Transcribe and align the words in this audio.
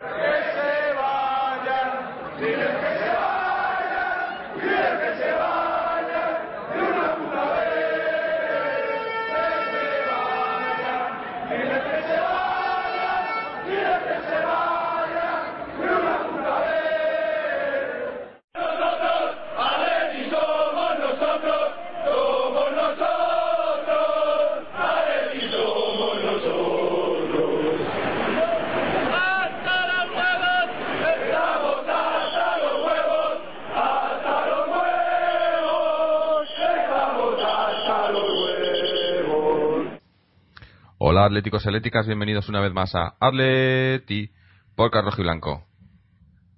Hola 0.00 1.58
atléticos 41.28 41.66
y 41.66 42.06
bienvenidos 42.06 42.48
una 42.48 42.60
vez 42.60 42.72
más 42.72 42.94
a 42.94 43.14
Atleti 43.20 44.30
por 44.74 44.90
Rojo 44.90 45.20
y 45.20 45.24
Blanco. 45.24 45.62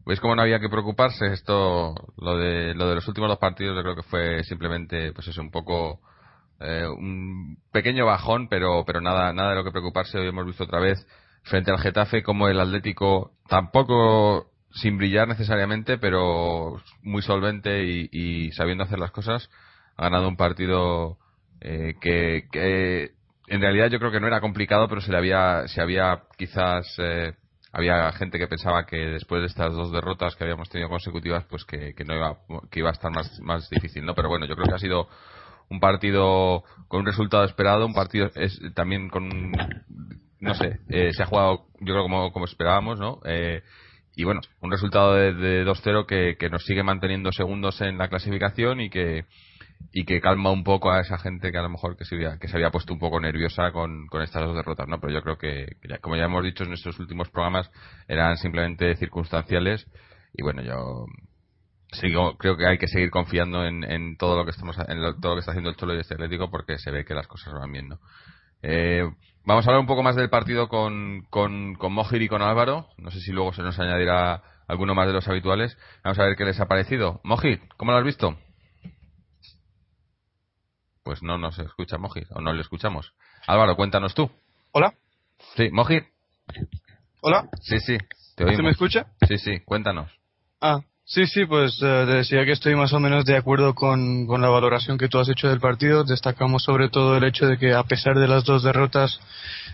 ¿Veis 0.06 0.20
cómo 0.20 0.36
no 0.36 0.42
había 0.42 0.60
que 0.60 0.68
preocuparse? 0.68 1.26
Esto, 1.32 1.92
lo 2.16 2.36
de, 2.36 2.74
lo 2.74 2.88
de 2.88 2.94
los 2.94 3.08
últimos 3.08 3.28
dos 3.28 3.38
partidos, 3.38 3.74
yo 3.74 3.82
creo 3.82 3.96
que 3.96 4.04
fue 4.04 4.44
simplemente, 4.44 5.12
pues 5.12 5.26
eso, 5.26 5.40
un 5.40 5.50
poco, 5.50 6.00
eh, 6.60 6.86
un 6.86 7.58
pequeño 7.72 8.06
bajón, 8.06 8.48
pero, 8.48 8.84
pero 8.86 9.00
nada, 9.00 9.32
de 9.32 9.54
lo 9.56 9.64
que 9.64 9.72
preocuparse. 9.72 10.18
Hoy 10.18 10.28
hemos 10.28 10.46
visto 10.46 10.62
otra 10.62 10.78
vez 10.78 11.04
frente 11.42 11.72
al 11.72 11.80
Getafe 11.80 12.22
como 12.22 12.46
el 12.46 12.60
Atlético, 12.60 13.32
tampoco 13.48 14.52
sin 14.70 14.98
brillar 14.98 15.26
necesariamente, 15.26 15.98
pero 15.98 16.80
muy 17.02 17.22
solvente 17.22 17.82
y, 17.82 18.52
sabiendo 18.52 18.84
hacer 18.84 19.00
las 19.00 19.10
cosas, 19.10 19.50
ha 19.96 20.04
ganado 20.04 20.28
un 20.28 20.36
partido 20.36 21.18
eh, 21.60 21.94
que 22.00 23.19
en 23.50 23.60
realidad 23.60 23.90
yo 23.90 23.98
creo 23.98 24.12
que 24.12 24.20
no 24.20 24.28
era 24.28 24.40
complicado, 24.40 24.88
pero 24.88 25.00
se 25.00 25.10
le 25.10 25.18
había, 25.18 25.66
se 25.66 25.82
había 25.82 26.22
quizás 26.38 26.86
eh, 26.98 27.34
había 27.72 28.10
gente 28.12 28.38
que 28.38 28.46
pensaba 28.46 28.86
que 28.86 28.96
después 28.96 29.40
de 29.42 29.48
estas 29.48 29.74
dos 29.74 29.90
derrotas 29.90 30.36
que 30.36 30.44
habíamos 30.44 30.68
tenido 30.70 30.88
consecutivas, 30.88 31.44
pues 31.50 31.64
que, 31.64 31.92
no 32.06 32.14
iba, 32.14 32.38
que 32.70 32.78
iba 32.78 32.90
a 32.90 32.92
estar 32.92 33.10
más, 33.10 33.40
más 33.40 33.68
difícil, 33.68 34.04
¿no? 34.04 34.14
Pero 34.14 34.28
bueno, 34.28 34.46
yo 34.46 34.54
creo 34.54 34.68
que 34.68 34.74
ha 34.74 34.78
sido 34.78 35.08
un 35.68 35.80
partido 35.80 36.62
con 36.86 37.00
un 37.00 37.06
resultado 37.06 37.44
esperado, 37.44 37.86
un 37.86 37.92
partido 37.92 38.30
es, 38.36 38.56
también 38.74 39.08
con, 39.08 39.28
no 40.38 40.54
sé, 40.54 40.78
eh, 40.88 41.12
se 41.12 41.22
ha 41.24 41.26
jugado 41.26 41.66
yo 41.80 41.92
creo 41.92 42.02
como, 42.04 42.32
como 42.32 42.44
esperábamos, 42.44 43.00
¿no? 43.00 43.18
Eh, 43.24 43.62
y 44.14 44.22
bueno, 44.22 44.42
un 44.60 44.70
resultado 44.70 45.14
de, 45.14 45.34
de 45.34 45.64
2-0 45.66 46.06
que, 46.06 46.36
que 46.38 46.50
nos 46.50 46.64
sigue 46.64 46.84
manteniendo 46.84 47.32
segundos 47.32 47.80
en 47.80 47.98
la 47.98 48.08
clasificación 48.08 48.80
y 48.80 48.90
que 48.90 49.24
y 49.92 50.04
que 50.04 50.20
calma 50.20 50.50
un 50.50 50.64
poco 50.64 50.90
a 50.90 51.00
esa 51.00 51.18
gente 51.18 51.50
que 51.50 51.58
a 51.58 51.62
lo 51.62 51.70
mejor 51.70 51.96
que 51.96 52.04
se 52.04 52.14
había, 52.14 52.38
que 52.38 52.48
se 52.48 52.56
había 52.56 52.70
puesto 52.70 52.92
un 52.92 53.00
poco 53.00 53.20
nerviosa 53.20 53.72
con, 53.72 54.06
con 54.06 54.22
estas 54.22 54.42
dos 54.42 54.54
derrotas, 54.54 54.86
¿no? 54.88 55.00
Pero 55.00 55.12
yo 55.12 55.22
creo 55.22 55.38
que, 55.38 55.66
como 56.00 56.16
ya 56.16 56.24
hemos 56.24 56.44
dicho 56.44 56.62
en 56.62 56.70
nuestros 56.70 56.98
últimos 57.00 57.28
programas, 57.30 57.70
eran 58.06 58.36
simplemente 58.36 58.94
circunstanciales 58.96 59.86
y 60.32 60.42
bueno, 60.42 60.62
yo 60.62 61.06
sigo, 61.92 62.36
creo 62.36 62.56
que 62.56 62.66
hay 62.66 62.78
que 62.78 62.86
seguir 62.86 63.10
confiando 63.10 63.64
en, 63.64 63.82
en 63.84 64.16
todo 64.16 64.36
lo 64.36 64.44
que 64.44 64.52
estamos, 64.52 64.76
en 64.78 65.00
todo 65.20 65.30
lo 65.30 65.34
que 65.34 65.40
está 65.40 65.52
haciendo 65.52 65.70
el 65.70 65.76
Cholo 65.76 65.94
y 65.94 66.00
este 66.00 66.14
Atlético 66.14 66.50
porque 66.50 66.78
se 66.78 66.90
ve 66.90 67.04
que 67.04 67.14
las 67.14 67.26
cosas 67.26 67.52
van 67.52 67.72
viendo. 67.72 67.98
Eh, 68.62 69.02
vamos 69.44 69.66
a 69.66 69.70
hablar 69.70 69.80
un 69.80 69.86
poco 69.86 70.02
más 70.02 70.16
del 70.16 70.30
partido 70.30 70.68
con, 70.68 71.22
con, 71.30 71.74
con 71.74 71.92
Mojir 71.92 72.22
y 72.22 72.28
con 72.28 72.42
Álvaro. 72.42 72.86
No 72.98 73.10
sé 73.10 73.20
si 73.20 73.32
luego 73.32 73.52
se 73.52 73.62
nos 73.62 73.78
añadirá 73.78 74.42
alguno 74.68 74.94
más 74.94 75.08
de 75.08 75.14
los 75.14 75.26
habituales. 75.26 75.76
Vamos 76.04 76.18
a 76.18 76.24
ver 76.24 76.36
qué 76.36 76.44
les 76.44 76.60
ha 76.60 76.68
parecido. 76.68 77.20
Mojir, 77.24 77.60
¿cómo 77.76 77.92
lo 77.92 77.98
has 77.98 78.04
visto? 78.04 78.38
Pues 81.10 81.24
no 81.24 81.38
nos 81.38 81.58
escucha 81.58 81.98
Mojir, 81.98 82.28
o 82.30 82.40
no 82.40 82.52
le 82.52 82.60
escuchamos. 82.60 83.12
Álvaro, 83.48 83.74
cuéntanos 83.74 84.14
tú. 84.14 84.30
Hola. 84.70 84.94
Sí, 85.56 85.68
Mojir. 85.72 86.04
Hola. 87.20 87.48
Sí, 87.62 87.80
sí, 87.80 87.98
te 88.36 88.44
oímos. 88.44 88.58
¿Se 88.58 88.62
me 88.62 88.70
escucha? 88.70 89.06
Sí, 89.26 89.36
sí, 89.38 89.58
cuéntanos. 89.64 90.08
Ah, 90.60 90.82
sí, 91.04 91.26
sí, 91.26 91.46
pues 91.46 91.82
eh, 91.82 92.06
decía 92.06 92.44
que 92.44 92.52
estoy 92.52 92.76
más 92.76 92.92
o 92.92 93.00
menos 93.00 93.24
de 93.24 93.36
acuerdo 93.36 93.74
con, 93.74 94.28
con 94.28 94.40
la 94.40 94.50
valoración 94.50 94.98
que 94.98 95.08
tú 95.08 95.18
has 95.18 95.28
hecho 95.28 95.48
del 95.48 95.58
partido. 95.58 96.04
Destacamos 96.04 96.62
sobre 96.62 96.88
todo 96.90 97.16
el 97.16 97.24
hecho 97.24 97.48
de 97.48 97.58
que 97.58 97.74
a 97.74 97.82
pesar 97.82 98.16
de 98.16 98.28
las 98.28 98.44
dos 98.44 98.62
derrotas, 98.62 99.18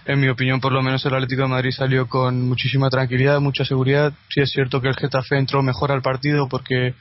en 0.07 0.19
mi 0.19 0.29
opinión, 0.29 0.63
por 0.63 0.73
lo 0.73 0.81
menos 0.81 1.05
el 1.05 1.13
Atlético 1.13 1.43
de 1.43 1.49
Madrid 1.49 1.73
salió 1.73 2.09
con 2.09 2.49
muchísima 2.49 2.89
tranquilidad, 2.89 3.41
mucha 3.41 3.67
seguridad. 3.67 4.15
Sí 4.31 4.41
es 4.41 4.51
cierto 4.53 4.81
que 4.81 4.89
el 4.89 4.97
Getafe 4.97 5.37
entró 5.37 5.63
mejor 5.63 5.93
al 5.93 6.01
partido 6.01 6.49
porque 6.49 6.95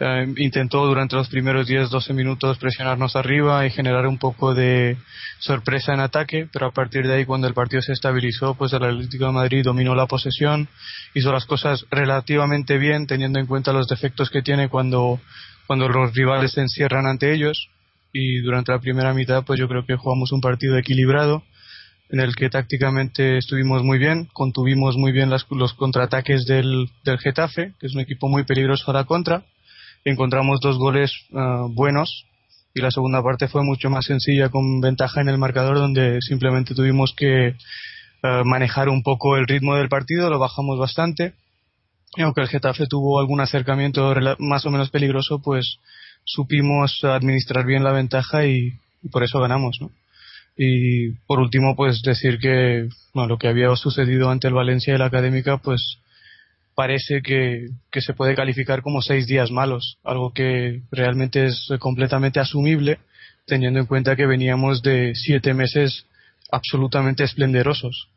eh, 0.00 0.32
intentó 0.36 0.86
durante 0.86 1.16
los 1.16 1.28
primeros 1.28 1.68
10-12 1.68 2.14
minutos 2.14 2.58
presionarnos 2.58 3.16
arriba 3.16 3.66
y 3.66 3.70
generar 3.70 4.06
un 4.06 4.18
poco 4.18 4.54
de 4.54 4.96
sorpresa 5.40 5.92
en 5.92 6.00
ataque, 6.00 6.48
pero 6.52 6.66
a 6.66 6.70
partir 6.70 7.06
de 7.06 7.14
ahí 7.14 7.24
cuando 7.24 7.48
el 7.48 7.54
partido 7.54 7.82
se 7.82 7.92
estabilizó, 7.92 8.54
pues 8.54 8.72
el 8.72 8.84
Atlético 8.84 9.26
de 9.26 9.32
Madrid 9.32 9.64
dominó 9.64 9.96
la 9.96 10.06
posesión, 10.06 10.68
hizo 11.14 11.32
las 11.32 11.46
cosas 11.46 11.84
relativamente 11.90 12.78
bien 12.78 13.06
teniendo 13.08 13.40
en 13.40 13.46
cuenta 13.46 13.72
los 13.72 13.88
defectos 13.88 14.30
que 14.30 14.42
tiene 14.42 14.68
cuando, 14.68 15.20
cuando 15.66 15.88
los 15.88 16.14
rivales 16.14 16.52
se 16.52 16.60
encierran 16.60 17.06
ante 17.06 17.32
ellos. 17.32 17.68
Y 18.12 18.38
durante 18.40 18.72
la 18.72 18.78
primera 18.78 19.12
mitad 19.12 19.44
pues 19.44 19.58
yo 19.58 19.68
creo 19.68 19.84
que 19.84 19.96
jugamos 19.96 20.32
un 20.32 20.40
partido 20.40 20.78
equilibrado 20.78 21.42
en 22.10 22.20
el 22.20 22.34
que 22.36 22.48
tácticamente 22.48 23.36
estuvimos 23.36 23.82
muy 23.82 23.98
bien, 23.98 24.28
contuvimos 24.32 24.96
muy 24.96 25.12
bien 25.12 25.28
los 25.30 25.74
contraataques 25.74 26.46
del, 26.46 26.88
del 27.04 27.18
Getafe, 27.18 27.74
que 27.78 27.86
es 27.86 27.94
un 27.94 28.00
equipo 28.00 28.28
muy 28.28 28.44
peligroso 28.44 28.90
a 28.90 28.94
la 28.94 29.04
contra, 29.04 29.44
encontramos 30.04 30.60
dos 30.60 30.78
goles 30.78 31.12
ah, 31.34 31.66
buenos 31.70 32.26
y 32.74 32.80
la 32.80 32.90
segunda 32.90 33.22
parte 33.22 33.48
fue 33.48 33.62
mucho 33.64 33.90
más 33.90 34.06
sencilla 34.06 34.48
con 34.48 34.80
ventaja 34.80 35.20
en 35.20 35.28
el 35.28 35.38
marcador 35.38 35.76
donde 35.76 36.20
simplemente 36.20 36.74
tuvimos 36.74 37.14
que 37.14 37.54
ah, 38.22 38.42
manejar 38.44 38.88
un 38.88 39.02
poco 39.02 39.36
el 39.36 39.46
ritmo 39.46 39.76
del 39.76 39.88
partido, 39.88 40.30
lo 40.30 40.38
bajamos 40.38 40.78
bastante 40.78 41.34
y 42.16 42.22
aunque 42.22 42.40
el 42.40 42.48
Getafe 42.48 42.86
tuvo 42.86 43.20
algún 43.20 43.40
acercamiento 43.40 44.14
más 44.38 44.64
o 44.66 44.70
menos 44.70 44.90
peligroso, 44.90 45.40
pues 45.40 45.78
supimos 46.24 47.04
administrar 47.04 47.66
bien 47.66 47.84
la 47.84 47.92
ventaja 47.92 48.46
y, 48.46 48.72
por 49.10 49.22
eso 49.22 49.40
ganamos, 49.40 49.78
¿no? 49.80 49.90
Y 50.56 51.10
por 51.26 51.38
último, 51.38 51.76
pues 51.76 52.02
decir 52.02 52.38
que 52.38 52.88
lo 53.14 53.38
que 53.38 53.48
había 53.48 53.74
sucedido 53.76 54.30
ante 54.30 54.48
el 54.48 54.54
Valencia 54.54 54.94
y 54.94 54.98
la 54.98 55.06
Académica, 55.06 55.58
pues 55.58 55.98
parece 56.78 57.22
que, 57.22 57.66
que, 57.90 58.00
se 58.00 58.14
puede 58.14 58.36
calificar 58.36 58.82
como 58.82 59.02
seis 59.02 59.26
días 59.26 59.50
malos, 59.50 59.98
algo 60.04 60.32
que 60.32 60.82
realmente 60.92 61.46
es 61.46 61.68
completamente 61.80 62.38
asumible, 62.38 63.00
teniendo 63.46 63.80
en 63.80 63.86
cuenta 63.86 64.14
que 64.14 64.26
veníamos 64.26 64.80
de 64.80 65.12
siete 65.16 65.54
meses 65.54 66.06
absolutamente 66.52 67.24
esplendorosos. 67.24 68.10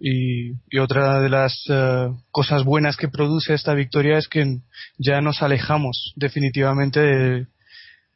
Y, 0.00 0.54
otra 0.76 1.20
de 1.20 1.28
las 1.28 1.54
uh, 1.70 2.18
cosas 2.32 2.64
buenas 2.64 2.96
que 2.96 3.06
produce 3.06 3.54
esta 3.54 3.74
victoria 3.74 4.18
es 4.18 4.26
que 4.26 4.58
ya 4.98 5.20
nos 5.20 5.40
alejamos 5.40 6.14
definitivamente 6.16 6.98
de, 6.98 7.46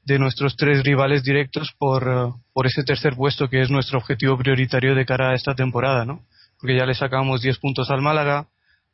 de 0.02 0.19
nuestros 0.19 0.56
tres 0.56 0.82
rivales 0.82 1.23
directos 1.23 1.73
por, 1.79 2.02
eh, 2.02 2.32
por 2.52 2.67
ese 2.67 2.82
tercer 2.82 3.14
puesto 3.14 3.49
que 3.49 3.62
es 3.62 3.70
nuestro 3.70 4.00
objetivo 4.00 4.37
prioritario 4.37 4.97
de 4.97 5.06
cara 5.06 5.31
a 5.31 5.35
esta 5.37 5.55
temporada, 5.55 6.05
¿no? 6.05 6.26
Porque 6.58 6.76
ya 6.76 6.85
le 6.85 6.94
sacamos 6.94 7.43
10 7.43 7.58
puntos 7.58 7.88
al 7.91 8.02
Málaga, 8.02 8.49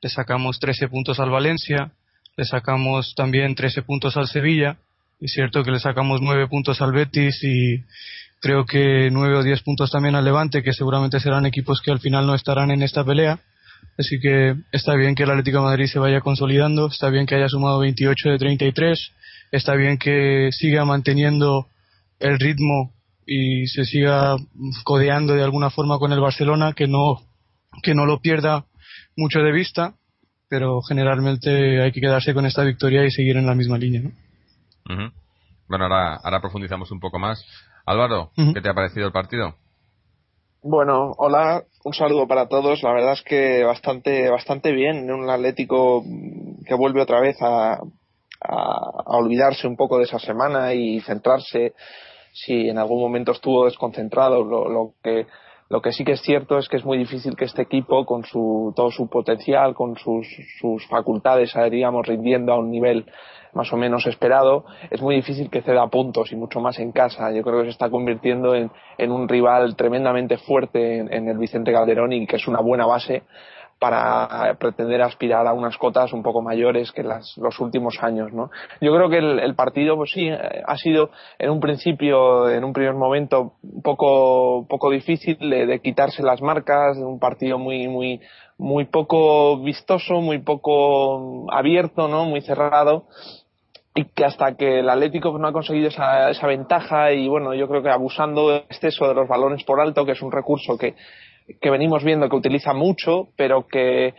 le 0.05 0.11
sacamos 0.11 0.61
13 0.61 0.89
puntos 0.89 1.19
al 1.19 1.31
Valencia, 1.31 1.91
le 2.37 2.45
sacamos 2.45 3.15
también 3.17 3.55
13 3.55 3.81
puntos 3.85 4.19
al 4.19 4.29
Sevilla, 4.29 4.77
es 5.19 5.33
cierto 5.33 5.65
que 5.65 5.71
le 5.71 5.79
sacamos 5.79 6.21
9 6.21 6.47
puntos 6.49 6.83
al 6.83 6.93
Betis 6.93 7.43
y 7.43 7.83
creo 8.39 8.67
que 8.67 9.09
9 9.11 9.37
o 9.37 9.43
10 9.43 9.62
puntos 9.62 9.91
también 9.91 10.15
al 10.15 10.27
Levante, 10.27 10.62
que 10.62 10.75
seguramente 10.75 11.21
serán 11.21 11.47
equipos 11.47 11.81
que 11.81 11.91
al 11.91 12.01
final 12.01 12.27
no 12.27 12.35
estarán 12.35 12.71
en 12.71 12.83
esta 12.83 13.03
pelea. 13.03 13.41
Así 13.97 14.21
que 14.21 14.56
está 14.73 14.95
bien 14.95 15.15
que 15.15 15.23
el 15.23 15.31
Atlético 15.31 15.62
Madrid 15.62 15.87
se 15.87 15.99
vaya 15.99 16.21
consolidando, 16.21 16.89
está 16.89 17.09
bien 17.09 17.25
que 17.25 17.37
haya 17.37 17.49
sumado 17.49 17.79
28 17.79 18.29
de 18.29 18.39
33 18.39 19.12
está 19.53 19.75
bien 19.75 19.97
que 19.97 20.51
siga 20.53 20.85
manteniendo 20.85 21.69
el 22.19 22.39
ritmo 22.39 22.93
y 23.25 23.69
se 23.69 23.87
siga 23.87 24.37
codeando 24.85 25.33
de 25.33 25.45
alguna 25.45 25.71
forma 25.71 25.99
con 25.99 26.12
el 26.12 26.21
Barcelona, 26.21 26.75
que 26.75 26.89
no, 26.89 27.23
que 27.83 27.95
no 27.95 28.05
lo 28.05 28.21
pierda 28.21 28.67
mucho 29.16 29.40
de 29.40 29.52
vista 29.52 29.94
pero 30.49 30.82
generalmente 30.82 31.82
hay 31.82 31.90
que 31.90 32.00
quedarse 32.00 32.32
con 32.34 32.46
esta 32.46 32.62
victoria 32.62 33.05
y 33.05 33.11
seguir 33.11 33.37
en 33.37 33.46
la 33.46 33.56
misma 33.56 33.76
línea. 33.76 34.02
¿no? 34.02 35.11
Bueno, 35.69 35.84
ahora, 35.84 36.16
ahora 36.22 36.40
profundizamos 36.40 36.93
un 36.93 37.00
poco 37.00 37.19
más. 37.19 37.44
Álvaro, 37.87 38.31
¿qué 38.37 38.61
te 38.61 38.69
ha 38.69 38.75
parecido 38.75 39.06
el 39.06 39.12
partido? 39.12 39.56
Bueno, 40.62 41.12
hola, 41.19 41.64
un 41.84 41.93
saludo 41.93 42.28
para 42.28 42.49
todos. 42.49 42.84
La 42.84 42.93
verdad 42.93 43.14
es 43.14 43.22
que 43.22 43.64
bastante, 43.64 44.31
bastante 44.31 44.70
bien. 44.70 45.11
Un 45.11 45.28
Atlético 45.28 46.05
que 46.64 46.75
vuelve 46.75 47.02
otra 47.02 47.20
vez 47.20 47.37
a, 47.43 47.81
a, 48.40 49.02
olvidarse 49.06 49.67
un 49.67 49.76
poco 49.76 49.99
de 49.99 50.05
esa 50.05 50.19
semana 50.19 50.72
y 50.72 51.00
centrarse 51.00 51.75
si 52.32 52.69
en 52.69 52.78
algún 52.78 53.00
momento 53.00 53.32
estuvo 53.32 53.64
desconcentrado. 53.64 54.44
Lo, 54.44 54.69
lo, 54.69 54.93
que 55.02 55.26
lo 55.75 55.82
que 55.82 55.91
sí 55.91 56.05
que 56.05 56.12
es 56.12 56.21
cierto 56.21 56.56
es 56.56 56.69
que 56.69 56.76
es 56.76 56.85
muy 56.85 56.97
difícil 56.97 57.35
que 57.35 57.47
este 57.47 57.62
equipo, 57.62 58.06
con 58.06 58.23
su, 58.23 58.73
todo 58.76 58.93
su 58.93 59.09
potencial, 59.09 59.75
con 59.75 59.97
sus, 59.97 60.25
sus 60.61 60.87
facultades, 60.87 61.53
digamos, 61.69 62.06
rindiendo 62.06 62.53
a 62.53 62.59
un 62.61 62.71
nivel 62.71 63.06
más 63.55 63.73
o 63.73 63.76
menos 63.76 64.06
esperado, 64.06 64.67
es 64.88 65.03
muy 65.03 65.17
difícil 65.17 65.50
que 65.50 65.62
ceda 65.62 65.88
puntos 65.88 66.31
y 66.31 66.37
mucho 66.37 66.61
más 66.61 66.79
en 66.79 66.93
casa. 66.93 67.32
Yo 67.32 67.43
creo 67.43 67.59
que 67.59 67.65
se 67.65 67.71
está 67.71 67.91
convirtiendo 67.91 68.55
en, 68.55 68.71
en 68.99 69.11
un 69.11 69.29
rival 69.29 69.75
tremendamente 69.75 70.38
fuerte 70.38 70.99
en, 70.99 71.29
el 71.29 71.38
Vicente 71.38 71.73
Calderón 71.73 72.12
y 72.12 72.25
que 72.25 72.37
es 72.37 72.47
una 72.47 72.61
buena 72.61 72.87
base 72.87 73.25
para 73.79 74.55
pretender 74.59 75.03
aspirar 75.03 75.47
a 75.47 75.53
unas 75.53 75.76
cotas 75.76 76.12
un 76.12 76.23
poco 76.23 76.43
mayores 76.43 76.93
que 76.93 77.03
las, 77.03 77.37
los 77.37 77.59
últimos 77.61 78.03
años, 78.03 78.32
¿no? 78.32 78.50
Yo 78.81 78.94
creo 78.94 79.09
que 79.09 79.19
el, 79.19 79.55
partido, 79.55 79.97
pues 79.97 80.12
sí, 80.12 80.31
ha 80.31 80.76
sido 80.76 81.11
en 81.38 81.50
un 81.50 81.61
principio, 81.61 82.49
en 82.49 82.65
un 82.65 82.73
primer 82.73 82.94
momento, 82.94 83.55
un 83.62 83.82
poco, 83.82 84.67
poco 84.69 84.91
difícil 84.91 85.38
de, 85.38 85.81
quitarse 85.81 86.23
las 86.23 86.41
marcas, 86.41 86.97
un 86.97 87.19
partido 87.19 87.59
muy, 87.59 87.88
muy, 87.88 88.21
muy 88.59 88.87
poco 88.87 89.59
vistoso, 89.59 90.20
muy 90.20 90.38
poco 90.38 91.53
abierto, 91.53 92.09
¿no? 92.09 92.25
Muy 92.25 92.41
cerrado 92.41 93.06
y 93.97 94.06
que 94.06 94.25
hasta 94.25 94.56
que 94.56 94.81
el 94.81 94.88
Atlético 94.88 95.38
no 95.38 95.47
ha 95.47 95.53
conseguido 95.53 95.87
esa, 95.87 96.29
esa 96.31 96.49
ventaja 96.49 97.12
y 97.12 97.29
bueno, 97.29 97.55
yo 97.55 97.69
creo 97.69 97.81
que 97.81 97.91
abusando 97.91 98.50
de 98.50 98.56
exceso 98.56 99.06
de 99.06 99.15
los 99.15 99.29
balones 99.29 99.62
por 99.62 99.81
alto, 99.81 100.05
que 100.05 100.12
es 100.12 100.23
un 100.23 100.32
recurso 100.32 100.77
que, 100.77 100.97
que 101.61 101.70
venimos 101.70 102.02
viendo 102.02 102.29
que 102.29 102.37
utiliza 102.37 102.73
mucho, 102.73 103.29
pero 103.37 103.67
que 103.67 104.14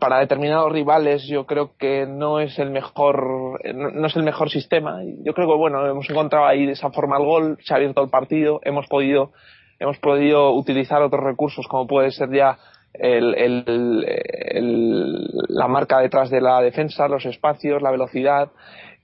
para 0.00 0.18
determinados 0.18 0.72
rivales 0.72 1.26
yo 1.26 1.44
creo 1.46 1.72
que 1.78 2.06
no 2.06 2.40
es 2.40 2.58
el 2.58 2.70
mejor, 2.70 3.60
no 3.74 4.06
es 4.06 4.16
el 4.16 4.22
mejor 4.22 4.48
sistema. 4.50 5.00
Yo 5.24 5.34
creo 5.34 5.46
que 5.46 5.56
bueno, 5.56 5.86
hemos 5.86 6.08
encontrado 6.08 6.46
ahí 6.46 6.64
de 6.64 6.72
esa 6.72 6.90
forma 6.90 7.18
el 7.18 7.24
gol, 7.24 7.58
se 7.62 7.74
ha 7.74 7.76
abierto 7.76 8.02
el 8.02 8.08
partido, 8.08 8.60
hemos 8.64 8.86
podido, 8.86 9.32
hemos 9.78 9.98
podido 9.98 10.52
utilizar 10.52 11.02
otros 11.02 11.22
recursos 11.22 11.66
como 11.68 11.86
puede 11.86 12.10
ser 12.12 12.30
ya 12.32 12.58
el, 12.94 13.34
el, 13.34 15.26
la 15.48 15.68
marca 15.68 16.00
detrás 16.00 16.30
de 16.30 16.40
la 16.40 16.62
defensa, 16.62 17.08
los 17.08 17.26
espacios, 17.26 17.82
la 17.82 17.90
velocidad 17.90 18.50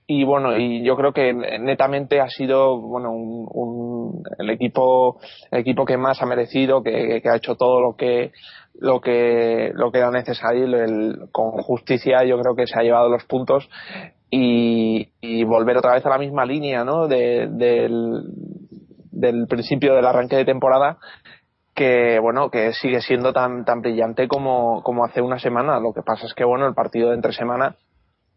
y 0.07 0.23
bueno 0.23 0.55
y 0.55 0.83
yo 0.83 0.95
creo 0.95 1.13
que 1.13 1.33
netamente 1.33 2.19
ha 2.19 2.29
sido 2.29 2.79
bueno 2.79 3.11
un, 3.11 4.23
el 4.37 4.49
equipo 4.51 5.19
el 5.51 5.59
equipo 5.61 5.85
que 5.85 5.97
más 5.97 6.21
ha 6.21 6.27
merecido 6.27 6.83
que, 6.83 7.21
ha 7.25 7.35
hecho 7.35 7.55
todo 7.55 7.81
lo 7.81 7.95
que 7.95 8.31
lo 8.75 9.01
que 9.01 9.71
lo 9.73 9.91
que 9.91 9.97
era 9.97 10.11
necesario 10.11 10.65
el, 10.65 11.29
con 11.31 11.51
justicia 11.51 12.23
yo 12.23 12.39
creo 12.39 12.55
que 12.55 12.67
se 12.67 12.79
ha 12.79 12.83
llevado 12.83 13.09
los 13.09 13.23
puntos 13.25 13.67
y, 14.29 15.09
y 15.21 15.43
volver 15.43 15.77
otra 15.77 15.93
vez 15.93 16.05
a 16.05 16.09
la 16.09 16.17
misma 16.17 16.45
línea 16.45 16.83
¿no? 16.83 17.07
De, 17.07 17.47
del, 17.49 18.23
del 19.11 19.47
principio 19.47 19.95
del 19.95 20.05
arranque 20.05 20.35
de 20.35 20.45
temporada 20.45 20.97
que 21.73 22.19
bueno 22.19 22.51
que 22.51 22.73
sigue 22.73 23.01
siendo 23.01 23.33
tan 23.33 23.65
tan 23.65 23.81
brillante 23.81 24.27
como, 24.27 24.83
como 24.83 25.03
hace 25.03 25.21
una 25.21 25.39
semana 25.39 25.79
lo 25.79 25.93
que 25.93 26.03
pasa 26.03 26.27
es 26.27 26.35
que 26.35 26.43
bueno 26.43 26.67
el 26.67 26.75
partido 26.75 27.09
de 27.09 27.15
entre 27.15 27.33
semana 27.33 27.75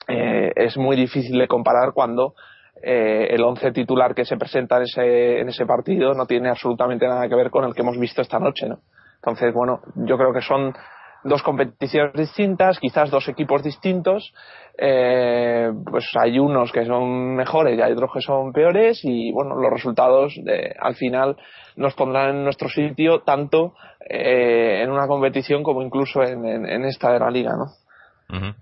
eh, 0.09 0.53
es 0.57 0.77
muy 0.77 0.97
difícil 0.97 1.39
de 1.39 1.47
comparar 1.47 1.93
cuando 1.93 2.35
eh, 2.83 3.29
el 3.31 3.43
once 3.43 3.73
titular 3.73 4.15
que 4.15 4.25
se 4.25 4.37
presenta 4.37 4.77
en 4.77 4.83
ese, 4.85 5.41
en 5.41 5.49
ese 5.49 5.67
partido 5.67 6.15
no 6.15 6.27
tiene 6.27 6.49
absolutamente 6.49 7.07
nada 7.07 7.29
que 7.29 7.35
ver 7.35 7.51
con 7.51 7.65
el 7.65 7.75
que 7.75 7.83
hemos 7.83 7.99
visto 7.99 8.23
esta 8.23 8.39
noche, 8.39 8.69
¿no? 8.69 8.79
Entonces, 9.17 9.53
bueno, 9.53 9.81
yo 9.97 10.17
creo 10.17 10.33
que 10.33 10.43
son 10.43 10.73
dos 11.25 11.43
competiciones 11.43 12.13
distintas, 12.15 12.79
quizás 12.79 13.11
dos 13.11 13.29
equipos 13.29 13.63
distintos, 13.63 14.33
eh, 14.79 15.73
pues 15.91 16.09
hay 16.15 16.39
unos 16.39 16.71
que 16.71 16.87
son 16.87 17.35
mejores 17.35 17.77
y 17.77 17.83
hay 17.83 17.93
otros 17.93 18.13
que 18.13 18.21
son 18.21 18.53
peores 18.53 19.01
y 19.03 19.33
bueno, 19.33 19.57
los 19.57 19.73
resultados 19.73 20.35
de, 20.45 20.75
al 20.79 20.95
final 20.95 21.37
nos 21.77 21.95
pondrán 21.95 22.37
en 22.37 22.45
nuestro 22.45 22.69
sitio 22.69 23.21
tanto 23.23 23.75
eh, 24.09 24.83
en 24.83 24.91
una 24.91 25.09
competición 25.09 25.65
como 25.65 25.83
incluso 25.83 26.23
en, 26.23 26.45
en, 26.47 26.85
esta 26.85 27.13
de 27.13 27.19
la 27.19 27.31
liga, 27.31 27.53
¿no? 27.57 28.59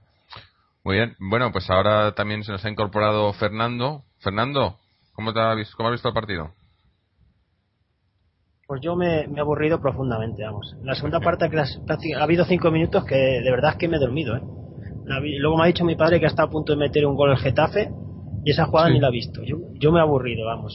Muy 0.86 0.98
bien. 0.98 1.16
Bueno, 1.18 1.50
pues 1.50 1.68
ahora 1.68 2.12
también 2.14 2.44
se 2.44 2.52
nos 2.52 2.64
ha 2.64 2.70
incorporado 2.70 3.32
Fernando. 3.32 4.04
Fernando, 4.20 4.76
¿cómo, 5.14 5.32
te 5.32 5.40
has, 5.40 5.74
cómo 5.74 5.88
has 5.88 5.94
visto 5.94 6.06
el 6.06 6.14
partido? 6.14 6.50
Pues 8.68 8.80
yo 8.82 8.94
me, 8.94 9.22
he 9.22 9.40
aburrido 9.40 9.80
profundamente, 9.80 10.44
vamos. 10.44 10.76
la 10.84 10.94
segunda 10.94 11.18
parte 11.18 11.44
ha 11.44 12.22
habido 12.22 12.44
cinco 12.44 12.70
minutos 12.70 13.04
que 13.04 13.16
de 13.16 13.50
verdad 13.50 13.72
es 13.72 13.78
que 13.78 13.88
me 13.88 13.96
he 13.96 14.00
dormido, 14.00 14.36
¿eh? 14.36 14.42
Luego 15.40 15.56
me 15.56 15.64
ha 15.64 15.66
dicho 15.66 15.84
mi 15.84 15.96
padre 15.96 16.20
que 16.20 16.26
está 16.26 16.44
a 16.44 16.50
punto 16.50 16.72
de 16.72 16.78
meter 16.78 17.04
un 17.04 17.16
gol 17.16 17.32
el 17.32 17.38
Getafe 17.38 17.90
y 18.44 18.52
esa 18.52 18.66
jugada 18.66 18.88
ni 18.88 19.00
la 19.00 19.08
ha 19.08 19.10
visto. 19.10 19.42
Yo, 19.42 19.56
yo 19.80 19.90
me 19.90 19.98
he 19.98 20.02
aburrido, 20.02 20.46
vamos. 20.46 20.72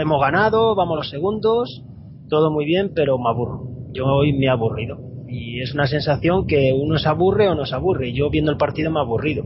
Hemos 0.00 0.20
ganado, 0.20 0.76
vamos 0.76 0.96
los 0.96 1.10
segundos, 1.10 1.82
todo 2.28 2.52
muy 2.52 2.66
bien, 2.66 2.92
pero 2.94 3.18
me 3.18 3.28
aburro. 3.28 3.64
Yo 3.90 4.06
hoy 4.06 4.32
me 4.32 4.46
he 4.46 4.48
aburrido 4.48 5.09
y 5.30 5.60
es 5.60 5.72
una 5.74 5.86
sensación 5.86 6.46
que 6.46 6.72
uno 6.72 6.98
se 6.98 7.08
aburre 7.08 7.48
o 7.48 7.54
no 7.54 7.64
se 7.64 7.74
aburre. 7.74 8.12
Yo 8.12 8.30
viendo 8.30 8.50
el 8.50 8.56
partido 8.56 8.90
me 8.90 8.98
he 8.98 9.02
aburrido. 9.02 9.44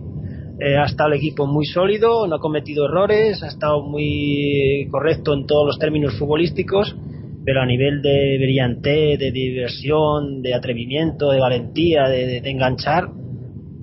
Eh, 0.59 0.77
ha 0.77 0.85
estado 0.85 1.11
el 1.11 1.19
equipo 1.19 1.47
muy 1.47 1.67
sólido, 1.67 2.27
no 2.27 2.37
ha 2.37 2.39
cometido 2.39 2.87
errores, 2.87 3.43
ha 3.43 3.49
estado 3.49 3.83
muy 3.83 4.89
correcto 4.91 5.35
en 5.35 5.47
todos 5.47 5.67
los 5.67 5.79
términos 5.79 6.17
futbolísticos, 6.19 6.97
pero 7.45 7.61
a 7.61 7.67
nivel 7.67 8.01
de 8.03 8.39
brillante, 8.39 9.19
de 9.19 9.31
diversión, 9.33 10.43
de 10.43 10.55
atrevimiento, 10.55 11.31
de 11.31 11.41
valentía, 11.41 12.09
de, 12.09 12.39
enganchar, 12.39 13.09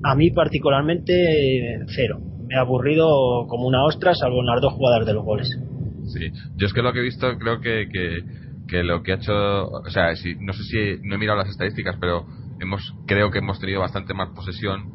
a 0.03 0.15
mí 0.15 0.31
particularmente 0.31 1.81
cero. 1.87 2.19
Me 2.47 2.55
ha 2.55 2.61
aburrido 2.61 3.45
como 3.47 3.67
una 3.67 3.83
ostra, 3.83 4.15
salvo 4.15 4.39
en 4.39 4.47
las 4.47 4.61
dos 4.61 4.73
jugadas 4.73 5.05
de 5.05 5.13
los 5.13 5.23
goles. 5.23 5.49
Sí, 6.05 6.31
yo 6.55 6.65
es 6.65 6.73
que 6.73 6.81
lo 6.81 6.91
que 6.93 6.99
he 6.99 7.03
visto 7.03 7.27
creo 7.37 7.59
que 7.59 7.87
que 8.71 8.83
lo 8.83 9.03
que 9.03 9.11
ha 9.11 9.15
hecho, 9.15 9.67
o 9.67 9.89
sea, 9.89 10.15
si, 10.15 10.35
no 10.35 10.53
sé 10.53 10.63
si 10.63 11.01
no 11.03 11.15
he 11.15 11.17
mirado 11.17 11.37
las 11.37 11.49
estadísticas, 11.49 11.97
pero 11.99 12.25
hemos 12.61 12.95
creo 13.05 13.29
que 13.29 13.39
hemos 13.39 13.59
tenido 13.59 13.81
bastante 13.81 14.13
más 14.13 14.29
posesión 14.29 14.93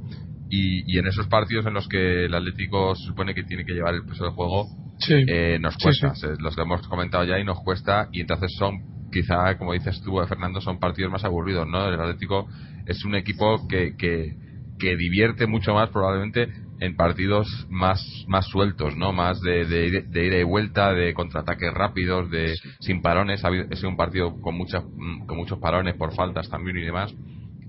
y, 0.48 0.98
en 0.98 1.06
esos 1.06 1.26
partidos 1.26 1.66
en 1.66 1.74
los 1.74 1.86
que 1.86 2.24
el 2.24 2.34
Atlético 2.34 2.94
se 2.94 3.04
supone 3.04 3.34
que 3.34 3.42
tiene 3.42 3.66
que 3.66 3.74
llevar 3.74 3.94
el 3.94 4.06
peso 4.06 4.24
del 4.24 4.32
juego, 4.32 4.66
eh, 5.08 5.58
nos 5.60 5.76
cuesta. 5.76 6.14
Los 6.38 6.56
que 6.56 6.62
hemos 6.62 6.88
comentado 6.88 7.24
ya 7.24 7.38
y 7.38 7.44
nos 7.44 7.60
cuesta 7.60 8.08
y 8.12 8.22
entonces 8.22 8.54
son, 8.56 9.10
quizá, 9.12 9.58
como 9.58 9.74
dices 9.74 10.00
tú, 10.02 10.22
eh, 10.22 10.26
Fernando, 10.26 10.62
son 10.62 10.78
partidos 10.78 11.12
más 11.12 11.24
aburridos, 11.24 11.68
¿no? 11.68 11.86
El 11.86 12.00
Atlético 12.00 12.48
es 12.86 13.04
un 13.04 13.14
equipo 13.14 13.68
que, 13.68 13.94
que, 13.98 14.36
que 14.78 14.96
divierte 14.96 15.46
mucho 15.46 15.74
más 15.74 15.90
probablemente 15.90 16.48
en 16.80 16.96
partidos 16.96 17.66
más 17.70 18.24
más 18.28 18.46
sueltos, 18.46 18.96
¿no? 18.96 19.12
Más 19.12 19.40
de, 19.40 19.64
de, 19.64 20.02
de 20.02 20.26
ida 20.26 20.38
y 20.38 20.42
vuelta, 20.42 20.92
de 20.92 21.14
contraataques 21.14 21.72
rápidos, 21.72 22.30
de 22.30 22.54
sin 22.80 23.02
parones. 23.02 23.44
Ha 23.44 23.50
sido 23.76 23.88
un 23.88 23.96
partido 23.96 24.40
con 24.40 24.54
muchas 24.56 24.82
con 25.26 25.36
muchos 25.36 25.58
parones 25.58 25.94
por 25.94 26.14
faltas 26.14 26.48
también 26.48 26.76
y 26.78 26.82
demás. 26.82 27.14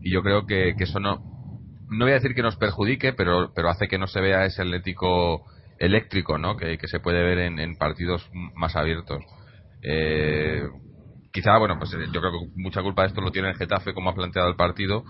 Y 0.02 0.12
yo 0.12 0.22
creo 0.24 0.46
que, 0.46 0.76
que 0.78 0.84
eso 0.84 1.00
no 1.00 1.22
no 1.90 2.06
voy 2.06 2.12
a 2.12 2.16
decir 2.16 2.36
que 2.36 2.42
nos 2.42 2.58
perjudique, 2.58 3.14
pero 3.14 3.52
pero 3.56 3.70
hace 3.70 3.88
que 3.88 3.98
no 3.98 4.08
se 4.08 4.22
vea 4.22 4.46
ese 4.46 4.62
Atlético 4.62 5.46
eléctrico, 5.80 6.38
¿no? 6.38 6.58
Que, 6.58 6.78
que 6.78 6.88
se 6.88 7.00
puede 7.00 7.24
ver 7.24 7.40
en, 7.40 7.60
en 7.60 7.78
partidos 7.78 8.30
más 8.56 8.76
abiertos. 8.76 9.24
Eh, 9.84 10.64
quizá, 11.32 11.58
bueno, 11.60 11.78
pues 11.78 11.94
eh, 11.94 12.08
yo 12.12 12.20
creo 12.20 12.32
que 12.32 12.50
mucha 12.56 12.82
culpa 12.82 13.04
de 13.04 13.10
esto 13.10 13.22
lo 13.22 13.32
tiene 13.32 13.50
el 13.50 13.58
Getafe, 13.58 13.94
como 13.94 14.10
ha 14.10 14.16
planteado 14.16 14.50
el 14.50 14.56
partido, 14.56 15.04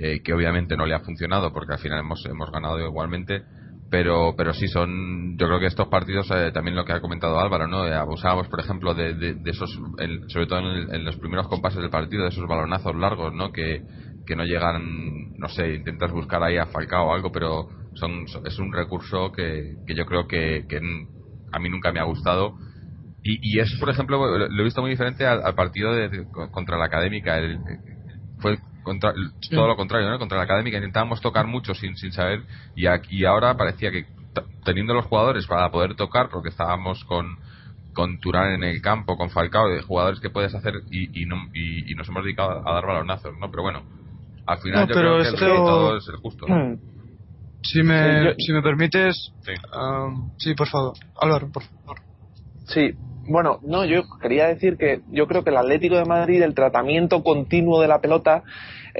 eh, 0.00 0.20
que 0.22 0.32
obviamente 0.32 0.76
no 0.76 0.86
le 0.86 0.94
ha 0.94 1.00
funcionado 1.00 1.52
porque 1.52 1.74
al 1.74 1.78
final 1.78 2.00
hemos, 2.00 2.24
hemos 2.26 2.50
ganado 2.50 2.78
igualmente 2.80 3.42
pero 3.90 4.34
pero 4.36 4.52
sí 4.52 4.68
son 4.68 5.38
yo 5.38 5.46
creo 5.46 5.60
que 5.60 5.66
estos 5.66 5.88
partidos 5.88 6.30
eh, 6.30 6.50
también 6.52 6.76
lo 6.76 6.84
que 6.84 6.92
ha 6.92 7.00
comentado 7.00 7.40
Álvaro 7.40 7.66
no 7.66 7.82
abusábamos 7.82 8.48
por 8.48 8.60
ejemplo 8.60 8.94
de, 8.94 9.14
de, 9.14 9.50
esos 9.50 9.70
sobre 10.28 10.46
todo 10.46 10.58
en, 10.58 11.04
los 11.04 11.16
primeros 11.16 11.48
compases 11.48 11.80
del 11.80 11.90
partido 11.90 12.24
de 12.24 12.28
esos 12.28 12.46
balonazos 12.46 12.94
largos 12.96 13.32
no 13.32 13.50
que, 13.50 13.82
que 14.26 14.36
no 14.36 14.44
llegan 14.44 15.38
no 15.38 15.48
sé 15.48 15.74
intentas 15.74 16.12
buscar 16.12 16.42
ahí 16.42 16.58
a 16.58 16.66
Falcao 16.66 17.08
o 17.08 17.14
algo 17.14 17.32
pero 17.32 17.68
son 17.94 18.24
es 18.44 18.58
un 18.58 18.72
recurso 18.72 19.32
que, 19.32 19.76
que 19.86 19.94
yo 19.94 20.04
creo 20.06 20.26
que, 20.26 20.66
que 20.68 20.80
a 21.52 21.58
mí 21.58 21.68
nunca 21.68 21.92
me 21.92 22.00
ha 22.00 22.04
gustado. 22.04 22.54
Y, 23.22 23.56
y 23.56 23.60
es 23.60 23.74
por 23.78 23.90
ejemplo 23.90 24.38
lo 24.48 24.60
he 24.60 24.64
visto 24.64 24.80
muy 24.80 24.90
diferente 24.90 25.26
al, 25.26 25.54
partido 25.54 25.92
de, 25.92 26.26
contra 26.52 26.78
la 26.78 26.86
académica. 26.86 27.38
El, 27.38 27.58
fue 28.38 28.58
contra, 28.88 29.12
todo 29.50 29.66
lo 29.68 29.76
contrario, 29.76 30.10
¿no? 30.10 30.18
Contra 30.18 30.38
la 30.38 30.44
académica 30.44 30.78
intentábamos 30.78 31.20
tocar 31.20 31.46
mucho 31.46 31.74
sin, 31.74 31.96
sin 31.96 32.12
saber 32.12 32.42
y, 32.74 32.86
aquí, 32.86 33.24
ahora 33.24 33.56
parecía 33.56 33.90
que 33.90 34.06
teniendo 34.64 34.94
los 34.94 35.06
jugadores 35.06 35.46
para 35.46 35.70
poder 35.70 35.94
tocar, 35.94 36.28
porque 36.30 36.48
estábamos 36.50 37.04
con, 37.04 37.36
con 37.92 38.18
Turán 38.20 38.52
en 38.52 38.64
el 38.64 38.80
campo, 38.82 39.16
con 39.16 39.30
Falcao, 39.30 39.68
de 39.68 39.82
jugadores 39.82 40.20
que 40.20 40.30
puedes 40.30 40.54
hacer 40.54 40.74
y, 40.90 41.22
y, 41.22 41.26
no, 41.26 41.36
y, 41.54 41.94
nos 41.94 42.08
hemos 42.08 42.24
dedicado 42.24 42.66
a 42.68 42.72
dar 42.74 42.86
balonazos, 42.86 43.36
¿no? 43.38 43.50
Pero 43.50 43.62
bueno, 43.62 43.82
Al 44.46 44.58
final 44.58 44.80
No, 44.80 44.88
yo 44.88 44.94
creo 44.94 45.16
que 45.22 45.28
el 45.28 45.36
resultado 45.36 45.96
es 45.98 46.08
el 46.08 46.16
justo. 46.16 46.46
¿no? 46.48 46.54
Hmm. 46.56 46.78
Si 47.62 47.82
me, 47.82 48.20
Sí, 48.20 48.24
yo- 48.24 48.34
si 48.38 48.52
me 48.52 48.62
permites, 48.62 49.32
Sí. 49.42 49.52
um, 49.78 50.30
sí, 50.38 50.54
por 50.54 50.68
favor, 50.68 50.94
Álvaro, 51.20 51.50
por 51.52 51.62
favor. 51.64 51.98
Sí, 52.68 52.92
bueno, 53.28 53.58
no, 53.62 53.84
yo 53.84 54.04
quería 54.22 54.46
decir 54.46 54.78
que 54.78 55.02
yo 55.10 55.26
creo 55.26 55.44
que 55.44 55.50
el 55.50 55.56
Atlético 55.58 55.96
de 55.96 56.06
Madrid, 56.06 56.40
el 56.42 56.54
tratamiento 56.54 57.22
continuo 57.22 57.82
de 57.82 57.88
la 57.88 58.00
pelota, 58.00 58.42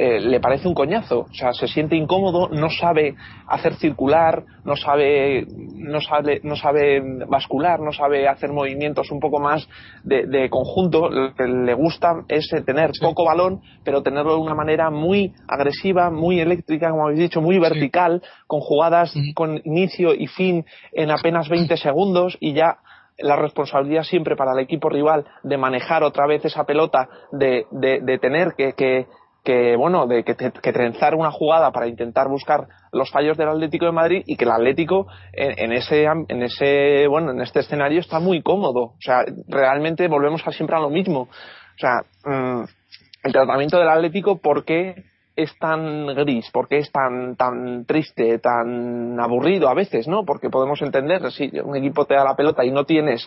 eh, 0.01 0.21
le 0.21 0.39
parece 0.39 0.69
un 0.69 0.75
coñazo. 0.75 1.23
O 1.23 1.35
sea, 1.35 1.53
se 1.53 1.67
siente 1.67 1.97
incómodo, 1.97 2.49
no 2.53 2.71
sabe 2.71 3.17
hacer 3.49 3.75
circular, 3.75 4.45
no 4.65 4.77
sabe, 4.77 5.45
no 5.75 6.01
sabe, 6.01 6.41
no 6.45 6.55
sabe 6.55 7.03
bascular, 7.27 7.81
no 7.81 7.91
sabe 7.93 8.29
hacer 8.29 8.53
movimientos 8.53 9.11
un 9.11 9.19
poco 9.19 9.41
más 9.41 9.69
de, 10.05 10.27
de 10.27 10.49
conjunto. 10.51 11.09
Lo 11.11 11.35
que 11.35 11.49
le 11.49 11.75
gusta 11.75 12.23
es 12.29 12.53
eh, 12.53 12.63
tener 12.63 12.91
Sí. 12.93 13.05
poco 13.05 13.25
balón, 13.25 13.61
pero 13.83 14.01
tenerlo 14.03 14.35
de 14.35 14.41
una 14.41 14.55
manera 14.55 14.89
muy 14.91 15.35
agresiva, 15.49 16.11
muy 16.11 16.39
eléctrica, 16.39 16.91
como 16.91 17.07
habéis 17.07 17.19
dicho, 17.21 17.41
muy 17.41 17.59
vertical, 17.59 18.23
con 18.47 18.61
jugadas 18.61 19.13
con 19.35 19.61
inicio 19.65 20.15
y 20.15 20.29
fin 20.29 20.65
en 20.93 21.11
apenas 21.11 21.49
20 21.49 21.77
segundos 21.77 22.37
y 22.41 22.53
ya 22.53 22.79
la 23.19 23.35
responsabilidad 23.35 24.05
siempre 24.05 24.37
para 24.37 24.53
el 24.53 24.61
equipo 24.61 24.89
rival 24.89 25.25
de 25.43 25.59
manejar 25.59 26.05
otra 26.05 26.27
vez 26.29 26.45
esa 26.45 26.65
pelota, 26.65 27.09
de, 27.33 27.67
de, 27.73 28.01
de 28.01 28.19
tener 28.19 28.55
que, 28.57 28.75
que, 28.75 29.07
que, 29.49 29.77
bueno, 29.77 30.07
de 30.07 30.25
que, 30.25 30.35
que 30.35 30.73
trenzar 30.75 31.15
una 31.15 31.31
jugada 31.31 31.73
para 31.73 31.87
intentar 31.87 32.29
buscar 32.29 32.69
los 32.93 33.11
fallos 33.11 33.39
del 33.39 33.49
Atlético 33.49 33.87
de 33.87 33.93
Madrid 33.93 34.23
y 34.27 34.37
que 34.37 34.45
el 34.45 34.51
Atlético 34.51 35.07
en, 35.33 35.59
en 35.59 35.73
ese 35.73 36.05
en 36.05 36.43
ese 36.43 37.07
bueno 37.09 37.31
en 37.31 37.41
este 37.41 37.61
escenario 37.61 38.01
está 38.01 38.21
muy 38.21 38.43
cómodo, 38.43 38.81
o 38.81 39.01
sea 39.01 39.25
realmente 39.49 40.07
volvemos 40.07 40.47
a 40.47 40.53
siempre 40.53 40.77
a 40.77 40.81
lo 40.81 40.91
mismo, 40.91 41.21
o 41.23 41.79
sea 41.79 42.03
mm, 42.27 42.65
el 43.25 43.33
tratamiento 43.33 43.79
del 43.79 43.89
Atlético 43.89 44.37
por 44.37 44.67
qué 44.67 45.05
es 45.35 45.59
tan 45.59 46.09
gris, 46.09 46.51
por 46.51 46.69
qué 46.69 46.81
es 46.81 46.93
tan 46.93 47.35
tan 47.37 47.87
triste, 47.87 48.39
tan 48.41 49.19
aburrido 49.19 49.71
a 49.71 49.75
veces, 49.75 50.09
¿no? 50.09 50.27
Porque 50.27 50.51
podemos 50.51 50.83
entender, 50.83 51.33
si 51.33 51.51
un 51.65 51.75
equipo 51.75 52.05
te 52.05 52.17
da 52.17 52.25
la 52.25 52.37
pelota 52.37 52.67
y 52.67 52.71
no 52.71 52.85
tienes 52.85 53.27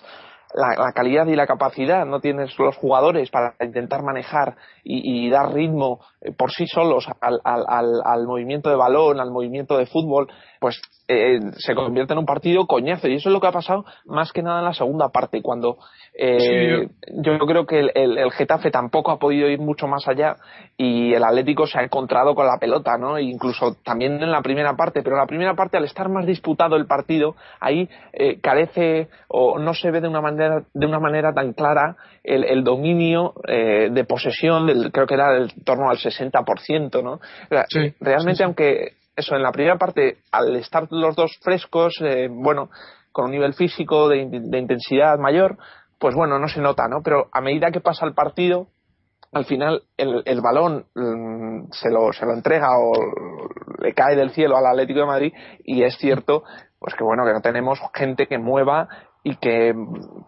la, 0.53 0.83
la 0.83 0.91
calidad 0.93 1.27
y 1.27 1.35
la 1.35 1.47
capacidad, 1.47 2.05
no 2.05 2.19
tienes 2.19 2.57
los 2.59 2.75
jugadores 2.77 3.29
para 3.29 3.55
intentar 3.59 4.03
manejar 4.03 4.55
y, 4.83 5.29
dar 5.29 5.53
ritmo 5.53 5.99
eh, 6.21 6.31
por 6.31 6.51
sí 6.51 6.65
solos 6.67 7.07
al, 7.21 7.39
al, 7.43 7.65
al, 7.67 8.01
al 8.03 8.25
movimiento 8.25 8.69
de 8.69 8.75
balón, 8.75 9.19
al 9.19 9.31
movimiento 9.31 9.77
de 9.77 9.85
fútbol, 9.85 10.27
pues 10.61 10.79
eh, 11.07 11.39
se 11.57 11.73
convierte 11.73 12.13
en 12.13 12.19
un 12.19 12.25
partido 12.27 12.67
coñazo. 12.67 13.07
Y 13.07 13.15
eso 13.15 13.29
es 13.29 13.33
lo 13.33 13.41
que 13.41 13.47
ha 13.47 13.51
pasado 13.51 13.83
más 14.05 14.31
que 14.31 14.43
nada 14.43 14.59
en 14.59 14.65
la 14.65 14.75
segunda 14.75 15.09
parte, 15.09 15.41
cuando 15.41 15.79
eh, 16.13 16.87
yo 17.23 17.39
creo 17.39 17.65
que 17.65 17.79
el, 17.79 17.91
el, 17.95 18.17
el 18.19 18.31
Getafe 18.31 18.69
tampoco 18.69 19.09
ha 19.09 19.17
podido 19.17 19.49
ir 19.49 19.59
mucho 19.59 19.87
más 19.87 20.07
allá 20.07 20.35
y 20.77 21.13
el 21.13 21.23
Atlético 21.23 21.65
se 21.65 21.79
ha 21.79 21.83
encontrado 21.83 22.35
con 22.35 22.45
la 22.45 22.59
pelota, 22.59 22.95
¿no? 22.99 23.17
E 23.17 23.23
incluso 23.23 23.75
también 23.83 24.21
en 24.21 24.31
la 24.31 24.43
primera 24.43 24.75
parte, 24.75 25.01
pero 25.01 25.15
en 25.15 25.21
la 25.21 25.25
primera 25.27 25.55
parte 25.55 25.77
al 25.77 25.85
estar 25.85 26.09
más 26.09 26.27
disputado 26.27 26.75
el 26.75 26.85
partido, 26.85 27.35
ahí 27.59 27.89
eh, 28.13 28.39
carece 28.39 29.09
o 29.29 29.57
no 29.57 29.73
se 29.73 29.89
ve 29.89 29.99
de 29.99 30.09
una 30.09 30.21
manera 30.21 30.61
de 30.75 30.85
una 30.85 30.99
manera 30.99 31.33
tan 31.33 31.53
clara 31.53 31.95
el, 32.23 32.43
el 32.43 32.63
dominio 32.63 33.33
eh, 33.47 33.89
de 33.91 34.03
posesión, 34.03 34.67
del, 34.67 34.91
creo 34.91 35.07
que 35.07 35.15
era 35.15 35.31
del 35.33 35.51
torno 35.63 35.89
al 35.89 35.97
60%, 35.97 37.01
¿no? 37.03 37.13
O 37.13 37.19
sea, 37.49 37.65
Sí, 37.67 37.93
realmente 37.99 38.37
sí. 38.37 38.43
aunque 38.43 39.00
eso 39.15 39.35
en 39.35 39.43
la 39.43 39.51
primera 39.51 39.77
parte 39.77 40.19
al 40.31 40.55
estar 40.55 40.87
los 40.91 41.15
dos 41.15 41.37
frescos, 41.41 41.95
eh, 42.01 42.27
bueno, 42.29 42.69
con 43.11 43.25
un 43.25 43.31
nivel 43.31 43.53
físico 43.53 44.07
de, 44.07 44.19
intensidad 44.19 45.17
mayor, 45.17 45.57
pues 45.99 46.15
bueno, 46.15 46.39
no 46.39 46.47
se 46.47 46.61
nota, 46.61 46.87
¿no? 46.87 47.01
Pero 47.03 47.27
a 47.31 47.41
medida 47.41 47.71
que 47.71 47.81
pasa 47.81 48.05
el 48.05 48.13
partido, 48.13 48.67
al 49.31 49.45
final 49.45 49.83
el, 49.97 50.23
el 50.25 50.41
balón 50.41 50.85
mm, 50.95 51.71
se, 51.71 51.89
lo, 51.89 52.11
se 52.13 52.25
lo 52.25 52.33
entrega 52.33 52.67
o 52.77 52.93
le 53.81 53.93
cae 53.93 54.15
del 54.15 54.31
cielo 54.31 54.57
al 54.57 54.65
Atlético 54.65 55.01
de 55.01 55.05
Madrid 55.05 55.33
y 55.63 55.83
es 55.83 55.97
cierto, 55.97 56.43
pues 56.79 56.95
que 56.95 57.03
bueno, 57.03 57.25
que 57.25 57.33
no 57.33 57.41
tenemos 57.41 57.79
gente 57.93 58.27
que 58.27 58.37
mueva 58.37 58.87
y 59.23 59.35
que, 59.35 59.73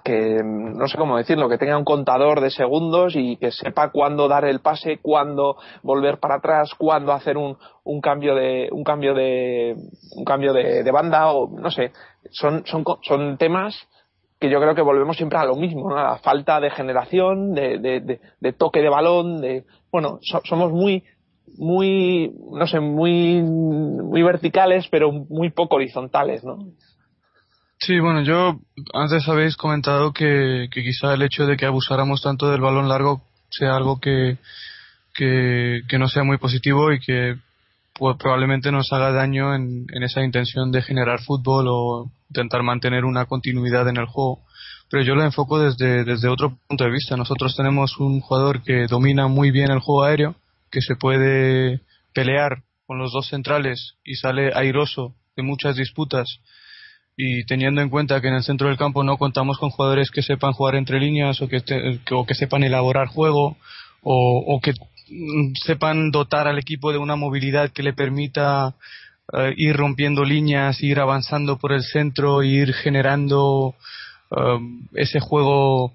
que 0.03 0.41
no 0.43 0.87
sé 0.87 0.97
cómo 0.97 1.17
decirlo, 1.17 1.49
que 1.49 1.57
tenga 1.57 1.77
un 1.77 1.83
contador 1.83 2.41
de 2.41 2.51
segundos 2.51 3.15
y 3.15 3.37
que 3.37 3.51
sepa 3.51 3.89
cuándo 3.91 4.27
dar 4.27 4.45
el 4.45 4.59
pase, 4.59 4.99
cuándo 5.01 5.57
volver 5.81 6.19
para 6.19 6.35
atrás, 6.35 6.71
cuándo 6.77 7.11
hacer 7.11 7.37
un, 7.37 7.57
un 7.83 8.01
cambio 8.01 8.35
de 8.35 8.69
un 8.71 8.83
cambio 8.83 9.15
de 9.15 9.75
un 10.15 10.23
cambio 10.25 10.53
de, 10.53 10.89
banda 10.91 11.31
o 11.31 11.49
no 11.49 11.71
sé, 11.71 11.91
son 12.31 12.63
son 12.67 12.83
son 13.01 13.37
temas 13.37 13.75
que 14.39 14.49
yo 14.49 14.59
creo 14.59 14.75
que 14.75 14.81
volvemos 14.81 15.17
siempre 15.17 15.39
a 15.39 15.45
lo 15.45 15.55
mismo, 15.55 15.89
¿no? 15.89 15.97
a 15.97 16.03
la 16.03 16.17
falta 16.17 16.59
de 16.59 16.69
generación, 16.69 17.53
de, 17.53 17.79
de, 17.79 18.01
de, 18.01 18.19
de 18.41 18.53
toque 18.53 18.81
de 18.81 18.89
balón, 18.89 19.39
de 19.41 19.63
bueno, 19.91 20.19
so- 20.21 20.41
somos 20.43 20.71
muy 20.71 21.03
muy 21.57 22.31
no 22.51 22.67
sé, 22.67 22.79
muy 22.79 23.41
muy 23.41 24.21
verticales, 24.21 24.87
pero 24.91 25.11
muy 25.11 25.49
poco 25.49 25.77
horizontales, 25.77 26.43
¿no? 26.43 26.59
Sí, 27.85 27.99
bueno, 27.99 28.21
yo 28.21 28.61
antes 28.93 29.27
habéis 29.27 29.57
comentado 29.57 30.13
que, 30.13 30.69
quizá 30.71 31.13
el 31.15 31.21
hecho 31.21 31.45
de 31.45 31.57
que 31.57 31.65
abusáramos 31.65 32.21
tanto 32.21 32.49
del 32.49 32.61
balón 32.61 32.87
largo 32.87 33.23
sea 33.49 33.75
algo 33.75 33.99
que, 33.99 34.37
no 35.91 36.07
sea 36.07 36.23
muy 36.23 36.37
positivo 36.37 36.93
y 36.93 37.01
que 37.01 37.35
pues, 37.93 38.15
probablemente 38.17 38.71
nos 38.71 38.93
haga 38.93 39.11
daño 39.11 39.53
en, 39.53 39.85
esa 40.01 40.23
intención 40.23 40.71
de 40.71 40.81
generar 40.81 41.19
fútbol 41.23 41.65
o 41.67 42.11
intentar 42.29 42.63
mantener 42.63 43.03
una 43.03 43.25
continuidad 43.25 43.85
en 43.89 43.97
el 43.97 44.05
juego. 44.05 44.39
Pero 44.89 45.03
yo 45.03 45.15
lo 45.15 45.25
enfoco 45.25 45.59
desde 45.59 46.29
otro 46.29 46.57
punto 46.69 46.85
de 46.85 46.91
vista. 46.91 47.17
Nosotros 47.17 47.53
tenemos 47.53 47.99
un 47.99 48.21
jugador 48.21 48.63
que 48.63 48.87
domina 48.87 49.27
muy 49.27 49.51
bien 49.51 49.71
el 49.71 49.79
juego 49.79 50.03
aéreo, 50.03 50.35
que 50.71 50.79
se 50.79 50.95
puede 50.95 51.81
pelear 52.13 52.63
con 52.87 52.97
los 52.97 53.11
dos 53.11 53.27
centrales 53.27 53.95
y 54.05 54.15
sale 54.15 54.53
airoso 54.55 55.13
de 55.35 55.43
muchas 55.43 55.75
disputas 55.75 56.39
y 57.15 57.45
teniendo 57.45 57.81
en 57.81 57.89
cuenta 57.89 58.19
que 58.21 58.27
en 58.27 58.35
el 58.35 58.43
centro 58.43 58.67
del 58.67 58.77
campo 58.77 59.03
no 59.03 59.17
contamos 59.17 59.57
con 59.59 59.69
jugadores 59.69 60.09
que 60.09 60.23
sepan 60.23 60.53
jugar 60.53 60.75
entre 60.75 60.99
líneas 60.99 61.41
o 61.41 61.47
que, 61.47 61.61
te- 61.61 61.99
o 62.11 62.25
que 62.25 62.33
sepan 62.33 62.63
elaborar 62.63 63.07
juego 63.07 63.57
o, 64.01 64.59
que 64.61 64.73
mm, 65.09 65.53
sepan 65.63 66.11
dotar 66.11 66.47
al 66.47 66.59
equipo 66.59 66.91
de 66.91 66.97
una 66.97 67.15
movilidad 67.15 67.71
que 67.71 67.83
le 67.83 67.93
permita 67.93 68.75
eh, 69.31 69.53
ir 69.57 69.75
rompiendo 69.75 70.23
líneas, 70.25 70.81
ir 70.83 70.99
avanzando 70.99 71.57
por 71.57 71.71
el 71.71 71.83
centro, 71.83 72.43
ir 72.43 72.73
generando 72.73 73.75
eh, 74.31 74.59
ese 74.95 75.19
juego 75.19 75.93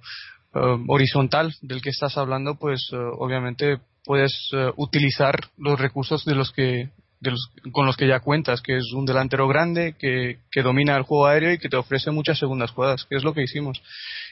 eh, 0.55 0.59
horizontal 0.87 1.55
del 1.63 1.83
que 1.83 1.91
estás 1.91 2.17
hablando, 2.17 2.55
pues 2.55 2.91
obviamente 2.93 3.79
puedes 4.05 4.51
utilizar 4.77 5.39
los 5.59 5.79
recursos 5.79 6.25
de 6.25 6.35
los 6.35 6.51
que 6.53 6.89
de 7.21 7.33
los- 7.33 7.51
con 7.73 7.87
los 7.87 7.97
que 7.97 8.07
ya 8.07 8.21
cuentas, 8.21 8.61
que 8.63 8.77
es 8.77 8.93
un 8.95 9.05
delantero 9.07 9.49
grande 9.49 9.95
que, 9.99 10.39
que 10.51 10.63
domina 10.63 10.97
el 10.97 11.03
juego 11.03 11.27
aéreo 11.27 11.53
y 11.53 11.59
que 11.59 11.69
te 11.69 11.77
ofrece 11.77 12.11
muchas 12.11 12.39
segundas 12.39 12.71
jugadas, 12.71 13.05
que 13.09 13.17
es 13.17 13.25
lo 13.25 13.35
que 13.35 13.43
hicimos. 13.43 13.83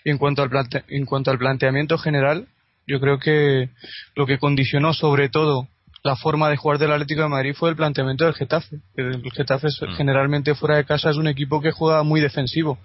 Y 0.05 0.11
en 0.11 0.19
cuanto 0.19 0.43
al 0.43 0.51
plante- 0.51 0.85
en 0.89 1.05
cuanto 1.05 1.31
al 1.31 1.39
planteamiento 1.39 1.99
general, 1.99 2.47
yo 2.87 3.01
creo 3.01 3.19
que 3.19 3.71
lo 4.15 4.27
que 4.27 4.39
condicionó 4.39 4.95
sobre 4.95 5.29
todo 5.29 5.69
la 6.07 6.17
forma 6.17 6.49
de 6.49 6.57
jugar 6.57 6.79
del 6.79 6.93
Atlético 6.93 7.23
de 7.23 7.29
Madrid 7.29 7.53
fue 7.55 7.69
el 7.71 7.77
planteamiento 7.77 8.25
del 8.25 8.35
Getafe. 8.35 8.77
El 8.97 9.21
Getafe 9.33 9.67
es- 9.67 9.81
Mm. 9.83 9.95
generalmente 9.97 10.55
fuera 10.55 10.77
de 10.77 10.85
casa 10.85 11.11
es 11.11 11.17
un 11.17 11.27
equipo 11.27 11.61
que 11.61 11.73
juega 11.73 12.03
muy 12.05 12.21
defensivo 12.21 12.79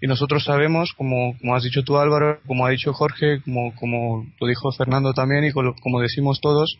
y 0.00 0.06
nosotros 0.06 0.42
sabemos, 0.44 0.94
como, 0.94 1.36
como 1.38 1.54
has 1.54 1.62
dicho 1.62 1.82
tú 1.84 1.98
Álvaro, 1.98 2.40
como 2.46 2.66
ha 2.66 2.70
dicho 2.70 2.92
Jorge, 2.92 3.40
como, 3.44 3.74
como 3.76 4.26
lo 4.40 4.46
dijo 4.46 4.72
Fernando 4.72 5.12
también 5.12 5.44
y 5.44 5.52
como, 5.52 5.74
como 5.82 6.00
decimos 6.00 6.40
todos, 6.40 6.78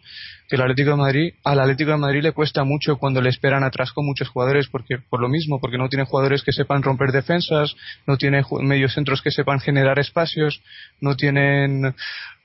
que 0.48 0.56
el 0.56 0.62
Atlético 0.62 0.90
de 0.90 0.96
Madrid, 0.96 1.32
al 1.44 1.60
Atlético 1.60 1.90
de 1.92 1.98
Madrid 1.98 2.22
le 2.22 2.32
cuesta 2.32 2.64
mucho 2.64 2.96
cuando 2.96 3.20
le 3.20 3.28
esperan 3.28 3.62
atrás 3.62 3.92
con 3.92 4.04
muchos 4.06 4.28
jugadores, 4.28 4.68
porque 4.68 4.96
por 4.98 5.20
lo 5.20 5.28
mismo, 5.28 5.60
porque 5.60 5.78
no 5.78 5.88
tiene 5.88 6.04
jugadores 6.04 6.42
que 6.42 6.52
sepan 6.52 6.82
romper 6.82 7.12
defensas, 7.12 7.76
no 8.06 8.16
tiene 8.16 8.42
mediocentros 8.60 9.22
que 9.22 9.30
sepan 9.30 9.60
generar 9.60 9.98
espacios, 9.98 10.60
no 11.00 11.16
tienen 11.16 11.94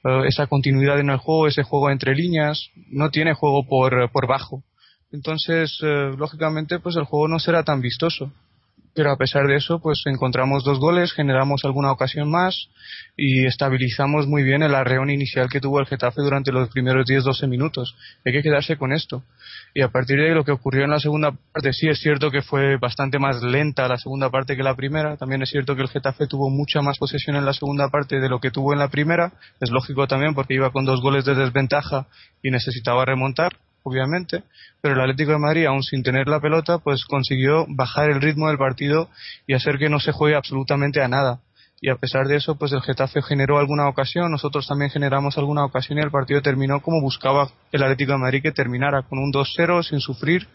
eh, 0.03 0.27
esa 0.27 0.47
continuidad 0.47 0.99
en 0.99 1.09
el 1.09 1.17
juego, 1.17 1.47
ese 1.47 1.63
juego 1.63 1.89
entre 1.89 2.15
líneas, 2.15 2.69
no 2.89 3.09
tiene 3.09 3.33
juego 3.33 3.65
por, 3.67 4.11
por 4.11 4.27
bajo. 4.27 4.63
Entonces, 5.11 5.79
eh, 5.83 6.11
lógicamente, 6.17 6.79
pues 6.79 6.95
el 6.95 7.05
juego 7.05 7.27
no 7.27 7.39
será 7.39 7.63
tan 7.63 7.81
vistoso 7.81 8.31
pero 8.97 9.11
a 9.11 9.15
pesar 9.15 9.45
de 9.45 9.55
eso, 9.55 9.79
pues 9.79 10.01
encontramos 10.07 10.63
dos 10.63 10.79
goles, 10.79 11.13
generamos 11.13 11.63
alguna 11.65 11.91
ocasión 11.91 12.31
más 12.31 12.69
y 13.15 13.45
estabilizamos 13.45 14.25
muy 14.25 14.41
bien 14.41 14.63
el 14.63 14.73
arreón 14.73 15.11
inicial 15.11 15.49
que 15.49 15.61
tuvo 15.61 15.79
el 15.79 15.85
Getafe 15.85 16.23
durante 16.23 16.51
los 16.51 16.67
primeros 16.69 17.05
10-12 17.05 17.47
minutos. 17.47 17.95
Hay 18.25 18.33
que 18.33 18.41
quedarse 18.41 18.75
con 18.75 18.91
esto. 18.91 19.21
Y 19.77 19.83
a 19.83 19.89
partir 19.89 20.17
de 20.17 20.33
lo 20.33 20.43
que 20.43 20.51
ocurrió 20.51 20.85
en 20.85 20.89
la 20.89 20.99
segunda 20.99 21.31
parte, 21.53 21.71
sí 21.71 21.87
es 21.87 21.99
cierto 21.99 22.31
que 22.31 22.41
fue 22.41 22.77
bastante 22.77 23.19
más 23.19 23.43
lenta 23.43 23.87
la 23.87 23.99
segunda 23.99 24.31
parte 24.31 24.57
que 24.57 24.63
la 24.63 24.73
primera. 24.73 25.17
También 25.17 25.43
es 25.43 25.51
cierto 25.51 25.75
que 25.75 25.83
el 25.83 25.87
Getafe 25.87 26.25
tuvo 26.25 26.49
mucha 26.49 26.81
más 26.81 26.97
posesión 26.97 27.35
en 27.35 27.45
la 27.45 27.53
segunda 27.53 27.87
parte 27.89 28.19
de 28.19 28.27
lo 28.27 28.39
que 28.39 28.49
tuvo 28.49 28.73
en 28.73 28.79
la 28.79 28.87
primera. 28.87 29.33
Es 29.59 29.69
lógico 29.69 30.07
también 30.07 30.33
porque 30.33 30.55
iba 30.55 30.71
con 30.71 30.83
dos 30.83 30.99
goles 30.99 31.25
de 31.25 31.35
desventaja 31.35 32.07
y 32.41 32.49
necesitaba 32.49 33.05
remontar 33.05 33.55
obviamente, 33.83 34.43
pero 34.81 34.95
el 34.95 35.01
Atlético 35.01 35.33
de 35.33 35.37
Madrid, 35.37 35.65
aún 35.67 35.83
sin 35.83 36.01
tener 36.01 36.27
la 36.27 36.41
pelota, 36.41 36.79
pues 36.79 37.05
consiguió 37.05 37.67
bajar 37.69 38.09
el 38.09 38.19
ritmo 38.19 38.47
del 38.47 38.57
partido 38.57 39.09
y 39.45 39.53
hacer 39.53 39.77
que 39.77 39.89
no 39.89 39.99
se 39.99 40.11
juegue 40.11 40.35
absolutamente 40.35 41.03
a 41.03 41.07
nada. 41.07 41.39
Y 41.79 41.89
a 41.89 41.95
pesar 41.95 42.27
de 42.27 42.37
eso, 42.37 42.55
pues 42.55 42.71
el 42.71 42.81
Getafe 42.81 43.21
generó 43.21 43.59
alguna 43.59 43.87
ocasión, 43.87 44.31
nosotros 44.31 44.67
también 44.67 44.89
generamos 44.89 45.37
alguna 45.37 45.63
ocasión 45.63 45.99
y 45.99 46.01
el 46.01 46.09
partido 46.09 46.41
terminó 46.41 46.81
como 46.81 47.01
buscaba 47.01 47.49
el 47.71 47.83
Atlético 47.83 48.13
de 48.13 48.17
Madrid 48.17 48.41
que 48.41 48.51
terminara, 48.51 49.03
con 49.03 49.19
un 49.19 49.31
2-0 49.31 49.83
sin 49.83 49.99
sufrir 49.99 50.47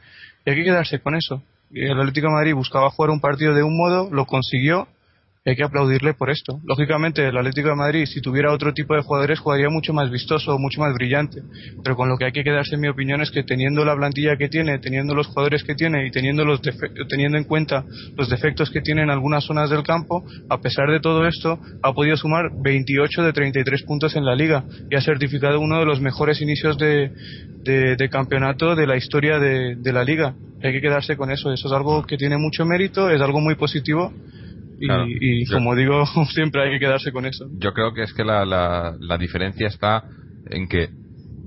y 0.44 0.50
hay 0.50 0.56
que 0.56 0.64
quedarse 0.64 1.00
con 1.00 1.14
eso. 1.14 1.42
El 1.70 1.98
Atlético 1.98 2.26
de 2.26 2.34
Madrid 2.34 2.54
buscaba 2.54 2.90
jugar 2.90 3.10
un 3.10 3.20
partido 3.20 3.54
de 3.54 3.62
un 3.62 3.76
modo, 3.76 4.10
lo 4.10 4.26
consiguió 4.26 4.88
hay 5.44 5.56
que 5.56 5.64
aplaudirle 5.64 6.14
por 6.14 6.30
esto. 6.30 6.60
Lógicamente, 6.64 7.26
el 7.26 7.36
Atlético 7.36 7.70
de 7.70 7.74
Madrid, 7.74 8.06
si 8.06 8.20
tuviera 8.20 8.52
otro 8.52 8.72
tipo 8.72 8.94
de 8.94 9.02
jugadores, 9.02 9.40
jugaría 9.40 9.68
mucho 9.68 9.92
más 9.92 10.08
vistoso, 10.08 10.56
mucho 10.58 10.80
más 10.80 10.94
brillante. 10.94 11.42
Pero 11.82 11.96
con 11.96 12.08
lo 12.08 12.16
que 12.16 12.26
hay 12.26 12.32
que 12.32 12.44
quedarse, 12.44 12.76
en 12.76 12.80
mi 12.80 12.88
opinión, 12.88 13.20
es 13.20 13.32
que 13.32 13.42
teniendo 13.42 13.84
la 13.84 13.96
plantilla 13.96 14.36
que 14.36 14.48
tiene, 14.48 14.78
teniendo 14.78 15.14
los 15.14 15.26
jugadores 15.26 15.64
que 15.64 15.74
tiene 15.74 16.06
y 16.06 16.12
teniendo, 16.12 16.44
los 16.44 16.60
teniendo 17.08 17.38
en 17.38 17.44
cuenta 17.44 17.84
los 18.16 18.28
defectos 18.28 18.70
que 18.70 18.82
tiene 18.82 19.02
en 19.02 19.10
algunas 19.10 19.44
zonas 19.44 19.68
del 19.68 19.82
campo, 19.82 20.24
a 20.48 20.60
pesar 20.60 20.88
de 20.90 21.00
todo 21.00 21.26
esto, 21.26 21.58
ha 21.82 21.92
podido 21.92 22.16
sumar 22.16 22.50
28 22.62 23.22
de 23.24 23.32
33 23.32 23.82
puntos 23.82 24.14
en 24.14 24.24
la 24.24 24.36
liga 24.36 24.64
y 24.90 24.94
ha 24.94 25.00
certificado 25.00 25.58
uno 25.58 25.80
de 25.80 25.86
los 25.86 26.00
mejores 26.00 26.40
inicios 26.40 26.78
de, 26.78 27.10
de, 27.64 28.08
campeonato 28.10 28.76
de 28.76 28.86
la 28.86 28.96
historia 28.96 29.40
de, 29.40 29.74
de 29.74 29.92
la 29.92 30.04
liga. 30.04 30.36
Hay 30.62 30.72
que 30.72 30.80
quedarse 30.80 31.16
con 31.16 31.32
eso. 31.32 31.52
Eso 31.52 31.66
es 31.66 31.72
algo 31.72 32.04
que 32.04 32.16
tiene 32.16 32.36
mucho 32.36 32.64
mérito, 32.64 33.10
es 33.10 33.20
algo 33.20 33.40
muy 33.40 33.56
positivo 33.56 34.12
y, 34.82 35.46
como 35.46 35.74
digo, 35.74 36.04
siempre 36.32 36.62
hay 36.62 36.70
que 36.72 36.80
quedarse 36.80 37.12
con 37.12 37.26
eso. 37.26 37.46
Yo 37.58 37.72
creo 37.72 37.94
que 37.94 38.02
es 38.02 38.12
que 38.12 38.24
la, 38.24 38.44
la, 38.44 39.18
diferencia 39.18 39.68
está 39.68 40.04
en 40.50 40.68
que, 40.68 40.88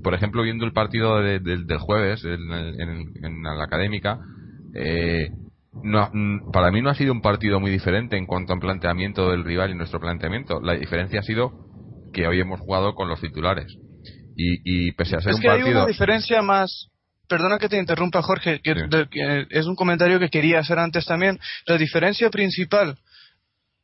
por 0.02 0.14
ejemplo, 0.14 0.42
viendo 0.42 0.64
el 0.64 0.72
partido 0.72 1.20
del 1.20 1.78
jueves 1.78 2.24
en, 2.24 3.42
la 3.42 3.64
académica, 3.64 4.18
eh, 4.74 5.30
no, 5.82 6.10
para 6.52 6.70
mí 6.70 6.80
no 6.80 6.90
ha 6.90 6.94
sido 6.94 7.12
un 7.12 7.20
partido 7.20 7.60
muy 7.60 7.70
diferente 7.70 8.16
en 8.16 8.26
cuanto 8.26 8.52
al 8.52 8.60
planteamiento 8.60 9.30
del 9.30 9.44
rival 9.44 9.70
y 9.70 9.74
nuestro 9.74 10.00
planteamiento. 10.00 10.60
La 10.60 10.74
diferencia 10.74 11.20
ha 11.20 11.22
sido 11.22 11.66
que 12.12 12.26
hoy 12.26 12.40
hemos 12.40 12.60
jugado 12.60 12.94
con 12.94 13.08
los 13.08 13.20
titulares. 13.20 13.76
Y, 14.38 14.92
pese 14.92 15.16
a 15.16 15.20
ser 15.20 15.30
es 15.30 15.36
un 15.36 15.42
que 15.42 15.48
partido. 15.48 15.68
Hay 15.68 15.74
una 15.74 15.86
diferencia 15.86 16.42
más. 16.42 16.88
Perdona 17.28 17.58
que 17.58 17.68
te 17.68 17.78
interrumpa, 17.78 18.22
Jorge, 18.22 18.60
que, 18.60 18.74
es 19.50 19.66
un 19.66 19.74
comentario 19.74 20.20
que 20.20 20.28
quería 20.28 20.60
hacer 20.60 20.78
antes 20.78 21.04
también. 21.06 21.38
La 21.66 21.76
diferencia 21.76 22.30
principal 22.30 22.96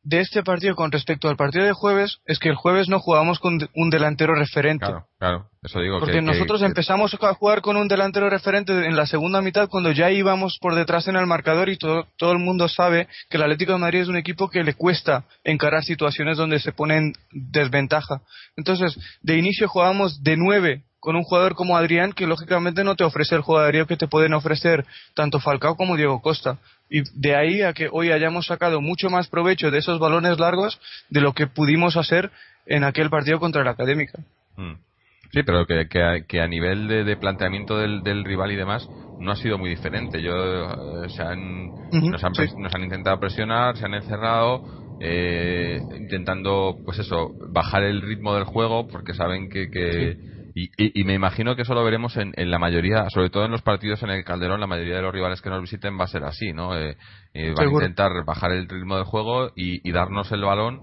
de 0.03 0.19
este 0.19 0.43
partido 0.43 0.75
con 0.75 0.91
respecto 0.91 1.29
al 1.29 1.37
partido 1.37 1.65
de 1.65 1.71
jueves 1.71 2.19
es 2.25 2.37
que 2.37 2.49
el 2.49 2.55
jueves 2.55 2.89
no 2.89 2.99
jugamos 2.99 3.39
con 3.39 3.69
un 3.73 3.89
delantero 3.89 4.35
referente. 4.35 4.85
Claro, 4.85 5.07
claro, 5.17 5.49
eso 5.61 5.79
digo. 5.79 5.99
Porque 5.99 6.21
nosotros 6.21 6.61
empezamos 6.61 7.13
a 7.13 7.33
jugar 7.33 7.61
con 7.61 7.77
un 7.77 7.87
delantero 7.87 8.29
referente 8.29 8.85
en 8.85 8.97
la 8.97 9.05
segunda 9.05 9.41
mitad 9.41 9.69
cuando 9.69 9.91
ya 9.91 10.11
íbamos 10.11 10.57
por 10.59 10.75
detrás 10.75 11.07
en 11.07 11.15
el 11.15 11.25
marcador 11.25 11.69
y 11.69 11.77
todo, 11.77 12.07
todo 12.17 12.33
el 12.33 12.39
mundo 12.39 12.67
sabe 12.67 13.07
que 13.29 13.37
el 13.37 13.43
Atlético 13.43 13.71
de 13.73 13.79
Madrid 13.79 14.01
es 14.01 14.09
un 14.09 14.17
equipo 14.17 14.49
que 14.49 14.63
le 14.63 14.73
cuesta 14.73 15.23
encarar 15.43 15.83
situaciones 15.83 16.37
donde 16.37 16.59
se 16.59 16.73
pone 16.73 16.97
en 16.97 17.13
desventaja. 17.31 18.21
Entonces, 18.57 18.99
de 19.21 19.37
inicio 19.37 19.69
jugábamos 19.69 20.21
de 20.21 20.35
nueve 20.35 20.83
con 21.03 21.17
un 21.17 21.23
jugador 21.23 21.53
como 21.53 21.75
Adrián 21.75 22.13
que 22.13 22.25
lógicamente 22.25 22.85
no 22.85 22.95
te 22.95 23.03
ofrece 23.03 23.35
el 23.35 23.41
jugador 23.41 23.85
que 23.87 23.97
te 23.97 24.07
pueden 24.07 24.33
ofrecer 24.33 24.85
tanto 25.13 25.41
Falcao 25.41 25.75
como 25.75 25.97
Diego 25.97 26.21
Costa. 26.21 26.59
Y 26.89 27.01
de 27.19 27.35
ahí 27.35 27.61
a 27.61 27.73
que 27.73 27.89
hoy 27.91 28.11
hayamos 28.11 28.45
sacado 28.45 28.79
mucho 28.79 29.09
más 29.09 29.27
provecho 29.27 29.69
de 29.69 29.79
esos 29.79 29.99
balones 29.99 30.39
largos 30.39 30.79
de 31.09 31.19
lo 31.19 31.33
que 31.33 31.47
pudimos 31.47 31.97
hacer 31.97 32.31
en 32.65 32.85
aquel 32.85 33.09
partido 33.09 33.37
contra 33.41 33.65
la 33.65 33.71
Académica. 33.71 34.19
Mm. 34.55 34.75
Sí, 35.33 35.43
pero 35.43 35.65
que, 35.65 35.87
que, 35.89 36.39
a, 36.39 36.47
nivel 36.47 36.87
de, 36.87 37.17
planteamiento 37.17 37.77
del, 37.79 38.23
rival 38.23 38.53
y 38.53 38.55
demás 38.55 38.87
no 39.19 39.31
ha 39.31 39.35
sido 39.35 39.57
muy 39.57 39.71
diferente. 39.71 40.21
Yo, 40.21 40.31
eh, 40.33 41.09
se 41.09 41.21
han, 41.21 41.67
nos, 41.91 42.23
han, 42.23 42.83
intentado 42.83 43.19
presionar, 43.19 43.75
se 43.75 43.83
han 43.83 43.95
encerrado, 43.95 44.63
eh, 45.01 45.81
intentando, 45.97 46.77
pues 46.85 46.99
eso, 46.99 47.31
bajar 47.49 47.83
el 47.83 48.01
ritmo 48.01 48.35
del 48.35 48.45
juego 48.45 48.87
porque 48.87 49.13
saben 49.15 49.49
que, 49.49 49.69
que 49.69 50.33
y, 50.55 51.03
me 51.03 51.15
imagino 51.15 51.55
que 51.55 51.63
eso 51.63 51.73
lo 51.73 51.83
veremos 51.83 52.15
en, 52.17 52.33
la 52.35 52.59
mayoría, 52.59 53.09
sobre 53.09 53.31
todo 53.31 53.45
en 53.45 53.51
los 53.51 53.63
partidos 53.63 54.03
en 54.03 54.11
el 54.11 54.23
Calderón, 54.23 54.59
la 54.59 54.67
mayoría 54.67 54.97
de 54.97 55.01
los 55.01 55.13
rivales 55.13 55.41
que 55.41 55.49
nos 55.49 55.61
visiten 55.61 55.99
va 55.99 56.03
a 56.03 56.07
ser 56.07 56.23
así, 56.23 56.53
¿no? 56.53 56.77
Eh, 56.77 56.95
eh 57.33 57.53
van 57.57 57.69
a 57.69 57.71
intentar 57.71 58.11
bajar 58.23 58.51
el 58.51 58.69
ritmo 58.69 58.95
del 58.95 59.05
juego 59.05 59.51
y, 59.55 59.91
darnos 59.91 60.31
el 60.31 60.43
balón, 60.43 60.81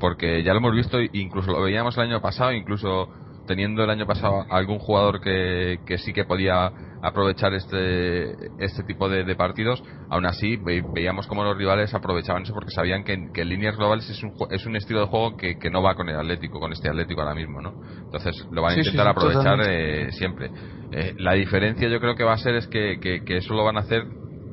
porque 0.00 0.42
ya 0.42 0.52
lo 0.52 0.58
hemos 0.58 0.74
visto, 0.74 0.98
incluso 1.00 1.52
lo 1.52 1.62
veíamos 1.62 1.96
el 1.96 2.04
año 2.04 2.20
pasado, 2.20 2.52
incluso 2.52 3.08
teniendo 3.52 3.84
el 3.84 3.90
año 3.90 4.06
pasado 4.06 4.46
algún 4.48 4.78
jugador 4.78 5.20
que, 5.20 5.80
que 5.84 5.98
sí 5.98 6.14
que 6.14 6.24
podía 6.24 6.72
aprovechar 7.02 7.52
este 7.52 8.32
este 8.58 8.82
tipo 8.84 9.10
de, 9.10 9.34
partidos, 9.34 9.82
aún 10.08 10.24
así 10.24 10.56
veíamos 10.56 11.26
como 11.26 11.44
los 11.44 11.58
rivales 11.58 11.92
aprovechaban 11.92 12.44
eso 12.44 12.54
porque 12.54 12.70
sabían 12.70 13.04
que, 13.04 13.12
en 13.12 13.48
líneas 13.48 13.76
globales 13.76 14.08
es 14.08 14.22
un, 14.22 14.32
es 14.50 14.64
un 14.64 14.74
estilo 14.76 15.00
de 15.00 15.06
juego 15.06 15.36
que, 15.36 15.58
que, 15.58 15.68
no 15.68 15.82
va 15.82 15.94
con 15.96 16.08
el 16.08 16.16
Atlético, 16.16 16.60
con 16.60 16.72
este 16.72 16.88
Atlético 16.88 17.20
ahora 17.20 17.34
mismo, 17.34 17.60
¿no? 17.60 17.74
Entonces 18.04 18.48
lo 18.50 18.62
van 18.62 18.72
a 18.72 18.78
intentar 18.78 19.06
aprovechar 19.08 19.60
eh, 19.68 20.12
siempre. 20.12 20.50
Eh, 20.92 21.14
la 21.18 21.34
diferencia 21.34 21.88
yo 21.88 22.00
creo 22.00 22.14
que 22.14 22.24
va 22.24 22.32
a 22.32 22.38
ser 22.38 22.54
es 22.54 22.66
que, 22.68 22.98
que, 23.00 23.36
eso 23.36 23.52
lo 23.52 23.64
van 23.64 23.76
a 23.76 23.80
hacer 23.80 24.04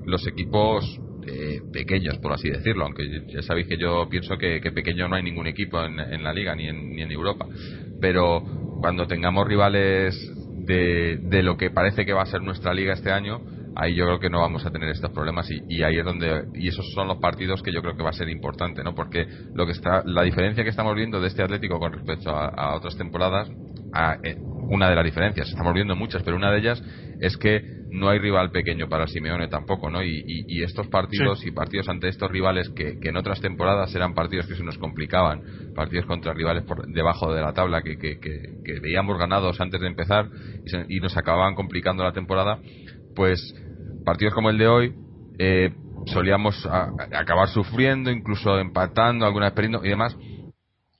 los 0.06 0.28
equipos 0.28 1.00
eh, 1.26 1.62
pequeños, 1.72 2.18
por 2.18 2.34
así 2.34 2.50
decirlo, 2.50 2.84
aunque 2.84 3.04
ya 3.34 3.44
sabéis 3.44 3.68
que 3.68 3.78
yo 3.78 4.10
pienso 4.10 4.38
que, 4.38 4.60
pequeño 4.60 5.08
no 5.08 5.16
hay 5.16 5.24
ningún 5.24 5.48
equipo 5.48 5.82
en, 5.82 5.98
en 6.02 6.22
la 6.22 6.34
liga 6.34 6.54
ni 6.54 6.68
en, 6.68 6.90
ni 6.90 7.02
en 7.02 7.12
Europa, 7.14 7.46
pero 8.02 8.68
cuando 8.80 9.08
tengamos 9.08 9.48
rivales 9.48 10.16
de, 10.66 11.18
de, 11.22 11.44
lo 11.44 11.58
que 11.58 11.70
parece 11.70 12.06
que 12.06 12.14
va 12.14 12.24
a 12.24 12.26
ser 12.26 12.42
nuestra 12.42 12.74
liga 12.74 12.94
este 12.94 13.12
año, 13.12 13.42
ahí 13.76 13.96
yo 13.96 14.06
creo 14.06 14.20
que 14.20 14.30
no 14.30 14.40
vamos 14.40 14.66
a 14.66 14.72
tener 14.72 14.90
estos 14.90 15.12
problemas 15.12 15.50
y, 15.50 15.62
y, 15.68 15.84
ahí 15.84 15.98
es 15.98 16.06
donde 16.06 16.46
y 16.54 16.68
esos 16.68 16.86
son 16.94 17.08
los 17.08 17.18
partidos 17.18 17.62
que 17.62 17.72
yo 17.72 17.82
creo 17.82 17.96
que 17.96 18.04
va 18.04 18.10
a 18.10 18.14
ser 18.14 18.30
importante, 18.30 18.84
¿no? 18.84 18.94
Porque 18.96 19.26
lo 19.54 19.66
que 19.66 19.72
está 19.72 20.04
la 20.06 20.24
diferencia 20.24 20.64
que 20.64 20.70
estamos 20.70 20.96
viendo 20.96 21.20
de 21.20 21.28
este 21.28 21.44
Atlético 21.44 21.80
con 21.80 21.94
respecto 21.94 22.30
a, 22.32 22.76
otras 22.76 22.98
temporadas, 22.98 23.50
eh, 24.24 24.36
una 24.70 24.90
de 24.90 24.96
las 24.96 25.06
diferencias, 25.06 25.50
estamos 25.50 25.74
viendo 25.74 25.96
muchas, 25.96 26.22
pero 26.24 26.38
una 26.38 26.52
de 26.52 26.60
ellas 26.60 26.84
es 27.20 27.38
que 27.38 27.62
no 27.92 28.10
hay 28.10 28.20
rival 28.20 28.52
pequeño 28.52 28.88
para 28.88 29.08
Simeone 29.08 29.48
tampoco, 29.48 29.90
¿no? 29.90 30.04
Y, 30.04 30.24
y, 30.26 30.64
estos 30.64 30.88
partidos 30.88 31.44
y 31.46 31.52
partidos 31.52 31.90
ante 31.90 32.08
estos 32.08 32.30
rivales 32.30 32.70
que, 32.70 33.00
que, 33.00 33.10
en 33.10 33.18
otras 33.18 33.42
temporadas 33.42 33.94
eran 33.96 34.14
partidos 34.14 34.46
que 34.46 34.56
se 34.56 34.64
nos 34.64 34.78
complicaban, 34.78 35.42
partidos 35.76 36.06
contra 36.06 36.34
rivales 36.34 36.64
por 36.64 36.86
debajo 36.88 37.34
de 37.34 37.42
la 37.42 37.54
tabla 37.54 37.82
que, 37.82 37.98
que, 37.98 38.20
que 38.20 38.80
veíamos 38.80 39.18
ganados 39.18 39.60
antes 39.60 39.82
de 39.82 39.88
empezar 39.88 40.30
y, 40.88 40.98
y, 40.98 41.00
nos 41.00 41.18
acababan 41.18 41.56
complicando 41.56 42.04
la 42.04 42.14
temporada, 42.14 42.60
pues 43.16 43.56
partidos 44.06 44.36
como 44.36 44.52
el 44.52 44.60
de 44.60 44.68
hoy 44.68 44.94
eh, 45.40 45.72
solíamos 46.08 46.68
acabar 46.68 47.48
sufriendo, 47.50 48.12
incluso 48.12 48.60
empatando, 48.60 49.26
alguna 49.26 49.52
perdiendo 49.52 49.84
y 49.86 49.90
demás. 49.90 50.16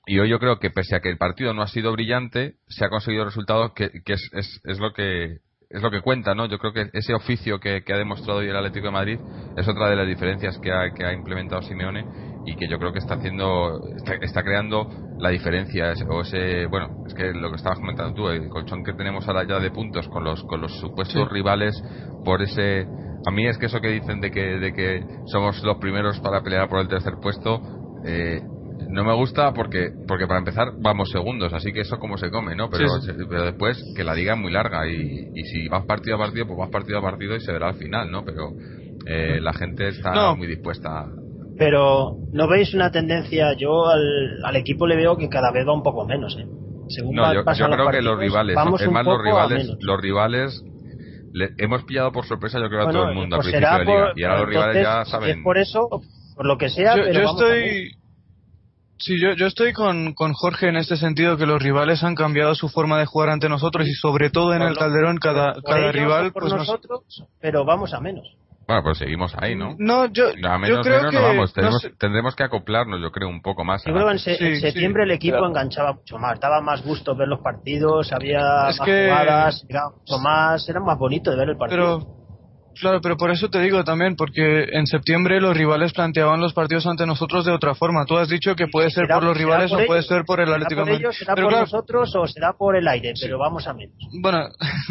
Y 0.06 0.18
hoy 0.18 0.28
yo 0.28 0.38
creo 0.38 0.58
que 0.58 0.70
pese 0.70 0.96
a 0.96 1.00
que 1.00 1.10
el 1.10 1.18
partido 1.18 1.54
no 1.54 1.62
ha 1.62 1.68
sido 1.68 1.92
brillante, 1.92 2.54
se 2.68 2.84
ha 2.84 2.88
conseguido 2.88 3.24
resultados 3.24 3.72
que, 3.74 3.90
que 4.04 4.14
es, 4.14 4.30
es, 4.32 4.60
es 4.64 4.78
lo 4.78 4.92
que 4.92 5.38
es 5.70 5.82
lo 5.82 5.90
que 5.90 6.00
cuenta, 6.00 6.34
¿no? 6.34 6.46
Yo 6.46 6.58
creo 6.58 6.72
que 6.72 6.90
ese 6.92 7.14
oficio 7.14 7.60
que, 7.60 7.82
ha 7.86 7.96
demostrado 7.96 8.40
hoy 8.40 8.48
el 8.48 8.56
Atlético 8.56 8.86
de 8.86 8.92
Madrid 8.92 9.18
es 9.56 9.68
otra 9.68 9.88
de 9.88 9.94
las 9.94 10.06
diferencias 10.06 10.58
que 10.58 10.72
ha, 10.72 10.92
que 10.92 11.04
ha 11.04 11.12
implementado 11.12 11.62
Simeone 11.62 12.04
y 12.44 12.56
que 12.56 12.68
yo 12.68 12.78
creo 12.78 12.92
que 12.92 12.98
está 12.98 13.14
haciendo, 13.14 13.80
está, 14.20 14.42
creando 14.42 14.88
la 15.18 15.28
diferencia 15.28 15.92
o 16.08 16.22
ese, 16.22 16.66
bueno, 16.66 17.04
es 17.06 17.14
que 17.14 17.32
lo 17.32 17.50
que 17.50 17.56
estabas 17.56 17.78
comentando 17.78 18.14
tú, 18.14 18.28
el 18.28 18.48
colchón 18.48 18.82
que 18.82 18.94
tenemos 18.94 19.28
ahora 19.28 19.44
ya 19.44 19.60
de 19.60 19.70
puntos 19.70 20.08
con 20.08 20.24
los 20.24 20.42
con 20.44 20.60
los 20.60 20.72
supuestos 20.80 21.30
rivales 21.30 21.80
por 22.24 22.42
ese, 22.42 22.86
a 23.26 23.30
mí 23.30 23.46
es 23.46 23.56
que 23.58 23.66
eso 23.66 23.80
que 23.80 23.88
dicen 23.88 24.20
de 24.20 24.30
que 24.32 24.58
de 24.58 24.72
que 24.72 25.04
somos 25.26 25.62
los 25.62 25.76
primeros 25.76 26.18
para 26.20 26.42
pelear 26.42 26.68
por 26.68 26.80
el 26.80 26.88
tercer 26.88 27.14
puesto, 27.22 27.60
eh, 28.04 28.40
no 28.88 29.04
me 29.04 29.14
gusta 29.14 29.52
porque 29.52 29.90
porque 30.06 30.26
para 30.26 30.38
empezar 30.38 30.72
vamos 30.78 31.10
segundos, 31.10 31.52
así 31.52 31.72
que 31.72 31.80
eso 31.80 31.98
como 31.98 32.16
se 32.18 32.30
come, 32.30 32.54
¿no? 32.56 32.70
Pero, 32.70 32.88
pero 33.28 33.44
después 33.44 33.82
que 33.96 34.04
la 34.04 34.14
liga 34.14 34.34
es 34.34 34.38
muy 34.38 34.52
larga 34.52 34.88
y, 34.88 35.30
y, 35.34 35.44
si 35.44 35.68
vas 35.68 35.84
partido 35.84 36.16
a 36.16 36.18
partido, 36.18 36.46
pues 36.46 36.58
vas 36.58 36.70
partido 36.70 36.98
a 36.98 37.02
partido 37.02 37.36
y 37.36 37.40
se 37.40 37.52
verá 37.52 37.68
al 37.68 37.74
final, 37.74 38.10
¿no? 38.10 38.24
Pero 38.24 38.50
eh, 39.06 39.40
la 39.40 39.52
gente 39.52 39.88
está 39.88 40.34
muy 40.34 40.46
dispuesta. 40.46 41.06
Pero 41.58 42.16
no 42.32 42.48
veis 42.48 42.72
una 42.74 42.90
tendencia, 42.90 43.54
yo 43.54 43.86
al, 43.86 44.42
al, 44.44 44.56
equipo 44.56 44.86
le 44.86 44.96
veo 44.96 45.16
que 45.16 45.28
cada 45.28 45.52
vez 45.52 45.66
va 45.68 45.74
un 45.74 45.82
poco 45.82 46.06
menos, 46.06 46.36
¿eh? 46.38 46.46
Según 46.88 47.14
no, 47.14 47.32
yo, 47.32 47.44
creo 47.44 47.90
que 47.90 48.02
los 48.02 48.18
rivales, 48.18 48.56
es 48.56 48.90
más 48.90 49.06
los 49.06 49.22
rivales, 49.22 49.70
los 49.80 50.00
rivales 50.00 50.64
le, 51.32 51.50
hemos 51.58 51.84
pillado 51.84 52.10
por 52.12 52.26
sorpresa 52.26 52.58
yo 52.58 52.68
creo 52.68 52.88
a 52.88 52.90
todo 52.90 53.08
el 53.08 53.14
mundo 53.14 53.36
pues 53.36 53.46
al 53.46 53.52
principio 53.52 53.78
de 53.78 53.84
liga 53.84 54.12
y 54.16 54.24
ahora 54.24 54.40
los 54.40 54.48
rivales 54.48 54.82
ya 54.82 55.04
saben. 55.04 55.30
Es 55.30 55.44
por 55.44 55.58
eso, 55.58 55.88
por 56.34 56.46
lo 56.46 56.58
que 56.58 56.68
sea, 56.68 56.96
yo, 56.96 57.02
pero 57.04 57.20
yo 57.20 57.30
estoy 57.30 57.99
Sí, 59.00 59.18
yo, 59.18 59.32
yo 59.32 59.46
estoy 59.46 59.72
con, 59.72 60.12
con, 60.12 60.34
Jorge 60.34 60.68
en 60.68 60.76
este 60.76 60.96
sentido 60.96 61.38
que 61.38 61.46
los 61.46 61.62
rivales 61.62 62.04
han 62.04 62.14
cambiado 62.14 62.54
su 62.54 62.68
forma 62.68 62.98
de 62.98 63.06
jugar 63.06 63.30
ante 63.30 63.48
nosotros 63.48 63.88
y 63.88 63.94
sobre 63.94 64.28
todo 64.28 64.52
en 64.52 64.60
el 64.60 64.76
Calderón 64.76 65.16
cada, 65.16 65.54
cada 65.62 65.90
rival 65.90 66.32
por 66.32 66.42
pues 66.42 66.54
nosotros, 66.54 67.24
pero 67.40 67.64
vamos 67.64 67.94
a 67.94 68.00
menos. 68.00 68.36
Bueno, 68.66 68.84
pues 68.84 68.98
seguimos 68.98 69.34
ahí, 69.36 69.56
¿no? 69.56 69.74
No, 69.78 70.06
yo, 70.06 70.28
a 70.28 70.58
menos, 70.58 70.86
creo 70.86 70.98
menos 70.98 71.10
que 71.10 71.16
no 71.16 71.22
vamos. 71.22 71.52
Tendremos, 71.98 72.36
que 72.36 72.44
acoplarnos, 72.44 73.00
yo 73.00 73.10
creo, 73.10 73.28
un 73.28 73.42
poco 73.42 73.64
más. 73.64 73.82
Yo 73.84 73.92
creo 73.92 74.06
que 74.06 74.12
en, 74.12 74.60
septiembre 74.60 75.02
el 75.02 75.10
equipo 75.10 75.44
enganchaba 75.44 75.94
mucho 75.94 76.18
más. 76.18 76.38
Daba 76.38 76.60
más 76.60 76.84
gusto 76.84 77.16
ver 77.16 77.26
los 77.26 77.40
partidos, 77.40 78.12
había 78.12 78.40
más 78.40 78.78
jugadas, 78.78 79.66
era 79.68 79.88
mucho 79.88 80.18
más, 80.20 80.68
era 80.68 80.78
más 80.78 80.98
bonito 80.98 81.32
de 81.32 81.36
ver 81.38 81.48
el 81.48 81.56
partido. 81.56 81.98
Pero 81.98 82.19
Claro, 82.78 83.00
pero 83.00 83.16
por 83.16 83.30
eso 83.30 83.48
te 83.50 83.60
digo 83.60 83.84
también, 83.84 84.16
porque 84.16 84.68
en 84.72 84.86
septiembre 84.86 85.40
los 85.40 85.56
rivales 85.56 85.92
planteaban 85.92 86.40
los 86.40 86.52
partidos 86.52 86.86
ante 86.86 87.06
nosotros 87.06 87.44
de 87.44 87.52
otra 87.52 87.74
forma. 87.74 88.04
Tú 88.06 88.16
has 88.16 88.28
dicho 88.28 88.54
que 88.54 88.68
puede 88.68 88.90
ser 88.90 89.08
por 89.08 89.22
los 89.24 89.36
rivales 89.36 89.72
o 89.72 89.78
puede 89.86 90.02
ser 90.02 90.24
por 90.24 90.40
el 90.40 90.52
Atlético 90.52 90.84
de 90.84 90.92
Madrid. 90.92 91.06
¿Será 91.10 91.34
por 91.34 91.52
nosotros 91.52 92.14
o 92.16 92.26
será 92.26 92.52
por 92.52 92.76
el 92.76 92.86
aire? 92.88 93.12
Pero 93.20 93.38
vamos 93.38 93.66
a 93.66 93.74
menos. 93.74 93.94
Bueno, 94.20 94.48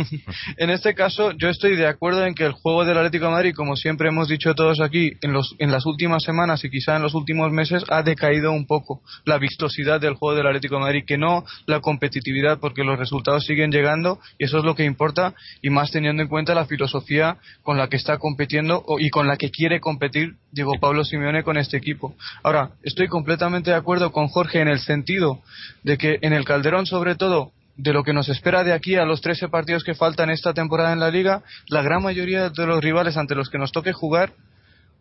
en 0.57 0.69
este 0.69 0.93
caso 0.93 1.31
yo 1.31 1.49
estoy 1.49 1.75
de 1.75 1.87
acuerdo 1.87 2.25
en 2.25 2.35
que 2.35 2.45
el 2.45 2.51
juego 2.51 2.85
del 2.85 2.97
Atlético 2.97 3.25
de 3.25 3.31
Madrid, 3.31 3.53
como 3.55 3.75
siempre 3.75 4.09
hemos 4.09 4.27
dicho 4.27 4.53
todos 4.55 4.81
aquí, 4.81 5.13
en, 5.21 5.33
los, 5.33 5.55
en 5.59 5.71
las 5.71 5.85
últimas 5.85 6.23
semanas 6.23 6.63
y 6.63 6.69
quizá 6.69 6.97
en 6.97 7.01
los 7.01 7.15
últimos 7.15 7.51
meses, 7.51 7.83
ha 7.89 8.03
decaído 8.03 8.51
un 8.51 8.67
poco 8.67 9.01
la 9.25 9.37
vistosidad 9.37 10.01
del 10.01 10.15
juego 10.15 10.35
del 10.35 10.47
Atlético 10.47 10.75
de 10.75 10.81
Madrid, 10.81 11.03
que 11.07 11.17
no 11.17 11.43
la 11.65 11.79
competitividad, 11.79 12.59
porque 12.59 12.83
los 12.83 12.99
resultados 12.99 13.45
siguen 13.45 13.71
llegando 13.71 14.19
y 14.37 14.45
eso 14.45 14.59
es 14.59 14.63
lo 14.63 14.75
que 14.75 14.83
importa, 14.83 15.33
y 15.61 15.69
más 15.69 15.91
teniendo 15.91 16.21
en 16.21 16.29
cuenta 16.29 16.53
la 16.53 16.65
filosofía 16.65 17.37
con 17.69 17.77
la 17.77 17.87
que 17.87 17.97
está 17.97 18.17
compitiendo 18.17 18.83
y 18.97 19.11
con 19.11 19.27
la 19.27 19.37
que 19.37 19.51
quiere 19.51 19.79
competir 19.79 20.37
Diego 20.51 20.73
Pablo 20.81 21.03
Simeone 21.03 21.43
con 21.43 21.55
este 21.55 21.77
equipo. 21.77 22.15
Ahora, 22.41 22.71
estoy 22.81 23.07
completamente 23.07 23.69
de 23.69 23.75
acuerdo 23.75 24.11
con 24.11 24.27
Jorge 24.27 24.59
en 24.59 24.69
el 24.69 24.79
sentido 24.79 25.43
de 25.83 25.99
que 25.99 26.17
en 26.23 26.33
el 26.33 26.45
Calderón, 26.45 26.87
sobre 26.87 27.13
todo, 27.13 27.51
de 27.77 27.93
lo 27.93 28.03
que 28.03 28.11
nos 28.11 28.27
espera 28.27 28.63
de 28.63 28.73
aquí 28.73 28.95
a 28.95 29.05
los 29.05 29.21
13 29.21 29.49
partidos 29.49 29.83
que 29.83 29.93
faltan 29.93 30.31
esta 30.31 30.51
temporada 30.51 30.93
en 30.93 30.99
la 30.99 31.11
liga, 31.11 31.43
la 31.67 31.83
gran 31.83 32.01
mayoría 32.01 32.49
de 32.49 32.65
los 32.65 32.83
rivales 32.83 33.17
ante 33.17 33.35
los 33.35 33.51
que 33.51 33.59
nos 33.59 33.71
toque 33.71 33.93
jugar 33.93 34.33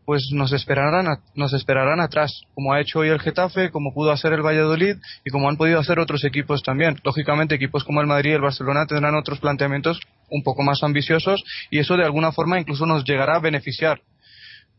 pues 0.04 0.30
nos 0.32 0.52
esperarán, 0.52 1.18
nos 1.34 1.52
esperarán 1.52 2.00
atrás, 2.00 2.40
como 2.54 2.72
ha 2.72 2.80
hecho 2.80 3.00
hoy 3.00 3.10
el 3.10 3.20
Getafe, 3.20 3.70
como 3.70 3.92
pudo 3.92 4.10
hacer 4.10 4.32
el 4.32 4.40
Valladolid 4.40 4.96
y 5.22 5.30
como 5.30 5.50
han 5.50 5.58
podido 5.58 5.78
hacer 5.78 5.98
otros 5.98 6.24
equipos 6.24 6.62
también. 6.62 6.98
Lógicamente, 7.04 7.54
equipos 7.54 7.84
como 7.84 8.00
el 8.00 8.06
Madrid 8.06 8.30
y 8.30 8.34
el 8.34 8.40
Barcelona 8.40 8.86
tendrán 8.86 9.14
otros 9.16 9.38
planteamientos 9.38 10.00
un 10.30 10.42
poco 10.42 10.62
más 10.62 10.82
ambiciosos 10.82 11.42
y 11.70 11.78
eso 11.78 11.96
de 11.96 12.04
alguna 12.04 12.32
forma 12.32 12.60
incluso 12.60 12.86
nos 12.86 13.04
llegará 13.04 13.36
a 13.36 13.40
beneficiar, 13.40 14.00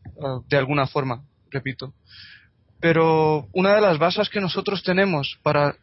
eh, 0.06 0.40
de 0.48 0.56
alguna 0.56 0.86
forma, 0.86 1.22
repito. 1.50 1.92
Pero 2.80 3.48
una 3.52 3.74
de 3.74 3.80
las 3.80 3.98
bases 3.98 4.28
que 4.28 4.40
nosotros 4.40 4.82
tenemos 4.82 5.38
para 5.42 5.74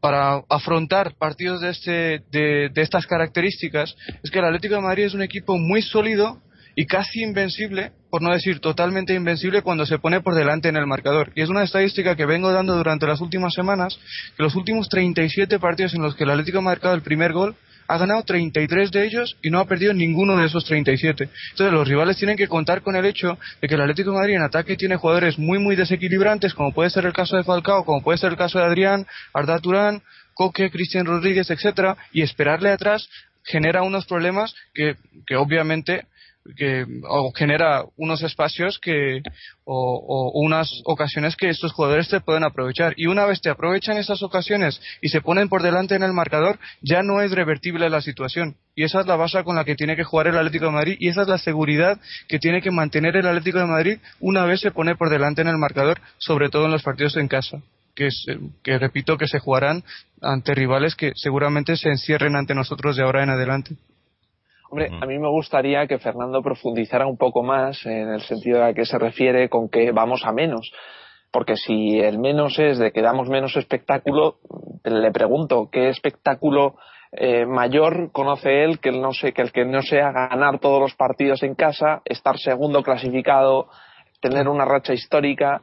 para 0.00 0.42
afrontar 0.48 1.14
partidos 1.18 1.60
de, 1.60 1.68
este, 1.68 2.22
de, 2.30 2.70
de 2.72 2.82
estas 2.82 3.06
características 3.06 3.94
es 4.22 4.30
que 4.30 4.38
el 4.38 4.46
Atlético 4.46 4.76
de 4.76 4.80
Madrid 4.80 5.04
es 5.04 5.14
un 5.14 5.20
equipo 5.20 5.58
muy 5.58 5.82
sólido 5.82 6.40
y 6.74 6.86
casi 6.86 7.22
invencible, 7.22 7.92
por 8.10 8.22
no 8.22 8.32
decir 8.32 8.60
totalmente 8.60 9.14
invencible, 9.14 9.62
cuando 9.62 9.84
se 9.84 9.98
pone 9.98 10.20
por 10.20 10.34
delante 10.34 10.68
en 10.68 10.76
el 10.76 10.86
marcador. 10.86 11.32
Y 11.34 11.42
es 11.42 11.48
una 11.48 11.62
estadística 11.62 12.16
que 12.16 12.26
vengo 12.26 12.50
dando 12.50 12.76
durante 12.76 13.06
las 13.06 13.20
últimas 13.20 13.52
semanas, 13.52 13.98
que 14.36 14.42
los 14.42 14.54
últimos 14.54 14.88
37 14.88 15.58
partidos 15.58 15.94
en 15.94 16.02
los 16.02 16.14
que 16.14 16.24
el 16.24 16.30
Atlético 16.30 16.58
ha 16.58 16.62
marcado 16.62 16.94
el 16.94 17.02
primer 17.02 17.32
gol, 17.32 17.56
ha 17.92 17.98
ganado 17.98 18.22
33 18.22 18.90
de 18.90 19.04
ellos 19.04 19.36
y 19.42 19.50
no 19.50 19.58
ha 19.58 19.66
perdido 19.66 19.92
ninguno 19.92 20.38
de 20.38 20.46
esos 20.46 20.64
37. 20.64 21.28
Entonces 21.50 21.72
los 21.72 21.86
rivales 21.86 22.16
tienen 22.16 22.38
que 22.38 22.48
contar 22.48 22.80
con 22.80 22.96
el 22.96 23.04
hecho 23.04 23.38
de 23.60 23.68
que 23.68 23.74
el 23.74 23.82
Atlético 23.82 24.12
de 24.12 24.16
Madrid 24.16 24.36
en 24.36 24.42
ataque 24.42 24.76
tiene 24.76 24.96
jugadores 24.96 25.38
muy 25.38 25.58
muy 25.58 25.76
desequilibrantes, 25.76 26.54
como 26.54 26.72
puede 26.72 26.88
ser 26.88 27.04
el 27.04 27.12
caso 27.12 27.36
de 27.36 27.44
Falcao, 27.44 27.84
como 27.84 28.02
puede 28.02 28.16
ser 28.16 28.30
el 28.30 28.38
caso 28.38 28.58
de 28.58 28.64
Adrián, 28.64 29.06
Arda 29.34 29.58
Turán, 29.58 30.02
Coque, 30.32 30.70
Cristian 30.70 31.04
Rodríguez, 31.04 31.50
etcétera, 31.50 31.98
y 32.12 32.22
esperarle 32.22 32.70
atrás 32.70 33.10
genera 33.44 33.82
unos 33.82 34.06
problemas 34.06 34.54
que, 34.72 34.96
que 35.26 35.36
obviamente 35.36 36.06
que 36.56 36.84
o 37.08 37.32
genera 37.32 37.84
unos 37.96 38.22
espacios 38.22 38.78
que 38.78 39.22
o, 39.64 40.32
unas 40.34 40.70
ocasiones 40.84 41.36
que 41.36 41.48
estos 41.48 41.72
jugadores 41.72 42.08
te 42.08 42.20
pueden 42.20 42.42
aprovechar 42.42 42.94
y 42.96 43.06
una 43.06 43.26
vez 43.26 43.40
te 43.40 43.50
aprovechan 43.50 43.96
esas 43.96 44.22
ocasiones 44.22 44.80
y 45.00 45.08
se 45.08 45.20
ponen 45.20 45.48
por 45.48 45.62
delante 45.62 45.94
en 45.94 46.02
el 46.02 46.12
marcador 46.12 46.58
ya 46.80 47.02
no 47.02 47.20
es 47.20 47.30
revertible 47.30 47.88
la 47.88 48.00
situación 48.00 48.56
y 48.74 48.84
esa 48.84 49.00
es 49.00 49.06
la 49.06 49.16
base 49.16 49.42
con 49.44 49.54
la 49.54 49.64
que 49.64 49.76
tiene 49.76 49.94
que 49.94 50.04
jugar 50.04 50.26
el 50.26 50.36
Atlético 50.36 50.66
de 50.66 50.72
Madrid 50.72 50.96
y 50.98 51.08
esa 51.08 51.22
es 51.22 51.28
la 51.28 51.38
seguridad 51.38 52.00
que 52.28 52.38
tiene 52.38 52.60
que 52.60 52.70
mantener 52.70 53.16
el 53.16 53.26
Atlético 53.26 53.58
de 53.58 53.66
Madrid 53.66 53.98
una 54.18 54.44
vez 54.44 54.60
se 54.60 54.72
pone 54.72 54.96
por 54.96 55.10
delante 55.10 55.42
en 55.42 55.48
el 55.48 55.58
marcador 55.58 56.00
sobre 56.18 56.48
todo 56.48 56.64
en 56.64 56.72
los 56.72 56.82
partidos 56.82 57.16
en 57.16 57.28
casa 57.28 57.62
que, 57.94 58.08
que 58.62 58.78
repito 58.78 59.16
que 59.16 59.28
se 59.28 59.38
jugarán 59.38 59.84
ante 60.20 60.54
rivales 60.54 60.96
que 60.96 61.12
seguramente 61.14 61.76
se 61.76 61.88
encierren 61.88 62.36
ante 62.36 62.54
nosotros 62.54 62.96
de 62.96 63.02
ahora 63.02 63.22
en 63.22 63.30
adelante. 63.30 63.76
Hombre, 64.72 64.88
a 65.02 65.04
mí 65.04 65.18
me 65.18 65.28
gustaría 65.28 65.86
que 65.86 65.98
Fernando 65.98 66.40
profundizara 66.40 67.06
un 67.06 67.18
poco 67.18 67.42
más 67.42 67.84
en 67.84 68.08
el 68.08 68.22
sentido 68.22 68.64
a 68.64 68.72
que 68.72 68.86
se 68.86 68.98
refiere 68.98 69.50
con 69.50 69.68
que 69.68 69.92
vamos 69.92 70.24
a 70.24 70.32
menos. 70.32 70.72
Porque 71.30 71.56
si 71.56 72.00
el 72.00 72.18
menos 72.18 72.58
es 72.58 72.78
de 72.78 72.90
que 72.90 73.02
damos 73.02 73.28
menos 73.28 73.54
espectáculo, 73.54 74.38
le 74.82 75.12
pregunto, 75.12 75.68
¿qué 75.70 75.90
espectáculo 75.90 76.76
eh, 77.12 77.44
mayor 77.44 78.12
conoce 78.12 78.64
él 78.64 78.80
que 78.80 78.88
el, 78.88 79.02
no 79.02 79.10
que 79.10 79.42
el 79.42 79.52
que 79.52 79.66
no 79.66 79.82
sea 79.82 80.10
ganar 80.10 80.58
todos 80.58 80.80
los 80.80 80.94
partidos 80.94 81.42
en 81.42 81.54
casa, 81.54 82.00
estar 82.06 82.38
segundo 82.38 82.82
clasificado, 82.82 83.68
tener 84.22 84.48
una 84.48 84.64
racha 84.64 84.94
histórica? 84.94 85.60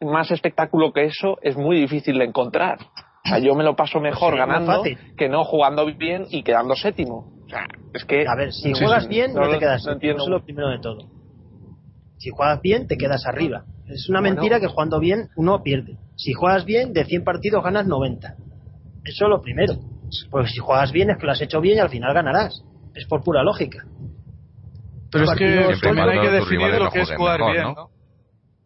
más 0.00 0.30
espectáculo 0.30 0.92
que 0.92 1.06
eso 1.06 1.38
es 1.42 1.56
muy 1.56 1.80
difícil 1.80 2.20
de 2.20 2.26
encontrar. 2.26 2.78
O 3.24 3.28
sea, 3.28 3.38
yo 3.38 3.54
me 3.54 3.64
lo 3.64 3.76
paso 3.76 4.00
mejor 4.00 4.36
ganando 4.36 4.82
que 5.16 5.28
no 5.28 5.44
jugando 5.44 5.84
bien 5.86 6.26
y 6.30 6.42
quedando 6.42 6.74
séptimo 6.74 7.38
es 7.92 8.04
que. 8.04 8.26
A 8.26 8.34
ver, 8.34 8.52
si 8.52 8.72
juegas 8.72 9.08
bien, 9.08 9.34
no, 9.34 9.48
te 9.48 9.58
quedas. 9.58 9.84
No 9.84 9.92
eso 9.92 10.22
es 10.22 10.28
lo 10.28 10.44
primero 10.44 10.68
de 10.68 10.78
todo. 10.78 11.08
Si 12.18 12.30
juegas 12.30 12.60
bien, 12.60 12.86
te 12.86 12.96
quedas 12.96 13.26
arriba. 13.26 13.64
Es 13.86 14.08
una 14.08 14.20
mentira 14.20 14.60
que 14.60 14.66
jugando 14.66 15.00
bien 15.00 15.28
uno 15.36 15.62
pierde. 15.62 15.96
Si 16.16 16.32
juegas 16.32 16.64
bien, 16.64 16.92
de 16.92 17.04
100 17.04 17.24
partidos 17.24 17.62
ganas 17.62 17.86
90. 17.86 18.34
Eso 19.04 19.24
es 19.24 19.30
lo 19.30 19.40
primero. 19.40 19.74
Porque 20.30 20.48
si 20.48 20.58
juegas 20.58 20.92
bien 20.92 21.10
es 21.10 21.18
que 21.18 21.26
lo 21.26 21.32
has 21.32 21.40
hecho 21.40 21.60
bien 21.60 21.78
y 21.78 21.80
al 21.80 21.88
final 21.88 22.12
ganarás. 22.12 22.62
Es 22.94 23.06
por 23.06 23.22
pura 23.22 23.42
lógica. 23.42 23.84
Pero 25.10 25.24
es 25.24 25.30
que 25.38 25.78
también 25.80 26.08
hay 26.08 26.20
que 26.20 26.30
definir 26.30 26.74
lo 26.74 26.90
que 26.90 27.00
es 27.00 27.10
jugar 27.16 27.40
bien, 27.52 27.74
¿no? 27.74 27.90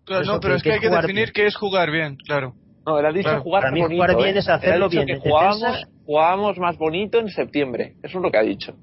Claro, 0.04 0.24
no, 0.24 0.40
pero 0.40 0.56
es 0.56 0.62
que 0.62 0.72
hay 0.72 0.80
que 0.80 0.90
definir 0.90 1.32
qué 1.32 1.46
es 1.46 1.54
jugar 1.54 1.92
bien, 1.92 2.16
claro. 2.16 2.54
No, 2.84 2.98
él 2.98 3.06
ha 3.06 3.12
dicho 3.12 3.40
jugar 3.40 3.62
Para 3.62 3.72
mí 3.72 3.82
jugar 3.82 4.16
bien 4.16 4.36
¿eh? 4.36 4.40
es 4.40 4.48
hacerlo 4.48 4.88
bien. 4.88 5.06
Que 5.06 5.18
jugábamos, 5.18 6.58
más 6.58 6.76
bonito 6.76 7.18
en 7.20 7.28
septiembre. 7.28 7.94
Eso 8.02 8.18
es 8.18 8.22
lo 8.22 8.30
que 8.30 8.38
ha 8.38 8.42
dicho. 8.42 8.74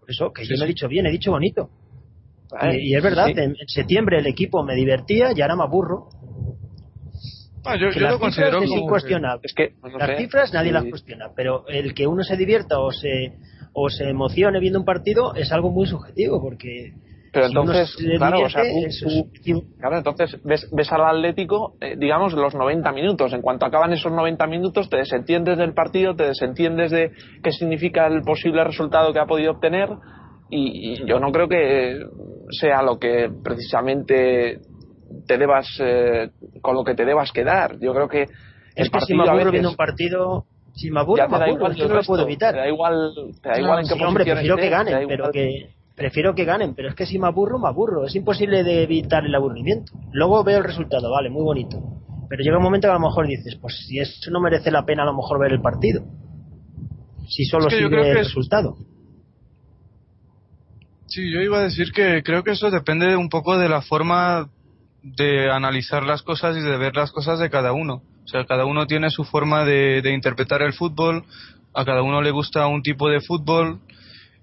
Por 0.00 0.10
eso, 0.10 0.32
que 0.32 0.44
yo 0.44 0.56
no 0.56 0.64
he 0.64 0.68
dicho 0.68 0.88
bien, 0.88 1.06
he 1.06 1.10
dicho 1.10 1.32
bonito. 1.32 1.70
y, 2.72 2.94
es 2.94 3.02
verdad, 3.02 3.28
en, 3.30 3.56
septiembre 3.66 4.18
el 4.18 4.26
equipo 4.26 4.62
me 4.62 4.74
divertía 4.74 5.30
y 5.34 5.42
ahora 5.42 5.56
me 5.56 5.64
aburro. 5.64 6.08
Ah, 7.64 7.76
yo, 7.76 7.90
lo 7.90 8.20
considero 8.20 8.62
es 8.62 8.70
incuestionable. 8.70 9.40
Es 9.42 9.52
que, 9.52 9.74
las 9.98 10.16
cifras 10.16 10.52
nadie 10.52 10.70
las 10.70 10.84
cuestiona, 10.84 11.30
pero 11.34 11.66
el 11.66 11.94
que 11.94 12.06
uno 12.06 12.22
se 12.22 12.36
divierta 12.36 12.78
o 12.78 12.92
se, 12.92 13.32
o 13.72 13.90
se 13.90 14.08
emocione 14.08 14.60
viendo 14.60 14.78
un 14.78 14.84
partido 14.84 15.34
es 15.34 15.50
algo 15.50 15.72
muy 15.72 15.88
subjetivo, 15.88 16.40
porque 16.40 16.94
pero 17.36 17.48
entonces, 17.48 17.94
claro, 18.16 18.40
o 18.46 18.48
sea, 18.48 18.62
claro, 19.78 19.98
entonces 19.98 20.40
ves, 20.42 20.66
ves 20.72 20.90
al 20.90 21.04
Atlético, 21.04 21.74
eh, 21.82 21.94
digamos, 21.98 22.32
los 22.32 22.54
90 22.54 22.92
minutos. 22.92 23.30
En 23.34 23.42
cuanto 23.42 23.66
acaban 23.66 23.92
esos 23.92 24.10
90 24.10 24.46
minutos, 24.46 24.88
te 24.88 24.96
desentiendes 24.96 25.58
del 25.58 25.74
partido, 25.74 26.16
te 26.16 26.28
desentiendes 26.28 26.92
de 26.92 27.10
qué 27.42 27.52
significa 27.52 28.06
el 28.06 28.22
posible 28.22 28.64
resultado 28.64 29.12
que 29.12 29.18
ha 29.18 29.26
podido 29.26 29.52
obtener. 29.52 29.90
Y, 30.48 31.04
yo 31.04 31.20
no 31.20 31.30
creo 31.30 31.46
que 31.46 32.06
sea 32.58 32.80
lo 32.80 32.98
que 32.98 33.28
precisamente 33.44 34.60
te 35.26 35.36
debas, 35.36 35.68
eh, 35.80 36.30
con 36.62 36.74
lo 36.74 36.84
que 36.84 36.94
te 36.94 37.04
debas 37.04 37.32
quedar. 37.32 37.78
Yo 37.80 37.92
creo 37.92 38.08
que. 38.08 38.22
Es 38.74 38.88
que 38.88 39.00
si 39.02 39.14
me 39.14 39.28
aburro 39.28 39.50
viendo 39.50 39.68
un 39.68 39.76
partido, 39.76 40.46
si 40.72 40.90
me 40.90 41.00
aburro, 41.00 41.28
me 41.28 41.36
aburro, 41.36 41.72
yo 41.72 41.86
no 41.86 41.96
lo 41.96 42.02
puedo 42.02 42.22
evitar. 42.22 42.54
Te 42.54 42.60
da 42.60 42.68
igual, 42.68 43.12
te 43.42 43.48
da 43.50 43.60
igual 43.60 43.80
en 43.80 43.88
qué 43.88 43.94
sí, 43.94 44.02
hombre, 44.02 44.24
prefiero 44.24 44.56
que 44.56 44.70
ganen, 44.70 45.06
pero 45.06 45.30
que 45.30 45.75
prefiero 45.96 46.34
que 46.34 46.44
ganen, 46.44 46.74
pero 46.74 46.90
es 46.90 46.94
que 46.94 47.06
si 47.06 47.18
me 47.18 47.26
aburro, 47.26 47.58
me 47.58 47.68
aburro. 47.68 48.04
Es 48.04 48.14
imposible 48.14 48.62
de 48.62 48.82
evitar 48.82 49.24
el 49.24 49.34
aburrimiento. 49.34 49.92
Luego 50.12 50.44
veo 50.44 50.58
el 50.58 50.64
resultado, 50.64 51.10
vale, 51.10 51.30
muy 51.30 51.42
bonito. 51.42 51.82
Pero 52.28 52.42
llega 52.42 52.58
un 52.58 52.62
momento 52.62 52.86
que 52.86 52.92
a 52.92 52.98
lo 52.98 53.06
mejor 53.06 53.26
dices, 53.26 53.56
pues 53.56 53.86
si 53.86 53.98
eso 53.98 54.30
no 54.30 54.40
merece 54.40 54.70
la 54.70 54.84
pena 54.84 55.02
a 55.02 55.06
lo 55.06 55.14
mejor 55.14 55.40
ver 55.40 55.52
el 55.52 55.62
partido. 55.62 56.04
Si 57.26 57.44
solo 57.44 57.70
sigue 57.70 57.86
el 57.86 58.14
resultado. 58.14 58.76
Sí, 61.06 61.32
yo 61.32 61.40
iba 61.40 61.60
a 61.60 61.62
decir 61.62 61.92
que 61.92 62.22
creo 62.22 62.44
que 62.44 62.50
eso 62.50 62.70
depende 62.70 63.16
un 63.16 63.28
poco 63.28 63.56
de 63.58 63.68
la 63.68 63.80
forma 63.80 64.50
de 65.02 65.50
analizar 65.50 66.02
las 66.02 66.22
cosas 66.22 66.56
y 66.56 66.60
de 66.60 66.76
ver 66.76 66.94
las 66.94 67.10
cosas 67.10 67.38
de 67.38 67.48
cada 67.48 67.72
uno. 67.72 68.02
O 68.24 68.28
sea, 68.28 68.44
cada 68.44 68.64
uno 68.64 68.86
tiene 68.86 69.08
su 69.08 69.24
forma 69.24 69.64
de 69.64 70.12
interpretar 70.12 70.62
el 70.62 70.72
fútbol, 70.72 71.24
a 71.72 71.84
cada 71.84 72.02
uno 72.02 72.20
le 72.22 72.32
gusta 72.32 72.66
un 72.66 72.82
tipo 72.82 73.08
de 73.08 73.20
fútbol, 73.20 73.80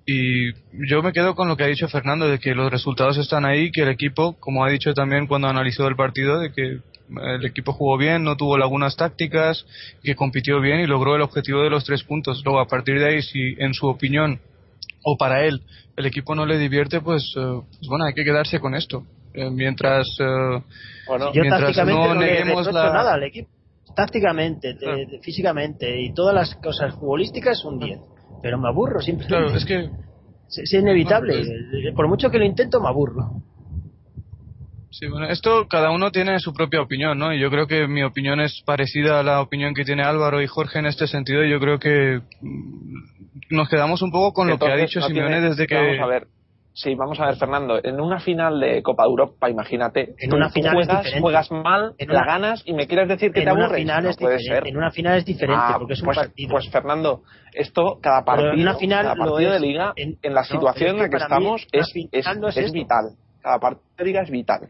y 0.05 0.53
yo 0.87 1.01
me 1.01 1.13
quedo 1.13 1.33
con 1.33 1.47
lo 1.47 1.55
que 1.55 1.63
ha 1.63 1.67
dicho 1.67 1.87
Fernando, 1.87 2.27
de 2.27 2.39
que 2.39 2.53
los 2.53 2.69
resultados 2.69 3.17
están 3.17 3.45
ahí, 3.45 3.71
que 3.71 3.83
el 3.83 3.89
equipo, 3.89 4.33
como 4.39 4.65
ha 4.65 4.69
dicho 4.69 4.93
también 4.93 5.27
cuando 5.27 5.47
analizó 5.47 5.87
el 5.87 5.95
partido, 5.95 6.39
de 6.39 6.51
que 6.51 6.79
el 7.09 7.45
equipo 7.45 7.71
jugó 7.71 7.97
bien, 7.97 8.23
no 8.23 8.35
tuvo 8.35 8.57
lagunas 8.57 8.97
tácticas, 8.97 9.65
que 10.03 10.15
compitió 10.15 10.59
bien 10.59 10.81
y 10.81 10.87
logró 10.87 11.15
el 11.15 11.21
objetivo 11.21 11.61
de 11.61 11.69
los 11.69 11.85
tres 11.85 12.03
puntos. 12.03 12.41
Luego, 12.43 12.59
a 12.59 12.67
partir 12.67 12.99
de 12.99 13.07
ahí, 13.07 13.21
si 13.21 13.55
en 13.59 13.73
su 13.73 13.87
opinión 13.87 14.39
o 15.03 15.17
para 15.17 15.45
él 15.45 15.61
el 15.95 16.05
equipo 16.05 16.35
no 16.35 16.45
le 16.45 16.57
divierte, 16.57 16.99
pues, 16.99 17.33
eh, 17.37 17.61
pues 17.69 17.87
bueno, 17.87 18.05
hay 18.05 18.13
que 18.13 18.25
quedarse 18.25 18.59
con 18.59 18.75
esto. 18.75 19.05
Eh, 19.33 19.49
mientras, 19.49 20.07
eh, 20.19 20.63
bueno, 21.07 21.31
mientras 21.33 21.77
no, 21.85 22.15
neguemos 22.15 22.71
la... 22.73 22.91
nada 22.91 23.13
al 23.13 23.23
equipo. 23.23 23.49
Tácticamente, 23.95 24.75
físicamente 25.21 26.01
y 26.01 26.13
todas 26.13 26.33
las 26.33 26.55
cosas 26.55 26.95
futbolísticas, 26.95 27.63
un 27.63 27.77
10 27.77 27.99
pero 28.43 28.59
me 28.59 28.67
aburro 28.67 29.01
siempre. 29.01 29.25
Claro, 29.25 29.55
es 29.55 29.65
que 29.65 29.89
Es, 30.49 30.73
inevitable. 30.73 31.33
Pues- 31.33 31.95
Por 31.95 32.07
mucho 32.07 32.29
que 32.29 32.37
lo 32.37 32.45
intento, 32.45 32.79
me 32.81 32.89
aburro. 32.89 33.41
Sí, 34.91 35.07
bueno, 35.07 35.27
esto 35.27 35.67
cada 35.67 35.89
uno 35.89 36.11
tiene 36.11 36.39
su 36.39 36.53
propia 36.53 36.81
opinión, 36.81 37.17
¿no? 37.17 37.33
Y 37.33 37.39
yo 37.39 37.49
creo 37.49 37.65
que 37.65 37.87
mi 37.87 38.03
opinión 38.03 38.39
es 38.39 38.61
parecida 38.63 39.19
a 39.19 39.23
la 39.23 39.41
opinión 39.41 39.73
que 39.73 39.85
tiene 39.85 40.03
Álvaro 40.03 40.39
y 40.41 40.45
Jorge 40.45 40.77
en 40.77 40.85
este 40.85 41.07
sentido. 41.07 41.43
Yo 41.43 41.59
creo 41.59 41.79
que 41.79 42.21
nos 43.49 43.69
quedamos 43.69 44.03
un 44.03 44.11
poco 44.11 44.33
con 44.33 44.47
lo 44.47 44.59
que 44.59 44.67
ha 44.67 44.75
dicho 44.75 45.01
Simeone 45.01 45.41
desde 45.41 45.65
que. 45.65 45.75
Vamos 45.75 45.99
a 45.99 46.05
ver. 46.05 46.27
Sí, 46.75 46.95
vamos 46.95 47.19
a 47.19 47.27
ver, 47.27 47.35
Fernando. 47.35 47.79
En 47.83 48.01
una 48.01 48.19
final 48.19 48.59
de 48.59 48.81
Copa 48.81 49.03
de 49.03 49.09
Europa, 49.09 49.47
imagínate. 49.47 50.15
En 50.17 50.33
una 50.33 50.49
final 50.49 50.73
juegas, 50.73 51.05
juegas 51.21 51.51
mal, 51.51 51.93
En 51.99 52.07
la 52.09 52.21
una- 52.21 52.25
ganas 52.25 52.63
y 52.65 52.73
me 52.73 52.87
quieres 52.87 53.07
decir 53.07 53.31
que 53.31 53.41
En 53.41 53.45
te 53.45 53.51
una 53.51 53.65
aburres. 53.65 53.81
final 53.81 54.03
No 54.03 54.09
es 54.09 54.17
puede 54.17 54.39
ser. 54.39 54.67
En 54.67 54.77
una 54.77 54.89
final 54.89 55.17
es 55.19 55.25
diferente 55.25 55.61
Ah, 55.63 55.75
porque 55.77 55.93
es 55.93 55.99
un 56.01 56.05
pues, 56.05 56.17
partido. 56.17 56.49
pues, 56.49 56.69
Fernando, 56.71 57.21
esto, 57.53 57.99
cada 58.01 58.25
Pero 58.25 58.37
en 58.39 58.45
partido, 58.47 58.63
una 58.71 58.75
final 58.79 59.03
cada 59.03 59.15
partido 59.15 59.49
de 59.51 59.55
es. 59.57 59.61
liga, 59.61 59.93
En- 59.95 60.17
en, 60.23 60.33
la 60.33 60.41
no, 60.41 60.45
situación 60.47 60.89
en 60.95 60.97
la 60.97 61.09
que 61.09 61.15
mí 61.17 61.21
estamos, 61.21 61.67
una 61.71 61.81
es, 61.83 61.91
final 61.93 62.09
es- 62.11 62.39
no 62.41 62.47
es 62.47 62.57
es 62.57 62.71
vital. 62.71 63.05
Cada 63.43 63.59
partido 63.59 63.83
de 63.97 64.05
liga 64.05 64.21
es 64.23 64.31
vital. 64.31 64.61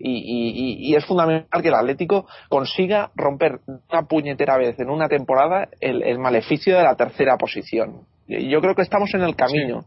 Y, 0.00 0.10
y- 0.10 0.90
y- 0.90 0.96
es 0.96 1.04
fundamental 1.04 1.62
que 1.62 1.68
el 1.68 1.74
Atlético 1.74 2.26
consiga 2.48 3.12
romper 3.14 3.60
una 3.88 4.02
puñetera 4.08 4.56
vez 4.58 4.80
en 4.80 4.90
una 4.90 5.06
temporada 5.08 5.68
el, 5.80 6.02
el 6.02 6.18
maleficio 6.18 6.76
de 6.76 6.82
la 6.82 6.96
tercera 6.96 7.36
posición. 7.36 8.00
Yo 8.26 8.60
creo 8.60 8.74
que 8.74 8.82
estamos 8.82 9.14
en 9.14 9.22
el 9.22 9.36
camino. 9.36 9.84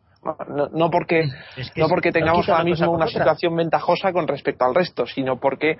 No, 0.49 0.67
no 0.71 0.89
porque, 0.89 1.25
Es 1.55 1.71
que 1.71 1.81
no 1.81 1.87
porque 1.87 2.11
tengamos 2.11 2.49
ahora 2.49 2.63
mismo 2.63 2.91
una 2.91 3.05
otra. 3.05 3.19
situación 3.19 3.55
ventajosa 3.55 4.11
con 4.11 4.27
respecto 4.27 4.65
al 4.65 4.73
resto, 4.73 5.05
sino 5.05 5.39
porque 5.39 5.77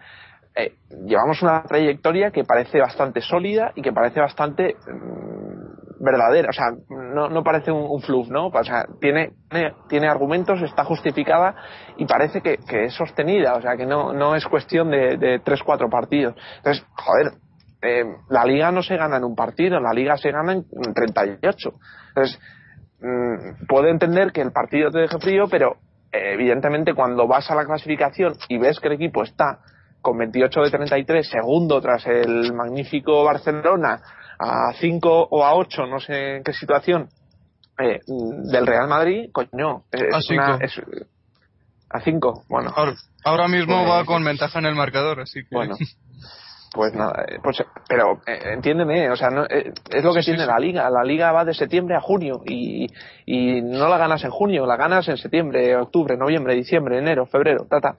eh, 0.56 0.74
llevamos 1.06 1.42
una 1.42 1.64
trayectoria 1.64 2.32
que 2.32 2.44
parece 2.44 2.80
bastante 2.80 3.22
sólida 3.22 3.72
y 3.76 3.82
que 3.82 3.92
parece 3.92 4.20
bastante 4.20 4.76
mm, 4.88 6.04
verdadera. 6.04 6.50
O 6.50 6.54
sea, 6.54 6.68
no, 6.90 7.28
no 7.28 7.44
parece 7.44 7.72
un, 7.72 7.88
un 7.90 8.02
fluff, 8.02 8.30
¿no? 8.30 8.48
O 8.48 8.64
sea, 8.64 8.86
tiene, 9.02 9.32
tiene, 9.50 9.74
tiene 9.90 10.08
argumentos, 10.08 10.62
está 10.62 10.84
justificada 10.86 11.56
y 11.98 12.06
parece 12.06 12.42
que, 12.42 12.58
que 12.58 12.86
es 12.86 12.94
sostenida. 12.94 13.56
O 13.56 13.62
sea, 13.62 13.76
que 13.76 13.86
no, 13.86 14.14
no 14.14 14.36
es 14.36 14.46
cuestión 14.46 14.92
de, 14.92 15.18
de 15.18 15.40
tres, 15.40 15.62
cuatro 15.64 15.90
partidos. 15.90 16.36
Entonces, 16.58 16.86
joder, 16.96 17.32
eh, 17.82 18.04
la 18.30 18.46
liga 18.46 18.72
no 18.72 18.82
se 18.82 18.96
gana 18.96 19.18
en 19.18 19.24
un 19.24 19.36
partido, 19.36 19.80
la 19.80 19.94
liga 19.94 20.18
se 20.18 20.32
gana 20.32 20.54
en, 20.54 20.66
en 20.72 20.94
38. 20.94 21.70
Entonces, 22.10 22.40
mm, 23.02 23.66
puedo 23.68 23.88
entender 23.88 24.32
que 24.32 24.42
el 24.42 24.52
partido 24.52 24.92
te 24.92 25.00
deje 25.00 25.18
frío, 25.20 25.48
pero 25.50 25.78
eh, 26.12 26.34
evidentemente 26.34 26.94
cuando 26.94 27.28
vas 27.28 27.50
a 27.52 27.56
la 27.56 27.66
clasificación 27.66 28.36
y 28.50 28.58
ves 28.58 28.80
que 28.80 28.88
el 28.88 28.94
equipo 28.94 29.24
está 29.24 29.60
con 30.02 30.18
28 30.18 30.62
de 30.62 30.70
33, 30.72 31.28
segundo 31.30 31.82
tras 31.82 32.06
el 32.06 32.54
magnífico 32.54 33.24
Barcelona, 33.24 34.02
a 34.38 34.72
5 34.80 35.28
o 35.32 35.44
a 35.44 35.56
8, 35.56 35.88
no 35.88 36.00
sé 36.00 36.38
en 36.38 36.44
qué 36.44 36.54
situación, 36.54 37.10
eh, 37.80 38.00
del 38.08 38.68
Real 38.68 38.88
Madrid, 38.88 39.30
coño, 39.32 39.84
es 39.92 40.02
A 40.04 40.06
una- 40.08 40.22
cinco. 40.22 40.58
es- 40.62 40.82
a 41.90 42.00
5, 42.02 42.44
bueno. 42.50 42.72
Ahora, 42.76 42.94
ahora 43.24 43.48
mismo 43.48 43.78
Pues- 43.82 43.90
va 43.92 44.06
con 44.06 44.24
ventaja 44.24 44.60
en 44.60 44.66
el 44.66 44.76
marcador, 44.76 45.22
así 45.22 45.42
que. 45.44 45.56
Bueno, 45.56 45.76
pues 46.76 46.94
nada, 46.94 47.24
eh, 47.28 47.38
pues, 47.42 47.64
pero 47.88 48.20
eh, 48.28 48.52
entiéndeme, 48.54 49.10
o 49.10 49.16
sea, 49.16 49.30
no, 49.30 49.46
eh, 49.46 49.72
es 49.90 50.04
lo 50.04 50.14
que 50.14 50.22
Sí, 50.22 50.32
tiene 50.32 50.42
sí. 50.44 50.48
la 50.48 50.60
liga. 50.60 50.90
La 50.90 51.04
liga 51.04 51.32
va 51.32 51.46
de 51.46 51.54
septiembre 51.54 51.96
a 51.96 52.02
junio 52.02 52.42
y, 52.46 52.88
y 53.26 53.62
no 53.62 53.88
la 53.88 53.98
ganas 53.98 54.24
en 54.26 54.32
junio, 54.32 54.66
la 54.66 54.76
ganas 54.76 55.08
en 55.08 55.16
septiembre, 55.18 55.76
octubre, 55.78 56.18
noviembre, 56.18 56.54
diciembre, 56.54 57.00
enero, 57.00 57.26
febrero, 57.26 57.66
tata. 57.70 57.96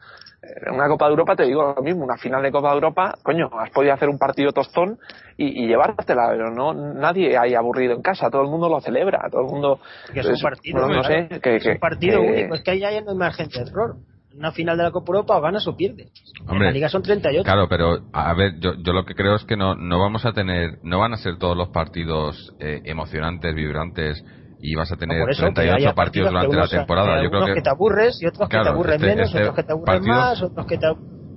En 0.66 0.74
una 0.74 0.86
Copa 0.86 1.06
de 1.06 1.12
Europa 1.12 1.34
te 1.34 1.44
digo 1.44 1.74
lo 1.76 1.82
mismo, 1.82 2.04
una 2.04 2.18
final 2.18 2.42
de 2.42 2.52
Copa 2.52 2.68
de 2.68 2.74
Europa, 2.74 3.14
coño, 3.22 3.48
has 3.58 3.70
podido 3.70 3.94
hacer 3.94 4.08
un 4.08 4.18
partido 4.18 4.52
tostón 4.52 4.98
y, 5.36 5.64
y 5.64 5.66
llevártela, 5.66 6.28
pero 6.28 6.50
no 6.50 6.72
nadie 6.74 7.36
hay 7.36 7.54
aburrido 7.54 7.94
en 7.94 8.02
casa, 8.02 8.30
todo 8.30 8.42
el 8.42 8.48
mundo 8.48 8.68
lo 8.68 8.80
celebra, 8.80 9.22
todo 9.30 9.40
el 9.40 9.48
mundo. 9.48 9.80
Que 10.12 10.20
es 10.20 10.26
un 10.26 10.34
es- 10.34 10.42
partido, 10.42 10.80
no, 10.80 10.86
no 10.88 11.02
claro. 11.02 11.28
sé, 11.28 11.40
que, 11.40 11.56
es 11.56 11.62
que- 11.64 11.70
un 11.72 11.78
partido 11.78 12.20
que- 12.20 12.26
único, 12.28 12.54
es 12.54 12.62
que 12.62 12.70
ahí 12.72 12.80
ya 12.80 13.00
no 13.00 13.10
hay 13.12 13.16
margen 13.16 13.48
de 13.48 13.60
error. 13.60 13.96
En 14.36 14.40
una 14.40 14.52
final 14.52 14.76
de 14.76 14.82
la 14.82 14.90
Copa 14.90 15.12
Europa 15.12 15.38
o 15.38 15.40
ganas 15.40 15.66
o 15.66 15.74
pierdes. 15.76 16.12
en 16.42 16.50
Hombre, 16.50 16.66
la 16.68 16.72
Liga 16.72 16.88
son 16.90 17.02
38. 17.02 17.42
Claro, 17.42 17.68
pero 17.70 18.00
a 18.12 18.34
ver, 18.34 18.58
yo, 18.60 18.74
yo 18.82 18.92
lo 18.92 19.06
que 19.06 19.14
creo 19.14 19.34
es 19.34 19.44
que 19.44 19.56
no, 19.56 19.74
no 19.74 19.98
vamos 19.98 20.26
a 20.26 20.32
tener, 20.32 20.78
no 20.82 20.98
van 20.98 21.14
a 21.14 21.16
ser 21.16 21.38
todos 21.38 21.56
los 21.56 21.70
partidos 21.70 22.52
eh, 22.60 22.82
emocionantes, 22.84 23.54
vibrantes 23.54 24.22
y 24.60 24.74
vas 24.74 24.92
a 24.92 24.96
tener 24.96 25.20
Por 25.22 25.30
eso, 25.30 25.46
que 25.46 25.52
38 25.52 25.76
haya 25.76 25.94
partidos 25.94 26.28
que 26.28 26.34
durante 26.34 26.56
la 26.56 26.68
temporada. 26.68 27.16
que 27.16 27.24
Yo 27.24 27.30
creo 27.30 27.46
que, 27.46 27.54
que 27.54 27.62
te 27.62 27.70
aburres 27.70 28.18
y 28.20 28.26
otros 28.26 28.46
que 28.48 28.52
Claro, 28.52 28.64
te 28.64 28.70
aburren 28.74 28.94
este- 28.96 29.06
menos, 29.06 29.26
este 29.28 29.40
otros 29.40 29.54
que 29.56 29.62
te 29.62 29.72
aburren 29.72 29.94
partidos- 30.04 30.16
más, 30.18 30.42
otros 30.42 30.66
que 30.66 30.76
te 30.78 30.86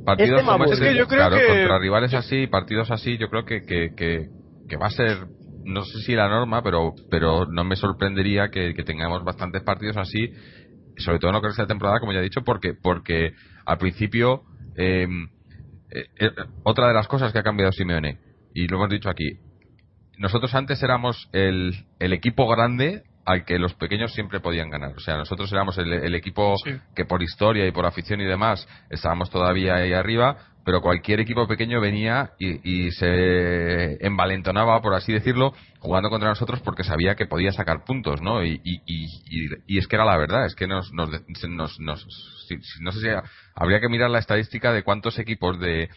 partidos 0.04 0.30
este 0.40 0.42
como 0.42 0.52
aburre. 0.52 0.74
este, 0.74 0.86
Es 0.86 0.92
que 0.92 0.98
yo 1.00 1.08
creo 1.08 1.20
claro, 1.20 1.38
que- 1.38 1.48
contra 1.48 1.80
rivales 1.80 2.14
así, 2.14 2.48
partidos 2.48 2.92
así, 2.92 3.18
yo 3.18 3.30
creo 3.30 3.46
que, 3.46 3.62
que, 3.66 3.94
que, 3.96 4.26
que 4.68 4.78
va 4.78 4.88
a 4.88 4.92
ser, 4.92 5.18
no 5.64 5.86
sé 5.86 6.00
si 6.00 6.16
la 6.16 6.28
norma, 6.28 6.62
pero, 6.64 6.94
pero 7.10 7.46
no 7.46 7.64
me 7.64 7.78
sorprendería 7.78 8.50
que, 8.50 8.74
que 8.74 8.84
tengamos 8.84 9.24
bastantes 9.24 9.64
partidos 9.64 9.96
así, 9.96 10.30
sobre 11.00 11.20
todo 11.20 11.32
en 11.32 11.36
lo 11.36 11.42
que 11.42 11.62
de 11.62 11.68
temporada, 11.68 12.00
como 12.00 12.14
ya 12.14 12.20
he 12.20 12.24
dicho, 12.24 12.42
porque, 12.44 12.74
porque 12.74 13.34
al 13.66 13.78
principio, 13.78 14.44
eh, 14.76 15.08
eh, 15.92 16.06
eh, 16.20 16.32
otra 16.64 16.88
de 16.88 16.94
las 16.94 17.08
cosas 17.08 17.34
que 17.34 17.40
ha 17.40 17.44
cambiado 17.44 17.72
Simeone, 17.72 18.20
y 18.54 18.68
lo 18.68 18.78
hemos 18.78 18.90
dicho 18.90 19.10
aquí, 19.10 19.40
nosotros 20.18 20.54
antes 20.54 20.82
éramos 20.84 21.30
el, 21.32 21.74
el 22.00 22.14
equipo 22.14 22.48
grande 22.48 23.04
al 23.26 23.46
que 23.46 23.60
los 23.60 23.74
pequeños 23.76 24.14
siempre 24.14 24.40
podían 24.40 24.70
ganar. 24.70 24.94
O 24.96 25.00
sea, 25.00 25.16
nosotros 25.16 25.52
éramos 25.52 25.78
el, 25.78 25.94
el 25.94 26.16
equipo 26.16 26.56
Sí. 26.66 26.72
que 26.96 27.06
por 27.06 27.22
historia 27.22 27.68
y 27.68 27.72
por 27.72 27.86
afición 27.86 28.20
y 28.22 28.26
demás 28.26 28.68
estábamos 28.90 29.30
todavía 29.30 29.76
ahí 29.76 29.94
arriba, 29.94 30.38
pero 30.69 30.82
cualquier 30.82 31.19
equipo 31.19 31.47
pequeño 31.47 31.82
venía 31.82 32.34
y, 32.38 32.91
se 32.91 34.05
envalentonaba, 34.05 34.79
por 34.84 34.93
así 34.93 35.12
decirlo, 35.12 35.51
jugando 35.79 36.12
contra 36.12 36.29
nosotros 36.29 36.60
porque 36.63 36.84
sabía 36.84 37.15
que 37.15 37.25
podía 37.25 37.51
sacar 37.51 37.84
puntos, 37.86 38.21
¿no? 38.21 38.45
Y, 38.45 38.62
y, 38.63 38.84
y, 39.65 39.77
es 39.79 39.88
que 39.88 39.95
era 39.95 40.05
la 40.05 40.15
verdad, 40.15 40.45
es 40.45 40.53
que 40.53 40.67
nos, 40.67 40.93
nos, 40.93 41.10
nos, 41.47 41.79
nos- 41.79 42.08
no 42.82 42.91
sé 42.91 42.99
si 42.99 43.08
habría 43.55 43.79
que 43.79 43.89
mirar 43.89 44.12
la 44.12 44.19
estadística 44.19 44.71
de 44.71 44.84
cuántos 44.84 45.17
equipos 45.17 45.60
de, 45.60 45.89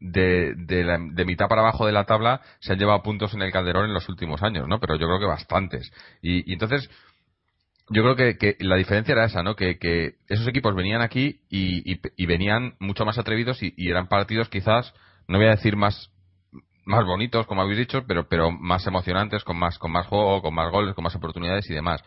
de, 0.00 0.54
de, 0.56 0.84
la- 0.84 0.98
de 0.98 1.24
mitad 1.26 1.46
para 1.46 1.60
abajo 1.60 1.84
de 1.84 1.92
la 1.92 2.04
tabla 2.04 2.40
se 2.60 2.72
han 2.72 2.78
llevado 2.78 3.02
puntos 3.02 3.34
en 3.34 3.42
el 3.42 3.52
Calderón 3.52 3.84
en 3.84 3.92
los 3.92 4.08
últimos 4.08 4.42
años, 4.42 4.66
¿no? 4.68 4.80
Pero 4.80 4.94
yo 4.96 5.06
creo 5.06 5.20
que 5.20 5.26
bastantes. 5.26 5.92
Y, 6.22 6.50
y 6.50 6.54
entonces, 6.54 6.88
yo 7.90 8.02
creo 8.02 8.16
que, 8.16 8.36
que 8.38 8.56
la 8.64 8.76
diferencia 8.76 9.12
era 9.12 9.24
esa, 9.26 9.42
¿no? 9.42 9.56
Que, 9.56 9.78
que 9.78 10.14
esos 10.28 10.46
equipos 10.48 10.74
venían 10.74 11.02
aquí 11.02 11.40
y, 11.50 11.92
y- 11.92 12.00
y 12.16 12.26
venían 12.26 12.74
mucho 12.80 13.04
más 13.04 13.18
atrevidos 13.18 13.62
y, 13.62 13.74
y 13.76 13.90
eran 13.90 14.08
partidos 14.08 14.48
quizás, 14.48 14.92
no 15.28 15.38
voy 15.38 15.46
a 15.48 15.50
decir 15.50 15.76
más 15.76 16.10
más 16.86 17.04
bonitos, 17.06 17.46
como 17.46 17.62
habéis 17.62 17.78
dicho, 17.78 18.04
pero 18.06 18.28
pero 18.28 18.50
más 18.50 18.86
emocionantes, 18.86 19.42
con 19.44 19.58
más 19.58 19.78
con 19.78 19.90
más 19.90 20.06
juego, 20.06 20.42
con 20.42 20.54
más 20.54 20.70
goles, 20.70 20.94
con 20.94 21.04
más 21.04 21.14
oportunidades 21.16 21.68
y 21.70 21.74
demás. 21.74 22.02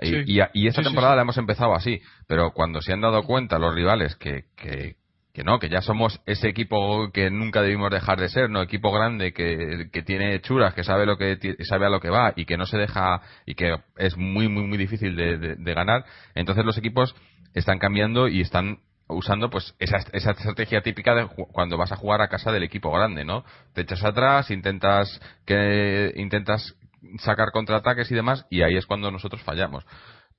Y, 0.00 0.10
Sí. 0.10 0.16
y, 0.26 0.40
y 0.54 0.66
esta 0.68 0.82
sí, 0.82 0.86
temporada 0.86 1.14
sí. 1.14 1.16
la 1.16 1.22
hemos 1.22 1.38
empezado 1.38 1.74
así, 1.74 2.00
pero 2.26 2.52
cuando 2.52 2.80
se 2.82 2.92
han 2.92 3.00
dado 3.00 3.22
cuenta 3.24 3.58
los 3.58 3.74
rivales 3.74 4.14
que, 4.16 4.44
que, 4.56 4.96
que 5.38 5.44
no, 5.44 5.60
que 5.60 5.68
ya 5.68 5.82
somos 5.82 6.20
ese 6.26 6.48
equipo 6.48 7.12
que 7.12 7.30
nunca 7.30 7.62
debimos 7.62 7.92
dejar 7.92 8.18
de 8.18 8.28
ser, 8.28 8.50
no 8.50 8.60
equipo 8.60 8.90
grande 8.90 9.32
que, 9.32 9.88
que 9.92 10.02
tiene 10.02 10.40
churas, 10.40 10.74
que 10.74 10.82
sabe 10.82 11.06
lo 11.06 11.16
que 11.16 11.38
sabe 11.62 11.86
a 11.86 11.90
lo 11.90 12.00
que 12.00 12.10
va 12.10 12.32
y 12.34 12.44
que 12.44 12.56
no 12.56 12.66
se 12.66 12.76
deja 12.76 13.20
y 13.46 13.54
que 13.54 13.76
es 13.98 14.16
muy 14.16 14.48
muy 14.48 14.64
muy 14.64 14.76
difícil 14.76 15.14
de, 15.14 15.38
de- 15.38 15.74
ganar, 15.74 16.04
entonces 16.34 16.64
los 16.64 16.76
equipos 16.76 17.14
están 17.54 17.78
cambiando 17.78 18.26
y 18.26 18.40
están 18.40 18.78
usando 19.06 19.48
pues 19.48 19.76
esa, 19.78 19.98
esa 20.12 20.32
estrategia 20.32 20.80
típica 20.80 21.14
de 21.14 21.28
cuando 21.52 21.76
vas 21.78 21.92
a 21.92 21.96
jugar 21.96 22.20
a 22.20 22.26
casa 22.26 22.50
del 22.50 22.64
equipo 22.64 22.90
grande, 22.90 23.24
¿no? 23.24 23.44
Te 23.74 23.82
echas 23.82 24.02
atrás, 24.02 24.50
intentas 24.50 25.20
que 25.46 26.14
intentas 26.16 26.74
sacar 27.20 27.52
contraataques 27.52 28.10
y 28.10 28.14
demás 28.16 28.44
y 28.50 28.62
ahí 28.62 28.76
es 28.76 28.86
cuando 28.86 29.12
nosotros 29.12 29.40
fallamos. 29.44 29.86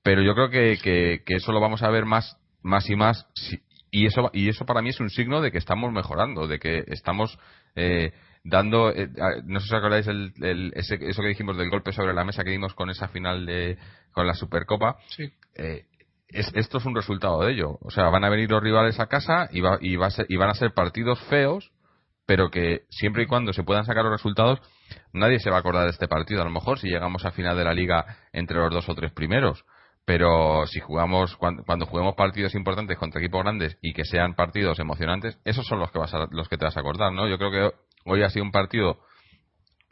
Pero 0.02 0.20
yo 0.20 0.34
creo 0.34 0.50
que, 0.50 0.76
que, 0.82 1.22
que 1.24 1.36
eso 1.36 1.52
lo 1.52 1.60
vamos 1.60 1.82
a 1.82 1.88
ver 1.88 2.04
más 2.04 2.36
más 2.62 2.88
y 2.90 2.96
más 2.96 3.26
si- 3.34 3.60
y 3.90 4.06
eso 4.06 4.30
y 4.32 4.48
eso 4.48 4.64
para 4.66 4.82
mí 4.82 4.90
es 4.90 5.00
un 5.00 5.10
signo 5.10 5.40
de 5.40 5.50
que 5.52 5.58
estamos 5.58 5.92
mejorando, 5.92 6.46
de 6.46 6.58
que 6.58 6.84
estamos 6.88 7.38
eh, 7.74 8.12
dando 8.44 8.90
eh, 8.90 9.08
no 9.44 9.60
sé 9.60 9.66
si 9.68 9.74
os 9.74 9.78
acordáis 9.78 10.06
el, 10.06 10.32
el- 10.40 10.72
ese- 10.74 10.98
eso 11.02 11.22
que 11.22 11.28
dijimos 11.28 11.56
del 11.56 11.70
golpe 11.70 11.92
sobre 11.92 12.14
la 12.14 12.24
mesa 12.24 12.44
que 12.44 12.50
dimos 12.50 12.74
con 12.74 12.88
esa 12.90 13.08
final 13.08 13.44
de 13.46 13.76
con 14.12 14.26
la 14.26 14.34
Supercopa 14.34 14.96
Sí. 15.08 15.30
eh, 15.56 15.84
es- 16.28 16.52
esto 16.54 16.78
es 16.78 16.84
un 16.84 16.94
resultado 16.94 17.40
de 17.42 17.52
ello. 17.52 17.78
O 17.82 17.90
sea, 17.90 18.04
van 18.08 18.24
a 18.24 18.28
venir 18.30 18.50
los 18.50 18.62
rivales 18.62 19.00
a 19.00 19.06
casa 19.08 19.48
y, 19.52 19.60
va, 19.60 19.78
y, 19.80 19.96
va 19.96 20.06
a 20.06 20.10
ser- 20.10 20.26
y 20.28 20.36
van 20.36 20.50
a 20.50 20.54
ser 20.54 20.72
partidos 20.72 21.20
feos, 21.28 21.72
pero 22.24 22.50
que 22.50 22.82
siempre 22.90 23.24
y 23.24 23.26
cuando 23.26 23.52
se 23.52 23.64
puedan 23.64 23.84
sacar 23.84 24.04
los 24.04 24.12
resultados, 24.12 24.60
nadie 25.12 25.40
se 25.40 25.50
va 25.50 25.56
a 25.56 25.60
acordar 25.60 25.84
de 25.86 25.90
este 25.90 26.06
partido. 26.06 26.40
A 26.42 26.44
lo 26.44 26.50
mejor 26.52 26.78
si 26.78 26.86
llegamos 26.88 27.24
a 27.24 27.32
final 27.32 27.56
de 27.56 27.64
la 27.64 27.74
liga 27.74 28.06
entre 28.32 28.58
los 28.58 28.70
dos 28.72 28.88
o 28.88 28.94
tres 28.94 29.10
primeros. 29.12 29.64
Pero 30.04 30.66
si 30.66 30.80
jugamos, 30.80 31.36
cuando, 31.36 31.62
cuando 31.64 31.86
juguemos 31.86 32.14
partidos 32.14 32.54
importantes 32.54 32.98
contra 32.98 33.20
equipos 33.20 33.42
grandes 33.42 33.78
y 33.80 33.92
que 33.92 34.04
sean 34.04 34.34
partidos 34.34 34.78
emocionantes, 34.80 35.38
esos 35.44 35.66
son 35.66 35.78
los 35.78 35.90
que, 35.92 35.98
vas 35.98 36.12
a- 36.14 36.26
los 36.30 36.48
que 36.48 36.56
te 36.56 36.64
vas 36.64 36.76
a 36.76 36.80
acordar, 36.80 37.12
¿no? 37.12 37.28
Yo 37.28 37.38
creo 37.38 37.50
que 37.50 37.76
hoy 38.06 38.22
ha 38.22 38.30
sido 38.30 38.44
un 38.44 38.50
partido 38.52 38.98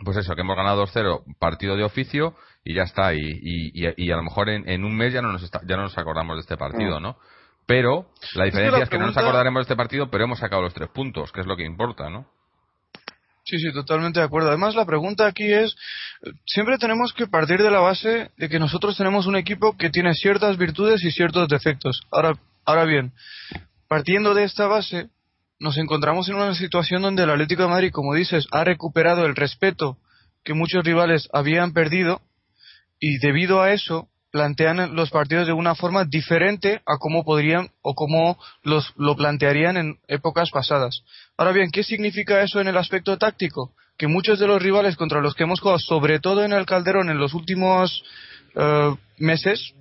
pues 0.05 0.16
eso, 0.16 0.35
que 0.37 0.42
hemos 0.42 0.57
ganado 0.57 0.87
2-0, 0.87 1.25
partido 1.40 1.77
de 1.77 1.83
oficio 1.83 2.35
y 2.64 2.75
ya 2.75 2.83
está. 2.85 3.14
Y, 3.14 3.18
y, 3.21 3.73
y- 3.97 4.11
a 4.12 4.16
lo 4.16 4.23
mejor 4.23 4.49
en, 4.49 4.68
en 4.68 4.85
un 4.85 4.97
mes 4.97 5.12
ya 5.12 5.21
no, 5.23 5.33
nos 5.33 5.42
está- 5.42 5.61
ya 5.66 5.77
no 5.77 5.83
nos 5.83 5.99
acordamos 5.99 6.37
de 6.37 6.40
este 6.42 6.57
partido, 6.57 7.01
¿no? 7.01 7.16
Pero 7.66 8.07
la 8.35 8.44
diferencia 8.44 8.79
es 8.85 8.88
que, 8.90 8.97
la 8.97 9.01
no 9.01 9.07
nos 9.09 9.16
acordaremos 9.29 9.59
de 9.61 9.62
este 9.62 9.77
partido, 9.77 10.09
pero 10.11 10.25
hemos 10.25 10.38
sacado 10.38 10.62
los 10.62 10.73
tres 10.73 10.88
puntos, 10.90 11.33
que 11.33 11.40
es 11.40 11.47
lo 11.47 11.57
que 11.57 11.64
importa, 11.64 12.09
¿no? 12.11 12.27
Sí, 13.49 13.59
sí, 13.59 13.73
totalmente 13.73 14.21
de 14.21 14.27
acuerdo. 14.27 14.51
Además, 14.51 14.75
la 14.75 14.85
pregunta 14.85 15.27
aquí 15.27 15.51
es, 15.51 15.75
siempre 16.45 16.77
tenemos 16.77 17.15
que 17.15 17.27
partir 17.27 17.63
de 17.63 17.71
la 17.71 17.81
base 17.81 18.31
de 18.37 18.49
que 18.51 18.59
nosotros 18.59 18.95
tenemos 18.99 19.27
un 19.27 19.37
equipo 19.37 19.75
que 19.79 19.89
tiene 19.89 20.13
ciertas 20.13 20.59
virtudes 20.59 21.03
y 21.03 21.11
ciertos 21.11 21.49
defectos. 21.49 22.03
Ahora, 22.11 22.35
ahora 22.67 22.85
bien, 22.85 23.15
partiendo 23.89 24.35
de 24.35 24.45
esta 24.45 24.67
base, 24.67 25.09
nos 25.59 25.79
encontramos 25.79 26.29
en 26.29 26.35
una 26.35 26.55
situación 26.55 27.01
donde 27.01 27.23
el 27.23 27.31
Atlético 27.31 27.63
de 27.63 27.69
Madrid, 27.71 27.91
como 27.91 28.13
dices, 28.13 28.47
ha 28.51 28.65
recuperado 28.65 29.25
el 29.25 29.35
respeto 29.35 29.97
que 30.45 30.53
muchos 30.53 30.85
rivales 30.85 31.27
habían 31.33 31.73
perdido 31.73 32.21
y 33.01 33.17
debido 33.17 33.63
a 33.63 33.73
eso 33.73 34.11
plantean 34.31 34.95
los 34.95 35.11
partidos 35.11 35.47
de 35.47 35.53
una 35.53 35.75
forma 35.75 36.05
diferente 36.05 36.83
a 36.87 36.99
cómo 36.99 37.25
podrían 37.25 37.71
o 37.83 37.95
cómo 37.95 38.38
los, 38.62 38.93
lo 38.97 39.17
plantearían 39.17 39.77
en 39.77 39.99
épocas 40.07 40.51
pasadas. 40.51 41.03
Ahora 41.37 41.53
bien, 41.53 41.71
¿qué 41.71 41.83
significa 41.83 42.43
eso 42.43 42.61
en 42.61 42.69
el 42.69 42.77
aspecto 42.77 43.17
táctico? 43.17 43.73
Que 43.97 44.07
muchos 44.07 44.38
de 44.38 44.47
los 44.47 44.62
rivales 44.62 44.97
contra 44.97 45.21
los 45.21 45.35
que 45.35 45.45
hemos 45.45 45.61
jugado, 45.61 45.79
sobre 45.79 46.21
todo 46.21 46.45
en 46.45 46.53
el 46.53 46.67
Calderón 46.67 47.11
en 47.11 47.19
los 47.19 47.35
últimos 47.35 48.05
eh, 48.55 48.95
meses, 49.19 49.75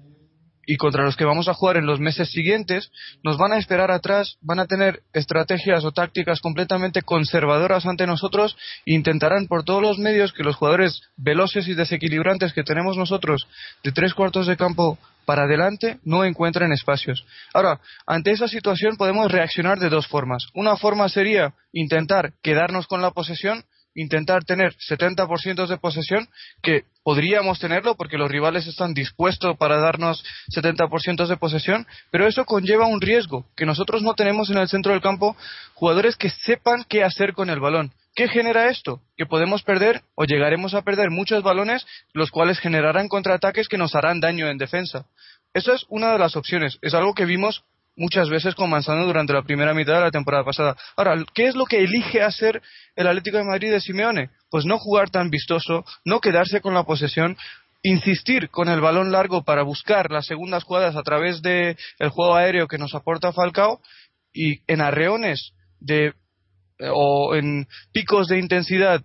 y 0.67 0.75
contra 0.75 1.03
los 1.03 1.15
que 1.15 1.25
vamos 1.25 1.47
a 1.47 1.53
jugar 1.53 1.77
en 1.77 1.87
los 1.87 1.99
meses 1.99 2.29
siguientes, 2.29 2.91
nos 3.23 3.37
van 3.37 3.53
a 3.53 3.57
esperar 3.57 3.89
atrás, 3.89 4.37
van 4.41 4.59
a 4.59 4.67
tener 4.67 5.01
estrategias 5.13 5.85
o 5.85 5.93
tácticas 5.93 6.41
completamente 6.41 7.01
conservadoras 7.01 7.85
ante 7.85 8.05
nosotros 8.05 8.57
e 8.85 8.93
intentarán 8.93 9.47
por 9.47 9.63
todos 9.63 9.81
los 9.81 9.97
medios 9.97 10.33
que 10.33 10.43
los 10.43 10.57
jugadores 10.57 11.01
veloces 11.15 11.67
y 11.69 11.73
desequilibrantes 11.73 12.53
que 12.53 12.63
tenemos 12.63 12.97
nosotros 12.97 13.47
de 13.81 13.93
tres 13.93 14.13
cuartos 14.13 14.45
de 14.45 14.57
campo 14.57 14.99
para 15.25 15.43
adelante 15.43 15.99
no 16.03 16.25
encuentren 16.25 16.73
espacios. 16.73 17.25
Ahora, 17.53 17.79
ante 18.05 18.31
esa 18.31 18.47
situación 18.47 18.97
podemos 18.97 19.31
reaccionar 19.31 19.79
de 19.79 19.89
dos 19.89 20.07
formas. 20.07 20.47
Una 20.53 20.75
forma 20.75 21.07
sería 21.09 21.53
intentar 21.71 22.33
quedarnos 22.41 22.87
con 22.87 23.01
la 23.01 23.11
posesión 23.11 23.63
intentar 23.97 24.45
tener 24.45 24.75
70% 24.77 25.67
de 25.67 25.77
posesión, 25.77 26.29
que 26.61 26.85
podríamos 27.03 27.59
tenerlo 27.59 27.95
porque 27.95 28.17
los 28.17 28.29
rivales 28.29 28.67
están 28.67 28.93
dispuestos 28.93 29.57
para 29.57 29.79
darnos 29.79 30.23
70% 30.55 31.27
de 31.27 31.37
posesión, 31.37 31.87
pero 32.11 32.27
eso 32.27 32.45
conlleva 32.45 32.85
un 32.85 33.01
riesgo, 33.01 33.45
que 33.55 33.65
nosotros 33.65 34.03
no 34.03 34.13
tenemos 34.13 34.49
en 34.49 34.59
el 34.59 34.69
centro 34.69 34.91
del 34.91 35.01
campo 35.01 35.35
jugadores 35.73 36.15
que 36.15 36.29
sepan 36.29 36.85
qué 36.87 37.03
hacer 37.03 37.33
con 37.33 37.49
el 37.49 37.59
balón. 37.59 37.91
¿Qué 38.15 38.27
genera 38.27 38.69
esto? 38.69 39.01
Que 39.15 39.25
podemos 39.25 39.63
perder 39.63 40.01
o 40.15 40.25
llegaremos 40.25 40.73
a 40.73 40.83
perder 40.83 41.09
muchos 41.09 41.43
balones, 41.43 41.85
los 42.13 42.31
cuales 42.31 42.59
generarán 42.59 43.09
contraataques 43.09 43.67
que 43.67 43.77
nos 43.77 43.95
harán 43.95 44.19
daño 44.19 44.47
en 44.47 44.57
defensa. 44.57 45.05
Eso 45.53 45.73
es 45.73 45.85
una 45.89 46.11
de 46.13 46.19
las 46.19 46.35
opciones. 46.35 46.77
Es 46.81 46.93
algo 46.93 47.13
que 47.13 47.25
vimos 47.25 47.63
muchas 47.97 48.29
veces 48.29 48.55
con 48.55 48.69
Manzano 48.69 49.05
durante 49.05 49.33
la 49.33 49.41
primera 49.41 49.73
mitad 49.73 49.95
de 49.95 50.01
la 50.01 50.11
temporada 50.11 50.45
pasada. 50.45 50.77
Ahora, 50.95 51.21
¿qué 51.33 51.47
es 51.47 51.55
lo 51.55 51.65
que 51.65 51.79
elige 51.79 52.21
hacer 52.21 52.61
el 52.95 53.07
Atlético 53.07 53.37
de 53.37 53.43
Madrid 53.43 53.71
de 53.71 53.81
Simeone? 53.81 54.29
Pues 54.49 54.65
no 54.65 54.77
jugar 54.77 55.09
tan 55.09 55.29
vistoso, 55.29 55.83
no 56.05 56.21
quedarse 56.21 56.61
con 56.61 56.73
la 56.73 56.83
posesión, 56.83 57.35
insistir 57.83 58.49
con 58.49 58.69
el 58.69 58.79
balón 58.79 59.11
largo 59.11 59.43
para 59.43 59.63
buscar 59.63 60.11
las 60.11 60.27
segundas 60.27 60.63
jugadas 60.63 60.95
a 60.95 61.03
través 61.03 61.41
del 61.41 61.75
juego 62.11 62.35
aéreo 62.35 62.67
que 62.67 62.77
nos 62.77 62.95
aporta 62.95 63.33
Falcao 63.33 63.81
y 64.33 64.61
en 64.71 64.81
arreones 64.81 65.51
de 65.79 66.13
eh, 66.79 66.89
o 66.93 67.35
en 67.35 67.67
picos 67.91 68.27
de 68.27 68.39
intensidad 68.39 69.01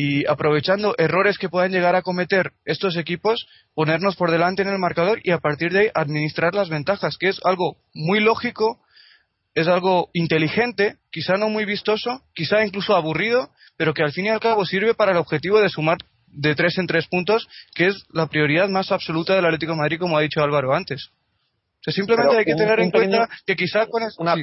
y 0.00 0.24
aprovechando 0.28 0.94
errores 0.96 1.38
que 1.38 1.48
puedan 1.48 1.72
llegar 1.72 1.96
a 1.96 2.02
cometer 2.02 2.52
estos 2.64 2.96
equipos, 2.96 3.48
ponernos 3.74 4.14
por 4.14 4.30
delante 4.30 4.62
en 4.62 4.68
el 4.68 4.78
marcador 4.78 5.18
y 5.24 5.32
a 5.32 5.38
partir 5.38 5.72
de 5.72 5.80
ahí 5.80 5.90
administrar 5.92 6.54
las 6.54 6.68
ventajas, 6.68 7.18
que 7.18 7.28
es 7.28 7.40
algo 7.42 7.78
muy 7.94 8.20
lógico, 8.20 8.80
es 9.54 9.66
algo 9.66 10.10
inteligente, 10.12 10.98
quizá 11.10 11.36
no 11.36 11.48
muy 11.48 11.64
vistoso, 11.64 12.22
quizá 12.32 12.64
incluso 12.64 12.94
aburrido, 12.94 13.50
pero 13.76 13.92
que 13.92 14.04
al 14.04 14.12
fin 14.12 14.26
y 14.26 14.28
al 14.28 14.38
cabo 14.38 14.64
sirve 14.64 14.94
para 14.94 15.10
el 15.10 15.18
objetivo 15.18 15.60
de 15.60 15.68
sumar 15.68 15.98
de 16.28 16.54
tres 16.54 16.78
en 16.78 16.86
tres 16.86 17.08
puntos, 17.08 17.48
que 17.74 17.88
es 17.88 18.04
la 18.12 18.28
prioridad 18.28 18.68
más 18.68 18.92
absoluta 18.92 19.34
del 19.34 19.46
Atlético 19.46 19.72
de 19.72 19.78
Madrid, 19.78 19.98
como 19.98 20.16
ha 20.16 20.20
dicho 20.20 20.40
Álvaro 20.40 20.76
antes 20.76 21.10
simplemente 21.86 22.38
hay 22.38 22.44
que 22.44 22.54
tener 22.54 22.80
en 22.80 22.90
cuenta 22.90 23.28
que 23.46 23.56
quizá 23.56 23.86
con 23.86 24.02
una, 24.18 24.34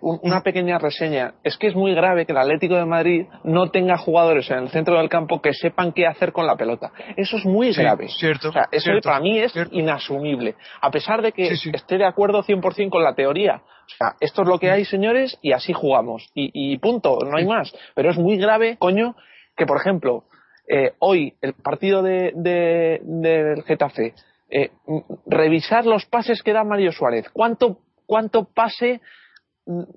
una 0.00 0.42
pequeña 0.42 0.78
reseña. 0.78 1.34
Es 1.44 1.56
que 1.56 1.68
es 1.68 1.74
muy 1.74 1.94
grave 1.94 2.26
que 2.26 2.32
el 2.32 2.38
Atlético 2.38 2.76
de 2.76 2.86
Madrid 2.86 3.26
no 3.44 3.70
tenga 3.70 3.96
jugadores 3.96 4.50
en 4.50 4.58
el 4.58 4.68
centro 4.70 4.98
del 4.98 5.08
campo 5.08 5.40
que 5.40 5.52
sepan 5.52 5.92
qué 5.92 6.06
hacer 6.06 6.32
con 6.32 6.46
la 6.46 6.56
pelota. 6.56 6.92
Eso 7.16 7.36
es 7.36 7.44
muy 7.44 7.72
grave. 7.72 8.08
Cierto, 8.08 8.52
eso 8.72 8.90
para 9.02 9.20
mí 9.20 9.38
es 9.38 9.52
inasumible. 9.72 10.56
A 10.80 10.90
pesar 10.90 11.22
de 11.22 11.32
que 11.32 11.48
esté 11.48 11.98
de 11.98 12.06
acuerdo 12.06 12.42
100% 12.42 12.90
con 12.90 13.02
la 13.02 13.14
teoría. 13.14 13.62
O 13.90 13.96
sea, 13.96 14.16
esto 14.20 14.42
es 14.42 14.48
lo 14.48 14.58
que 14.58 14.70
hay, 14.70 14.84
señores, 14.84 15.36
y 15.42 15.52
así 15.52 15.72
jugamos. 15.72 16.30
Y, 16.34 16.78
punto, 16.78 17.18
no 17.24 17.36
hay 17.36 17.46
más. 17.46 17.72
Pero 17.94 18.10
es 18.10 18.18
muy 18.18 18.36
grave, 18.36 18.76
coño, 18.78 19.16
que 19.56 19.66
por 19.66 19.78
ejemplo, 19.78 20.24
eh, 20.68 20.92
hoy 21.00 21.34
el 21.40 21.54
partido 21.54 22.02
de, 22.02 22.32
del 22.34 23.62
Getafe 23.64 24.14
eh, 24.50 24.70
revisar 25.26 25.86
los 25.86 26.06
pases 26.06 26.42
que 26.42 26.52
da 26.52 26.64
Mario 26.64 26.92
Suárez. 26.92 27.28
¿Cuánto, 27.32 27.78
cuánto 28.06 28.44
pase, 28.44 29.00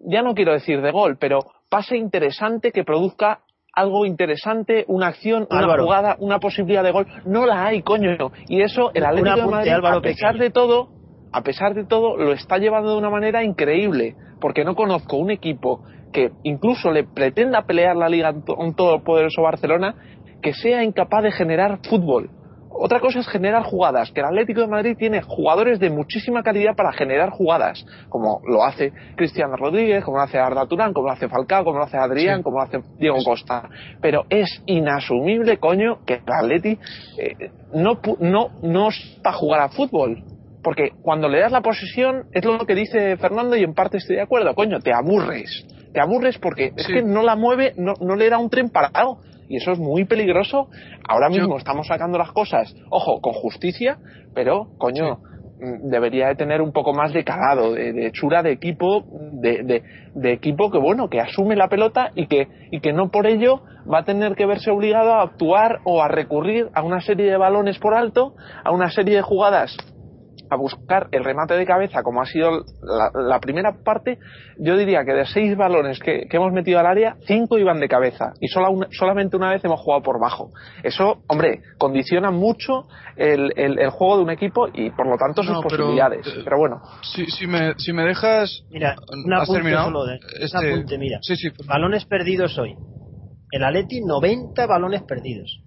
ya 0.05 0.21
no 0.21 0.33
quiero 0.35 0.53
decir 0.53 0.81
de 0.81 0.91
gol, 0.91 1.17
pero 1.19 1.39
pase 1.69 1.97
interesante 1.97 2.71
que 2.71 2.83
produzca 2.83 3.39
algo 3.73 4.05
interesante, 4.05 4.85
una 4.87 5.07
acción, 5.07 5.47
una 5.49 5.77
jugada, 5.77 6.15
una 6.19 6.39
posibilidad 6.39 6.83
de 6.83 6.91
gol. 6.91 7.07
No 7.25 7.47
la 7.47 7.65
hay, 7.65 7.81
coño. 7.81 8.11
Y 8.47 8.61
eso 8.61 8.91
el 8.93 9.03
Atlético 9.03 9.35
de 9.35 9.47
Madrid, 9.47 9.71
a 9.71 10.01
pesar 10.01 10.37
de 10.37 10.51
todo, 10.51 10.89
a 11.31 11.41
pesar 11.41 11.73
de 11.73 11.83
todo, 11.85 12.15
lo 12.15 12.33
está 12.33 12.59
llevando 12.59 12.91
de 12.91 12.97
una 12.99 13.09
manera 13.09 13.43
increíble. 13.43 14.15
Porque 14.39 14.63
no 14.63 14.75
conozco 14.75 15.17
un 15.17 15.31
equipo 15.31 15.83
que 16.11 16.31
incluso 16.43 16.91
le 16.91 17.05
pretenda 17.05 17.63
pelear 17.63 17.95
la 17.95 18.09
liga 18.09 18.29
a 18.29 18.53
un 18.61 18.75
todopoderoso 18.75 19.41
Barcelona 19.41 19.95
que 20.41 20.53
sea 20.53 20.83
incapaz 20.83 21.23
de 21.23 21.31
generar 21.31 21.79
fútbol. 21.89 22.29
Otra 22.75 22.99
cosa 22.99 23.19
es 23.19 23.27
generar 23.27 23.63
jugadas, 23.63 24.11
que 24.11 24.19
el 24.19 24.25
Atlético 24.25 24.61
de 24.61 24.67
Madrid 24.67 24.97
tiene 24.97 25.21
jugadores 25.21 25.79
de 25.79 25.91
muchísima 25.91 26.41
calidad 26.41 26.75
para 26.75 26.91
generar 26.91 27.29
jugadas, 27.29 27.85
como 28.09 28.41
lo 28.47 28.63
hace 28.63 28.91
Cristiano 29.15 29.55
Rodríguez, 29.55 30.03
como 30.03 30.17
lo 30.17 30.23
hace 30.23 30.39
Arda 30.39 30.65
Turán, 30.65 30.91
como 30.91 31.07
lo 31.07 31.13
hace 31.13 31.29
Falcao, 31.29 31.63
como 31.63 31.77
lo 31.77 31.85
hace 31.85 31.97
Adrián, 31.97 32.41
como 32.41 32.57
lo 32.57 32.63
hace 32.63 32.79
Diego 32.97 33.23
Costa. 33.23 33.69
Pero 34.01 34.25
es 34.29 34.63
inasumible, 34.65 35.57
coño, 35.57 35.99
que 36.05 36.15
el 36.15 36.33
Atleti 36.33 36.79
eh, 37.19 37.51
no, 37.73 37.99
no, 38.19 38.49
no 38.63 38.89
para 39.21 39.37
jugar 39.37 39.61
a 39.61 39.69
fútbol. 39.69 40.23
Porque 40.63 40.91
cuando 41.01 41.27
le 41.27 41.41
das 41.41 41.51
la 41.51 41.61
posesión, 41.61 42.25
es 42.31 42.43
lo 42.43 42.65
que 42.65 42.73
dice 42.73 43.17
Fernando 43.17 43.55
y 43.55 43.63
en 43.63 43.73
parte 43.73 43.97
estoy 43.97 44.15
de 44.15 44.23
acuerdo, 44.23 44.55
coño, 44.55 44.79
te 44.79 44.93
aburres. 44.93 45.65
Te 45.93 45.99
aburres 45.99 46.39
porque 46.39 46.71
es 46.75 46.87
que 46.87 47.03
no 47.03 47.21
la 47.21 47.35
mueve, 47.35 47.73
no, 47.77 47.93
no 48.01 48.15
le 48.15 48.29
da 48.29 48.39
un 48.39 48.49
tren 48.49 48.69
parado 48.69 49.19
y 49.53 49.57
eso 49.57 49.71
es 49.71 49.77
muy 49.77 50.05
peligroso. 50.05 50.67
Ahora 51.07 51.29
mismo 51.29 51.57
estamos 51.57 51.85
sacando 51.85 52.17
las 52.17 52.31
cosas, 52.31 52.73
ojo, 52.89 53.21
con 53.21 53.33
justicia, 53.33 53.99
pero, 54.33 54.69
coño, 54.79 55.19
mm, 55.59 55.89
debería 55.91 56.29
de 56.29 56.35
tener 56.35 56.59
un 56.59 56.71
poco 56.71 56.91
más 56.91 57.13
de 57.13 57.23
calado, 57.23 57.73
de, 57.73 58.07
hechura 58.07 58.41
de 58.41 58.51
equipo, 58.51 59.05
de, 59.33 59.83
de, 60.15 60.33
equipo 60.33 60.71
que, 60.71 60.79
bueno, 60.79 61.07
que 61.07 61.19
asume 61.19 61.55
la 61.55 61.67
pelota 61.67 62.09
y 62.15 62.25
que, 62.25 62.47
y 62.71 62.79
que 62.79 62.93
no 62.93 63.11
por 63.11 63.27
ello 63.27 63.61
va 63.91 63.99
a 63.99 64.05
tener 64.05 64.33
que 64.33 64.47
verse 64.47 64.71
obligado 64.71 65.13
a 65.13 65.21
actuar 65.21 65.81
o 65.83 66.01
a 66.01 66.07
recurrir 66.07 66.69
a 66.73 66.81
una 66.81 67.01
serie 67.01 67.29
de 67.29 67.37
balones 67.37 67.77
por 67.77 67.93
alto, 67.93 68.33
a 68.63 68.71
una 68.71 68.89
serie 68.89 69.17
de 69.17 69.21
jugadas 69.21 69.77
a 70.49 70.55
buscar 70.55 71.07
el 71.11 71.23
remate 71.23 71.55
de 71.55 71.65
cabeza, 71.65 72.03
como 72.03 72.21
ha 72.21 72.25
sido 72.25 72.63
la, 72.81 73.39
primera 73.39 73.83
parte, 73.83 74.19
yo 74.57 74.77
diría 74.77 75.03
que 75.05 75.13
de 75.13 75.25
seis 75.25 75.57
balones 75.57 75.99
que, 75.99 76.27
hemos 76.29 76.51
metido 76.51 76.79
al 76.79 76.85
área, 76.85 77.15
cinco 77.25 77.57
iban 77.57 77.79
de 77.79 77.87
cabeza 77.87 78.33
y 78.39 78.47
solamente 78.47 79.35
una 79.35 79.51
vez 79.51 79.63
hemos 79.63 79.79
jugado 79.79 80.03
por 80.03 80.19
bajo. 80.19 80.51
Eso, 80.83 81.23
hombre, 81.27 81.61
condiciona 81.77 82.31
mucho 82.31 82.87
el, 83.15 83.51
juego 83.89 84.17
de 84.17 84.23
un 84.23 84.29
equipo 84.29 84.67
y 84.73 84.89
por 84.91 85.07
lo 85.07 85.17
tanto 85.17 85.43
sus 85.43 85.61
posibilidades. 85.61 86.25
Eh, 86.27 86.41
pero 86.43 86.57
bueno. 86.57 86.81
Si, 87.01 87.25
si, 87.25 87.47
me, 87.47 87.73
si 87.77 87.93
me 87.93 88.03
dejas. 88.03 88.63
Mira, 88.69 88.95
un 89.11 89.33
apunte 89.33 89.73
solo 89.73 90.05
de. 90.05 90.19
Este, 90.39 90.97
mira. 90.97 91.19
balones 91.67 92.05
perdidos 92.05 92.57
hoy. 92.57 92.75
El 93.51 93.63
Atleti, 93.63 94.01
90 94.01 94.65
balones 94.65 95.03
perdidos. 95.03 95.61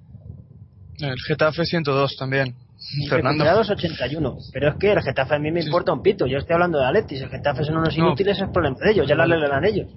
El 0.99 1.17
Getafe 1.29 1.65
102 1.65 2.17
también. 2.19 2.66
Fernando. 3.09 3.45
81. 3.45 4.37
Pero 4.53 4.69
es 4.69 4.75
que 4.77 4.93
el 4.93 5.03
Getafe 5.03 5.35
a 5.35 5.39
mí 5.39 5.51
me 5.51 5.61
importa 5.61 5.93
un 5.93 6.03
pito. 6.03 6.27
Yo 6.27 6.39
estoy 6.39 6.55
hablando 6.55 6.79
de 6.79 6.87
Aletis. 6.87 7.23
El 7.23 7.31
Getafe 7.31 7.65
son 7.65 7.79
unos 7.79 7.97
inútiles, 7.97 8.41
es 8.41 8.49
problema 8.51 8.77
de 8.79 8.91
ellos. 8.93 9.09
Ya 9.09 9.15
la 9.15 9.27
leerán 9.27 9.65
ellos. 9.65 9.89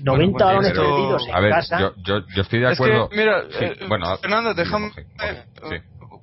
90 0.00 0.44
balones 0.44 0.72
perdidos 0.72 1.26
en 1.28 1.34
a 1.34 1.40
ver, 1.40 1.54
Yo, 1.78 1.94
yo, 2.04 2.26
yo, 2.34 2.42
estoy 2.42 2.60
de 2.60 2.68
acuerdo. 2.68 3.08
mira, 3.12 3.44
eh, 3.60 3.76
bueno, 3.88 4.16
Fernando, 4.18 4.54
déjame. 4.54 4.90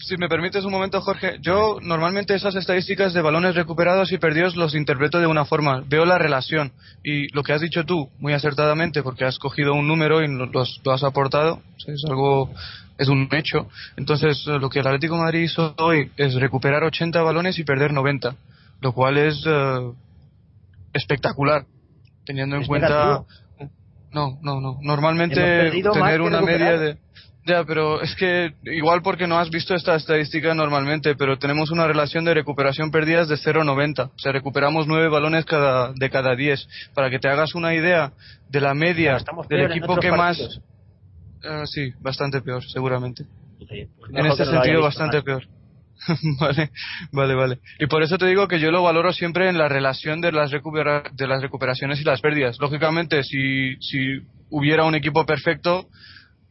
Si 0.06 0.18
me 0.18 0.30
permites 0.30 0.66
un 0.66 0.72
momento, 0.72 1.02
Jorge, 1.02 1.38
yo 1.42 1.80
normalmente 1.82 2.36
esas 2.36 2.56
estadísticas 2.56 3.14
de 3.14 3.22
balones 3.22 3.56
recuperados 3.56 4.12
y 4.12 4.18
perdidos 4.18 4.56
los 4.56 4.76
interpreto 4.76 5.20
de 5.20 5.28
una 5.28 5.46
forma. 5.46 5.84
Veo 5.88 6.06
la 6.06 6.18
relación 6.18 6.72
y 7.04 7.34
lo 7.34 7.44
que 7.44 7.54
has 7.54 7.62
dicho 7.62 7.86
tú, 7.86 8.10
muy 8.20 8.34
acertadamente, 8.34 9.04
porque 9.04 9.26
has 9.26 9.40
cogido 9.40 9.74
un 9.74 9.88
número 9.88 10.22
y 10.22 10.28
lo, 10.28 10.46
lo 10.48 10.92
has 10.92 11.04
aportado, 11.04 11.62
es 11.88 12.04
algo 12.08 12.50
es 12.98 13.08
un 13.08 13.28
hecho. 13.32 13.70
Entonces, 13.98 14.46
lo 14.46 14.70
que 14.70 14.80
el 14.80 14.88
Atlético 14.88 15.16
de 15.16 15.22
Madrid 15.22 15.42
hizo 15.42 15.74
hoy 15.78 16.12
es 16.18 16.36
recuperar 16.36 16.84
80 16.84 17.22
balones 17.22 17.58
y 17.60 17.64
perder 17.64 17.94
90, 17.94 18.36
lo 18.82 18.94
cual 18.94 19.18
es 19.18 19.44
eh, 19.46 19.92
espectacular, 20.94 21.66
teniendo 22.26 22.56
en 22.56 22.66
cuenta. 22.66 23.24
no, 24.12 24.38
no, 24.42 24.62
no. 24.62 24.80
Normalmente 24.82 25.72
tener 25.72 26.22
una 26.22 26.42
media 26.42 26.78
de... 26.78 26.98
Ya, 27.46 27.66
pero 27.66 28.02
es 28.02 28.16
que 28.16 28.54
igual 28.64 29.02
porque 29.02 29.28
no 29.28 29.38
has 29.38 29.50
visto 29.50 29.76
esta 29.76 29.96
estadística 29.96 30.54
normalmente, 30.54 31.16
pero 31.16 31.38
tenemos 31.38 31.72
una 31.72 31.86
relación 31.86 32.24
de 32.24 32.34
recuperación 32.34 32.90
perdidas 32.90 33.28
de 33.28 33.36
0,90. 33.36 34.12
O 34.16 34.20
sea, 34.20 34.32
recuperamos 34.32 34.88
9 34.88 35.10
balones 35.10 35.44
cada, 35.44 35.92
de 35.94 36.10
cada 36.10 36.36
10. 36.36 36.68
Para 36.94 37.10
que 37.10 37.20
te 37.20 37.28
hagas 37.28 37.54
una 37.54 37.74
idea 37.74 38.14
de 38.50 38.62
la 38.62 38.74
media 38.74 39.18
del 39.50 39.72
equipo 39.72 39.98
que 39.98 40.12
más... 40.12 40.40
Uh, 40.40 41.66
sí, 41.66 41.92
bastante 42.00 42.42
peor, 42.42 42.64
seguramente. 42.64 43.26
en 43.70 44.26
este 44.26 44.46
sentido, 44.46 44.82
bastante 44.82 45.22
peor. 45.22 45.44
vale, 46.40 46.72
vale, 47.12 47.34
vale. 47.36 47.60
Y 47.80 47.88
por 47.88 48.04
eso 48.04 48.18
te 48.18 48.26
digo 48.26 48.48
que 48.48 48.62
yo 48.62 48.72
lo 48.72 48.84
valoro 48.84 49.12
siempre 49.12 49.50
en 49.50 49.58
la 49.58 49.68
relación 49.68 50.22
de 50.22 50.32
las, 50.32 50.52
de 50.52 51.28
las 51.28 51.42
recuperaciones 51.42 52.00
y 52.00 52.06
las 52.06 52.22
pérdidas. 52.22 52.58
Lógicamente, 52.60 53.24
si, 53.24 53.76
si 53.82 54.22
hubiera 54.50 54.86
un 54.86 54.96
equipo 54.96 55.26
perfecto, 55.26 55.90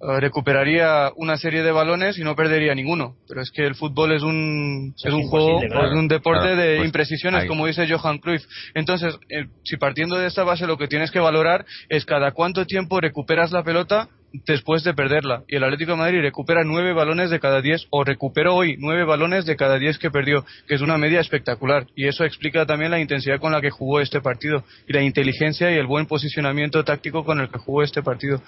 recuperaría 0.02 1.12
una 1.16 1.36
serie 1.36 1.62
de 1.62 1.70
balones 1.70 2.18
y 2.18 2.24
no 2.24 2.34
perdería 2.34 2.74
ninguno. 2.74 3.16
Pero 3.28 3.40
es 3.40 3.50
que 3.50 3.64
el 3.64 3.74
fútbol 3.74 4.12
es 4.12 4.22
un, 4.22 4.94
es, 4.96 5.12
un 5.12 5.28
juego, 5.28 5.62
es 5.62 5.92
un 5.92 6.08
deporte 6.08 6.56
de 6.56 6.76
pues 6.76 6.86
imprecisiones, 6.86 7.46
como 7.46 7.66
dice 7.66 7.86
Johan 7.88 8.18
Cruyff. 8.18 8.44
Entonces, 8.74 9.16
eh, 9.28 9.46
si 9.64 9.76
partiendo 9.76 10.18
de 10.18 10.26
esta 10.26 10.42
base 10.42 10.66
lo 10.66 10.76
que 10.76 10.88
tienes 10.88 11.10
que 11.10 11.20
valorar 11.20 11.64
es 11.88 12.04
cada 12.04 12.32
cuánto 12.32 12.66
tiempo 12.66 13.00
recuperas 13.00 13.52
la 13.52 13.62
pelota 13.62 14.08
después 14.46 14.84
de 14.84 14.94
perderla. 14.94 15.42
Y 15.48 15.56
el 15.56 15.64
Atlético 15.64 15.92
de 15.92 15.98
Madrid 15.98 16.20
recupera 16.20 16.64
nueve 16.64 16.92
balones 16.92 17.30
de 17.30 17.40
cada 17.40 17.60
diez, 17.60 17.86
o 17.90 18.04
recuperó 18.04 18.56
hoy 18.56 18.76
nueve 18.78 19.04
balones 19.04 19.44
de 19.46 19.56
cada 19.56 19.78
diez 19.78 19.98
que 19.98 20.10
perdió, 20.10 20.44
que 20.66 20.74
es 20.74 20.80
una 20.80 20.98
media 20.98 21.20
espectacular. 21.20 21.86
Y 21.94 22.06
eso 22.06 22.24
explica 22.24 22.66
también 22.66 22.90
la 22.90 23.00
intensidad 23.00 23.40
con 23.40 23.52
la 23.52 23.60
que 23.60 23.70
jugó 23.70 24.00
este 24.00 24.20
partido, 24.20 24.64
y 24.88 24.92
la 24.92 25.02
inteligencia 25.02 25.70
y 25.70 25.74
el 25.78 25.86
buen 25.86 26.06
posicionamiento 26.06 26.84
táctico 26.84 27.24
con 27.24 27.40
el 27.40 27.48
que 27.48 27.58
jugó 27.58 27.82
este 27.82 28.02
partido. 28.02 28.42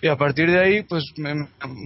Y 0.00 0.08
a 0.08 0.16
partir 0.16 0.50
de 0.50 0.60
ahí, 0.60 0.82
pues 0.82 1.04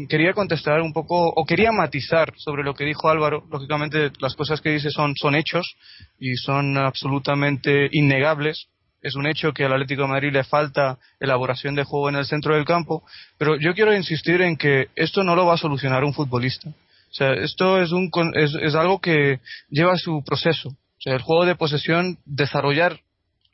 quería 0.09 0.33
contestar 0.33 0.81
un 0.81 0.93
poco, 0.93 1.29
o 1.29 1.45
quería 1.45 1.73
matizar 1.73 2.33
sobre 2.37 2.65
lo 2.65 2.75
que 2.75 2.85
dijo 2.85 3.09
Álvaro. 3.09 3.45
Lógicamente, 3.51 4.11
las 4.21 4.35
cosas 4.35 4.61
que 4.61 4.71
dice 4.71 4.91
son, 4.91 5.15
son 5.17 5.35
hechos 5.35 5.77
y 6.19 6.35
son 6.37 6.77
absolutamente 6.77 7.89
innegables 7.93 8.69
es 9.03 9.15
un 9.15 9.27
hecho 9.27 9.53
que 9.53 9.65
al 9.65 9.73
Atlético 9.73 10.03
de 10.03 10.09
Madrid 10.09 10.33
le 10.33 10.45
falta 10.45 10.99
elaboración 11.21 11.75
de 11.75 11.85
juego 11.85 12.09
en 12.09 12.17
el 12.17 12.27
centro 12.27 12.55
del 12.55 12.65
campo, 12.65 13.05
pero 13.37 13.57
yo 13.57 13.75
quiero 13.75 13.95
insistir 13.95 14.41
en 14.43 14.57
que 14.57 14.89
esto 14.97 15.23
no 15.23 15.37
lo 15.37 15.47
va 15.47 15.55
a 15.55 15.59
solucionar 15.59 16.05
un 16.05 16.15
futbolista. 16.15 16.69
O 16.69 17.15
sea, 17.15 17.33
esto 17.33 17.81
es, 17.81 17.93
un, 17.93 18.11
es, 18.35 18.55
es 18.61 18.75
algo 18.75 19.01
que 19.01 19.41
lleva 19.71 19.97
su 19.97 20.23
proceso. 20.25 20.69
O 20.69 21.01
sea, 21.01 21.15
el 21.15 21.23
juego 21.23 21.47
de 21.47 21.55
posesión, 21.55 22.19
desarrollar 22.27 23.01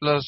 las, 0.00 0.24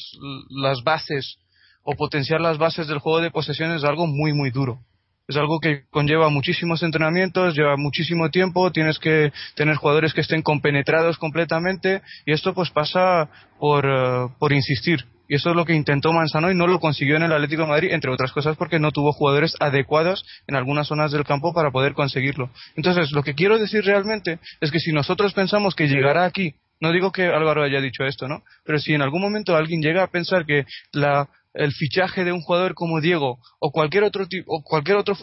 las 0.49 0.83
bases 0.83 1.37
o 1.83 1.95
potenciar 1.95 2.41
las 2.41 2.57
bases 2.57 2.87
del 2.87 2.99
juego 2.99 3.21
de 3.21 3.31
posesión 3.31 3.71
es 3.71 3.83
algo 3.83 4.07
muy, 4.07 4.33
muy 4.33 4.51
duro. 4.51 4.79
Es 5.27 5.35
algo 5.35 5.59
que 5.59 5.83
conlleva 5.89 6.29
muchísimos 6.29 6.83
entrenamientos, 6.83 7.53
lleva 7.53 7.75
muchísimo 7.75 8.29
tiempo, 8.29 8.71
tienes 8.71 8.97
que 8.97 9.33
tener 9.55 9.75
jugadores 9.75 10.13
que 10.13 10.21
estén 10.21 10.41
compenetrados 10.41 11.17
completamente 11.17 12.01
y 12.25 12.31
esto 12.31 12.53
pues 12.53 12.69
pasa 12.69 13.29
por, 13.59 13.85
eh, 13.85 14.27
por 14.39 14.53
insistir. 14.53 15.05
Y 15.29 15.35
eso 15.35 15.49
es 15.49 15.55
lo 15.57 15.65
que 15.65 15.73
intentó 15.73 16.13
Manzano 16.13 16.49
y 16.49 16.55
no 16.55 16.67
lo 16.67 16.79
consiguió 16.79 17.17
en 17.17 17.23
el 17.23 17.33
Atlético 17.33 17.63
de 17.63 17.67
Madrid, 17.67 17.91
entre 17.91 18.11
otras 18.11 18.31
cosas 18.31 18.55
porque 18.55 18.79
no 18.79 18.91
tuvo 18.91 19.11
jugadores 19.11 19.55
adecuados 19.59 20.25
en 20.47 20.55
algunas 20.55 20.87
zonas 20.87 21.11
del 21.11 21.25
campo 21.25 21.53
para 21.53 21.71
poder 21.71 21.93
conseguirlo. 21.93 22.49
Entonces, 22.77 23.11
lo 23.11 23.23
que 23.23 23.35
quiero 23.35 23.57
decir 23.57 23.83
realmente 23.83 24.39
es 24.61 24.71
que 24.71 24.79
si 24.79 24.93
nosotros 24.93 25.33
pensamos 25.33 25.75
que 25.75 25.89
llegará 25.89 26.23
aquí, 26.23 26.55
no 26.79 26.91
digo 26.91 27.11
que 27.11 27.25
Álvaro 27.25 27.63
haya 27.63 27.81
dicho 27.81 28.05
esto, 28.05 28.27
¿no? 28.27 28.43
Pero 28.63 28.79
si 28.79 28.93
en 28.93 29.01
algún 29.01 29.21
momento 29.21 29.55
alguien 29.55 29.81
llega 29.81 30.03
a 30.03 30.07
pensar 30.07 30.45
que 30.45 30.65
la 30.93 31.27
el 31.53 31.71
fichaje 31.71 32.23
de 32.23 32.31
un 32.31 32.41
jugador 32.41 32.73
como 32.73 33.01
Diego 33.01 33.39
o 33.59 33.71
cualquier 33.71 34.03
otro 34.03 34.25
o 34.47 34.63
cualquier 34.63 34.97
otro 34.97 35.15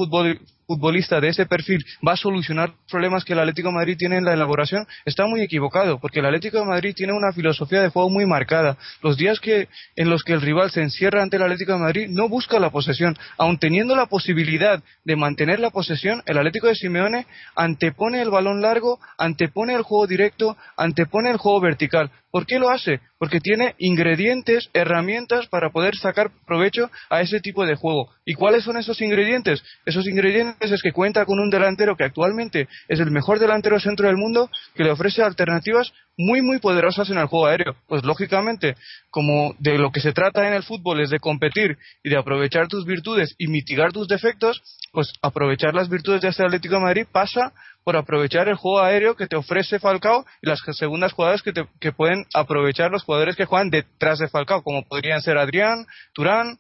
futbolista 0.67 1.21
de 1.21 1.29
ese 1.29 1.47
perfil 1.47 1.85
va 2.07 2.12
a 2.12 2.17
solucionar 2.17 2.73
problemas 2.91 3.25
que 3.25 3.33
el 3.33 3.41
Atlético 3.41 3.69
de 3.69 3.75
Madrid 3.75 3.97
tiene 3.99 4.17
en 4.17 4.25
la 4.25 4.33
elaboración, 4.33 4.87
está 5.05 5.27
muy 5.27 5.43
equivocado, 5.43 5.99
porque 5.99 6.21
el 6.21 6.27
Atlético 6.27 6.59
de 6.59 6.67
Madrid 6.67 6.95
tiene 6.95 7.12
una 7.12 7.33
filosofía 7.33 7.83
de 7.83 7.89
juego 7.89 8.11
muy 8.11 8.27
marcada. 8.27 8.77
Los 9.03 9.17
días 9.17 9.41
que 9.41 9.69
en 9.97 10.11
los 10.11 10.23
que 10.23 10.33
el 10.33 10.41
rival 10.41 10.71
se 10.71 10.83
encierra 10.83 11.23
ante 11.23 11.37
el 11.37 11.43
Atlético 11.43 11.73
de 11.73 11.79
Madrid 11.79 12.09
no 12.11 12.29
busca 12.29 12.59
la 12.59 12.71
posesión, 12.71 13.17
aun 13.39 13.59
teniendo 13.59 13.97
la 13.97 14.07
posibilidad 14.07 14.83
de 15.05 15.17
mantener 15.17 15.61
la 15.61 15.71
posesión, 15.71 16.23
el 16.27 16.39
Atlético 16.39 16.69
de 16.69 16.75
Simeone 16.75 17.27
antepone 17.57 18.23
el 18.23 18.31
balón 18.31 18.61
largo, 18.61 18.99
antepone 19.19 19.75
el 19.75 19.83
juego 19.83 20.07
directo, 20.07 20.57
antepone 20.77 21.31
el 21.31 21.37
juego 21.37 21.61
vertical. 21.61 22.11
¿Por 22.35 22.47
qué 22.47 22.59
lo 22.59 22.69
hace? 22.69 22.99
Porque 23.17 23.39
tiene 23.39 23.77
ingredientes, 23.79 24.69
herramientas 24.73 25.47
para 25.47 25.71
poder 25.71 25.95
sacar 25.95 26.33
provecho 26.45 26.91
a 27.09 27.21
ese 27.21 27.39
tipo 27.39 27.65
de 27.65 27.77
juego. 27.77 28.11
¿Y 28.25 28.35
cuáles 28.35 28.65
son 28.65 28.77
esos 28.77 29.01
ingredientes? 29.01 29.62
Esos 29.87 30.09
ingredientes 30.09 30.53
es 30.61 30.82
que 30.82 30.92
cuenta 30.92 31.24
con 31.24 31.38
un 31.38 31.50
delantero 31.50 31.96
que 31.96 32.05
actualmente 32.05 32.68
es 32.88 33.00
el 33.00 33.11
mejor 33.11 33.38
delantero 33.38 33.78
centro 33.80 34.07
del 34.07 34.16
mundo, 34.16 34.50
que 34.74 34.84
le 34.84 34.90
ofrece 34.90 35.22
alternativas 35.22 35.92
muy 36.16 36.42
muy 36.42 36.59
poderosas 36.59 37.11
en 37.11 37.18
el 37.18 37.26
juego 37.26 37.46
aéreo. 37.46 37.76
Pues 37.88 38.05
lógicamente, 38.05 38.76
como 39.11 39.55
de 39.59 39.78
lo 39.78 39.90
que 39.90 40.00
se 40.00 40.12
trata 40.12 40.46
en 40.46 40.55
el 40.55 40.62
fútbol 40.62 41.00
es 41.00 41.11
de 41.11 41.18
competir 41.18 41.78
y 42.02 42.11
de 42.11 42.16
aprovechar 42.16 42.68
tus 42.68 42.84
virtudes 42.84 43.34
y 43.38 43.48
mitigar 43.48 43.92
tus 43.92 44.09
defectos, 44.09 44.62
pues 44.92 45.12
aprovechar 45.22 45.74
las 45.74 45.88
virtudes 45.88 46.22
de 46.22 46.28
este 46.28 46.44
Atlético 46.44 46.76
de 46.76 46.82
Madrid 46.82 47.07
pasa 47.11 47.52
por 47.84 47.96
aprovechar 47.96 48.48
el 48.48 48.55
juego 48.55 48.80
aéreo 48.80 49.14
que 49.14 49.26
te 49.26 49.36
ofrece 49.36 49.78
Falcao 49.78 50.24
y 50.40 50.48
las 50.48 50.61
segundas 50.72 51.12
jugadas 51.12 51.42
que, 51.42 51.52
que 51.80 51.92
pueden 51.92 52.24
aprovechar 52.32 52.90
los 52.90 53.05
jugadores 53.05 53.36
que 53.36 53.44
juegan 53.44 53.70
detrás 53.70 54.18
de 54.18 54.28
Falcao, 54.28 54.62
como 54.62 54.84
podrían 54.84 55.20
ser 55.20 55.36
Adrián, 55.36 55.86
Turán, 56.14 56.59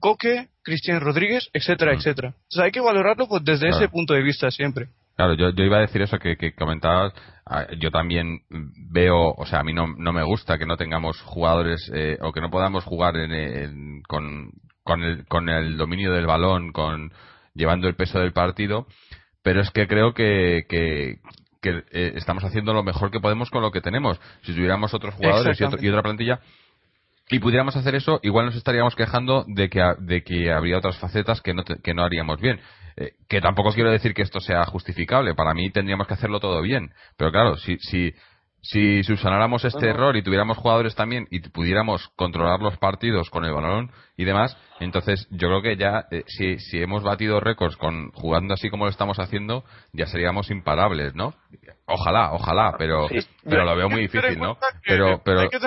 Coque, 0.00 0.48
Cristian 0.70 1.00
Rodríguez, 1.00 1.50
etcétera, 1.52 1.94
etcétera. 1.94 2.28
Entonces 2.28 2.62
hay 2.62 2.70
que 2.70 2.80
valorarlo 2.80 3.26
pues, 3.28 3.44
desde 3.44 3.68
ese 3.68 3.88
punto 3.88 4.14
de 4.14 4.22
vista 4.22 4.50
siempre. 4.50 4.88
Claro, 5.16 5.34
yo, 5.34 5.50
iba 5.64 5.78
a 5.78 5.80
decir 5.80 6.00
eso 6.00 6.18
que, 6.18 6.36
que 6.36 6.54
comentabas. 6.54 7.12
Ah, 7.44 7.66
yo 7.78 7.90
también 7.90 8.40
veo, 8.90 9.34
o 9.36 9.44
sea, 9.46 9.60
a 9.60 9.64
mí 9.64 9.72
no, 9.72 9.88
no 9.98 10.12
me 10.12 10.22
gusta 10.22 10.56
que 10.56 10.66
no 10.66 10.76
tengamos 10.76 11.20
jugadores 11.22 11.90
eh, 11.94 12.16
o 12.22 12.32
que 12.32 12.40
no 12.40 12.50
podamos 12.50 12.84
jugar 12.84 13.14
con, 14.08 14.50
con, 14.82 15.02
el, 15.02 15.26
con 15.26 15.48
el 15.48 15.76
dominio 15.76 16.12
del 16.12 16.26
balón, 16.26 16.72
con 16.72 17.12
llevando 17.54 17.88
el 17.88 17.96
peso 17.96 18.20
del 18.20 18.32
partido 18.32 18.86
pero 19.42 19.60
es 19.60 19.70
que 19.70 19.86
creo 19.86 20.12
que, 20.12 20.66
que, 20.68 21.18
eh, 21.62 22.12
estamos 22.16 22.44
haciendo 22.44 22.72
lo 22.72 22.82
mejor 22.82 23.10
que 23.10 23.20
podemos 23.20 23.50
con 23.50 23.62
lo 23.62 23.70
que 23.70 23.80
tenemos. 23.80 24.20
Si 24.42 24.52
tuviéramos 24.54 24.92
otros 24.94 25.14
jugadores 25.14 25.58
y, 25.60 25.88
otra 25.88 26.02
plantilla 26.02 26.40
y 27.30 27.38
pudiéramos 27.38 27.76
hacer 27.76 27.94
eso, 27.94 28.18
igual 28.22 28.46
nos 28.46 28.56
estaríamos 28.56 28.96
quejando 28.96 29.44
de 29.46 29.68
que, 29.68 29.80
de 30.00 30.22
que 30.22 30.52
habría 30.52 30.78
otras 30.78 30.98
facetas 30.98 31.40
que 31.40 31.54
no, 31.54 31.62
que 31.64 31.94
no 31.94 32.02
haríamos 32.02 32.40
bien. 32.40 32.60
Eh, 32.96 33.12
que 33.28 33.40
tampoco 33.40 33.70
quiero 33.72 33.90
decir 33.90 34.14
que 34.14 34.22
esto 34.22 34.40
sea 34.40 34.64
justificable. 34.64 35.34
Para 35.34 35.54
mí 35.54 35.70
tendríamos 35.70 36.08
que 36.08 36.14
hacerlo 36.14 36.40
todo 36.40 36.60
bien. 36.60 36.92
Pero 37.16 37.30
claro, 37.30 37.56
si, 37.56 37.78
si, 37.78 38.12
si 38.62 39.04
subsanáramos 39.04 39.64
este 39.64 39.88
error 39.88 40.16
y 40.16 40.22
tuviéramos 40.22 40.58
jugadores 40.58 40.96
también 40.96 41.28
y 41.30 41.40
pudiéramos 41.40 42.08
controlar 42.16 42.60
los 42.60 42.76
partidos 42.78 43.30
con 43.30 43.44
el 43.44 43.52
balón 43.52 43.92
y 44.16 44.24
demás, 44.24 44.56
entonces 44.80 45.28
yo 45.30 45.48
creo 45.48 45.62
que 45.62 45.76
ya 45.76 46.06
eh, 46.10 46.24
si, 46.26 46.58
si 46.58 46.82
hemos 46.82 47.04
batido 47.04 47.38
récords 47.38 47.76
con 47.76 48.10
jugando 48.10 48.54
así 48.54 48.70
como 48.70 48.84
lo 48.84 48.90
estamos 48.90 49.20
haciendo, 49.20 49.64
ya 49.92 50.06
seríamos 50.06 50.50
imparables, 50.50 51.14
¿no? 51.14 51.32
Ojalá, 51.86 52.32
ojalá, 52.32 52.74
pero 52.76 53.08
pero 53.44 53.64
lo 53.64 53.76
veo 53.76 53.88
muy 53.88 54.02
difícil, 54.02 54.38
¿no? 54.38 54.58
Pero 54.84 55.22
pero 55.24 55.48
que, 55.48 55.58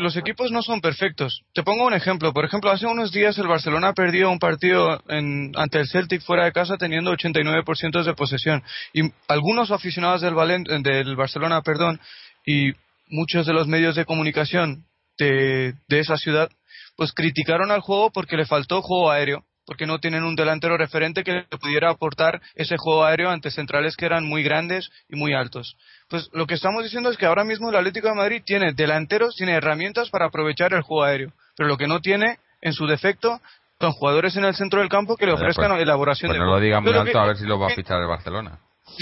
los 0.00 0.16
equipos 0.16 0.50
no 0.50 0.62
son 0.62 0.80
perfectos. 0.80 1.42
Te 1.54 1.62
pongo 1.62 1.86
un 1.86 1.94
ejemplo. 1.94 2.32
Por 2.32 2.44
ejemplo, 2.44 2.70
hace 2.70 2.86
unos 2.86 3.12
días 3.12 3.36
el 3.38 3.46
Barcelona 3.46 3.92
perdió 3.92 4.30
un 4.30 4.38
partido 4.38 5.02
ante 5.08 5.80
el 5.80 5.88
Celtic 5.88 6.22
fuera 6.22 6.44
de 6.44 6.52
casa 6.52 6.76
teniendo 6.76 7.12
89% 7.12 8.04
de 8.04 8.14
posesión. 8.14 8.62
Y 8.92 9.02
algunos 9.28 9.70
aficionados 9.70 10.20
del, 10.20 10.82
del 10.82 11.16
Barcelona 11.16 11.62
perdón, 11.62 12.00
y 12.46 12.72
muchos 13.08 13.46
de 13.46 13.52
los 13.52 13.66
medios 13.66 13.94
de 13.94 14.04
comunicación 14.04 14.84
de, 15.18 15.74
de 15.88 15.98
esa 15.98 16.16
ciudad 16.16 16.48
pues 16.96 17.12
criticaron 17.12 17.70
al 17.70 17.80
juego 17.80 18.10
porque 18.10 18.36
le 18.36 18.46
faltó 18.46 18.82
juego 18.82 19.10
aéreo 19.10 19.44
porque 19.72 19.86
no 19.86 20.00
tienen 20.00 20.22
un 20.22 20.36
delantero 20.36 20.76
referente 20.76 21.24
que 21.24 21.46
pudiera 21.58 21.88
aportar 21.88 22.42
ese 22.56 22.76
juego 22.76 23.04
aéreo 23.04 23.30
ante 23.30 23.50
centrales 23.50 23.96
que 23.96 24.04
eran 24.04 24.22
muy 24.22 24.42
grandes 24.42 24.90
y 25.08 25.16
muy 25.16 25.32
altos. 25.32 25.78
Pues 26.10 26.28
lo 26.34 26.46
que 26.46 26.52
estamos 26.52 26.82
diciendo 26.82 27.08
es 27.08 27.16
que 27.16 27.24
ahora 27.24 27.42
mismo 27.42 27.70
el 27.70 27.76
Atlético 27.76 28.08
de 28.08 28.14
Madrid 28.14 28.42
tiene 28.44 28.74
delanteros, 28.74 29.34
tiene 29.34 29.52
herramientas 29.52 30.10
para 30.10 30.26
aprovechar 30.26 30.74
el 30.74 30.82
juego 30.82 31.04
aéreo, 31.04 31.32
pero 31.56 31.70
lo 31.70 31.78
que 31.78 31.86
no 31.86 32.00
tiene, 32.00 32.36
en 32.60 32.74
su 32.74 32.86
defecto, 32.86 33.40
son 33.80 33.92
jugadores 33.92 34.36
en 34.36 34.44
el 34.44 34.54
centro 34.54 34.80
del 34.80 34.90
campo 34.90 35.16
que 35.16 35.24
le 35.24 35.32
ofrezcan 35.32 35.70
pues, 35.70 35.80
elaboración 35.80 36.28
pues 36.28 36.38
de 36.38 36.44
no 36.44 36.50
lo 36.50 36.60
digan 36.60 36.84
muy 36.84 36.92
alto 36.92 37.18
a 37.18 37.26
ver 37.28 37.38
si 37.38 37.46
lo 37.46 37.58
va 37.58 37.68
a 37.68 37.74
fichar 37.74 37.98
el 37.98 38.08
Barcelona. 38.08 38.58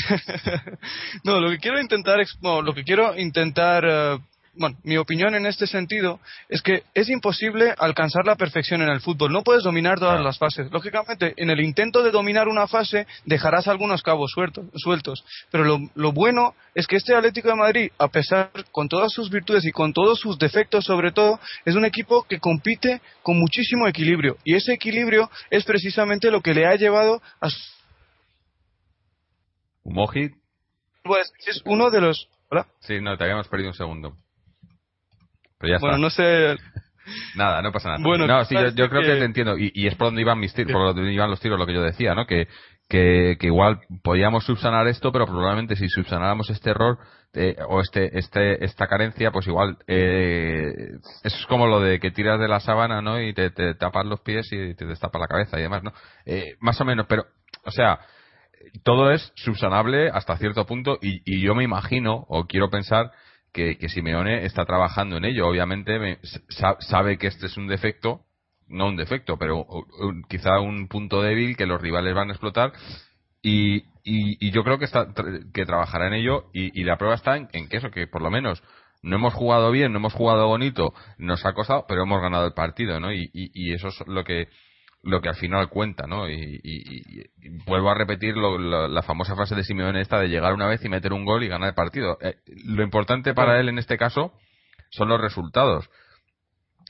no, 1.24 1.40
lo 1.40 1.50
que 1.50 1.58
quiero 1.58 1.80
intentar, 1.80 2.20
no, 2.42 2.62
lo 2.62 2.72
que 2.74 2.84
quiero 2.84 3.18
intentar 3.18 3.84
eh, 3.84 4.18
bueno, 4.60 4.76
mi 4.82 4.98
opinión 4.98 5.34
en 5.34 5.46
este 5.46 5.66
sentido 5.66 6.20
es 6.50 6.60
que 6.60 6.82
es 6.92 7.08
imposible 7.08 7.74
alcanzar 7.78 8.26
la 8.26 8.36
perfección 8.36 8.82
en 8.82 8.90
el 8.90 9.00
fútbol. 9.00 9.32
No 9.32 9.42
puedes 9.42 9.64
dominar 9.64 9.98
todas 9.98 10.22
las 10.22 10.36
fases. 10.36 10.70
Lógicamente, 10.70 11.32
en 11.38 11.48
el 11.48 11.60
intento 11.60 12.02
de 12.02 12.10
dominar 12.10 12.46
una 12.46 12.66
fase 12.66 13.06
dejarás 13.24 13.68
algunos 13.68 14.02
cabos 14.02 14.32
sueltos. 14.34 15.24
Pero 15.50 15.64
lo, 15.64 15.78
lo 15.94 16.12
bueno 16.12 16.54
es 16.74 16.86
que 16.86 16.96
este 16.96 17.14
Atlético 17.14 17.48
de 17.48 17.54
Madrid, 17.54 17.90
a 17.98 18.08
pesar 18.08 18.50
con 18.70 18.86
todas 18.86 19.10
sus 19.14 19.30
virtudes 19.30 19.64
y 19.64 19.72
con 19.72 19.94
todos 19.94 20.20
sus 20.20 20.38
defectos 20.38 20.84
sobre 20.84 21.10
todo, 21.10 21.40
es 21.64 21.74
un 21.74 21.86
equipo 21.86 22.24
que 22.24 22.38
compite 22.38 23.00
con 23.22 23.38
muchísimo 23.38 23.88
equilibrio. 23.88 24.36
Y 24.44 24.56
ese 24.56 24.74
equilibrio 24.74 25.30
es 25.48 25.64
precisamente 25.64 26.30
lo 26.30 26.42
que 26.42 26.52
le 26.52 26.66
ha 26.66 26.76
llevado 26.76 27.22
a 27.40 27.48
Moji. 29.84 30.32
Pues 31.02 31.32
es 31.46 31.62
uno 31.64 31.90
de 31.90 32.02
los. 32.02 32.28
¿Hola? 32.50 32.66
Sí, 32.80 33.00
no, 33.00 33.16
te 33.16 33.24
habíamos 33.24 33.48
perdido 33.48 33.70
un 33.70 33.74
segundo. 33.74 34.18
Pero 35.60 35.74
ya 35.74 35.78
bueno, 35.78 35.98
no 35.98 36.10
sé. 36.10 36.56
Nada, 37.36 37.60
no 37.62 37.70
pasa 37.72 37.90
nada. 37.90 38.00
Bueno, 38.02 38.26
no, 38.26 38.44
sí, 38.44 38.54
yo, 38.74 38.88
creo 38.88 39.02
que... 39.02 39.16
te 39.16 39.24
entiendo. 39.24 39.56
Y, 39.58 39.86
es 39.86 39.94
por 39.94 40.08
donde 40.08 40.22
iban 40.22 40.38
mis 40.38 40.54
tiros, 40.54 40.72
por 40.72 40.94
donde 40.94 41.12
iban 41.12 41.30
los 41.30 41.40
tiros, 41.40 41.58
lo 41.58 41.66
que 41.66 41.74
yo 41.74 41.82
decía, 41.82 42.14
¿no? 42.14 42.26
Que, 42.26 42.48
que, 42.88 43.36
que 43.38 43.46
igual 43.46 43.80
podíamos 44.02 44.44
subsanar 44.44 44.86
esto, 44.88 45.12
pero 45.12 45.26
probablemente 45.26 45.76
si 45.76 45.88
subsanáramos 45.88 46.50
este 46.50 46.70
error 46.70 46.98
eh, 47.34 47.56
o 47.68 47.80
este, 47.80 48.18
este, 48.18 48.64
esta 48.64 48.86
carencia, 48.86 49.30
pues 49.30 49.46
igual 49.46 49.78
eh, 49.86 50.72
es 51.22 51.46
como 51.48 51.66
lo 51.66 51.80
de 51.80 52.00
que 52.00 52.10
tiras 52.10 52.40
de 52.40 52.48
la 52.48 52.60
sábana, 52.60 53.02
¿no? 53.02 53.20
Y 53.20 53.32
te, 53.34 53.50
te 53.50 53.74
tapas 53.74 54.06
los 54.06 54.20
pies 54.20 54.48
y 54.52 54.74
te 54.74 54.86
destapa 54.86 55.18
la 55.18 55.28
cabeza 55.28 55.58
y 55.58 55.62
demás, 55.62 55.82
¿no? 55.82 55.92
Eh, 56.26 56.56
más 56.60 56.80
o 56.80 56.84
menos, 56.84 57.06
pero, 57.08 57.26
o 57.64 57.70
sea, 57.70 58.00
todo 58.82 59.10
es 59.12 59.32
subsanable 59.36 60.10
hasta 60.10 60.36
cierto 60.36 60.66
punto 60.66 60.98
y, 61.00 61.40
yo 61.40 61.54
me 61.54 61.64
imagino 61.64 62.24
o 62.28 62.46
quiero 62.46 62.70
pensar 62.70 63.12
que, 63.52 63.76
Simeone 63.88 64.44
está 64.44 64.64
trabajando 64.64 65.16
en 65.16 65.24
ello. 65.24 65.48
Obviamente 65.48 66.18
sabe 66.80 67.18
que 67.18 67.26
este 67.26 67.46
es 67.46 67.56
un 67.56 67.66
defecto, 67.66 68.22
no 68.68 68.88
un 68.88 68.96
defecto, 68.96 69.36
pero 69.36 69.66
quizá 70.28 70.60
un 70.60 70.88
punto 70.88 71.22
débil 71.22 71.56
que 71.56 71.66
los 71.66 71.80
rivales 71.80 72.14
van 72.14 72.28
a 72.28 72.32
explotar 72.32 72.72
y, 73.42 73.84
yo 74.50 74.64
creo 74.64 74.78
que, 74.78 74.84
está, 74.84 75.08
que 75.52 75.66
trabajará 75.66 76.08
en 76.08 76.14
ello 76.14 76.46
y, 76.52 76.84
la 76.84 76.96
prueba 76.96 77.14
está 77.14 77.36
en, 77.36 77.68
que 77.68 77.76
eso, 77.76 77.90
que 77.90 78.06
por 78.06 78.22
lo 78.22 78.30
menos 78.30 78.62
no 79.02 79.16
hemos 79.16 79.34
jugado 79.34 79.70
bien, 79.70 79.92
no 79.92 79.98
hemos 79.98 80.12
jugado 80.12 80.46
bonito, 80.46 80.92
nos 81.18 81.44
ha 81.46 81.52
costado, 81.54 81.86
pero 81.88 82.02
hemos 82.02 82.20
ganado 82.20 82.46
el 82.46 82.52
partido, 82.52 83.00
¿no? 83.00 83.12
y 83.12 83.72
eso 83.72 83.88
es 83.88 84.06
lo 84.06 84.24
que 84.24 84.48
lo 85.02 85.20
que 85.20 85.28
al 85.28 85.36
final 85.36 85.68
cuenta, 85.68 86.06
¿no? 86.06 86.28
Y, 86.28 86.60
vuelvo 87.66 87.90
a 87.90 87.94
repetir 87.94 88.36
la 88.36 89.02
famosa 89.02 89.34
frase 89.34 89.54
de 89.54 89.64
Simeone 89.64 90.00
esta 90.00 90.18
de 90.18 90.28
llegar 90.28 90.52
una 90.52 90.66
vez 90.66 90.84
y 90.84 90.88
meter 90.88 91.12
un 91.12 91.24
gol 91.24 91.42
y 91.42 91.48
ganar 91.48 91.70
el 91.70 91.74
partido. 91.74 92.18
Eh, 92.20 92.36
lo 92.64 92.82
importante 92.82 93.34
para 93.34 93.58
él 93.60 93.68
en 93.68 93.78
este 93.78 93.96
caso 93.96 94.32
son 94.90 95.08
los 95.08 95.20
resultados. 95.20 95.88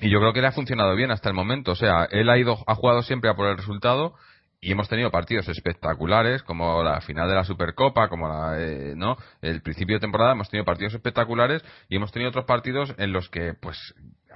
Y 0.00 0.10
yo 0.10 0.18
creo 0.18 0.32
que 0.32 0.40
le 0.40 0.48
ha 0.48 0.52
funcionado 0.52 0.96
bien 0.96 1.10
hasta 1.10 1.28
el 1.28 1.34
momento. 1.34 1.72
O 1.72 1.76
sea, 1.76 2.04
él 2.10 2.30
ha 2.30 2.38
ido, 2.38 2.58
ha 2.66 2.74
jugado 2.74 3.02
siempre 3.02 3.30
a 3.30 3.34
por 3.34 3.46
el 3.46 3.58
resultado 3.58 4.14
y 4.60 4.72
hemos 4.72 4.88
tenido 4.88 5.10
partidos 5.10 5.48
espectaculares 5.48 6.42
como 6.42 6.82
la 6.82 7.00
final 7.00 7.28
de 7.28 7.34
la 7.34 7.44
Supercopa, 7.44 8.08
como 8.08 8.28
la, 8.28 8.60
eh, 8.60 8.94
no, 8.96 9.16
el 9.40 9.62
principio 9.62 9.96
de 9.96 10.00
temporada 10.00 10.32
hemos 10.32 10.50
tenido 10.50 10.64
partidos 10.64 10.94
espectaculares 10.94 11.62
y 11.88 11.96
hemos 11.96 12.12
tenido 12.12 12.30
otros 12.30 12.44
partidos 12.44 12.94
en 12.98 13.12
los 13.12 13.28
que 13.30 13.54
pues 13.54 13.94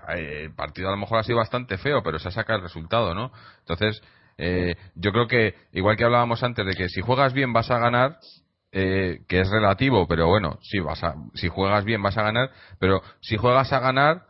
el 0.08 0.54
partido 0.54 0.88
a 0.88 0.92
lo 0.92 0.96
mejor 0.96 1.18
ha 1.18 1.24
sido 1.24 1.38
bastante 1.38 1.78
feo, 1.78 2.02
pero 2.02 2.18
se 2.18 2.28
ha 2.28 2.32
sacado 2.32 2.58
el 2.58 2.64
resultado, 2.64 3.14
¿no? 3.14 3.32
Entonces, 3.60 4.02
eh, 4.38 4.76
yo 4.94 5.12
creo 5.12 5.26
que 5.26 5.54
igual 5.72 5.96
que 5.96 6.04
hablábamos 6.04 6.42
antes 6.42 6.66
de 6.66 6.74
que 6.74 6.88
si 6.88 7.00
juegas 7.00 7.32
bien 7.32 7.52
vas 7.52 7.70
a 7.70 7.78
ganar, 7.78 8.18
que 8.72 9.24
es 9.28 9.48
relativo, 9.48 10.08
pero 10.08 10.26
bueno, 10.26 10.58
sí 10.62 10.80
vas 10.80 11.04
a, 11.04 11.14
si 11.34 11.46
juegas 11.46 11.84
bien 11.84 12.02
vas 12.02 12.18
a 12.18 12.24
ganar, 12.24 12.50
pero 12.80 13.02
si 13.20 13.36
juegas 13.36 13.72
a 13.72 13.78
ganar 13.78 14.26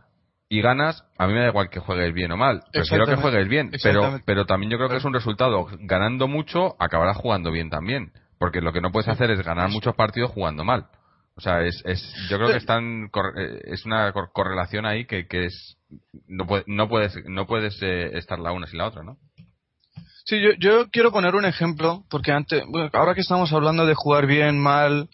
y 0.48 0.60
ganas, 0.60 1.04
a 1.18 1.26
mí 1.26 1.32
me 1.32 1.40
da 1.40 1.48
igual 1.48 1.70
que 1.70 1.80
juegues 1.80 2.12
bien 2.12 2.30
o 2.32 2.36
mal. 2.36 2.62
Prefiero 2.72 3.06
que 3.06 3.16
juegues 3.16 3.48
bien, 3.48 3.72
pero, 3.82 4.20
pero 4.24 4.46
también 4.46 4.70
yo 4.70 4.76
creo 4.76 4.88
que 4.88 4.96
es 4.96 5.04
un 5.04 5.14
resultado. 5.14 5.66
Ganando 5.80 6.28
mucho, 6.28 6.76
acabarás 6.78 7.16
jugando 7.16 7.50
bien 7.50 7.70
también. 7.70 8.12
Porque 8.38 8.60
lo 8.60 8.72
que 8.72 8.80
no 8.80 8.92
puedes 8.92 9.08
hacer 9.08 9.30
es 9.30 9.42
ganar 9.42 9.70
muchos 9.70 9.94
partidos 9.94 10.30
jugando 10.30 10.64
mal. 10.64 10.86
O 11.36 11.40
sea, 11.40 11.62
es, 11.62 11.82
es 11.84 12.00
yo 12.30 12.36
creo 12.36 12.50
que 12.50 12.58
están, 12.58 13.10
eh, 13.36 13.60
es 13.64 13.84
una 13.84 14.12
correlación 14.12 14.86
ahí 14.86 15.04
que, 15.04 15.26
que 15.26 15.46
es 15.46 15.76
no, 16.28 16.46
no 16.66 16.88
puedes 16.88 17.14
no 17.26 17.46
puedes 17.46 17.76
eh, 17.82 18.16
estar 18.16 18.38
la 18.38 18.52
una 18.52 18.66
sin 18.66 18.78
la 18.78 18.86
otra, 18.86 19.02
¿no? 19.02 19.18
Sí, 20.24 20.40
yo, 20.40 20.50
yo 20.58 20.90
quiero 20.90 21.12
poner 21.12 21.34
un 21.34 21.44
ejemplo 21.44 22.04
porque 22.08 22.32
antes, 22.32 22.62
ahora 22.92 23.14
que 23.14 23.20
estamos 23.20 23.52
hablando 23.52 23.84
de 23.84 23.94
jugar 23.94 24.26
bien, 24.26 24.58
mal, 24.58 25.08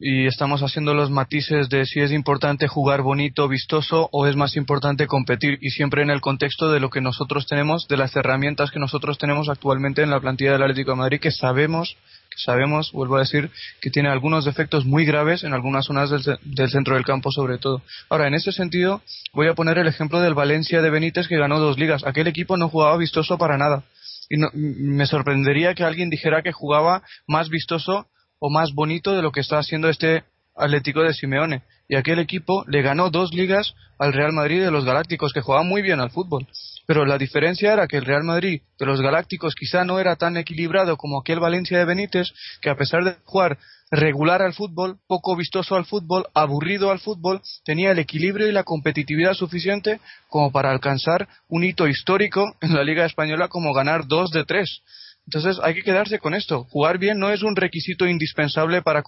y 0.00 0.26
estamos 0.26 0.62
haciendo 0.62 0.94
los 0.94 1.10
matices 1.10 1.68
de 1.68 1.84
si 1.84 2.00
es 2.00 2.10
importante 2.10 2.66
jugar 2.66 3.02
bonito, 3.02 3.46
vistoso 3.48 4.08
o 4.12 4.26
es 4.26 4.34
más 4.34 4.56
importante 4.56 5.06
competir 5.06 5.58
y 5.60 5.68
siempre 5.70 6.02
en 6.02 6.08
el 6.08 6.22
contexto 6.22 6.72
de 6.72 6.80
lo 6.80 6.88
que 6.88 7.02
nosotros 7.02 7.46
tenemos, 7.46 7.86
de 7.86 7.98
las 7.98 8.16
herramientas 8.16 8.70
que 8.70 8.78
nosotros 8.78 9.18
tenemos 9.18 9.50
actualmente 9.50 10.02
en 10.02 10.08
la 10.08 10.18
plantilla 10.18 10.52
del 10.52 10.62
Atlético 10.62 10.92
de 10.92 10.96
Madrid 10.96 11.20
que 11.20 11.30
sabemos, 11.30 11.98
sabemos, 12.36 12.92
vuelvo 12.92 13.16
a 13.16 13.20
decir, 13.20 13.50
que 13.80 13.90
tiene 13.90 14.08
algunos 14.08 14.44
defectos 14.44 14.84
muy 14.84 15.04
graves 15.04 15.44
en 15.44 15.52
algunas 15.52 15.86
zonas 15.86 16.10
del, 16.10 16.70
centro 16.70 16.94
del 16.94 17.04
campo 17.04 17.30
sobre 17.30 17.58
todo. 17.58 17.82
Ahora, 18.08 18.28
en 18.28 18.34
ese 18.34 18.52
sentido, 18.52 19.02
voy 19.32 19.48
a 19.48 19.54
poner 19.54 19.78
el 19.78 19.86
ejemplo 19.86 20.20
del 20.20 20.34
Valencia 20.34 20.82
de 20.82 20.90
Benítez 20.90 21.28
que 21.28 21.38
ganó 21.38 21.58
dos 21.58 21.78
ligas. 21.78 22.04
Aquel 22.04 22.26
equipo 22.26 22.56
no 22.56 22.68
jugaba 22.68 22.96
vistoso 22.96 23.38
para 23.38 23.58
nada. 23.58 23.84
Y 24.28 24.36
me 24.54 25.06
sorprendería 25.06 25.74
que 25.74 25.84
alguien 25.84 26.08
dijera 26.08 26.42
que 26.42 26.52
jugaba 26.52 27.02
más 27.26 27.48
vistoso 27.48 28.06
o 28.38 28.50
más 28.50 28.72
bonito 28.72 29.14
de 29.14 29.22
lo 29.22 29.32
que 29.32 29.40
está 29.40 29.58
haciendo 29.58 29.88
este 29.88 30.24
Atlético 30.56 31.02
de 31.02 31.14
Simeone. 31.14 31.62
Y 31.88 31.96
aquel 31.96 32.20
equipo 32.20 32.64
le 32.68 32.82
ganó 32.82 33.10
dos 33.10 33.34
ligas 33.34 33.74
al 33.98 34.12
Real 34.12 34.32
Madrid 34.32 34.62
de 34.62 34.70
los 34.70 34.84
Galácticos, 34.84 35.32
que 35.32 35.40
jugaba 35.40 35.64
muy 35.64 35.82
bien 35.82 36.00
al 36.00 36.10
fútbol. 36.10 36.46
Pero 36.90 37.06
la 37.06 37.18
diferencia 37.18 37.72
era 37.72 37.86
que 37.86 37.98
el 37.98 38.04
Real 38.04 38.24
Madrid 38.24 38.62
de 38.76 38.84
los 38.84 39.00
Galácticos 39.00 39.54
quizá 39.54 39.84
no 39.84 40.00
era 40.00 40.16
tan 40.16 40.36
equilibrado 40.36 40.96
como 40.96 41.20
aquel 41.20 41.38
Valencia 41.38 41.78
de 41.78 41.84
Benítez, 41.84 42.32
que 42.60 42.68
a 42.68 42.74
pesar 42.74 43.04
de 43.04 43.14
jugar 43.22 43.58
regular 43.92 44.42
al 44.42 44.54
fútbol, 44.54 44.98
poco 45.06 45.36
vistoso 45.36 45.76
al 45.76 45.84
fútbol, 45.84 46.26
aburrido 46.34 46.90
al 46.90 46.98
fútbol, 46.98 47.42
tenía 47.64 47.92
el 47.92 48.00
equilibrio 48.00 48.48
y 48.48 48.52
la 48.52 48.64
competitividad 48.64 49.34
suficiente 49.34 50.00
como 50.28 50.50
para 50.50 50.72
alcanzar 50.72 51.28
un 51.46 51.62
hito 51.62 51.86
histórico 51.86 52.56
en 52.60 52.74
la 52.74 52.82
Liga 52.82 53.04
Española 53.04 53.46
como 53.46 53.72
ganar 53.72 54.08
dos 54.08 54.32
de 54.32 54.44
tres. 54.44 54.82
Entonces 55.26 55.60
hay 55.62 55.74
que 55.74 55.84
quedarse 55.84 56.18
con 56.18 56.34
esto. 56.34 56.64
Jugar 56.70 56.98
bien 56.98 57.20
no 57.20 57.30
es 57.30 57.44
un 57.44 57.54
requisito 57.54 58.04
indispensable 58.04 58.82
para... 58.82 59.04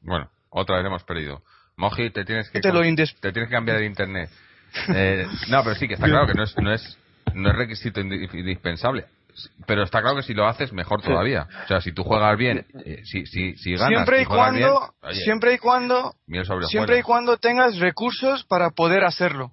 Bueno, 0.00 0.30
otra 0.48 0.78
vez 0.78 0.86
hemos 0.86 1.04
perdido. 1.04 1.42
Moji, 1.76 2.08
te 2.08 2.24
tienes 2.24 2.48
que, 2.48 2.62
te, 2.62 2.70
tienes 3.32 3.50
que 3.50 3.54
cambiar 3.54 3.80
de 3.80 3.84
internet. 3.84 4.30
Eh, 4.88 5.26
no, 5.48 5.62
pero 5.62 5.76
sí, 5.76 5.86
que 5.86 5.94
está 5.94 6.06
claro 6.06 6.26
que 6.26 6.34
no 6.34 6.44
es, 6.44 6.56
no 6.58 6.72
es, 6.72 6.98
no 7.34 7.50
es 7.50 7.56
requisito 7.56 8.00
indispensable. 8.00 9.06
Pero 9.66 9.82
está 9.82 10.02
claro 10.02 10.16
que 10.16 10.22
si 10.22 10.34
lo 10.34 10.46
haces, 10.46 10.72
mejor 10.72 11.00
todavía. 11.00 11.48
O 11.64 11.68
sea, 11.68 11.80
si 11.80 11.92
tú 11.92 12.04
juegas 12.04 12.36
bien, 12.36 12.66
eh, 12.84 13.00
si, 13.04 13.24
si, 13.26 13.56
si 13.56 13.72
ganas 13.72 13.88
siempre 13.88 14.22
y, 14.22 14.24
cuando, 14.26 14.94
siempre 15.12 15.54
y 15.54 15.58
cuando, 15.58 16.14
siempre 16.68 16.98
y 16.98 17.02
cuando 17.02 17.38
tengas 17.38 17.78
recursos 17.78 18.44
para 18.44 18.70
poder 18.70 19.04
hacerlo. 19.04 19.52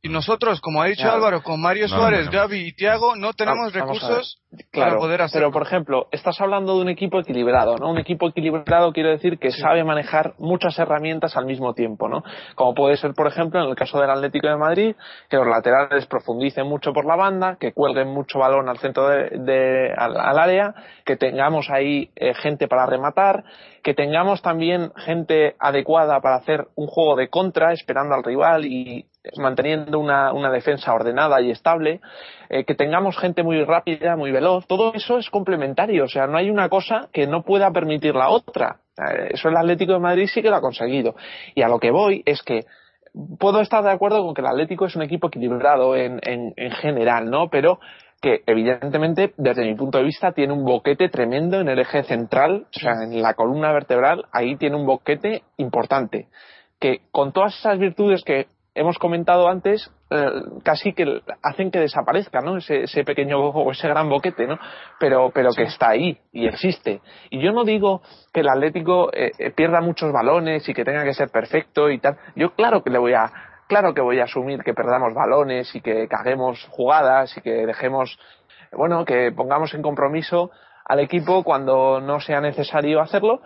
Y 0.00 0.10
nosotros, 0.10 0.60
como 0.60 0.80
ha 0.80 0.86
dicho 0.86 1.10
Álvaro, 1.10 1.42
con 1.42 1.60
Mario 1.60 1.88
Suárez, 1.88 2.30
Gaby 2.30 2.68
y 2.68 2.72
Tiago, 2.72 3.16
no 3.16 3.32
tenemos 3.32 3.72
recursos 3.72 4.40
para 4.72 4.96
poder 4.96 5.22
hacerlo. 5.22 5.48
Pero, 5.48 5.52
por 5.52 5.62
ejemplo, 5.66 6.06
estás 6.12 6.40
hablando 6.40 6.76
de 6.76 6.82
un 6.82 6.88
equipo 6.88 7.18
equilibrado, 7.18 7.76
¿no? 7.78 7.90
Un 7.90 7.98
equipo 7.98 8.28
equilibrado 8.28 8.92
quiere 8.92 9.10
decir 9.10 9.40
que 9.40 9.50
sabe 9.50 9.82
manejar 9.82 10.34
muchas 10.38 10.78
herramientas 10.78 11.36
al 11.36 11.46
mismo 11.46 11.74
tiempo, 11.74 12.08
¿no? 12.08 12.22
Como 12.54 12.74
puede 12.74 12.96
ser, 12.96 13.12
por 13.14 13.26
ejemplo, 13.26 13.60
en 13.60 13.68
el 13.68 13.74
caso 13.74 13.98
del 14.00 14.10
Atlético 14.10 14.46
de 14.46 14.56
Madrid, 14.56 14.96
que 15.28 15.36
los 15.36 15.48
laterales 15.48 16.06
profundicen 16.06 16.68
mucho 16.68 16.92
por 16.92 17.04
la 17.04 17.16
banda, 17.16 17.56
que 17.58 17.72
cuelguen 17.72 18.06
mucho 18.06 18.38
balón 18.38 18.68
al 18.68 18.78
centro 18.78 19.08
de, 19.08 19.92
al, 19.96 20.38
área, 20.38 20.74
que 21.04 21.16
tengamos 21.16 21.70
ahí 21.70 22.10
eh, 22.14 22.34
gente 22.34 22.68
para 22.68 22.86
rematar, 22.86 23.42
que 23.82 23.94
tengamos 23.94 24.42
también 24.42 24.92
gente 24.94 25.56
adecuada 25.58 26.20
para 26.20 26.36
hacer 26.36 26.68
un 26.76 26.86
juego 26.86 27.16
de 27.16 27.28
contra, 27.28 27.72
esperando 27.72 28.14
al 28.14 28.22
rival 28.22 28.64
y 28.64 29.06
manteniendo 29.36 29.98
una, 29.98 30.32
una 30.32 30.50
defensa 30.50 30.92
ordenada 30.92 31.40
y 31.40 31.50
estable, 31.50 32.00
eh, 32.48 32.64
que 32.64 32.74
tengamos 32.74 33.18
gente 33.18 33.42
muy 33.42 33.62
rápida, 33.64 34.16
muy 34.16 34.30
veloz, 34.30 34.66
todo 34.66 34.92
eso 34.94 35.18
es 35.18 35.30
complementario, 35.30 36.04
o 36.04 36.08
sea, 36.08 36.26
no 36.26 36.38
hay 36.38 36.50
una 36.50 36.68
cosa 36.68 37.08
que 37.12 37.26
no 37.26 37.42
pueda 37.42 37.70
permitir 37.70 38.14
la 38.14 38.30
otra. 38.30 38.80
Eso 39.30 39.48
el 39.48 39.56
Atlético 39.56 39.92
de 39.92 40.00
Madrid 40.00 40.26
sí 40.26 40.42
que 40.42 40.50
lo 40.50 40.56
ha 40.56 40.60
conseguido. 40.60 41.14
Y 41.54 41.62
a 41.62 41.68
lo 41.68 41.78
que 41.78 41.92
voy 41.92 42.22
es 42.26 42.42
que 42.42 42.64
puedo 43.38 43.60
estar 43.60 43.84
de 43.84 43.92
acuerdo 43.92 44.24
con 44.24 44.34
que 44.34 44.40
el 44.40 44.48
Atlético 44.48 44.86
es 44.86 44.96
un 44.96 45.02
equipo 45.02 45.28
equilibrado 45.28 45.94
en, 45.94 46.18
en, 46.24 46.52
en 46.56 46.70
general, 46.72 47.30
¿no? 47.30 47.48
Pero 47.48 47.78
que 48.20 48.42
evidentemente 48.46 49.32
desde 49.36 49.64
mi 49.64 49.74
punto 49.74 49.98
de 49.98 50.04
vista 50.04 50.32
tiene 50.32 50.52
un 50.52 50.64
boquete 50.64 51.08
tremendo 51.08 51.60
en 51.60 51.68
el 51.68 51.78
eje 51.78 52.02
central, 52.02 52.66
o 52.74 52.78
sea, 52.78 52.92
en 53.04 53.22
la 53.22 53.34
columna 53.34 53.72
vertebral, 53.72 54.24
ahí 54.32 54.56
tiene 54.56 54.76
un 54.76 54.86
boquete 54.86 55.42
importante, 55.56 56.26
que 56.80 57.02
con 57.12 57.32
todas 57.32 57.56
esas 57.56 57.78
virtudes 57.78 58.24
que 58.24 58.48
hemos 58.78 58.98
comentado 58.98 59.48
antes, 59.48 59.90
eh, 60.10 60.30
casi 60.62 60.92
que 60.92 61.20
hacen 61.42 61.70
que 61.70 61.80
desaparezca, 61.80 62.40
¿no? 62.40 62.56
Ese, 62.56 62.84
ese 62.84 63.04
pequeño 63.04 63.38
o 63.38 63.70
ese 63.72 63.88
gran 63.88 64.08
boquete, 64.08 64.46
¿no? 64.46 64.58
Pero, 65.00 65.30
pero 65.34 65.50
que 65.50 65.64
está 65.64 65.90
ahí 65.90 66.16
y 66.32 66.46
existe. 66.46 67.00
Y 67.30 67.40
yo 67.40 67.52
no 67.52 67.64
digo 67.64 68.02
que 68.32 68.40
el 68.40 68.48
Atlético 68.48 69.10
eh, 69.12 69.32
eh, 69.38 69.50
pierda 69.50 69.80
muchos 69.80 70.12
balones 70.12 70.68
y 70.68 70.74
que 70.74 70.84
tenga 70.84 71.04
que 71.04 71.14
ser 71.14 71.28
perfecto 71.30 71.90
y 71.90 71.98
tal. 71.98 72.16
Yo 72.36 72.54
claro 72.54 72.82
que 72.82 72.90
le 72.90 72.98
voy 72.98 73.14
a, 73.14 73.30
claro 73.66 73.92
que 73.92 74.00
voy 74.00 74.20
a 74.20 74.24
asumir 74.24 74.62
que 74.62 74.74
perdamos 74.74 75.12
balones 75.14 75.74
y 75.74 75.80
que 75.80 76.06
caguemos 76.08 76.64
jugadas 76.70 77.36
y 77.36 77.40
que 77.40 77.66
dejemos, 77.66 78.18
bueno, 78.72 79.04
que 79.04 79.32
pongamos 79.32 79.74
en 79.74 79.82
compromiso 79.82 80.50
al 80.84 81.00
equipo 81.00 81.42
cuando 81.42 82.00
no 82.00 82.20
sea 82.20 82.40
necesario 82.40 83.00
hacerlo. 83.00 83.42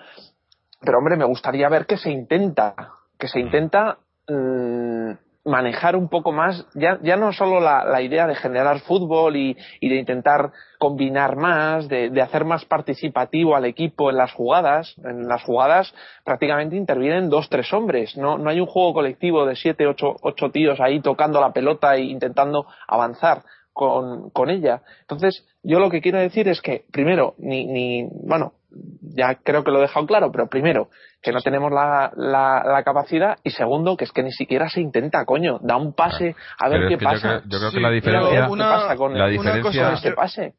Pero 0.80 0.98
hombre, 0.98 1.16
me 1.16 1.24
gustaría 1.24 1.68
ver 1.68 1.86
que 1.86 1.96
se 1.96 2.10
intenta, 2.10 2.74
que 3.18 3.28
se 3.28 3.40
intenta 3.40 3.98
mm, 4.32 5.18
manejar 5.44 5.96
un 5.96 6.08
poco 6.08 6.32
más, 6.32 6.66
ya, 6.74 6.98
ya 7.02 7.16
no 7.16 7.32
solo 7.32 7.60
la, 7.60 8.00
idea 8.00 8.26
de 8.26 8.34
generar 8.34 8.80
fútbol 8.80 9.36
y, 9.36 9.56
y 9.80 9.88
de 9.88 9.96
intentar 9.96 10.52
combinar 10.78 11.36
más, 11.36 11.88
de, 11.88 12.10
de, 12.10 12.22
hacer 12.22 12.44
más 12.44 12.64
participativo 12.64 13.56
al 13.56 13.64
equipo 13.64 14.10
en 14.10 14.16
las 14.16 14.32
jugadas. 14.32 14.94
En 15.04 15.26
las 15.26 15.42
jugadas 15.42 15.92
prácticamente 16.24 16.76
intervienen 16.76 17.28
dos, 17.28 17.48
tres 17.48 17.72
hombres. 17.72 18.16
No, 18.16 18.38
no 18.38 18.50
hay 18.50 18.60
un 18.60 18.66
juego 18.66 18.94
colectivo 18.94 19.44
de 19.44 19.56
siete, 19.56 19.86
ocho, 19.86 20.16
ocho 20.22 20.50
tíos 20.50 20.80
ahí 20.80 21.00
tocando 21.00 21.40
la 21.40 21.52
pelota 21.52 21.96
e 21.96 22.02
intentando 22.02 22.66
avanzar 22.86 23.42
con, 23.72 24.30
con 24.30 24.50
ella. 24.50 24.82
Entonces, 25.00 25.46
yo 25.62 25.78
lo 25.78 25.90
que 25.90 26.00
quiero 26.00 26.18
decir 26.18 26.48
es 26.48 26.60
que, 26.60 26.84
primero, 26.92 27.34
ni, 27.38 27.66
ni, 27.66 28.06
bueno, 28.24 28.54
ya 29.00 29.36
creo 29.42 29.64
que 29.64 29.70
lo 29.70 29.78
he 29.78 29.82
dejado 29.82 30.06
claro, 30.06 30.30
pero 30.32 30.48
primero, 30.48 30.90
que 31.22 31.32
no 31.32 31.40
tenemos 31.40 31.70
la, 31.70 32.12
la, 32.16 32.62
la, 32.64 32.82
capacidad 32.84 33.38
y 33.42 33.50
segundo, 33.50 33.96
que 33.96 34.04
es 34.04 34.12
que 34.12 34.22
ni 34.22 34.32
siquiera 34.32 34.68
se 34.68 34.80
intenta, 34.80 35.24
coño, 35.24 35.58
da 35.62 35.76
un 35.76 35.94
pase 35.94 36.34
a 36.58 36.68
ver 36.68 36.88
qué 36.88 36.98
pasa. 36.98 37.14
Yo 37.14 37.20
creo, 37.20 37.42
yo 37.44 37.58
creo 37.58 37.70
sí, 37.70 37.76
que 37.76 37.82
la 37.82 37.90
diferencia, 37.90 38.48
una, 38.48 38.64
¿qué 38.64 38.70
pasa 38.70 38.96
con 38.96 39.18
la 39.18 39.28
diferencia 39.28 39.84
con 39.84 39.94
este 39.94 40.12
pase? 40.12 40.54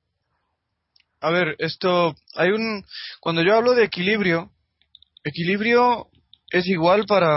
A 1.22 1.32
ver, 1.32 1.56
esto, 1.60 2.16
hay 2.36 2.50
un, 2.50 2.84
cuando 3.20 3.42
yo 3.42 3.56
hablo 3.56 3.74
de 3.74 3.86
equilibrio, 3.86 4.50
equilibrio 5.24 6.08
es 6.52 6.68
igual 6.68 7.06
para, 7.08 7.36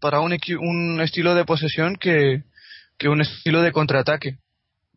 para 0.00 0.20
un, 0.20 0.36
un 0.60 1.00
estilo 1.00 1.34
de 1.34 1.44
posesión 1.44 1.96
que, 1.96 2.42
que 2.98 3.08
un 3.08 3.20
estilo 3.20 3.62
de 3.62 3.72
contraataque. 3.72 4.38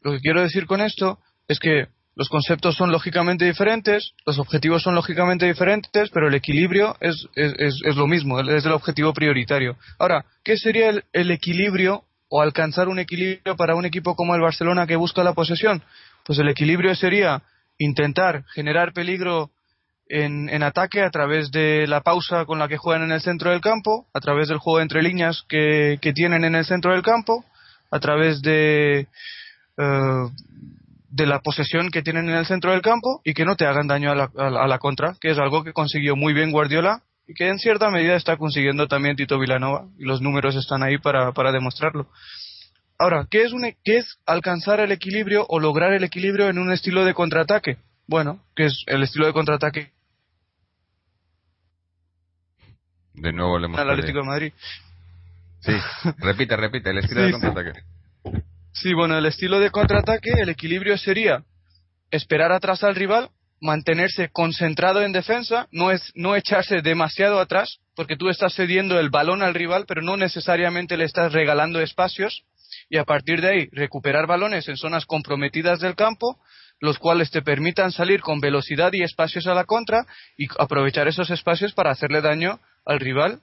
Lo 0.04 0.12
que 0.12 0.20
quiero 0.20 0.41
decir 0.41 0.66
con 0.66 0.82
esto 0.82 1.20
es 1.47 1.60
que 1.60 1.88
los 2.16 2.30
conceptos 2.30 2.76
son 2.76 2.91
lógicamente 2.91 3.45
diferentes, 3.45 4.12
los 4.26 4.38
objetivos 4.38 4.84
son 4.84 4.93
lógicamente 4.93 5.47
diferentes, 5.47 6.10
pero 6.12 6.28
el 6.28 6.36
equilibrio 6.36 6.95
es, 6.99 7.28
es, 7.36 7.82
es, 7.84 7.95
lo 7.95 8.06
mismo, 8.06 8.39
es 8.39 8.66
el 8.66 8.72
objetivo 8.72 9.14
prioritario. 9.14 9.78
Ahora, 9.97 10.26
¿qué 10.43 10.58
sería 10.58 10.89
el, 10.89 11.04
el, 11.12 11.32
equilibrio 11.32 12.04
o 12.30 12.41
alcanzar 12.41 12.88
un 12.88 12.99
equilibrio 12.99 13.56
para 13.56 13.76
un 13.76 13.86
equipo 13.86 14.16
como 14.16 14.36
el 14.36 14.41
Barcelona 14.41 14.86
que 14.86 14.95
busca 14.95 15.24
la 15.24 15.34
posesión? 15.34 15.82
Pues 16.24 16.38
el 16.38 16.49
equilibrio 16.49 16.93
sería 16.95 17.41
intentar 17.80 18.43
generar 18.54 18.93
peligro 18.93 19.49
en, 20.08 20.49
en 20.49 20.62
ataque 20.62 21.01
a 21.01 21.10
través 21.10 21.49
de 21.51 21.88
la 21.88 22.01
pausa 22.01 22.45
con 22.45 22.60
la 22.60 22.68
que 22.68 22.78
juegan 22.78 23.04
en 23.04 23.12
el 23.12 23.22
centro 23.22 23.51
del 23.51 23.62
campo, 23.62 24.08
a 24.14 24.20
través 24.20 24.47
del 24.47 24.60
juego 24.60 24.82
entre 24.82 25.01
líneas 25.01 25.43
que, 25.47 25.97
que 26.01 26.14
tienen 26.14 26.43
en 26.43 26.56
el 26.56 26.66
centro 26.66 26.91
del 26.91 27.01
campo, 27.01 27.43
a 27.89 27.99
través 27.99 28.41
de. 28.41 29.08
Uh, 29.78 30.30
de 31.13 31.28
la 31.28 31.41
posesión 31.41 31.91
que 31.91 32.01
tienen 32.01 32.28
en 32.28 32.36
el 32.36 32.47
centro 32.47 32.71
del 32.71 32.82
campo 32.82 33.21
y 33.24 33.36
que 33.36 33.45
no 33.45 33.55
te 33.55 33.67
hagan 33.67 33.88
daño 33.88 34.11
a 34.11 34.15
la, 34.15 34.32
a 34.36 34.67
la, 34.67 34.80
contra, 34.80 35.15
que 35.21 35.30
es 35.30 35.38
algo 35.38 35.63
que 35.63 35.71
consiguió 35.71 36.15
muy 36.15 36.34
bien 36.34 36.51
Guardiola 36.51 37.03
y 37.28 37.36
que 37.36 37.49
en 37.49 37.59
cierta 37.59 37.91
medida 37.91 38.15
está 38.15 38.38
consiguiendo 38.38 38.88
también 38.88 39.15
Tito 39.15 39.38
Vilanova 39.38 39.86
y 39.99 40.05
los 40.05 40.21
números 40.21 40.55
están 40.55 40.82
ahí 40.82 40.97
para, 40.97 41.32
para 41.32 41.51
demostrarlo. 41.51 42.07
Ahora, 42.97 43.28
¿qué 43.30 43.43
es, 43.43 43.53
un, 43.53 43.61
¿qué 43.84 43.97
es 43.97 44.17
alcanzar 44.26 44.80
el 44.80 44.91
equilibrio 44.91 45.45
o 45.49 45.59
lograr 45.59 45.93
el 45.93 46.03
equilibrio 46.03 46.49
en 46.49 46.57
un 46.57 46.71
estilo 46.71 47.05
de 47.05 47.13
contraataque? 47.13 47.78
Bueno, 48.07 48.39
que 48.55 48.65
es 48.65 48.84
el 48.88 49.03
estilo 49.03 49.28
de 49.28 49.34
contraataque. 49.34 49.91
De 53.13 53.32
nuevo 53.32 53.59
le 53.59 53.67
hemos 53.67 53.80
al 53.80 53.91
Atlético 53.91 54.19
de 54.19 54.26
Madrid. 54.26 54.53
Sí, 55.59 55.74
repite, 56.17 56.57
repite, 56.57 56.89
el 56.89 56.97
estilo 56.97 57.21
sí, 57.26 57.26
de 57.28 57.32
contraataque. 57.34 57.80
Sí. 57.80 57.92
Sí, 58.74 58.93
bueno, 58.93 59.17
el 59.17 59.26
estilo 59.28 59.59
de 59.59 59.69
contraataque, 59.69 60.32
el 60.32 60.49
equilibrio 60.49 60.97
sería 60.97 61.43
esperar 62.09 62.51
atrás 62.51 62.84
al 62.84 62.95
rival, 62.95 63.30
mantenerse 63.61 64.30
concentrado 64.30 65.03
en 65.03 65.11
defensa, 65.11 65.67
no 65.71 65.91
es 65.91 66.11
no 66.15 66.36
echarse 66.36 66.82
demasiado 66.82 67.39
atrás, 67.39 67.78
porque 67.95 68.17
tú 68.17 68.30
estás 68.30 68.55
cediendo 68.55 68.99
el 68.99 69.11
balón 69.11 69.43
al 69.43 69.53
rival, 69.53 69.86
pero 69.88 70.01
no 70.01 70.17
necesariamente 70.17 70.97
le 70.97 71.05
estás 71.05 71.32
regalando 71.32 71.82
espacios, 71.82 72.43
y 72.89 72.97
a 72.97 73.05
partir 73.05 73.41
de 73.41 73.49
ahí 73.49 73.69
recuperar 73.71 74.26
balones 74.26 74.67
en 74.67 74.78
zonas 74.78 75.05
comprometidas 75.05 75.80
del 75.80 75.95
campo, 75.95 76.39
los 76.80 76.97
cuales 76.97 77.30
te 77.30 77.43
permitan 77.43 77.91
salir 77.91 78.21
con 78.21 78.39
velocidad 78.39 78.91
y 78.91 79.03
espacios 79.03 79.45
a 79.45 79.53
la 79.53 79.65
contra 79.65 80.05
y 80.36 80.47
aprovechar 80.57 81.07
esos 81.07 81.30
espacios 81.30 81.74
para 81.74 81.91
hacerle 81.91 82.21
daño 82.21 82.59
al 82.86 82.99
rival 82.99 83.39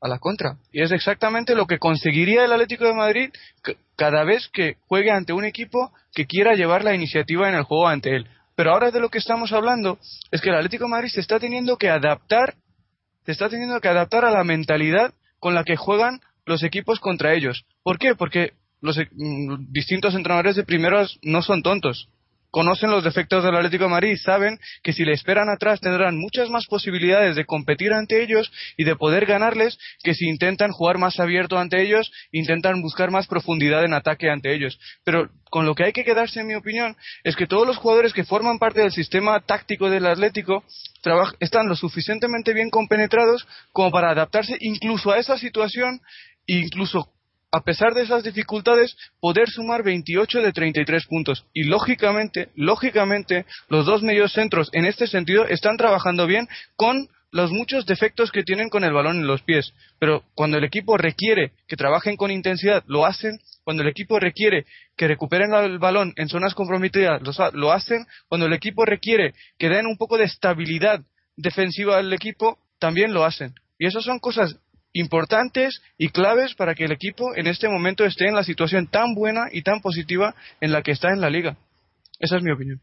a 0.00 0.08
la 0.08 0.18
contra. 0.18 0.56
Y 0.72 0.82
es 0.82 0.92
exactamente 0.92 1.54
lo 1.54 1.66
que 1.66 1.78
conseguiría 1.78 2.44
el 2.44 2.52
Atlético 2.52 2.84
de 2.84 2.94
Madrid 2.94 3.30
cada 3.96 4.24
vez 4.24 4.48
que 4.48 4.76
juegue 4.86 5.10
ante 5.10 5.32
un 5.32 5.44
equipo 5.44 5.92
que 6.12 6.26
quiera 6.26 6.54
llevar 6.54 6.84
la 6.84 6.94
iniciativa 6.94 7.48
en 7.48 7.54
el 7.54 7.64
juego 7.64 7.88
ante 7.88 8.16
él. 8.16 8.26
Pero 8.56 8.72
ahora 8.72 8.90
de 8.90 9.00
lo 9.00 9.08
que 9.08 9.18
estamos 9.18 9.52
hablando 9.52 9.98
es 10.30 10.40
que 10.40 10.50
el 10.50 10.56
Atlético 10.56 10.84
de 10.84 10.90
Madrid 10.90 11.10
se 11.10 11.20
está 11.20 11.38
teniendo 11.38 11.76
que 11.76 11.88
adaptar, 11.88 12.54
se 13.24 13.32
está 13.32 13.48
teniendo 13.48 13.80
que 13.80 13.88
adaptar 13.88 14.24
a 14.24 14.30
la 14.30 14.44
mentalidad 14.44 15.14
con 15.38 15.54
la 15.54 15.64
que 15.64 15.76
juegan 15.76 16.20
los 16.46 16.62
equipos 16.62 17.00
contra 17.00 17.34
ellos. 17.34 17.64
¿Por 17.82 17.98
qué? 17.98 18.14
Porque 18.14 18.54
los 18.80 18.98
mm, 18.98 19.70
distintos 19.70 20.14
entrenadores 20.14 20.56
de 20.56 20.64
primeros 20.64 21.18
no 21.22 21.42
son 21.42 21.62
tontos 21.62 22.08
conocen 22.50 22.90
los 22.90 23.04
defectos 23.04 23.44
del 23.44 23.56
Atlético 23.56 23.84
de 23.84 23.90
Madrid 23.90 24.16
saben 24.16 24.58
que 24.82 24.92
si 24.92 25.04
le 25.04 25.12
esperan 25.12 25.48
atrás 25.48 25.80
tendrán 25.80 26.18
muchas 26.18 26.50
más 26.50 26.66
posibilidades 26.66 27.36
de 27.36 27.46
competir 27.46 27.92
ante 27.92 28.22
ellos 28.22 28.52
y 28.76 28.84
de 28.84 28.96
poder 28.96 29.26
ganarles 29.26 29.78
que 30.02 30.14
si 30.14 30.26
intentan 30.26 30.72
jugar 30.72 30.98
más 30.98 31.20
abierto 31.20 31.58
ante 31.58 31.82
ellos, 31.82 32.12
intentan 32.32 32.82
buscar 32.82 33.10
más 33.10 33.26
profundidad 33.26 33.84
en 33.84 33.94
ataque 33.94 34.30
ante 34.30 34.54
ellos. 34.54 34.78
Pero 35.04 35.30
con 35.50 35.66
lo 35.66 35.74
que 35.74 35.84
hay 35.84 35.92
que 35.92 36.04
quedarse, 36.04 36.40
en 36.40 36.46
mi 36.46 36.54
opinión, 36.54 36.96
es 37.24 37.36
que 37.36 37.46
todos 37.46 37.66
los 37.66 37.76
jugadores 37.76 38.12
que 38.12 38.24
forman 38.24 38.58
parte 38.58 38.80
del 38.80 38.92
sistema 38.92 39.40
táctico 39.40 39.90
del 39.90 40.06
Atlético 40.06 40.64
están 41.40 41.68
lo 41.68 41.76
suficientemente 41.76 42.52
bien 42.52 42.70
compenetrados 42.70 43.46
como 43.72 43.90
para 43.90 44.10
adaptarse 44.10 44.56
incluso 44.60 45.10
a 45.10 45.18
esa 45.18 45.38
situación 45.38 46.00
e 46.46 46.54
incluso 46.54 47.12
a 47.52 47.62
pesar 47.62 47.94
de 47.94 48.02
esas 48.02 48.22
dificultades, 48.22 48.96
poder 49.20 49.48
sumar 49.48 49.82
28 49.82 50.40
de 50.40 50.52
33 50.52 51.06
puntos. 51.06 51.44
Y 51.52 51.64
lógicamente, 51.64 52.50
lógicamente, 52.54 53.44
los 53.68 53.86
dos 53.86 54.02
medios 54.02 54.32
centros 54.32 54.70
en 54.72 54.84
este 54.84 55.06
sentido 55.06 55.46
están 55.46 55.76
trabajando 55.76 56.26
bien 56.26 56.48
con 56.76 57.08
los 57.32 57.50
muchos 57.52 57.86
defectos 57.86 58.32
que 58.32 58.42
tienen 58.42 58.68
con 58.68 58.84
el 58.84 58.92
balón 58.92 59.18
en 59.18 59.26
los 59.26 59.42
pies. 59.42 59.72
Pero 59.98 60.24
cuando 60.34 60.58
el 60.58 60.64
equipo 60.64 60.96
requiere 60.96 61.52
que 61.68 61.76
trabajen 61.76 62.16
con 62.16 62.30
intensidad, 62.30 62.84
lo 62.86 63.06
hacen. 63.06 63.40
Cuando 63.64 63.82
el 63.82 63.88
equipo 63.88 64.18
requiere 64.18 64.66
que 64.96 65.08
recuperen 65.08 65.52
el 65.54 65.78
balón 65.78 66.12
en 66.16 66.28
zonas 66.28 66.54
comprometidas, 66.54 67.20
lo 67.52 67.72
hacen. 67.72 68.06
Cuando 68.28 68.46
el 68.46 68.52
equipo 68.52 68.84
requiere 68.84 69.34
que 69.58 69.68
den 69.68 69.86
un 69.86 69.96
poco 69.96 70.18
de 70.18 70.24
estabilidad 70.24 71.02
defensiva 71.36 71.98
al 71.98 72.12
equipo, 72.12 72.58
también 72.78 73.12
lo 73.12 73.24
hacen. 73.24 73.54
Y 73.78 73.86
esas 73.86 74.04
son 74.04 74.18
cosas 74.18 74.56
importantes 74.92 75.80
y 75.96 76.08
claves 76.08 76.54
para 76.54 76.74
que 76.74 76.84
el 76.84 76.92
equipo 76.92 77.34
en 77.36 77.46
este 77.46 77.68
momento 77.68 78.04
esté 78.04 78.28
en 78.28 78.34
la 78.34 78.44
situación 78.44 78.86
tan 78.88 79.14
buena 79.14 79.46
y 79.52 79.62
tan 79.62 79.80
positiva 79.80 80.34
en 80.60 80.72
la 80.72 80.82
que 80.82 80.92
está 80.92 81.10
en 81.10 81.20
la 81.20 81.30
liga. 81.30 81.56
Esa 82.18 82.36
es 82.36 82.42
mi 82.42 82.52
opinión. 82.52 82.80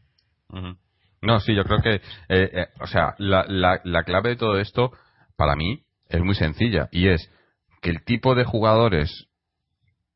No, 1.20 1.40
sí, 1.40 1.54
yo 1.54 1.64
creo 1.64 1.80
que, 1.82 1.94
eh, 1.94 2.00
eh, 2.28 2.66
o 2.80 2.86
sea, 2.86 3.14
la, 3.18 3.44
la, 3.48 3.80
la 3.84 4.02
clave 4.04 4.30
de 4.30 4.36
todo 4.36 4.58
esto, 4.58 4.92
para 5.36 5.56
mí, 5.56 5.82
es 6.08 6.20
muy 6.22 6.34
sencilla 6.34 6.88
y 6.90 7.08
es 7.08 7.30
que 7.82 7.90
el 7.90 8.02
tipo 8.04 8.34
de 8.34 8.44
jugadores 8.44 9.26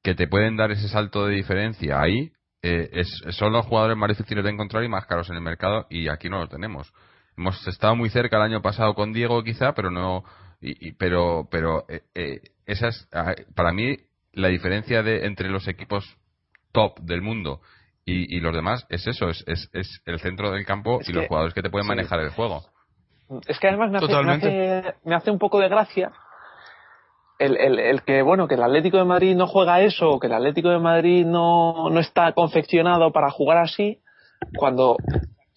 que 0.02 0.14
te 0.14 0.26
pueden 0.26 0.56
dar 0.56 0.70
ese 0.70 0.88
salto 0.88 1.26
de 1.26 1.34
diferencia 1.34 2.00
ahí 2.00 2.32
eh, 2.62 2.88
es, 2.92 3.08
son 3.30 3.52
los 3.52 3.66
jugadores 3.66 3.96
más 3.96 4.08
difíciles 4.08 4.44
de 4.44 4.50
encontrar 4.50 4.82
y 4.84 4.88
más 4.88 5.06
caros 5.06 5.28
en 5.30 5.36
el 5.36 5.42
mercado 5.42 5.86
y 5.90 6.08
aquí 6.08 6.28
no 6.28 6.38
lo 6.38 6.48
tenemos. 6.48 6.92
Hemos 7.36 7.66
estado 7.66 7.96
muy 7.96 8.10
cerca 8.10 8.36
el 8.36 8.42
año 8.42 8.62
pasado 8.62 8.94
con 8.94 9.12
Diego 9.12 9.42
quizá, 9.42 9.74
pero 9.74 9.90
no 9.90 10.24
y, 10.62 10.88
y, 10.88 10.92
pero 10.92 11.48
pero 11.50 11.84
eh, 11.88 12.02
eh, 12.14 12.40
esas 12.66 13.08
para 13.54 13.72
mí 13.72 13.96
la 14.32 14.48
diferencia 14.48 15.02
de 15.02 15.26
entre 15.26 15.50
los 15.50 15.66
equipos 15.68 16.16
top 16.70 16.98
del 17.00 17.20
mundo 17.20 17.60
y, 18.04 18.36
y 18.36 18.40
los 18.40 18.54
demás 18.54 18.86
es 18.88 19.06
eso 19.06 19.28
es, 19.28 19.44
es, 19.46 19.68
es, 19.72 20.00
el 20.06 20.20
centro 20.20 20.50
del 20.52 20.64
campo 20.64 21.00
es 21.00 21.08
y 21.08 21.12
que, 21.12 21.18
los 21.18 21.28
jugadores 21.28 21.54
que 21.54 21.62
te 21.62 21.70
pueden 21.70 21.84
sí. 21.84 21.88
manejar 21.88 22.20
el 22.20 22.30
juego 22.30 22.64
es 23.46 23.58
que 23.58 23.68
además 23.68 23.90
me 23.90 23.98
hace, 23.98 24.22
me 24.22 24.32
hace, 24.32 24.94
me 25.04 25.14
hace 25.14 25.30
un 25.30 25.38
poco 25.38 25.58
de 25.58 25.68
gracia 25.68 26.12
el, 27.38 27.56
el, 27.56 27.78
el, 27.78 28.02
que 28.02 28.22
bueno 28.22 28.46
que 28.46 28.54
el 28.54 28.62
Atlético 28.62 28.98
de 28.98 29.04
Madrid 29.04 29.34
no 29.34 29.48
juega 29.48 29.80
eso 29.80 30.20
que 30.20 30.28
el 30.28 30.34
Atlético 30.34 30.70
de 30.70 30.78
Madrid 30.78 31.26
no, 31.26 31.90
no 31.90 32.00
está 32.00 32.32
confeccionado 32.32 33.10
para 33.10 33.30
jugar 33.30 33.58
así 33.58 34.00
cuando 34.56 34.96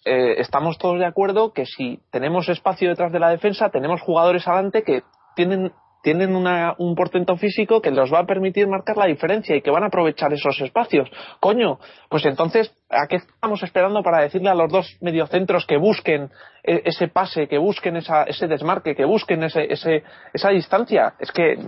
eh, 0.06 0.40
estamos 0.40 0.78
todos 0.78 0.98
de 0.98 1.04
acuerdo 1.06 1.52
que 1.52 1.66
si 1.66 2.00
tenemos 2.10 2.48
espacio 2.48 2.88
detrás 2.88 3.12
de 3.12 3.20
la 3.20 3.28
defensa, 3.30 3.68
tenemos 3.70 4.00
jugadores 4.00 4.46
adelante 4.48 4.82
que 4.82 5.02
tienen 5.34 5.72
tienen 6.02 6.36
una, 6.36 6.76
un 6.78 6.94
portento 6.94 7.36
físico 7.36 7.82
que 7.82 7.90
les 7.90 8.12
va 8.12 8.20
a 8.20 8.26
permitir 8.26 8.68
marcar 8.68 8.96
la 8.96 9.06
diferencia 9.06 9.56
y 9.56 9.60
que 9.60 9.72
van 9.72 9.82
a 9.82 9.86
aprovechar 9.86 10.32
esos 10.32 10.60
espacios. 10.60 11.10
Coño, 11.40 11.80
pues 12.08 12.24
entonces, 12.26 12.72
¿a 12.88 13.08
qué 13.08 13.16
estamos 13.16 13.60
esperando 13.64 14.04
para 14.04 14.22
decirle 14.22 14.48
a 14.50 14.54
los 14.54 14.70
dos 14.70 14.86
mediocentros 15.00 15.66
que 15.66 15.76
busquen 15.76 16.30
e, 16.62 16.82
ese 16.84 17.08
pase, 17.08 17.48
que 17.48 17.58
busquen 17.58 17.96
esa, 17.96 18.22
ese 18.22 18.46
desmarque, 18.46 18.94
que 18.94 19.04
busquen 19.04 19.42
ese, 19.42 19.64
ese, 19.68 20.04
esa 20.32 20.50
distancia? 20.50 21.14
Es 21.18 21.32
que 21.32 21.58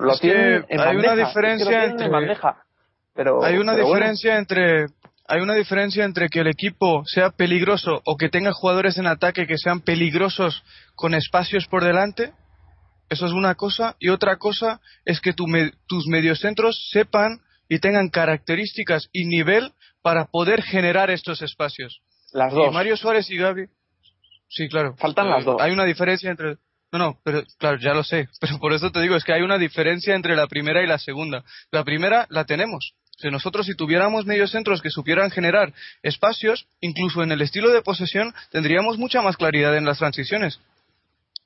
lo 0.00 0.18
tienen 0.18 0.64
en 0.68 0.80
hay 0.80 0.86
bandeja, 0.96 1.12
una 1.12 1.26
diferencia 1.28 1.64
es 1.64 1.68
que 1.68 1.84
en 1.84 1.90
entre- 1.92 2.08
bandeja. 2.08 2.56
Pero, 3.14 3.44
hay 3.44 3.56
una 3.56 3.74
bueno. 3.74 3.86
diferencia 3.86 4.36
entre 4.36 4.86
hay 5.28 5.40
una 5.40 5.54
diferencia 5.54 6.04
entre 6.04 6.28
que 6.28 6.40
el 6.40 6.46
equipo 6.46 7.04
sea 7.06 7.30
peligroso 7.30 8.00
o 8.04 8.16
que 8.16 8.28
tenga 8.28 8.52
jugadores 8.52 8.98
en 8.98 9.06
ataque 9.06 9.46
que 9.46 9.58
sean 9.58 9.80
peligrosos 9.80 10.62
con 10.94 11.14
espacios 11.14 11.66
por 11.66 11.84
delante 11.84 12.32
eso 13.08 13.26
es 13.26 13.32
una 13.32 13.54
cosa 13.54 13.96
y 14.00 14.08
otra 14.08 14.36
cosa 14.36 14.80
es 15.04 15.20
que 15.20 15.32
tu 15.32 15.46
me- 15.46 15.72
tus 15.86 16.06
mediocentros 16.08 16.88
sepan 16.90 17.40
y 17.68 17.78
tengan 17.78 18.08
características 18.08 19.08
y 19.12 19.26
nivel 19.26 19.72
para 20.02 20.26
poder 20.26 20.62
generar 20.62 21.10
estos 21.10 21.42
espacios 21.42 22.00
las 22.32 22.52
y 22.52 22.56
dos. 22.56 22.72
Mario 22.74 22.96
Suárez 22.96 23.30
y 23.30 23.36
Gaby 23.36 23.66
sí 24.48 24.68
claro 24.68 24.96
Faltan 24.96 25.28
las 25.30 25.44
dos. 25.44 25.56
hay 25.60 25.72
una 25.72 25.84
diferencia 25.84 26.30
entre 26.30 26.56
no, 26.92 26.98
no, 27.00 27.18
pero 27.24 27.42
claro, 27.58 27.78
ya 27.80 27.92
lo 27.92 28.04
sé, 28.04 28.28
pero 28.40 28.58
por 28.60 28.72
eso 28.72 28.90
te 28.92 29.00
digo, 29.00 29.16
es 29.16 29.24
que 29.24 29.32
hay 29.32 29.42
una 29.42 29.58
diferencia 29.58 30.14
entre 30.14 30.36
la 30.36 30.46
primera 30.46 30.82
y 30.82 30.86
la 30.86 30.98
segunda. 30.98 31.42
La 31.72 31.82
primera 31.82 32.26
la 32.30 32.44
tenemos. 32.44 32.92
Si 33.16 33.30
nosotros 33.30 33.66
si 33.66 33.74
tuviéramos 33.74 34.26
mediocentros 34.26 34.82
que 34.82 34.90
supieran 34.90 35.30
generar 35.30 35.72
espacios, 36.02 36.66
incluso 36.80 37.22
en 37.22 37.32
el 37.32 37.40
estilo 37.40 37.70
de 37.70 37.82
posesión, 37.82 38.34
tendríamos 38.50 38.98
mucha 38.98 39.22
más 39.22 39.36
claridad 39.36 39.76
en 39.76 39.86
las 39.86 39.98
transiciones. 39.98 40.60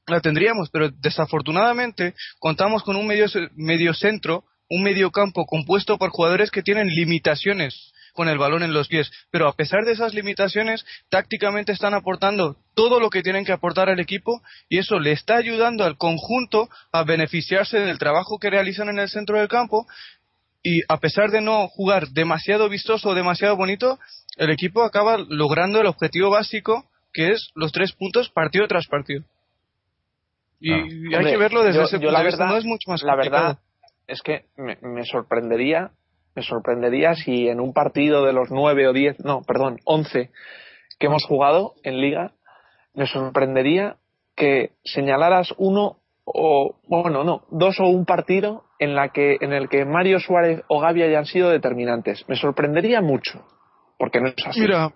La 0.06 0.20
tendríamos, 0.20 0.70
pero 0.70 0.90
desafortunadamente 0.90 2.14
contamos 2.40 2.82
con 2.82 2.96
un 2.96 3.06
medio, 3.06 3.26
mediocentro, 3.54 4.44
un 4.68 4.82
mediocampo 4.82 5.46
compuesto 5.46 5.96
por 5.98 6.10
jugadores 6.10 6.50
que 6.50 6.62
tienen 6.62 6.88
limitaciones 6.88 7.92
con 8.12 8.28
el 8.28 8.38
balón 8.38 8.64
en 8.64 8.72
los 8.72 8.88
pies, 8.88 9.10
pero 9.30 9.46
a 9.46 9.54
pesar 9.54 9.84
de 9.84 9.92
esas 9.92 10.14
limitaciones, 10.14 10.84
tácticamente 11.08 11.70
están 11.70 11.94
aportando 11.94 12.56
todo 12.74 12.98
lo 12.98 13.08
que 13.08 13.22
tienen 13.22 13.44
que 13.44 13.52
aportar 13.52 13.88
al 13.88 14.00
equipo 14.00 14.42
y 14.68 14.78
eso 14.78 14.98
le 14.98 15.12
está 15.12 15.36
ayudando 15.36 15.84
al 15.84 15.96
conjunto 15.96 16.68
a 16.92 17.04
beneficiarse 17.04 17.78
del 17.78 17.98
trabajo 17.98 18.38
que 18.38 18.50
realizan 18.50 18.88
en 18.88 18.98
el 18.98 19.08
centro 19.08 19.38
del 19.38 19.48
campo 19.48 19.86
y 20.62 20.80
a 20.88 20.98
pesar 20.98 21.30
de 21.30 21.40
no 21.40 21.68
jugar 21.68 22.08
demasiado 22.08 22.68
vistoso 22.68 23.10
o 23.10 23.14
demasiado 23.14 23.56
bonito, 23.56 23.98
el 24.36 24.50
equipo 24.50 24.82
acaba 24.82 25.16
logrando 25.18 25.80
el 25.80 25.86
objetivo 25.86 26.30
básico 26.30 26.84
que 27.12 27.30
es 27.32 27.50
los 27.54 27.72
tres 27.72 27.92
puntos 27.92 28.30
partido 28.30 28.68
tras 28.68 28.86
partido. 28.86 29.24
Y, 30.60 30.72
hay 31.14 31.24
que 31.24 31.36
verlo 31.36 31.62
desde 31.64 31.78
yo- 31.80 31.84
ese 31.86 31.96
yo 31.96 32.00
punto 32.02 32.12
la 32.12 32.18
de 32.20 32.26
vista, 32.26 32.38
verdad- 32.44 32.52
no 32.52 32.58
es 32.58 32.64
mucho 32.64 32.90
más 32.90 33.02
La 33.02 33.12
complicado. 33.14 33.44
verdad 33.46 33.58
es 34.06 34.22
que 34.22 34.44
me, 34.56 34.76
me 34.82 35.04
sorprendería, 35.06 35.90
me 36.34 36.42
sorprendería 36.42 37.14
si 37.14 37.48
en 37.48 37.60
un 37.60 37.72
partido 37.72 38.24
de 38.26 38.32
los 38.32 38.50
nueve 38.50 38.86
o 38.86 38.92
diez, 38.92 39.18
no, 39.24 39.42
perdón, 39.42 39.78
once 39.84 40.30
que 40.98 41.06
hemos 41.06 41.24
jugado 41.24 41.74
en 41.82 42.00
liga, 42.00 42.32
me 42.94 43.06
sorprendería 43.06 43.96
que 44.36 44.72
señalaras 44.84 45.54
uno 45.56 45.96
o 46.34 46.76
bueno 46.88 47.24
no 47.24 47.44
dos 47.50 47.78
o 47.80 47.84
un 47.86 48.04
partido 48.04 48.64
en 48.78 48.94
la 48.94 49.10
que 49.10 49.36
en 49.40 49.52
el 49.52 49.68
que 49.68 49.84
Mario 49.84 50.18
Suárez 50.20 50.62
o 50.68 50.80
Gaby 50.80 51.02
hayan 51.02 51.26
sido 51.26 51.50
determinantes 51.50 52.24
me 52.28 52.36
sorprendería 52.36 53.00
mucho 53.00 53.44
porque 53.98 54.20
no 54.20 54.28
es 54.28 54.34
así 54.46 54.60
Mira, 54.60 54.92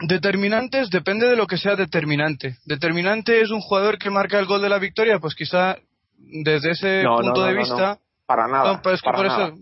determinantes 0.00 0.90
depende 0.90 1.28
de 1.28 1.36
lo 1.36 1.46
que 1.46 1.56
sea 1.56 1.76
determinante. 1.76 2.56
Determinante 2.64 3.40
es 3.40 3.50
un 3.50 3.60
jugador 3.60 3.98
que 3.98 4.10
marca 4.10 4.38
el 4.38 4.46
gol 4.46 4.60
de 4.62 4.68
la 4.68 4.78
victoria, 4.78 5.18
pues 5.18 5.34
quizá 5.34 5.76
desde 6.18 6.72
ese 6.72 7.02
No, 7.02 7.16
punto 7.16 7.40
no, 7.40 7.46
de 7.46 7.54
vista. 7.54 7.94
no. 7.94 8.00
para 8.26 8.48
nada 8.48 8.72
No, 8.74 8.80
pero 8.82 8.94
es 8.94 9.00
que 9.00 9.06
para 9.06 9.16
por 9.18 9.26
nada. 9.26 9.46
eso. 9.48 9.56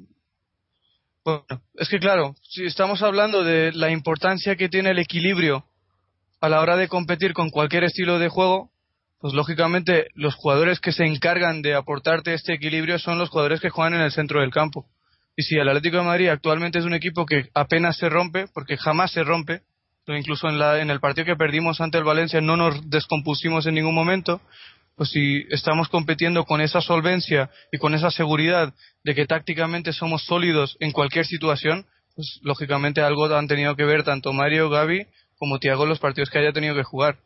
Bueno, 1.25 1.43
es 1.75 1.89
que 1.89 1.99
claro, 1.99 2.35
si 2.43 2.65
estamos 2.67 3.03
hablando 3.03 3.45
de 3.45 3.73
la 3.73 3.91
importancia 3.91 4.57
que 4.57 4.69
tiene 4.69 4.91
el 4.91 4.99
equilibrio 4.99 5.65
a 6.41 6.49
la 6.49 6.61
hora 6.61 6.77
de 6.77 6.89
competir 6.89 7.33
con 7.33 7.51
cualquier 7.51 7.85
estilo 7.85 8.19
de 8.19 8.29
juego, 8.29 8.71
pues 9.25 9.33
lógicamente 9.33 10.09
los 10.13 10.35
jugadores 10.35 10.81
que 10.81 10.93
se 10.93 11.07
encargan 11.07 11.63
de 11.63 11.75
aportarte 11.75 12.35
este 12.35 12.53
equilibrio 12.53 12.99
son 12.99 13.19
los 13.19 13.31
jugadores 13.31 13.59
que 13.59 13.71
juegan 13.71 13.95
en 13.95 14.03
el 14.03 14.13
centro 14.13 14.43
del 14.43 14.51
campo. 14.51 14.85
Y 15.35 15.45
si 15.45 15.55
el 15.55 15.67
Atlético 15.67 15.97
de 15.97 16.03
Madrid 16.03 16.29
actualmente 16.29 16.79
es 16.79 16.85
un 16.85 16.93
equipo 16.93 17.25
que 17.25 17.49
apenas 17.55 17.97
se 17.97 18.11
rompe, 18.11 18.49
porque 18.53 18.77
jamás 18.77 19.13
se 19.13 19.25
rompe, 19.25 19.63
incluso 20.09 20.47
en, 20.51 20.59
la, 20.59 20.79
en 20.79 20.91
el 20.91 21.01
partido 21.01 21.25
que 21.25 21.37
perdimos 21.37 21.81
ante 21.81 21.97
el 21.97 22.05
Valencia 22.05 22.43
no 22.43 22.59
nos 22.59 22.91
descompusimos 22.91 23.65
en 23.65 23.77
ningún 23.77 23.95
momento, 23.95 24.43
pues 24.95 25.09
si 25.09 25.47
estamos 25.49 25.89
compitiendo 25.89 26.45
con 26.45 26.61
esa 26.61 26.83
solvencia 26.83 27.49
y 27.73 27.79
con 27.79 27.95
esa 27.95 28.11
seguridad 28.11 28.75
de 29.05 29.15
que 29.15 29.25
tácticamente 29.25 29.95
somos 29.95 30.27
sólidos 30.27 30.77
en 30.81 30.93
cualquier 30.93 31.25
situación, 31.25 31.87
pues 32.15 32.41
lógicamente 32.43 33.01
algo 33.01 33.35
han 33.35 33.49
tenido 33.49 33.75
que 33.75 33.85
ver 33.85 34.05
tanto 34.05 34.35
Mario, 34.35 34.69
Gaby 34.69 35.07
como 35.39 35.61
Tiago 35.61 35.85
en 35.85 35.89
los 35.89 35.99
partidos 35.99 36.29
que 36.29 36.41
haya 36.41 36.53
tenido 36.53 36.75
que 36.75 36.83
jugar. 36.83 37.17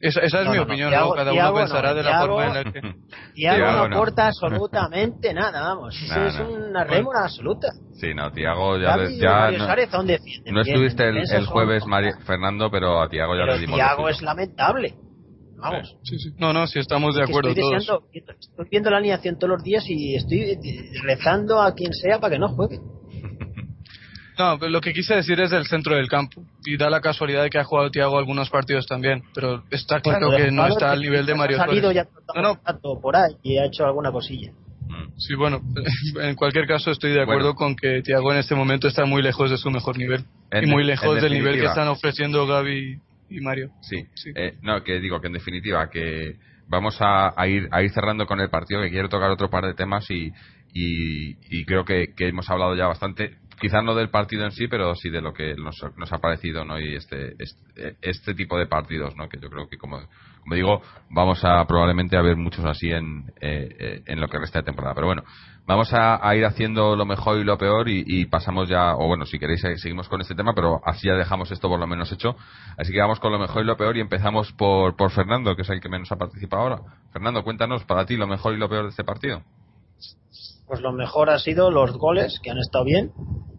Esa, 0.00 0.20
esa 0.20 0.38
es 0.40 0.44
No, 0.46 0.50
mi 0.52 0.56
no, 0.56 0.64
no, 0.64 0.68
opinión, 0.68 0.90
Thiago- 0.90 1.00
luego 1.00 1.14
cada 1.14 1.30
Thiago 1.32 1.50
uno 1.50 1.58
no, 1.60 1.64
pensará 1.66 1.94
de 1.94 2.02
la 2.02 2.10
Thiago- 2.10 2.26
forma 2.26 2.46
en 2.46 2.54
la 2.54 2.72
que... 2.72 2.80
Tiago 3.34 3.66
no 3.72 3.88
no. 3.88 3.94
aporta 3.96 4.26
absolutamente 4.28 5.34
nada, 5.34 5.60
vamos. 5.60 5.94
No, 6.08 6.26
es 6.26 6.38
no. 6.38 6.48
una 6.50 6.84
rémora 6.84 7.24
absoluta. 7.24 7.68
Sí, 8.00 8.14
no, 8.14 8.32
Tiago 8.32 8.78
ya, 8.78 8.96
y 9.10 9.18
ya 9.18 9.30
Mario 9.58 9.58
no, 9.92 10.02
defienden 10.04 10.54
no 10.54 10.60
estuviste 10.62 11.08
el, 11.08 11.18
el 11.18 11.46
jueves, 11.46 11.84
Mari- 11.86 12.14
Fernando, 12.24 12.70
pero 12.70 13.00
a 13.02 13.08
Tiago 13.08 13.34
ya 13.34 13.42
Pero 13.42 13.52
le 13.54 13.60
dimos 13.60 13.76
Thiago 13.76 14.02
lo 14.02 14.08
es 14.08 14.22
lamentable. 14.22 14.94
Vamos. 15.58 15.94
Sí, 16.04 16.18
sí. 16.18 16.30
No, 16.38 16.54
no, 16.54 16.66
si 16.66 16.78
estamos 16.78 17.14
de 17.14 17.22
acuerdo 17.24 17.50
estoy 17.50 17.62
todos. 17.62 17.74
deseando- 17.82 18.06
estoy 18.40 18.66
viendo 18.70 18.90
la 18.90 18.96
alineación 18.96 19.38
todos 19.38 19.50
los 19.50 19.62
días 19.62 19.84
y 19.86 20.14
estoy 20.14 20.40
eh, 20.52 20.58
rezando 21.02 21.60
a 21.60 21.74
quien 21.74 21.92
sea 21.92 22.18
para 22.18 22.32
que 22.32 22.38
no 22.38 22.48
juegue. 22.48 22.78
No, 24.40 24.58
pero 24.58 24.70
lo 24.70 24.80
que 24.80 24.92
quise 24.92 25.14
decir 25.14 25.38
es 25.40 25.50
del 25.50 25.66
centro 25.66 25.96
del 25.96 26.08
campo. 26.08 26.42
Y 26.64 26.76
da 26.76 26.88
la 26.88 27.00
casualidad 27.00 27.42
de 27.42 27.50
que 27.50 27.58
ha 27.58 27.64
jugado 27.64 27.90
Tiago 27.90 28.18
algunos 28.18 28.48
partidos 28.50 28.86
también. 28.86 29.22
Pero 29.34 29.64
está 29.70 30.00
claro 30.00 30.28
Bueno, 30.28 30.44
que 30.44 30.50
no 30.50 30.66
está 30.66 30.92
al 30.92 31.00
nivel 31.02 31.26
de 31.26 31.32
ha 31.32 31.36
Mario 31.36 31.56
salido 31.58 31.92
Suárez. 31.92 32.08
ya 32.34 32.40
No, 32.40 32.42
no. 32.42 32.56
tanto 32.60 33.00
por 33.00 33.16
ahí 33.16 33.34
y 33.42 33.58
ha 33.58 33.66
hecho 33.66 33.84
alguna 33.84 34.10
cosilla. 34.10 34.52
Mm. 34.88 35.12
Sí, 35.18 35.34
bueno, 35.34 35.60
en 36.22 36.34
cualquier 36.34 36.66
caso 36.66 36.90
estoy 36.90 37.12
de 37.12 37.22
acuerdo 37.22 37.54
Bueno. 37.54 37.56
con 37.56 37.76
que 37.76 38.02
Tiago 38.02 38.32
en 38.32 38.38
este 38.38 38.54
momento 38.54 38.88
está 38.88 39.04
muy 39.04 39.22
lejos 39.22 39.50
de 39.50 39.58
su 39.58 39.70
mejor 39.70 39.98
nivel. 39.98 40.24
En 40.50 40.64
y 40.64 40.66
muy 40.66 40.84
lejos 40.84 41.20
del 41.20 41.32
nivel 41.32 41.60
que 41.60 41.66
están 41.66 41.88
ofreciendo 41.88 42.46
Gaby 42.46 42.98
y 43.30 43.40
Mario. 43.40 43.70
Sí, 43.82 44.04
Sí. 44.14 44.30
Eh, 44.34 44.54
no, 44.62 44.82
que 44.82 44.98
digo 45.00 45.20
que 45.20 45.26
en 45.28 45.34
definitiva 45.34 45.88
que 45.90 46.36
vamos 46.66 46.96
a, 47.00 47.32
a 47.40 47.46
ir 47.46 47.68
a 47.72 47.82
ir 47.82 47.90
cerrando 47.90 48.26
con 48.26 48.40
el 48.40 48.48
partido, 48.48 48.80
que 48.82 48.90
quiero 48.90 49.08
tocar 49.08 49.30
otro 49.30 49.50
par 49.50 49.64
de 49.66 49.74
temas 49.74 50.10
y, 50.10 50.32
y, 50.72 51.36
y 51.50 51.64
creo 51.64 51.84
que, 51.84 52.14
que 52.16 52.28
hemos 52.28 52.48
hablado 52.48 52.74
ya 52.76 52.86
bastante, 52.86 53.36
quizás 53.60 53.84
no 53.84 53.94
del 53.94 54.08
partido 54.08 54.44
en 54.44 54.52
sí, 54.52 54.66
pero 54.66 54.94
sí 54.94 55.10
de 55.10 55.20
lo 55.20 55.32
que 55.32 55.54
nos, 55.54 55.76
nos 55.96 56.12
ha 56.12 56.18
parecido, 56.18 56.64
¿no? 56.64 56.80
Y 56.80 56.96
este, 56.96 57.34
este, 57.38 57.96
este 58.00 58.34
tipo 58.34 58.58
de 58.58 58.66
partidos, 58.66 59.14
¿no? 59.16 59.28
Que 59.28 59.38
yo 59.38 59.50
creo 59.50 59.68
que 59.68 59.76
como, 59.76 60.00
como 60.40 60.54
digo, 60.54 60.82
vamos 61.10 61.44
a 61.44 61.64
probablemente 61.66 62.16
a 62.16 62.22
ver 62.22 62.36
muchos 62.36 62.64
así 62.64 62.90
en, 62.90 63.30
eh, 63.40 63.68
eh, 63.78 64.02
en 64.06 64.20
lo 64.20 64.28
que 64.28 64.38
resta 64.38 64.60
de 64.60 64.64
temporada. 64.64 64.94
Pero 64.94 65.08
bueno, 65.08 65.22
vamos 65.66 65.92
a, 65.92 66.34
ir 66.34 66.44
haciendo 66.46 66.96
lo 66.96 67.04
mejor 67.04 67.38
y 67.38 67.44
lo 67.44 67.58
peor 67.58 67.88
y, 67.88 68.02
y 68.06 68.24
pasamos 68.24 68.68
ya, 68.68 68.94
o 68.96 69.06
bueno, 69.06 69.26
si 69.26 69.38
queréis 69.38 69.62
eh, 69.64 69.76
seguimos 69.76 70.08
con 70.08 70.20
este 70.22 70.34
tema, 70.34 70.54
pero 70.54 70.80
así 70.84 71.06
ya 71.06 71.14
dejamos 71.14 71.52
esto 71.52 71.68
por 71.68 71.78
lo 71.78 71.86
menos 71.86 72.10
hecho. 72.12 72.36
Así 72.78 72.92
que 72.92 73.00
vamos 73.00 73.20
con 73.20 73.30
lo 73.30 73.38
mejor 73.38 73.62
y 73.62 73.66
lo 73.66 73.76
peor 73.76 73.96
y 73.96 74.00
empezamos 74.00 74.52
por, 74.52 74.96
por 74.96 75.10
Fernando, 75.10 75.54
que 75.54 75.62
es 75.62 75.70
el 75.70 75.80
que 75.80 75.88
menos 75.90 76.10
ha 76.10 76.16
participado 76.16 76.62
ahora. 76.62 76.80
Fernando, 77.12 77.44
cuéntanos 77.44 77.84
para 77.84 78.06
ti 78.06 78.16
lo 78.16 78.26
mejor 78.26 78.54
y 78.54 78.56
lo 78.56 78.68
peor 78.68 78.84
de 78.84 78.90
este 78.90 79.04
partido. 79.04 79.42
Pues 80.70 80.82
lo 80.82 80.92
mejor 80.92 81.30
ha 81.30 81.38
sido 81.40 81.68
los 81.72 81.98
goles, 81.98 82.38
que 82.40 82.52
han 82.52 82.58
estado 82.58 82.84
bien. 82.84 83.10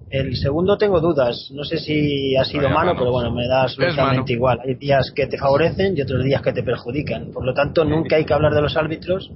El 0.09 0.33
segundo 0.37 0.77
tengo 0.77 1.01
dudas. 1.01 1.51
No 1.53 1.65
sé 1.65 1.77
si 1.77 2.37
ha 2.37 2.45
sido 2.45 2.63
Vaya 2.63 2.73
mano, 2.73 2.93
pero 2.97 3.11
bueno, 3.11 3.33
me 3.33 3.49
da 3.49 3.63
absolutamente 3.63 4.31
igual. 4.31 4.61
Hay 4.65 4.75
días 4.75 5.11
que 5.13 5.27
te 5.27 5.37
favorecen 5.37 5.97
y 5.97 6.01
otros 6.03 6.23
días 6.23 6.41
que 6.41 6.53
te 6.53 6.63
perjudican. 6.63 7.31
Por 7.33 7.45
lo 7.45 7.53
tanto, 7.53 7.83
nunca 7.83 8.15
hay 8.15 8.23
que 8.23 8.33
hablar 8.33 8.53
de 8.53 8.61
los 8.61 8.77
árbitros 8.77 9.29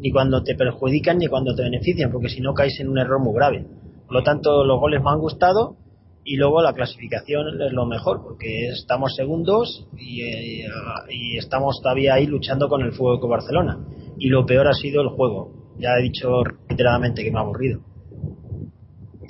ni 0.00 0.10
cuando 0.10 0.42
te 0.42 0.56
perjudican 0.56 1.18
ni 1.18 1.28
cuando 1.28 1.54
te 1.54 1.62
benefician, 1.62 2.10
porque 2.10 2.30
si 2.30 2.40
no 2.40 2.52
caes 2.52 2.80
en 2.80 2.88
un 2.88 2.98
error 2.98 3.20
muy 3.20 3.32
grave. 3.32 3.64
Por 4.06 4.14
lo 4.14 4.24
tanto, 4.24 4.64
los 4.64 4.80
goles 4.80 5.00
me 5.00 5.10
han 5.10 5.20
gustado 5.20 5.76
y 6.24 6.34
luego 6.34 6.62
la 6.62 6.72
clasificación 6.72 7.62
es 7.62 7.72
lo 7.72 7.86
mejor, 7.86 8.24
porque 8.24 8.70
estamos 8.70 9.14
segundos 9.14 9.86
y, 9.96 10.22
eh, 10.22 10.68
y 11.10 11.38
estamos 11.38 11.80
todavía 11.80 12.14
ahí 12.14 12.26
luchando 12.26 12.68
con 12.68 12.82
el 12.82 12.90
Fútbol 12.90 13.20
con 13.20 13.30
Barcelona. 13.30 13.78
Y 14.18 14.30
lo 14.30 14.44
peor 14.44 14.66
ha 14.66 14.74
sido 14.74 15.00
el 15.02 15.10
juego. 15.10 15.59
Ya 15.80 15.96
he 15.98 16.02
dicho 16.02 16.44
reiteradamente 16.44 17.24
que 17.24 17.30
me 17.30 17.38
ha 17.38 17.42
aburrido. 17.42 17.80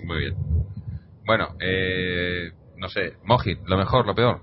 Muy 0.04 0.18
bien. 0.18 0.34
Bueno, 1.24 1.54
eh, 1.60 2.50
no 2.76 2.88
sé, 2.88 3.14
Mojit, 3.24 3.60
lo 3.66 3.76
mejor, 3.76 4.06
lo 4.06 4.14
peor. 4.14 4.42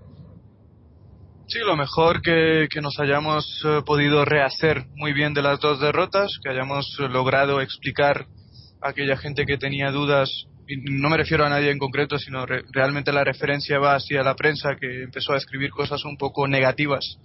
Sí, 1.47 1.59
lo 1.59 1.75
mejor 1.75 2.21
que, 2.21 2.67
que 2.69 2.81
nos 2.81 2.99
hayamos 2.99 3.61
eh, 3.65 3.81
podido 3.85 4.25
rehacer 4.25 4.85
muy 4.95 5.13
bien 5.13 5.33
de 5.33 5.41
las 5.41 5.59
dos 5.59 5.79
derrotas, 5.79 6.39
que 6.41 6.49
hayamos 6.49 6.97
eh, 6.99 7.07
logrado 7.09 7.61
explicar 7.61 8.25
a 8.81 8.89
aquella 8.89 9.17
gente 9.17 9.45
que 9.45 9.57
tenía 9.57 9.91
dudas 9.91 10.47
y 10.67 10.75
no 10.91 11.09
me 11.09 11.17
refiero 11.17 11.45
a 11.45 11.49
nadie 11.49 11.71
en 11.71 11.79
concreto, 11.79 12.19
sino 12.19 12.45
realmente 12.45 13.13
la 13.13 13.23
referencia 13.23 13.79
va 13.79 13.95
hacia 13.95 14.21
la 14.21 14.35
prensa 14.35 14.75
que 14.75 15.03
empezó 15.03 15.33
a 15.33 15.37
escribir 15.37 15.69
cosas 15.69 16.03
un 16.03 16.17
poco 16.17 16.45
negativas 16.47 17.19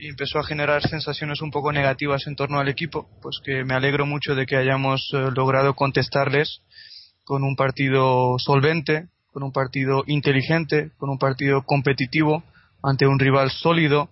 y 0.00 0.08
empezó 0.08 0.38
a 0.38 0.44
generar 0.44 0.82
sensaciones 0.82 1.42
un 1.42 1.50
poco 1.50 1.72
negativas 1.72 2.26
en 2.26 2.34
torno 2.34 2.58
al 2.58 2.68
equipo, 2.68 3.08
pues 3.20 3.38
que 3.44 3.64
me 3.64 3.74
alegro 3.74 4.06
mucho 4.06 4.34
de 4.34 4.46
que 4.46 4.56
hayamos 4.56 5.10
eh, 5.12 5.28
logrado 5.36 5.74
contestarles 5.74 6.62
con 7.22 7.44
un 7.44 7.54
partido 7.54 8.38
solvente, 8.38 9.08
con 9.30 9.42
un 9.42 9.52
partido 9.52 10.02
inteligente, 10.06 10.90
con 10.96 11.10
un 11.10 11.18
partido 11.18 11.62
competitivo 11.64 12.42
ante 12.82 13.06
un 13.06 13.18
rival 13.18 13.50
sólido, 13.50 14.08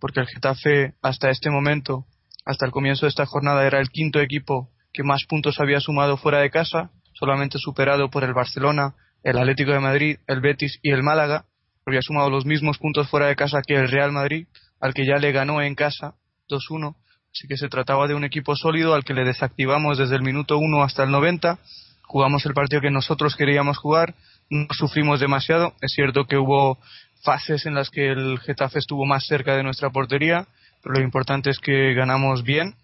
porque 0.00 0.20
el 0.20 0.26
Getafe 0.26 0.94
hasta 1.02 1.30
este 1.30 1.50
momento, 1.50 2.04
hasta 2.44 2.66
el 2.66 2.72
comienzo 2.72 3.06
de 3.06 3.10
esta 3.10 3.24
jornada, 3.24 3.64
era 3.64 3.78
el 3.78 3.90
quinto 3.90 4.20
equipo 4.20 4.70
que 4.92 5.04
más 5.04 5.24
puntos 5.24 5.60
había 5.60 5.78
sumado 5.78 6.16
fuera 6.16 6.40
de 6.40 6.50
casa, 6.50 6.90
solamente 7.12 7.58
superado 7.58 8.10
por 8.10 8.24
el 8.24 8.34
Barcelona, 8.34 8.96
el 9.22 9.38
Atlético 9.38 9.70
de 9.70 9.78
Madrid, 9.78 10.18
el 10.26 10.40
Betis 10.40 10.80
y 10.82 10.90
el 10.90 11.04
Málaga, 11.04 11.44
había 11.86 12.02
sumado 12.02 12.30
los 12.30 12.44
mismos 12.44 12.78
puntos 12.78 13.08
fuera 13.08 13.26
de 13.26 13.36
casa 13.36 13.62
que 13.66 13.74
el 13.74 13.88
Real 13.88 14.12
Madrid, 14.12 14.46
al 14.82 14.92
que 14.92 15.06
ya 15.06 15.16
le 15.16 15.32
ganó 15.32 15.62
en 15.62 15.74
casa 15.74 16.16
2-1. 16.50 16.96
Así 17.32 17.48
que 17.48 17.56
se 17.56 17.68
trataba 17.68 18.08
de 18.08 18.14
un 18.14 18.24
equipo 18.24 18.54
sólido 18.56 18.94
al 18.94 19.04
que 19.04 19.14
le 19.14 19.24
desactivamos 19.24 19.96
desde 19.96 20.16
el 20.16 20.22
minuto 20.22 20.58
1 20.58 20.82
hasta 20.82 21.04
el 21.04 21.12
90. 21.12 21.58
Jugamos 22.02 22.44
el 22.44 22.52
partido 22.52 22.82
que 22.82 22.90
nosotros 22.90 23.36
queríamos 23.36 23.78
jugar, 23.78 24.16
no 24.50 24.66
sufrimos 24.72 25.20
demasiado. 25.20 25.72
Es 25.80 25.92
cierto 25.92 26.26
que 26.26 26.36
hubo 26.36 26.78
fases 27.22 27.64
en 27.64 27.74
las 27.74 27.90
que 27.90 28.10
el 28.10 28.40
Getafe 28.40 28.80
estuvo 28.80 29.06
más 29.06 29.24
cerca 29.24 29.56
de 29.56 29.62
nuestra 29.62 29.90
portería, 29.90 30.48
pero 30.82 30.96
lo 30.96 31.00
importante 31.00 31.48
es 31.50 31.60
que 31.60 31.94
ganamos 31.94 32.42
bien, 32.42 32.74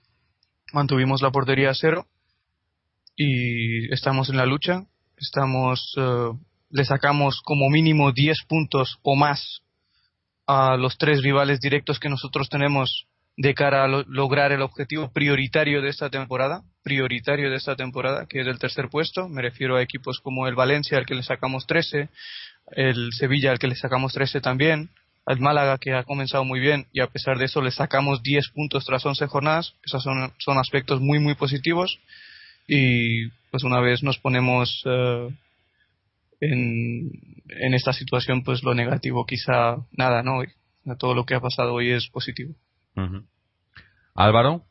mantuvimos 0.72 1.20
la 1.20 1.32
portería 1.32 1.70
a 1.70 1.74
cero 1.74 2.06
y 3.16 3.92
estamos 3.92 4.30
en 4.30 4.36
la 4.36 4.46
lucha. 4.46 4.84
Estamos, 5.16 5.94
eh, 5.96 6.30
le 6.70 6.84
sacamos 6.84 7.42
como 7.42 7.68
mínimo 7.68 8.12
10 8.12 8.44
puntos 8.48 8.98
o 9.02 9.16
más 9.16 9.62
a 10.48 10.78
los 10.78 10.96
tres 10.96 11.22
rivales 11.22 11.60
directos 11.60 12.00
que 12.00 12.08
nosotros 12.08 12.48
tenemos 12.48 13.06
de 13.36 13.54
cara 13.54 13.84
a 13.84 13.88
lograr 14.08 14.50
el 14.50 14.62
objetivo 14.62 15.12
prioritario 15.12 15.82
de 15.82 15.90
esta 15.90 16.08
temporada, 16.08 16.62
prioritario 16.82 17.50
de 17.50 17.56
esta 17.56 17.76
temporada, 17.76 18.26
que 18.26 18.40
es 18.40 18.46
el 18.46 18.58
tercer 18.58 18.88
puesto. 18.88 19.28
Me 19.28 19.42
refiero 19.42 19.76
a 19.76 19.82
equipos 19.82 20.20
como 20.20 20.48
el 20.48 20.54
Valencia, 20.54 20.96
al 20.96 21.04
que 21.04 21.14
le 21.14 21.22
sacamos 21.22 21.66
13, 21.66 22.08
el 22.72 23.12
Sevilla, 23.12 23.50
al 23.50 23.58
que 23.58 23.68
le 23.68 23.76
sacamos 23.76 24.14
13 24.14 24.40
también, 24.40 24.88
al 25.26 25.38
Málaga, 25.38 25.76
que 25.76 25.92
ha 25.92 26.04
comenzado 26.04 26.44
muy 26.44 26.60
bien 26.60 26.86
y 26.94 27.00
a 27.00 27.08
pesar 27.08 27.36
de 27.36 27.44
eso 27.44 27.60
le 27.60 27.70
sacamos 27.70 28.22
10 28.22 28.48
puntos 28.48 28.86
tras 28.86 29.04
11 29.04 29.26
jornadas. 29.26 29.74
Esos 29.84 30.02
son, 30.02 30.32
son 30.38 30.56
aspectos 30.56 31.02
muy, 31.02 31.18
muy 31.18 31.34
positivos. 31.34 32.00
Y 32.66 33.28
pues 33.50 33.64
una 33.64 33.80
vez 33.80 34.02
nos 34.02 34.18
ponemos 34.18 34.82
eh, 34.86 35.28
en, 36.40 37.10
en 37.48 37.74
esta 37.74 37.92
situación, 37.92 38.42
pues 38.42 38.62
lo 38.62 38.74
negativo 38.74 39.26
quizá 39.26 39.76
nada, 39.92 40.22
¿no? 40.22 40.42
Todo 40.98 41.14
lo 41.14 41.24
que 41.24 41.34
ha 41.34 41.40
pasado 41.40 41.74
hoy 41.74 41.90
es 41.90 42.08
positivo. 42.08 42.54
Álvaro. 44.14 44.62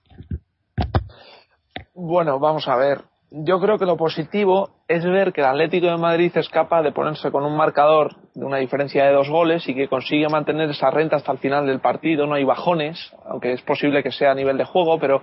Bueno, 1.94 2.40
vamos 2.40 2.68
a 2.68 2.76
ver. 2.76 3.02
Yo 3.30 3.60
creo 3.60 3.78
que 3.78 3.86
lo 3.86 3.98
positivo 3.98 4.84
es 4.88 5.04
ver 5.04 5.34
que 5.34 5.42
el 5.42 5.48
Atlético 5.48 5.88
de 5.88 5.98
Madrid 5.98 6.32
es 6.36 6.48
capaz 6.48 6.82
de 6.82 6.94
ponerse 6.94 7.30
con 7.30 7.44
un 7.44 7.58
marcador 7.58 8.16
de 8.34 8.46
una 8.46 8.58
diferencia 8.58 9.06
de 9.06 9.12
dos 9.12 9.30
goles 9.30 9.68
y 9.68 9.76
que 9.76 9.90
consigue 9.90 10.30
mantener 10.30 10.70
esa 10.70 10.90
renta 10.92 11.18
hasta 11.18 11.34
el 11.34 11.40
final 11.40 11.66
del 11.66 11.82
partido. 11.82 12.26
No 12.26 12.36
hay 12.36 12.46
bajones, 12.46 12.98
aunque 13.26 13.52
es 13.52 13.62
posible 13.64 14.02
que 14.02 14.12
sea 14.12 14.32
a 14.32 14.36
nivel 14.36 14.58
de 14.58 14.64
juego, 14.64 14.98
pero 14.98 15.22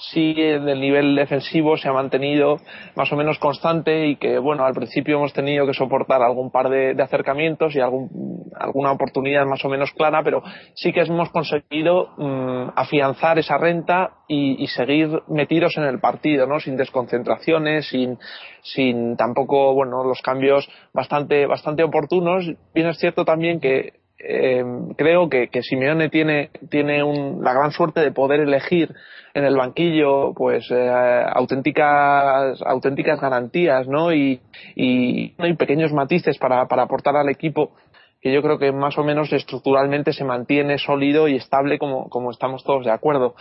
sí 0.00 0.34
el 0.36 0.80
nivel 0.80 1.14
defensivo 1.14 1.76
se 1.76 1.88
ha 1.88 1.92
mantenido 1.92 2.56
más 2.96 3.12
o 3.12 3.16
menos 3.16 3.38
constante 3.38 4.06
y 4.06 4.16
que, 4.16 4.38
bueno, 4.38 4.64
al 4.64 4.74
principio 4.74 5.16
hemos 5.16 5.32
tenido 5.32 5.66
que 5.66 5.74
soportar 5.74 6.22
algún 6.22 6.50
par 6.50 6.70
de, 6.70 7.00
acercamientos 7.00 7.74
y 7.74 7.80
algún, 7.80 8.50
alguna 8.58 8.92
oportunidad 8.92 9.44
más 9.46 9.64
o 9.64 9.68
menos 9.68 9.92
clara, 9.92 10.22
pero 10.22 10.42
sí 10.74 10.92
que 10.92 11.00
hemos 11.00 11.30
conseguido 11.30 12.08
mm, 12.16 12.70
afianzar 12.74 13.38
esa 13.38 13.58
renta 13.58 14.12
y, 14.26 14.62
y, 14.62 14.66
seguir 14.68 15.22
metidos 15.28 15.76
en 15.76 15.84
el 15.84 16.00
partido, 16.00 16.46
¿no? 16.46 16.60
Sin 16.60 16.76
desconcentraciones, 16.76 17.88
sin, 17.88 18.18
sin 18.62 19.16
tampoco, 19.16 19.74
bueno, 19.74 20.04
los 20.04 20.22
cambios 20.22 20.68
bastante, 20.92 21.46
bastante 21.46 21.82
oportunos. 21.82 22.50
Bien 22.74 22.88
es 22.88 22.98
cierto 22.98 23.24
también 23.24 23.60
que 23.60 23.99
eh, 24.22 24.64
creo 24.96 25.28
que, 25.28 25.48
que, 25.48 25.62
Simeone 25.62 26.08
tiene, 26.10 26.50
tiene 26.68 27.02
un, 27.02 27.42
la 27.42 27.54
gran 27.54 27.72
suerte 27.72 28.00
de 28.00 28.12
poder 28.12 28.40
elegir 28.40 28.94
en 29.32 29.44
el 29.44 29.56
banquillo 29.56 30.34
pues 30.34 30.70
eh, 30.70 31.24
auténticas 31.32 32.60
auténticas 32.62 33.20
garantías 33.20 33.86
no 33.86 34.12
y, 34.12 34.40
y, 34.74 35.34
y 35.38 35.54
pequeños 35.54 35.92
matices 35.92 36.36
para, 36.38 36.66
para 36.66 36.82
aportar 36.82 37.16
al 37.16 37.28
equipo 37.28 37.72
que 38.20 38.32
yo 38.32 38.42
creo 38.42 38.58
que 38.58 38.70
más 38.70 38.98
o 38.98 39.04
menos 39.04 39.32
estructuralmente 39.32 40.12
se 40.12 40.24
mantiene 40.24 40.76
sólido 40.76 41.26
y 41.26 41.36
estable 41.36 41.78
como, 41.78 42.08
como 42.10 42.30
estamos 42.30 42.62
todos 42.64 42.84
de 42.84 42.90
acuerdo. 42.90 43.34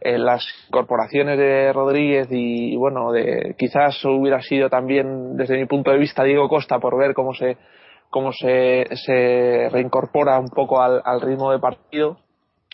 Eh, 0.00 0.18
las 0.18 0.44
corporaciones 0.70 1.38
de 1.38 1.72
Rodríguez 1.72 2.26
y, 2.30 2.74
bueno, 2.76 3.12
de, 3.12 3.54
quizás 3.56 4.04
hubiera 4.04 4.42
sido 4.42 4.68
también 4.68 5.36
desde 5.36 5.56
mi 5.56 5.66
punto 5.66 5.92
de 5.92 5.98
vista 5.98 6.24
Diego 6.24 6.48
Costa 6.48 6.80
por 6.80 6.98
ver 6.98 7.14
cómo 7.14 7.32
se, 7.32 7.56
cómo 8.14 8.30
se, 8.32 8.86
se 8.94 9.68
reincorpora 9.72 10.38
un 10.38 10.48
poco 10.48 10.80
al, 10.80 11.02
al 11.04 11.20
ritmo 11.20 11.50
de 11.50 11.58
partido. 11.58 12.18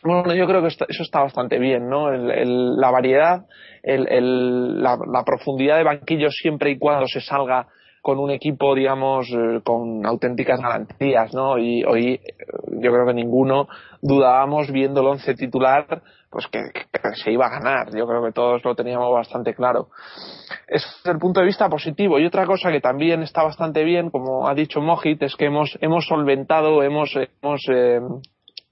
Bueno, 0.02 0.34
yo 0.34 0.46
creo 0.46 0.60
que 0.60 0.68
eso 0.68 1.02
está 1.02 1.20
bastante 1.20 1.58
bien, 1.58 1.88
¿no? 1.88 2.12
El, 2.12 2.30
el, 2.30 2.76
la 2.76 2.90
variedad, 2.90 3.46
el, 3.82 4.82
la, 4.82 4.98
la, 5.10 5.24
profundidad 5.24 5.78
de 5.78 5.84
banquillos 5.84 6.34
siempre 6.34 6.72
y 6.72 6.78
cuando 6.78 7.06
se 7.06 7.22
salga 7.22 7.68
con 8.02 8.18
un 8.18 8.30
equipo, 8.30 8.74
digamos, 8.74 9.30
eh, 9.30 9.60
con 9.64 10.04
auténticas 10.04 10.60
garantías, 10.60 11.32
¿no? 11.32 11.56
Y 11.56 11.84
hoy 11.84 12.20
eh, 12.22 12.22
yo 12.72 12.92
creo 12.92 13.06
que 13.06 13.14
ninguno 13.14 13.66
dudábamos 14.02 14.70
viendo 14.70 15.00
el 15.00 15.06
once 15.06 15.34
titular, 15.34 16.02
pues 16.30 16.46
que, 16.46 16.60
que, 16.72 17.14
se 17.14 17.32
iba 17.32 17.46
a 17.46 17.50
ganar. 17.50 17.94
Yo 17.94 18.06
creo 18.06 18.24
que 18.24 18.32
todos 18.32 18.64
lo 18.64 18.74
teníamos 18.74 19.12
bastante 19.12 19.54
claro. 19.54 19.88
Es 20.68 20.84
el 21.04 21.18
punto 21.18 21.40
de 21.40 21.46
vista 21.46 21.68
positivo. 21.68 22.18
Y 22.18 22.26
otra 22.26 22.46
cosa 22.46 22.70
que 22.70 22.80
también 22.80 23.22
está 23.22 23.42
bastante 23.42 23.82
bien, 23.84 24.10
como 24.10 24.48
ha 24.48 24.54
dicho 24.54 24.80
Mojit, 24.80 25.22
es 25.22 25.34
que 25.36 25.46
hemos, 25.46 25.76
hemos 25.80 26.06
solventado, 26.06 26.82
hemos, 26.82 27.16
hemos 27.16 27.60
eh, 27.68 28.00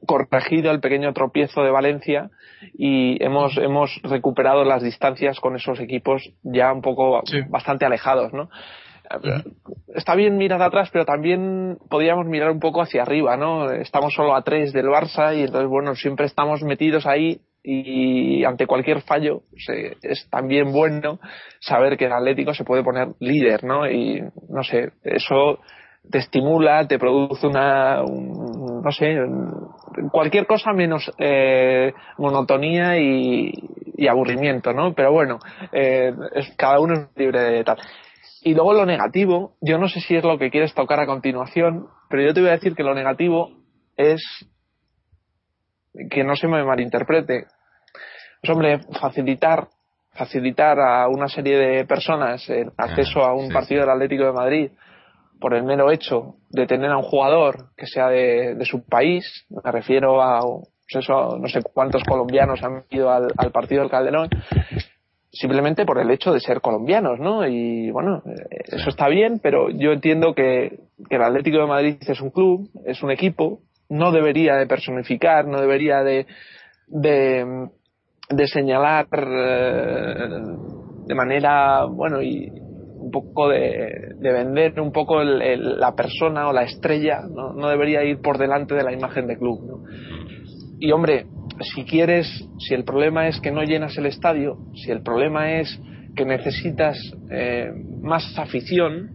corregido 0.07 0.71
el 0.71 0.81
pequeño 0.81 1.13
tropiezo 1.13 1.63
de 1.63 1.71
Valencia 1.71 2.31
y 2.75 3.23
hemos, 3.23 3.57
hemos 3.59 4.01
recuperado 4.05 4.65
las 4.65 4.83
distancias 4.83 5.41
con 5.41 5.57
esos 5.57 5.81
equipos 5.81 6.31
ya 6.43 6.73
un 6.73 6.83
poco 6.83 7.23
sí. 7.25 7.41
bastante 7.49 7.85
alejados, 7.85 8.33
¿no? 8.33 8.49
Está 9.95 10.15
bien 10.15 10.37
mirar 10.37 10.61
atrás, 10.61 10.91
pero 10.93 11.07
también 11.07 11.79
podríamos 11.89 12.27
mirar 12.27 12.51
un 12.51 12.61
poco 12.61 12.83
hacia 12.83 13.03
arriba, 13.03 13.39
¿no? 13.39 13.71
Estamos 13.71 14.13
solo 14.13 14.35
a 14.37 14.43
tres 14.43 14.73
del 14.73 14.89
Barça 14.89 15.35
y 15.35 15.43
entonces, 15.43 15.69
bueno, 15.69 15.95
siempre 15.95 16.27
estamos 16.27 16.63
metidos 16.63 17.07
ahí 17.07 17.41
y 17.71 18.45
ante 18.47 18.67
cualquier 18.67 19.03
fallo 19.03 19.43
se, 19.59 19.99
es 20.01 20.27
también 20.31 20.73
bueno 20.73 21.21
saber 21.61 21.99
que 21.99 22.07
el 22.07 22.13
Atlético 22.15 22.55
se 22.55 22.65
puede 22.65 22.83
poner 22.83 23.09
líder, 23.21 23.63
¿no? 23.63 23.87
Y 23.87 24.23
no 24.49 24.63
sé, 24.63 24.93
eso 25.03 25.59
te 26.11 26.17
estimula, 26.17 26.89
te 26.89 26.99
produce 26.99 27.47
una, 27.47 28.03
un, 28.03 28.81
no 28.83 28.91
sé, 28.91 29.19
cualquier 30.11 30.47
cosa 30.47 30.73
menos 30.73 31.13
eh, 31.19 31.93
monotonía 32.17 32.99
y, 32.99 33.53
y, 33.99 34.09
aburrimiento, 34.09 34.73
¿no? 34.73 34.95
Pero 34.95 35.13
bueno, 35.13 35.39
eh, 35.71 36.15
es, 36.37 36.51
cada 36.57 36.81
uno 36.81 36.95
es 36.95 37.09
libre 37.17 37.43
de 37.43 37.65
tal. 37.65 37.77
Y 38.45 38.55
luego 38.55 38.73
lo 38.73 38.87
negativo, 38.87 39.57
yo 39.61 39.77
no 39.77 39.89
sé 39.89 40.01
si 40.01 40.17
es 40.17 40.25
lo 40.25 40.39
que 40.39 40.51
quieres 40.51 40.73
tocar 40.73 41.01
a 41.01 41.07
continuación, 41.07 41.89
pero 42.09 42.23
yo 42.23 42.33
te 42.33 42.41
voy 42.41 42.49
a 42.49 42.53
decir 42.53 42.75
que 42.75 42.83
lo 42.83 42.95
negativo 42.95 43.51
es 43.99 44.23
que 46.11 46.25
no 46.25 46.35
se 46.35 46.49
me 46.49 46.65
malinterprete. 46.65 47.47
Pues 48.41 48.51
hombre, 48.51 48.81
facilitar, 49.01 49.69
facilitar 50.13 50.79
a 50.81 51.09
una 51.09 51.29
serie 51.29 51.59
de 51.59 51.85
personas 51.85 52.49
el 52.49 52.71
acceso 52.77 53.23
a 53.23 53.35
un 53.35 53.51
partido 53.51 53.83
del 53.83 53.91
Atlético 53.91 54.25
de 54.25 54.33
Madrid 54.33 54.71
por 55.41 55.55
el 55.55 55.63
mero 55.63 55.91
hecho 55.91 56.37
de 56.51 56.67
tener 56.67 56.91
a 56.91 56.97
un 56.97 57.05
jugador 57.05 57.71
que 57.77 57.87
sea 57.87 58.09
de, 58.09 58.55
de 58.55 58.65
su 58.65 58.85
país, 58.85 59.47
me 59.51 59.71
refiero 59.71 60.23
a 60.23 60.41
pues 60.41 61.05
eso, 61.05 61.37
no 61.39 61.49
sé 61.49 61.61
cuántos 61.63 62.03
colombianos 62.03 62.63
han 62.63 62.85
ido 62.91 63.11
al, 63.11 63.29
al 63.37 63.53
partido 63.53 63.83
del 63.83 63.91
Calderón, 63.91 64.31
simplemente 65.31 65.85
por 65.85 65.99
el 65.99 66.11
hecho 66.11 66.33
de 66.33 66.41
ser 66.41 66.61
colombianos, 66.61 67.21
¿no? 67.21 67.47
Y 67.47 67.91
bueno, 67.91 68.23
eso 68.51 68.89
está 68.89 69.09
bien, 69.09 69.39
pero 69.43 69.69
yo 69.69 69.93
entiendo 69.93 70.35
que, 70.35 70.81
que, 71.09 71.17
el 71.17 71.23
Atlético 71.23 71.59
de 71.59 71.67
Madrid 71.67 71.97
es 72.01 72.21
un 72.21 72.31
club, 72.31 72.71
es 72.87 73.03
un 73.03 73.11
equipo, 73.11 73.61
no 73.91 74.13
debería 74.13 74.55
de 74.55 74.67
personificar, 74.67 75.47
no 75.47 75.61
debería 75.61 76.03
de, 76.03 76.27
de, 76.87 77.69
de 78.29 78.47
señalar 78.47 79.09
eh, 79.13 80.29
de 81.07 81.15
manera, 81.15 81.85
bueno, 81.85 82.21
y 82.23 82.51
un 82.51 83.11
poco 83.11 83.49
de, 83.49 84.15
de 84.19 84.33
vender 84.33 84.79
un 84.81 84.93
poco 84.93 85.23
el, 85.23 85.41
el, 85.41 85.81
la 85.81 85.95
persona 85.95 86.49
o 86.49 86.53
la 86.53 86.63
estrella, 86.63 87.21
¿no? 87.29 87.55
no 87.55 87.69
debería 87.69 88.05
ir 88.05 88.21
por 88.21 88.39
delante 88.39 88.75
de 88.75 88.83
la 88.83 88.93
imagen 88.93 89.27
de 89.27 89.39
club, 89.39 89.61
¿no? 89.65 89.85
Y 90.81 90.93
hombre, 90.93 91.27
si 91.75 91.85
quieres, 91.85 92.27
si 92.59 92.75
el 92.75 92.85
problema 92.85 93.29
es 93.29 93.41
que 93.41 93.51
no 93.51 93.63
llenas 93.63 93.97
el 93.99 94.07
estadio, 94.07 94.59
si 94.75 94.91
el 94.91 95.03
problema 95.03 95.59
es 95.59 95.81
que 96.15 96.25
necesitas 96.25 96.97
eh, 97.31 97.71
más 98.01 98.39
afición, 98.39 99.11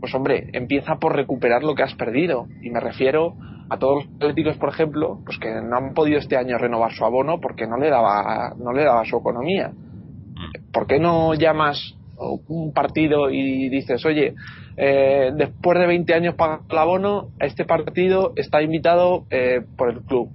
pues 0.00 0.14
hombre, 0.14 0.48
empieza 0.52 0.96
por 0.96 1.14
recuperar 1.14 1.62
lo 1.62 1.74
que 1.74 1.82
has 1.82 1.94
perdido. 1.94 2.46
Y 2.62 2.70
me 2.70 2.80
refiero 2.80 3.34
a 3.70 3.78
todos 3.78 4.04
los 4.04 4.14
atléticos, 4.16 4.56
por 4.56 4.68
ejemplo, 4.68 5.20
pues 5.24 5.38
que 5.38 5.60
no 5.62 5.76
han 5.76 5.94
podido 5.94 6.18
este 6.18 6.36
año 6.36 6.58
renovar 6.58 6.92
su 6.92 7.04
abono 7.04 7.40
porque 7.40 7.66
no 7.66 7.76
le 7.76 7.88
daba, 7.88 8.54
no 8.58 8.72
le 8.72 8.84
daba 8.84 9.04
su 9.04 9.16
economía. 9.16 9.70
¿Por 10.72 10.86
qué 10.86 10.98
no 10.98 11.34
llamas 11.34 11.94
un 12.48 12.72
partido 12.72 13.30
y 13.30 13.68
dices, 13.68 14.04
oye, 14.04 14.34
eh, 14.76 15.30
después 15.34 15.78
de 15.78 15.86
20 15.86 16.14
años 16.14 16.34
paga 16.34 16.60
el 16.68 16.78
abono, 16.78 17.28
este 17.38 17.64
partido 17.64 18.32
está 18.36 18.62
invitado 18.62 19.24
eh, 19.30 19.60
por 19.76 19.90
el 19.90 20.00
club. 20.02 20.28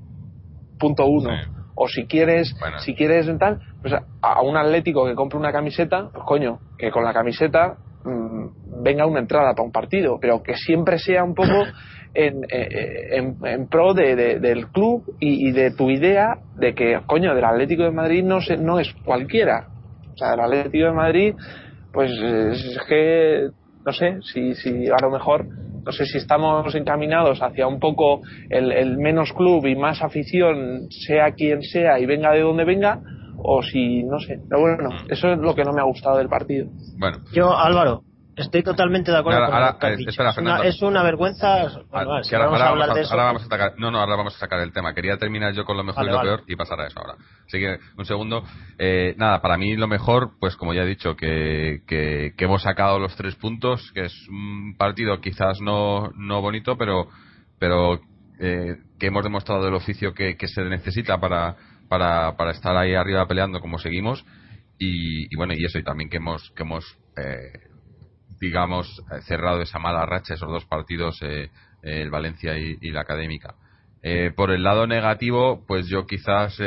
Punto 0.79 1.05
uno. 1.05 1.29
O 1.75 1.87
si 1.87 2.05
quieres, 2.05 2.55
si 2.79 2.95
quieres 2.95 3.29
tal, 3.37 3.59
pues 3.81 3.93
a 4.21 4.41
un 4.41 4.55
atlético 4.55 5.05
que 5.05 5.13
compre 5.13 5.37
una 5.37 5.51
camiseta, 5.51 6.09
pues 6.11 6.23
coño, 6.25 6.59
que 6.77 6.89
con 6.89 7.03
la 7.03 7.13
camiseta 7.13 7.77
mm, 8.05 8.81
venga 8.81 9.05
una 9.05 9.19
entrada 9.19 9.53
para 9.53 9.63
un 9.63 9.71
partido, 9.71 10.17
pero 10.21 10.41
que 10.41 10.55
siempre 10.55 10.97
sea 10.99 11.23
un 11.23 11.35
poco 11.35 11.49
en, 12.15 12.43
eh, 12.49 13.35
en, 13.43 13.67
pro 13.67 13.93
de, 13.93 14.15
del 14.39 14.67
club 14.67 15.03
y, 15.19 15.51
de 15.51 15.71
tu 15.71 15.89
idea 15.89 16.39
de 16.57 16.73
que, 16.73 16.99
coño, 17.05 17.35
del 17.35 17.45
Atlético 17.45 17.83
de 17.83 17.91
Madrid 17.91 18.23
no, 18.23 18.41
se, 18.41 18.57
no 18.57 18.79
es 18.79 18.93
cualquiera. 19.03 19.67
O 20.13 20.17
sea, 20.17 20.33
el 20.33 20.39
Atlético 20.39 20.85
de 20.85 20.93
Madrid, 20.93 21.35
pues 21.91 22.11
es 22.11 22.79
que, 22.87 23.49
no 23.85 23.91
sé, 23.91 24.19
si, 24.21 24.55
si 24.55 24.87
a 24.87 24.97
lo 25.01 25.11
mejor 25.11 25.45
no 25.85 25.91
sé 25.91 26.05
si 26.05 26.17
estamos 26.17 26.73
encaminados 26.73 27.41
hacia 27.41 27.67
un 27.67 27.79
poco 27.79 28.21
el, 28.49 28.97
menos 28.97 29.31
club 29.33 29.65
y 29.67 29.75
más 29.75 30.01
afición, 30.01 30.87
sea 30.89 31.33
quien 31.33 31.61
sea 31.61 31.99
y 31.99 32.07
venga 32.07 32.31
de 32.31 32.41
donde 32.41 32.65
venga, 32.65 33.01
o 33.37 33.61
si, 33.61 34.03
no 34.03 34.19
sé. 34.19 34.39
Pero 34.49 34.61
bueno, 34.61 34.89
eso 35.09 35.31
es 35.31 35.37
lo 35.37 35.53
que 35.53 35.63
no 35.63 35.73
me 35.73 35.81
ha 35.81 35.85
gustado 35.85 36.17
del 36.17 36.27
partido. 36.27 36.67
Bueno. 36.97 37.17
Yo, 37.33 37.55
Álvaro, 37.55 38.01
Estoy 38.35 38.63
totalmente 38.63 39.11
de 39.11 39.17
acuerdo 39.17 39.45
con 39.45 39.61
lo 39.61 39.79
que 39.79 39.87
has 39.87 39.97
dicho. 39.97 40.23
es, 40.63 40.81
una, 40.81 41.03
vergüenza. 41.03 41.61
ahora, 41.91 43.25
vamos 43.25 43.43
a, 43.43 43.47
sacar, 43.47 43.73
no, 43.77 43.91
no, 43.91 43.99
ahora 43.99 44.15
vamos 44.15 44.35
a 44.35 44.39
sacar 44.39 44.59
el 44.59 44.73
tema. 44.73 44.93
Quería 44.93 45.17
terminar 45.17 45.53
yo 45.53 45.63
con 45.63 45.77
lo 45.77 45.83
mejor 45.83 46.05
y 46.05 46.09
lo 46.09 46.21
peor 46.21 46.43
y 46.47 46.55
pasar 46.55 46.81
a 46.81 46.87
eso 46.87 46.99
ahora. 46.99 47.15
Así 47.45 47.59
que, 47.59 47.77
un 47.97 48.05
segundo. 48.05 48.43
Eh, 48.77 49.15
nada, 49.17 49.41
para 49.41 49.57
mí 49.57 49.75
lo 49.77 49.87
mejor, 49.87 50.31
pues 50.39 50.57
como 50.57 50.73
ya 50.73 50.83
he 50.83 50.87
dicho, 50.87 51.15
que, 51.15 51.81
que, 51.87 52.33
hemos 52.37 52.63
sacado 52.63 52.99
los 52.99 53.15
tres 53.15 53.35
puntos, 53.35 53.91
que 53.93 54.05
es 54.05 54.27
un 54.29 54.75
partido 54.77 55.19
quizás 55.21 55.61
no, 55.61 56.11
no 56.15 56.41
bonito, 56.41 56.77
pero, 56.77 57.07
pero 57.57 58.01
eh, 58.39 58.75
que 58.99 59.07
hemos 59.07 59.23
demostrado 59.23 59.67
el 59.67 59.73
oficio 59.73 60.13
que, 60.13 60.35
que 60.35 60.47
se 60.47 60.61
necesita 60.63 61.19
para, 61.19 61.55
para, 61.87 62.35
para 62.35 62.51
estar 62.51 62.75
ahí 62.75 62.95
arriba 62.95 63.27
peleando 63.27 63.61
como 63.61 63.77
seguimos. 63.77 64.25
Y, 64.77 65.33
y 65.33 65.37
bueno, 65.37 65.53
y 65.55 65.63
eso, 65.63 65.79
y 65.79 65.83
también 65.83 66.09
que 66.09 66.17
hemos, 66.17 66.51
que 66.53 66.63
hemos 66.63 66.83
eh, 67.17 67.74
digamos, 68.39 69.01
eh, 69.11 69.21
cerrado 69.21 69.61
esa 69.61 69.79
mala 69.79 70.05
racha, 70.05 70.33
esos 70.33 70.49
dos 70.49 70.65
partidos, 70.65 71.19
eh, 71.21 71.49
el 71.81 72.09
Valencia 72.09 72.57
y, 72.57 72.91
la 72.91 73.01
Académica. 73.01 73.55
Eh, 74.01 74.31
por 74.35 74.51
el 74.51 74.63
lado 74.63 74.87
negativo, 74.87 75.63
pues 75.67 75.87
yo 75.87 76.05
quizás 76.05 76.59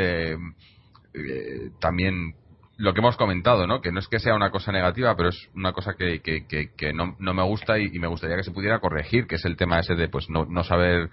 también 1.80 2.34
lo 2.76 2.94
que 2.94 3.00
hemos 3.00 3.16
comentado, 3.16 3.66
¿no? 3.66 3.80
Que 3.80 3.90
no 3.90 3.98
es 3.98 4.06
que 4.06 4.20
sea 4.20 4.36
una 4.36 4.50
cosa 4.50 4.70
negativa, 4.70 5.16
pero 5.16 5.30
es 5.30 5.48
una 5.54 5.72
cosa 5.72 5.94
que, 5.94 6.20
que, 6.20 6.46
que, 6.46 6.92
no, 6.92 7.16
no, 7.18 7.34
me 7.34 7.42
gusta 7.42 7.80
y, 7.80 7.90
me 7.98 8.06
gustaría 8.06 8.36
que 8.36 8.44
se 8.44 8.52
pudiera 8.52 8.78
corregir, 8.78 9.26
que 9.26 9.36
es 9.36 9.44
el 9.44 9.56
tema 9.56 9.80
ese 9.80 9.96
de 9.96 10.08
pues 10.08 10.30
no, 10.30 10.44
no 10.44 10.62
saber 10.62 11.10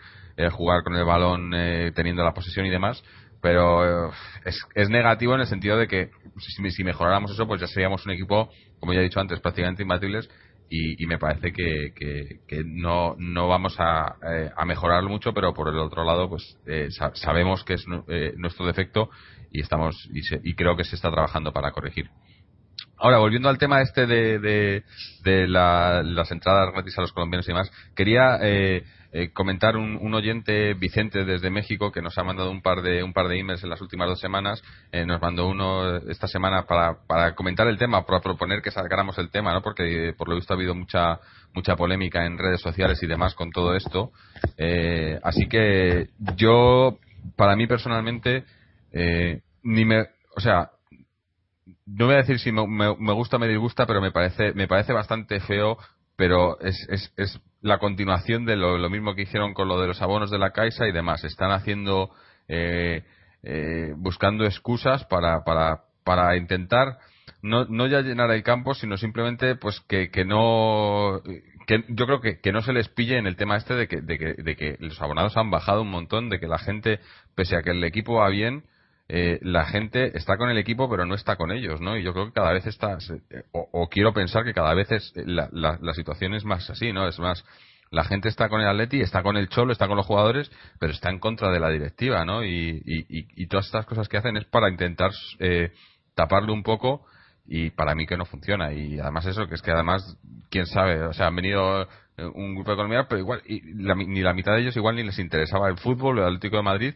jugar 0.52 0.84
con 0.84 0.96
el 0.96 1.06
balón 1.06 1.52
teniendo 1.96 2.24
la 2.24 2.34
posesión 2.34 2.68
y 2.68 2.70
demás. 2.70 3.04
Pero 3.42 4.12
es, 4.44 4.60
es, 4.74 4.90
negativo 4.90 5.36
en 5.36 5.42
el 5.42 5.48
sentido 5.48 5.78
de 5.78 5.88
que 5.88 6.10
si, 6.38 6.72
si, 6.72 6.84
mejoráramos 6.84 7.32
eso, 7.32 7.48
pues 7.48 7.62
ya 7.62 7.68
seríamos 7.68 8.06
un 8.06 8.12
equipo, 8.14 8.50
como 8.80 8.94
ya 8.94 9.00
he 9.00 9.04
dicho 9.04 9.20
antes, 9.20 9.40
prácticamente 9.40 9.84
imbatibles 9.84 10.30
y, 10.70 11.06
me 11.06 11.18
parece 11.18 11.54
que, 11.54 11.94
que, 12.48 12.64
no, 12.66 13.16
no 13.20 13.48
vamos 13.48 13.76
a, 13.80 14.16
eh, 14.28 14.50
a, 14.56 14.66
mejorarlo 14.66 15.10
mucho, 15.10 15.34
pero 15.34 15.54
por 15.54 15.70
el 15.70 15.78
otro 15.78 16.04
lado, 16.04 16.28
pues 16.30 16.58
eh, 16.66 16.90
sabemos 17.14 17.64
que 17.64 17.76
es 17.76 17.86
eh, 18.08 18.34
nuestro 18.38 18.66
defecto 18.66 19.10
y 19.52 19.62
estamos 19.62 19.96
y, 20.12 20.56
creo 20.56 20.76
que 20.76 20.84
se 20.84 20.96
está 20.96 21.12
trabajando 21.12 21.54
para 21.54 21.72
corregir. 21.72 22.10
Ahora, 22.98 23.18
volviendo 23.20 23.50
al 23.50 23.58
tema 23.58 23.82
este 23.82 24.08
de, 24.08 24.40
de, 24.40 24.84
de 25.24 25.48
las 25.48 26.32
entradas 26.32 26.72
gratis 26.74 26.98
a 26.98 27.02
los 27.02 27.12
colombianos 27.12 27.48
y 27.48 27.52
demás, 27.52 27.72
quería 27.96 28.40
eh, 29.18 29.32
comentar 29.32 29.78
un, 29.78 30.14
oyente, 30.14 30.74
Vicente, 30.74 31.24
desde 31.24 31.50
México, 31.50 31.90
que 31.90 32.02
nos 32.02 32.18
ha 32.18 32.24
mandado 32.26 32.52
un 32.52 32.62
par 32.62 32.82
de, 32.82 33.02
un 33.02 33.14
par 33.14 33.30
de 33.30 33.40
emails 33.40 33.64
en 33.64 33.70
las 33.70 33.80
últimas 33.80 34.10
dos 34.10 34.20
semanas. 34.20 34.62
Eh, 34.92 35.06
nos 35.06 35.22
mandó 35.22 35.48
uno 35.48 35.96
esta 36.10 36.28
semana 36.28 36.66
para, 36.66 36.98
para 37.08 37.34
comentar 37.34 37.66
el 37.68 37.78
tema, 37.78 38.06
para 38.06 38.20
proponer 38.20 38.62
que 38.62 38.72
sacáramos 38.72 39.18
el 39.18 39.30
tema, 39.30 39.54
¿no? 39.54 39.62
Porque 39.62 40.14
por 40.18 40.28
lo 40.28 40.36
visto 40.36 40.54
ha 40.54 40.58
habido 40.58 40.76
mucha, 40.76 41.22
mucha 41.54 41.78
polémica 41.78 42.26
en 42.26 42.38
redes 42.38 42.60
sociales 42.60 43.02
y 43.04 43.08
demás 43.08 43.36
con 43.36 43.52
todo 43.52 43.74
esto. 43.74 44.12
Eh, 44.58 45.18
así 45.24 45.48
que 45.48 46.10
yo, 46.36 46.98
para 47.38 47.56
mí 47.56 47.68
personalmente, 47.68 48.44
ni 49.64 49.86
me, 49.86 50.10
o 50.36 50.42
sea, 50.42 50.72
no 51.86 52.06
voy 52.08 52.16
a 52.16 52.20
decir 52.20 52.40
si 52.40 52.52
me, 52.52 52.66
me, 52.68 53.14
gusta 53.14 53.38
o 53.38 53.40
me 53.40 53.48
disgusta, 53.48 53.86
pero 53.86 54.02
me 54.02 54.12
parece, 54.12 54.54
me 54.54 54.68
parece 54.68 54.94
bastante 54.94 55.40
feo 55.40 55.78
pero 56.16 56.60
es, 56.62 56.88
es, 56.90 57.14
es 57.18 57.42
la 57.62 57.78
continuación 57.78 58.46
de 58.46 58.56
lo, 58.56 58.90
mismo 58.90 59.16
que 59.16 59.24
hicieron 59.24 59.54
con 59.54 59.68
lo 59.68 59.80
de 59.80 59.88
los 59.88 60.02
abonos 60.02 60.32
de 60.32 60.40
la 60.40 60.52
Caixa 60.52 60.88
y 60.88 60.92
demás. 60.92 61.24
Están 61.24 61.52
haciendo, 61.52 62.10
eh, 62.48 63.04
eh, 63.44 63.94
buscando 63.98 64.46
excusas 64.46 65.04
para, 65.06 65.44
para, 65.44 65.84
para 66.04 66.38
intentar 66.38 67.00
no, 67.42 67.66
no 67.66 67.88
ya 67.88 68.02
llenar 68.02 68.32
el 68.32 68.44
campo, 68.44 68.74
sino 68.74 68.98
simplemente 68.98 69.56
pues 69.56 69.82
que, 69.88 70.10
que 70.10 70.26
no 70.26 71.22
que 71.68 71.84
yo 71.90 72.06
creo 72.06 72.22
que, 72.22 72.40
que 72.40 72.52
no 72.52 72.62
se 72.62 72.74
les 72.74 72.90
pille 72.90 73.18
en 73.18 73.26
el 73.28 73.36
tema 73.36 73.58
este 73.58 73.74
de 73.74 73.88
que, 73.88 74.02
de 74.02 74.18
que, 74.18 74.34
de 74.36 74.56
que 74.56 74.78
los 74.80 75.02
abonados 75.02 75.36
han 75.36 75.50
bajado 75.50 75.82
un 75.82 75.90
montón, 75.90 76.30
de 76.30 76.40
que 76.40 76.48
la 76.48 76.60
gente, 76.60 77.00
pese 77.36 77.56
a 77.56 77.64
que 77.64 77.72
el 77.72 77.84
equipo 77.84 78.16
va 78.16 78.30
bien, 78.30 78.64
eh, 79.08 79.40
la 79.44 79.66
gente 79.66 80.18
está 80.18 80.36
con 80.36 80.50
el 80.50 80.58
equipo 80.58 80.90
pero 80.90 81.06
no 81.06 81.14
está 81.14 81.36
con 81.36 81.52
ellos, 81.52 81.80
¿no? 81.80 81.96
Y 81.96 82.04
yo 82.04 82.14
creo 82.14 82.26
que 82.26 82.34
cada 82.34 82.54
vez 82.54 82.66
está, 82.66 82.98
o, 83.52 83.88
quiero 83.88 84.14
pensar 84.14 84.44
que 84.44 84.54
cada 84.54 84.74
vez 84.74 84.92
es, 84.92 85.14
la, 85.16 85.50
la, 85.52 85.94
situación 85.94 86.34
es 86.34 86.44
más 86.44 86.68
así, 86.72 86.92
¿no? 86.92 87.08
Es 87.08 87.20
más, 87.20 87.46
la 87.92 88.04
gente 88.04 88.30
está 88.30 88.50
con 88.50 88.62
el 88.62 88.68
Atleti, 88.68 89.02
está 89.02 89.22
con 89.22 89.38
el 89.38 89.48
Cholo, 89.50 89.72
está 89.72 89.88
con 89.88 89.98
los 89.98 90.08
jugadores, 90.08 90.52
pero 90.80 90.92
está 90.92 91.12
en 91.12 91.20
contra 91.20 91.52
de 91.52 91.60
la 91.60 91.70
directiva, 91.70 92.26
¿no? 92.26 92.44
Y, 92.44 92.82
y, 92.86 93.48
todas 93.48 93.68
estas 93.68 93.86
cosas 93.86 94.10
que 94.10 94.18
hacen 94.18 94.38
es 94.38 94.46
para 94.46 94.70
intentar 94.70 95.12
eh, 95.40 95.72
taparlo 96.16 96.52
un 96.52 96.64
poco 96.64 97.06
y 97.46 97.70
para 97.70 97.94
mí 97.94 98.08
que 98.08 98.18
no 98.18 98.26
funciona. 98.26 98.74
Y 98.74 99.00
además 99.00 99.28
eso, 99.28 99.48
que 99.48 99.56
es 99.56 99.62
que 99.62 99.72
además, 99.72 100.18
quién 100.50 100.66
sabe, 100.66 101.04
o 101.04 101.14
sea, 101.14 101.28
han 101.28 101.36
venido 101.36 101.84
eh, 102.18 102.26
un 102.26 102.56
grupo 102.56 102.72
de 102.72 102.78
colombianos, 102.78 103.08
pero 103.08 103.22
igual, 103.22 103.44
y 103.46 103.62
ni 103.62 104.22
la 104.22 104.34
mitad 104.34 104.54
de 104.54 104.62
ellos 104.62 104.76
igual 104.76 104.96
ni 104.96 105.04
les 105.04 105.20
interesaba 105.20 105.70
el 105.70 105.78
fútbol, 105.78 106.18
el 106.18 106.26
Atlético 106.26 106.58
de 106.58 106.64
Madrid, 106.64 106.94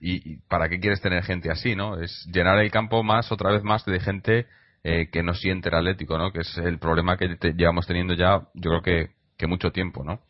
y, 0.00 0.38
para 0.48 0.68
qué 0.68 0.80
quieres 0.80 1.00
tener 1.00 1.22
gente 1.24 1.50
así, 1.50 1.74
¿no? 1.74 2.00
Es 2.00 2.26
llenar 2.32 2.58
el 2.58 2.70
campo 2.70 3.02
más, 3.02 3.30
otra 3.32 3.50
vez 3.50 3.62
más, 3.62 3.84
de 3.84 4.00
gente 4.00 4.46
eh, 4.84 5.08
que 5.10 5.22
no 5.22 5.34
siente 5.34 5.68
el 5.68 5.74
Atlético, 5.76 6.18
¿no? 6.18 6.32
Que 6.32 6.40
es 6.40 6.58
el 6.58 6.78
problema 6.78 7.16
que 7.16 7.36
llevamos 7.56 7.86
teniendo 7.86 8.14
ya, 8.14 8.40
yo 8.54 8.70
creo 8.70 8.82
que, 8.82 9.10
que 9.36 9.46
mucho 9.46 9.70
tiempo, 9.70 10.04
¿no? 10.04 10.20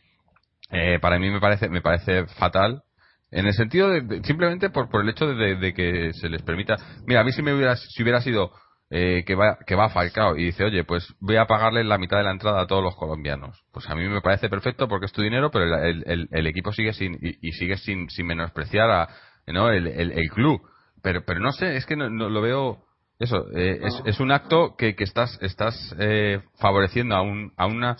Eh, 0.70 0.98
para 1.00 1.18
mí 1.18 1.30
me 1.30 1.40
parece, 1.40 1.68
me 1.68 1.80
parece 1.80 2.26
fatal 2.38 2.82
en 3.30 3.46
el 3.46 3.54
sentido 3.54 3.90
de, 3.90 4.22
simplemente 4.24 4.70
por, 4.70 4.88
por 4.88 5.02
el 5.02 5.08
hecho 5.08 5.26
de, 5.26 5.74
que 5.74 6.12
se 6.14 6.28
les 6.28 6.42
permita 6.42 6.76
mira 7.06 7.20
a 7.20 7.24
mí 7.24 7.32
si 7.32 7.42
me 7.42 7.54
hubiera 7.54 7.76
si 7.76 8.02
hubiera 8.02 8.20
sido 8.20 8.52
eh, 8.88 9.24
que 9.26 9.34
va 9.34 9.58
que 9.66 9.74
va 9.74 9.90
Falcao 9.90 10.36
y 10.36 10.44
dice 10.44 10.64
oye 10.64 10.84
pues 10.84 11.12
voy 11.20 11.36
a 11.36 11.46
pagarle 11.46 11.82
la 11.82 11.98
mitad 11.98 12.18
de 12.18 12.24
la 12.24 12.30
entrada 12.30 12.62
a 12.62 12.66
todos 12.66 12.84
los 12.84 12.94
colombianos 12.94 13.64
pues 13.72 13.88
a 13.90 13.94
mí 13.96 14.06
me 14.08 14.20
parece 14.20 14.48
perfecto 14.48 14.86
porque 14.86 15.06
es 15.06 15.12
tu 15.12 15.22
dinero 15.22 15.50
pero 15.50 15.64
el, 15.82 16.28
el, 16.30 16.46
equipo 16.46 16.72
sigue 16.72 16.92
sin 16.92 17.18
y, 17.20 17.52
sigue 17.52 17.76
sin, 17.78 18.08
sin 18.10 18.26
menospreciar 18.26 18.90
a, 18.90 19.08
¿no? 19.46 19.70
El, 19.70 19.86
el, 19.86 20.30
club. 20.30 20.60
Pero, 21.02 21.24
pero 21.24 21.40
no 21.40 21.52
sé, 21.52 21.76
es 21.76 21.86
que 21.86 21.96
no, 21.96 22.08
lo 22.08 22.40
veo. 22.40 22.82
Eso, 23.18 23.46
eh, 23.56 23.80
es, 23.82 24.02
es, 24.04 24.20
un 24.20 24.30
acto 24.30 24.74
que, 24.76 24.94
que 24.94 25.04
estás, 25.04 25.38
estás 25.40 25.94
eh, 25.98 26.42
favoreciendo 26.58 27.14
a, 27.14 27.22
un, 27.22 27.52
a 27.56 27.66
una. 27.66 27.96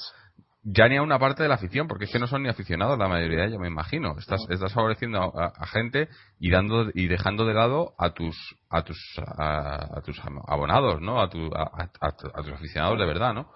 Ya 0.68 0.88
ni 0.88 0.96
a 0.96 1.02
una 1.02 1.20
parte 1.20 1.44
de 1.44 1.48
la 1.48 1.54
afición, 1.54 1.86
porque 1.86 2.06
es 2.06 2.10
que 2.10 2.18
no 2.18 2.26
son 2.26 2.42
ni 2.42 2.48
aficionados 2.48 2.98
la 2.98 3.06
mayoría 3.06 3.44
ellos, 3.44 3.60
me 3.60 3.68
imagino. 3.68 4.18
Estás, 4.18 4.44
estás 4.50 4.72
favoreciendo 4.74 5.20
a, 5.38 5.66
gente 5.68 6.08
y 6.40 6.50
dando 6.50 6.90
y 6.92 7.06
dejando 7.06 7.46
de 7.46 7.54
lado 7.54 7.94
a 7.98 8.10
tus 8.10 8.36
a 8.68 8.82
tus 8.82 8.98
a, 9.38 10.00
tus 10.04 10.20
abonados, 10.48 11.00
¿no? 11.00 11.22
A, 11.22 11.30
tu, 11.30 11.48
a, 11.54 12.42
tus 12.42 12.52
aficionados 12.52 12.98
de 12.98 13.06
verdad, 13.06 13.32
¿no? 13.32 13.48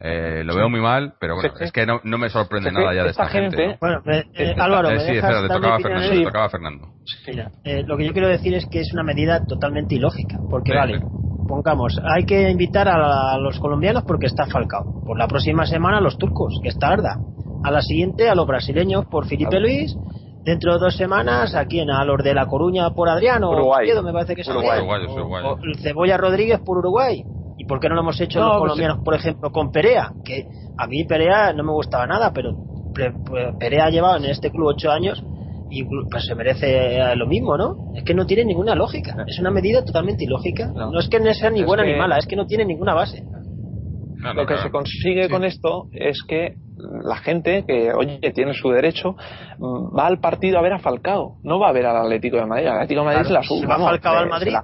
Eh, 0.00 0.44
lo 0.44 0.54
veo 0.54 0.68
muy 0.68 0.80
mal, 0.80 1.14
pero 1.18 1.34
bueno, 1.34 1.52
es 1.58 1.72
que 1.72 1.84
no, 1.84 2.00
no 2.04 2.18
me 2.18 2.28
sorprende 2.28 2.70
nada 2.70 2.94
ya 2.94 3.02
de 3.02 3.10
esta, 3.10 3.26
gente. 3.26 3.76
Bueno, 3.80 4.00
eh, 4.06 4.54
Álvaro, 4.56 4.90
sí, 5.00 5.16
espera, 5.16 5.42
le 5.42 5.48
tocaba, 5.48 5.80
Fernando, 5.80 6.22
tocaba 6.22 6.48
Fernando. 6.48 6.88
Mira, 7.26 7.50
eh, 7.64 7.82
lo 7.84 7.96
que 7.96 8.06
yo 8.06 8.12
quiero 8.12 8.28
decir 8.28 8.54
es 8.54 8.66
que 8.66 8.78
es 8.78 8.92
una 8.92 9.02
medida 9.02 9.44
totalmente 9.44 9.96
ilógica, 9.96 10.38
porque 10.48 10.72
vale, 10.72 11.00
pongamos, 11.48 12.00
hay 12.04 12.24
que 12.24 12.48
invitar 12.48 12.88
a, 12.88 13.36
los 13.38 13.58
colombianos 13.58 14.04
porque 14.06 14.26
está 14.26 14.46
Falcao. 14.46 15.02
Por 15.04 15.18
la 15.18 15.26
próxima 15.26 15.66
semana 15.66 15.98
a 15.98 16.00
los 16.00 16.16
turcos, 16.16 16.60
que 16.62 16.68
está 16.68 16.90
Arda. 16.90 17.18
A 17.64 17.72
la 17.72 17.82
siguiente 17.82 18.28
a 18.28 18.36
los 18.36 18.46
brasileños 18.46 19.06
por 19.06 19.26
Felipe 19.26 19.58
Luis. 19.58 19.96
Dentro 20.44 20.74
de 20.74 20.78
dos 20.78 20.96
semanas, 20.96 21.56
¿a 21.56 21.66
quién? 21.66 21.90
A 21.90 22.04
los 22.04 22.22
de 22.22 22.32
La 22.32 22.46
Coruña 22.46 22.90
por 22.90 23.08
Adriano. 23.08 23.50
Uruguay. 23.50 23.88
me 24.02 24.12
parece 24.12 24.36
que 24.36 24.42
es 24.42 24.48
Uruguay. 24.48 24.80
O, 25.44 25.58
Cebolla 25.82 26.16
Rodríguez 26.16 26.60
por 26.64 26.78
Uruguay 26.78 27.24
por 27.68 27.78
qué 27.78 27.88
no 27.88 27.94
lo 27.94 28.00
hemos 28.00 28.20
hecho 28.20 28.40
los 28.40 28.48
pues 28.48 28.60
colombianos, 28.60 28.98
por 29.04 29.14
ejemplo, 29.14 29.52
con 29.52 29.70
Perea? 29.70 30.12
Que 30.24 30.46
a 30.76 30.86
mí 30.86 31.04
Perea 31.04 31.52
no 31.52 31.62
me 31.62 31.72
gustaba 31.72 32.06
nada, 32.06 32.32
pero 32.32 32.56
Perea 33.60 33.86
ha 33.86 33.90
llevado 33.90 34.16
en 34.16 34.24
este 34.24 34.50
club 34.50 34.68
ocho 34.68 34.90
años 34.90 35.22
y 35.70 35.84
pues 35.84 36.24
se 36.24 36.34
merece 36.34 37.14
lo 37.14 37.26
mismo, 37.26 37.56
¿no? 37.56 37.92
Es 37.94 38.02
que 38.04 38.14
no 38.14 38.26
tiene 38.26 38.44
ninguna 38.44 38.74
lógica. 38.74 39.16
Es 39.26 39.38
una 39.38 39.50
medida 39.50 39.84
totalmente 39.84 40.24
ilógica. 40.24 40.68
No, 40.74 40.98
es 40.98 41.08
que 41.08 41.20
no 41.20 41.32
sea 41.34 41.50
ni 41.50 41.62
buena 41.62 41.84
ni 41.84 41.94
mala, 41.94 42.16
es 42.16 42.26
que 42.26 42.36
no 42.36 42.46
tiene 42.46 42.64
ninguna 42.64 42.94
base. 42.94 43.22
lo 44.34 44.46
que 44.46 44.56
se 44.58 44.70
consigue 44.70 45.28
con 45.28 45.44
esto 45.44 45.88
es 45.92 46.22
que 46.26 46.54
la 47.02 47.16
gente 47.16 47.64
que, 47.66 47.92
oye, 47.92 48.32
tiene 48.32 48.54
su 48.54 48.70
derecho, 48.70 49.14
va 49.60 50.06
al 50.06 50.20
partido 50.20 50.58
a 50.58 50.62
ver 50.62 50.72
a 50.72 50.78
Falcao, 50.78 51.38
no 51.42 51.58
va 51.58 51.68
a 51.68 51.72
ver 51.72 51.86
al 51.86 51.96
Atlético 51.96 52.36
de 52.38 52.46
Madrid. 52.46 52.66
Al 52.66 52.76
Atlético 52.76 53.00
de 53.00 53.06
Madrid 53.06 53.22
es 53.22 53.30
la 53.30 53.42
sub. 53.42 53.68
va 53.68 53.78
Falcao 53.78 54.16
al 54.16 54.28
Madrid, 54.28 54.54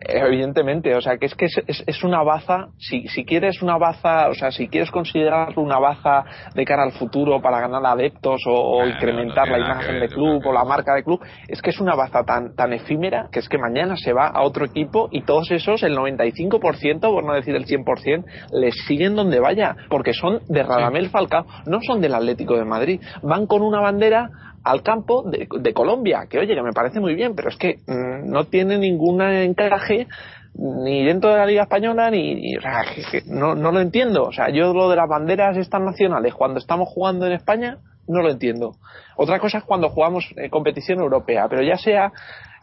Evidentemente, 0.00 0.94
o 0.94 1.00
sea, 1.00 1.16
que 1.18 1.26
es 1.26 1.34
que 1.34 1.46
es, 1.46 1.84
es, 1.86 2.04
una 2.04 2.22
baza, 2.22 2.68
si, 2.78 3.08
si 3.08 3.24
quieres 3.24 3.62
una 3.62 3.76
baza, 3.78 4.28
o 4.28 4.34
sea, 4.34 4.50
si 4.50 4.68
quieres 4.68 4.90
considerarlo 4.90 5.62
una 5.62 5.78
baza 5.78 6.24
de 6.54 6.64
cara 6.64 6.82
al 6.82 6.92
futuro 6.92 7.40
para 7.40 7.60
ganar 7.60 7.84
adeptos 7.84 8.42
o, 8.46 8.84
incrementar 8.86 9.48
la 9.48 9.58
imagen 9.58 10.00
del 10.00 10.08
club 10.10 10.46
o 10.46 10.52
la 10.52 10.64
marca 10.64 10.94
del 10.94 11.04
club, 11.04 11.20
es 11.48 11.60
que 11.62 11.70
es 11.70 11.80
una 11.80 11.94
baza 11.94 12.24
tan, 12.24 12.54
tan 12.54 12.72
efímera 12.72 13.28
que 13.32 13.40
es 13.40 13.48
que 13.48 13.58
mañana 13.58 13.96
se 13.96 14.12
va 14.12 14.28
a 14.28 14.42
otro 14.42 14.64
equipo 14.64 15.08
y 15.10 15.22
todos 15.22 15.50
esos, 15.50 15.82
el 15.82 15.96
95%, 15.96 17.00
por 17.00 17.24
no 17.24 17.32
decir 17.32 17.54
el 17.54 17.66
100%, 17.66 18.24
les 18.52 18.74
siguen 18.86 19.16
donde 19.16 19.40
vaya, 19.40 19.76
porque 19.88 20.12
son 20.12 20.40
de 20.48 20.62
Radamel 20.62 21.08
Falcao, 21.08 21.46
no 21.66 21.78
son 21.86 22.00
del 22.00 22.14
Atlético 22.14 22.56
de 22.56 22.64
Madrid, 22.64 23.00
van 23.22 23.46
con 23.46 23.62
una 23.62 23.80
bandera 23.80 24.30
al 24.66 24.82
campo 24.82 25.22
de, 25.22 25.72
Colombia, 25.72 26.26
que 26.28 26.38
oye, 26.40 26.54
que 26.54 26.62
me 26.62 26.72
parece 26.72 26.98
muy 26.98 27.14
bien, 27.14 27.36
pero 27.36 27.50
es 27.50 27.56
que 27.56 27.78
mm, 27.86 28.28
no 28.28 28.44
tiene 28.46 28.78
ningún 28.78 29.22
encaje 29.22 30.08
ni 30.54 31.04
dentro 31.04 31.30
de 31.30 31.36
la 31.36 31.46
Liga 31.46 31.62
Española, 31.62 32.10
ni, 32.10 32.56
sea, 32.60 32.82
no, 33.26 33.54
no 33.54 33.70
lo 33.70 33.80
entiendo. 33.80 34.24
O 34.24 34.32
sea, 34.32 34.48
yo 34.48 34.72
lo 34.72 34.88
de 34.88 34.96
las 34.96 35.08
banderas 35.08 35.56
estas 35.56 35.80
nacionales, 35.80 36.34
cuando 36.34 36.58
estamos 36.58 36.88
jugando 36.88 37.26
en 37.26 37.32
España, 37.32 37.78
no 38.08 38.22
lo 38.22 38.30
entiendo. 38.30 38.74
Otra 39.16 39.38
cosa 39.38 39.58
es 39.58 39.64
cuando 39.64 39.90
jugamos 39.90 40.26
en 40.36 40.50
competición 40.50 40.98
europea, 40.98 41.46
pero 41.48 41.62
ya 41.62 41.76
sea, 41.76 42.12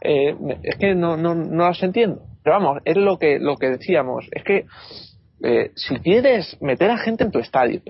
eh, 0.02 0.36
es 0.62 0.76
que 0.76 0.94
no, 0.94 1.16
no, 1.16 1.34
no 1.34 1.68
las 1.68 1.82
entiendo. 1.82 2.22
Pero 2.42 2.56
vamos, 2.56 2.82
es 2.84 2.96
lo 2.96 3.18
que, 3.18 3.38
lo 3.38 3.56
que 3.56 3.70
decíamos, 3.70 4.26
es 4.32 4.42
que 4.42 4.66
eh, 5.42 5.70
si 5.74 5.96
quieres 6.00 6.60
meter 6.60 6.90
a 6.90 6.98
gente 6.98 7.24
en 7.24 7.30
tu 7.30 7.38
estadio, 7.38 7.80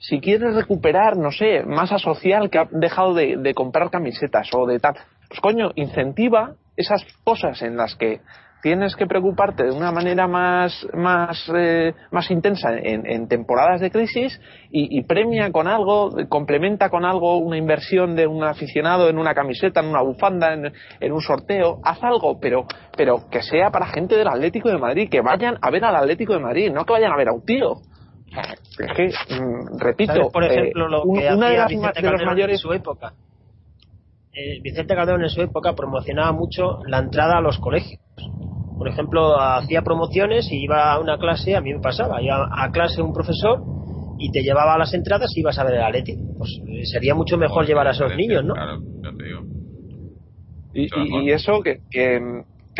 si 0.00 0.18
quieres 0.18 0.54
recuperar, 0.54 1.18
no 1.18 1.30
sé, 1.30 1.62
masa 1.62 1.98
social 1.98 2.48
que 2.48 2.58
ha 2.58 2.68
dejado 2.70 3.12
de, 3.12 3.52
comprar 3.54 3.90
camisetas 3.90 4.48
o 4.54 4.66
de 4.66 4.78
tal, 4.78 4.94
pues 5.28 5.40
coño, 5.40 5.72
incentiva 5.74 6.54
esas 6.74 7.04
cosas 7.22 7.60
en 7.60 7.76
las 7.76 7.96
que 7.96 8.20
tienes 8.62 8.96
que 8.96 9.06
preocuparte 9.06 9.64
de 9.64 9.72
una 9.72 9.92
manera 9.92 10.26
más, 10.26 10.86
más, 10.94 11.50
eh, 11.54 11.92
más 12.10 12.30
intensa 12.30 12.70
en, 12.78 13.28
temporadas 13.28 13.82
de 13.82 13.90
crisis 13.90 14.40
y, 14.70 15.02
premia 15.02 15.52
con 15.52 15.66
algo, 15.66 16.12
complementa 16.30 16.88
con 16.88 17.04
algo 17.04 17.36
una 17.36 17.58
inversión 17.58 18.16
de 18.16 18.26
un 18.26 18.42
aficionado 18.42 19.10
en 19.10 19.18
una 19.18 19.34
camiseta, 19.34 19.80
en 19.80 19.86
una 19.86 20.02
bufanda, 20.02 20.54
en, 20.54 20.72
en, 21.00 21.12
un 21.12 21.20
sorteo, 21.20 21.78
haz 21.84 22.02
algo, 22.02 22.40
pero, 22.40 22.64
pero 22.96 23.28
que 23.30 23.42
sea 23.42 23.70
para 23.70 23.86
gente 23.86 24.16
del 24.16 24.28
Atlético 24.28 24.70
de 24.70 24.78
Madrid, 24.78 25.10
que 25.10 25.20
vayan 25.20 25.58
a 25.60 25.70
ver 25.70 25.84
al 25.84 25.96
Atlético 25.96 26.32
de 26.32 26.40
Madrid, 26.40 26.72
no 26.72 26.86
que 26.86 26.92
vayan 26.94 27.12
a 27.12 27.16
ver 27.16 27.28
a 27.28 27.34
un 27.34 27.44
tío. 27.44 27.82
Es 28.78 28.92
que, 28.96 29.08
mm, 29.08 29.78
repito, 29.78 30.30
por 30.30 30.44
ejemplo, 30.44 30.88
lo 30.88 31.02
eh, 31.16 31.20
que 31.20 31.34
una 31.34 31.48
de, 31.50 31.56
las, 31.56 31.68
Vicente 31.68 32.02
de 32.02 32.10
los 32.10 32.22
mayores. 32.24 32.56
En 32.56 32.58
su 32.58 32.72
época. 32.72 33.12
Eh, 34.32 34.60
Vicente 34.62 34.94
Calderón 34.94 35.22
en 35.22 35.28
su 35.28 35.42
época 35.42 35.74
promocionaba 35.74 36.32
mucho 36.32 36.78
la 36.86 36.98
entrada 36.98 37.38
a 37.38 37.40
los 37.40 37.58
colegios. 37.58 38.00
Por 38.78 38.88
ejemplo, 38.88 39.38
hacía 39.38 39.82
promociones 39.82 40.50
y 40.50 40.62
iba 40.62 40.92
a 40.92 41.00
una 41.00 41.18
clase, 41.18 41.56
a 41.56 41.60
mí 41.60 41.74
me 41.74 41.80
pasaba, 41.80 42.22
iba 42.22 42.48
a 42.50 42.70
clase 42.70 43.02
un 43.02 43.12
profesor 43.12 43.60
y 44.18 44.30
te 44.30 44.42
llevaba 44.42 44.74
a 44.74 44.78
las 44.78 44.94
entradas 44.94 45.30
y 45.34 45.40
ibas 45.40 45.58
a 45.58 45.64
ver 45.64 45.74
el 45.74 45.82
Atleti. 45.82 46.16
Pues 46.38 46.60
eh, 46.66 46.84
sería 46.86 47.14
mucho 47.14 47.36
mejor 47.36 47.66
llevar 47.66 47.88
a 47.88 47.90
esos 47.90 48.14
niños, 48.16 48.44
¿no? 48.44 48.54
Claro, 48.54 48.78
ya 49.02 49.10
te 49.16 49.24
digo. 49.24 49.40
Y, 50.72 51.26
y, 51.26 51.30
eso 51.32 51.60
que, 51.62 51.80
que, 51.90 52.20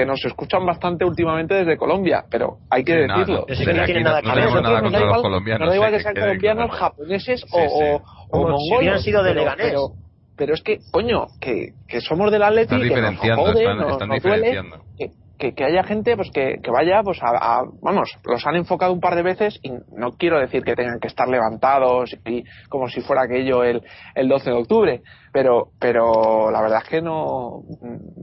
que 0.01 0.07
nos 0.07 0.25
escuchan 0.25 0.65
bastante 0.65 1.05
últimamente 1.05 1.55
desde 1.55 1.77
Colombia, 1.77 2.25
pero 2.31 2.57
hay 2.71 2.83
que 2.85 2.95
decirlo. 2.95 3.45
No, 3.47 3.73
no, 3.75 3.85
tiene 3.85 4.03
nada 4.03 4.23
que 4.23 4.29
ver. 4.29 4.51
No 4.51 4.61
nada 4.63 4.81
contra 4.81 5.01
los 5.01 5.23
colombianos. 5.23 5.67
No 5.67 5.71
da 5.71 5.77
igual 5.77 5.93
que 5.93 6.01
sean 6.01 6.15
colombianos, 6.15 6.71
japoneses 6.71 7.45
o, 7.53 8.03
o, 8.31 8.39
mongoles. 8.39 8.63
Si 8.67 8.75
hubieran 8.79 9.01
sido 9.01 9.23
de 9.23 9.35
Leganés. 9.35 9.67
Pero, 9.67 9.89
pero, 10.37 10.55
es 10.55 10.63
que, 10.63 10.79
coño, 10.91 11.27
que, 11.39 11.75
que 11.87 12.01
somos 12.01 12.33
del 12.33 12.43
Atlético, 12.43 12.81
que 12.81 13.01
nos 13.03 13.19
jode, 13.19 13.61
están, 13.61 13.77
nos, 13.77 14.09
nos 14.09 14.23
duele, 14.23 14.63
que, 14.97 15.11
que, 15.41 15.55
que, 15.55 15.65
haya 15.65 15.83
gente 15.83 16.15
pues 16.17 16.31
que, 16.31 16.59
que 16.63 16.71
vaya 16.71 17.03
pues 17.03 17.19
a, 17.23 17.65
vamos 17.83 18.11
los 18.25 18.47
han 18.47 18.57
enfocado 18.57 18.93
un 18.93 19.01
par 19.01 19.17
de 19.17 19.23
veces 19.23 19.59
y 19.63 19.71
no 19.71 20.13
quiero 20.13 20.39
decir 20.39 20.63
que 20.63 20.77
tengan 20.77 21.01
que 21.01 21.09
estar 21.09 21.27
levantados 21.29 22.15
y 22.27 22.45
como 22.69 22.89
si 22.89 23.01
fuera 23.01 23.23
aquello 23.23 23.65
el, 23.65 23.83
el 24.15 24.29
12 24.29 24.51
de 24.51 24.57
octubre 24.57 25.03
pero 25.33 25.71
pero 25.81 26.51
la 26.51 26.61
verdad 26.61 26.83
es 26.85 26.89
que 26.89 27.03
no 27.03 27.63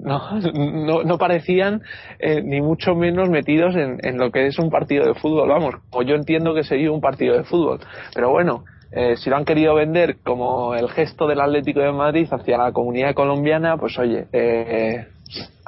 no, 0.04 1.04
no, 1.04 1.18
parecían 1.18 1.82
eh, 2.20 2.42
ni 2.44 2.62
mucho 2.62 2.96
menos 2.96 3.30
metidos 3.30 3.76
en, 3.76 3.98
en 4.04 4.18
lo 4.18 4.32
que 4.32 4.48
es 4.48 4.60
un 4.60 4.70
partido 4.70 5.06
de 5.06 5.20
fútbol 5.20 5.50
vamos 5.50 5.76
o 5.92 6.04
yo 6.04 6.16
entiendo 6.16 6.54
que 6.54 6.64
sería 6.64 6.92
un 6.92 7.02
partido 7.02 7.36
de 7.36 7.44
fútbol 7.44 7.80
pero 8.14 8.30
bueno 8.30 8.64
eh, 8.92 9.18
si 9.18 9.30
lo 9.30 9.36
han 9.36 9.44
querido 9.44 9.76
vender 9.76 10.18
como 10.24 10.74
el 10.74 10.90
gesto 10.90 11.28
del 11.28 11.42
Atlético 11.42 11.82
de 11.82 11.92
Madrid 11.92 12.28
hacia 12.32 12.58
la 12.58 12.72
comunidad 12.72 13.14
colombiana, 13.14 13.76
pues 13.76 14.00
oye, 14.00 14.28
eh, 14.32 15.08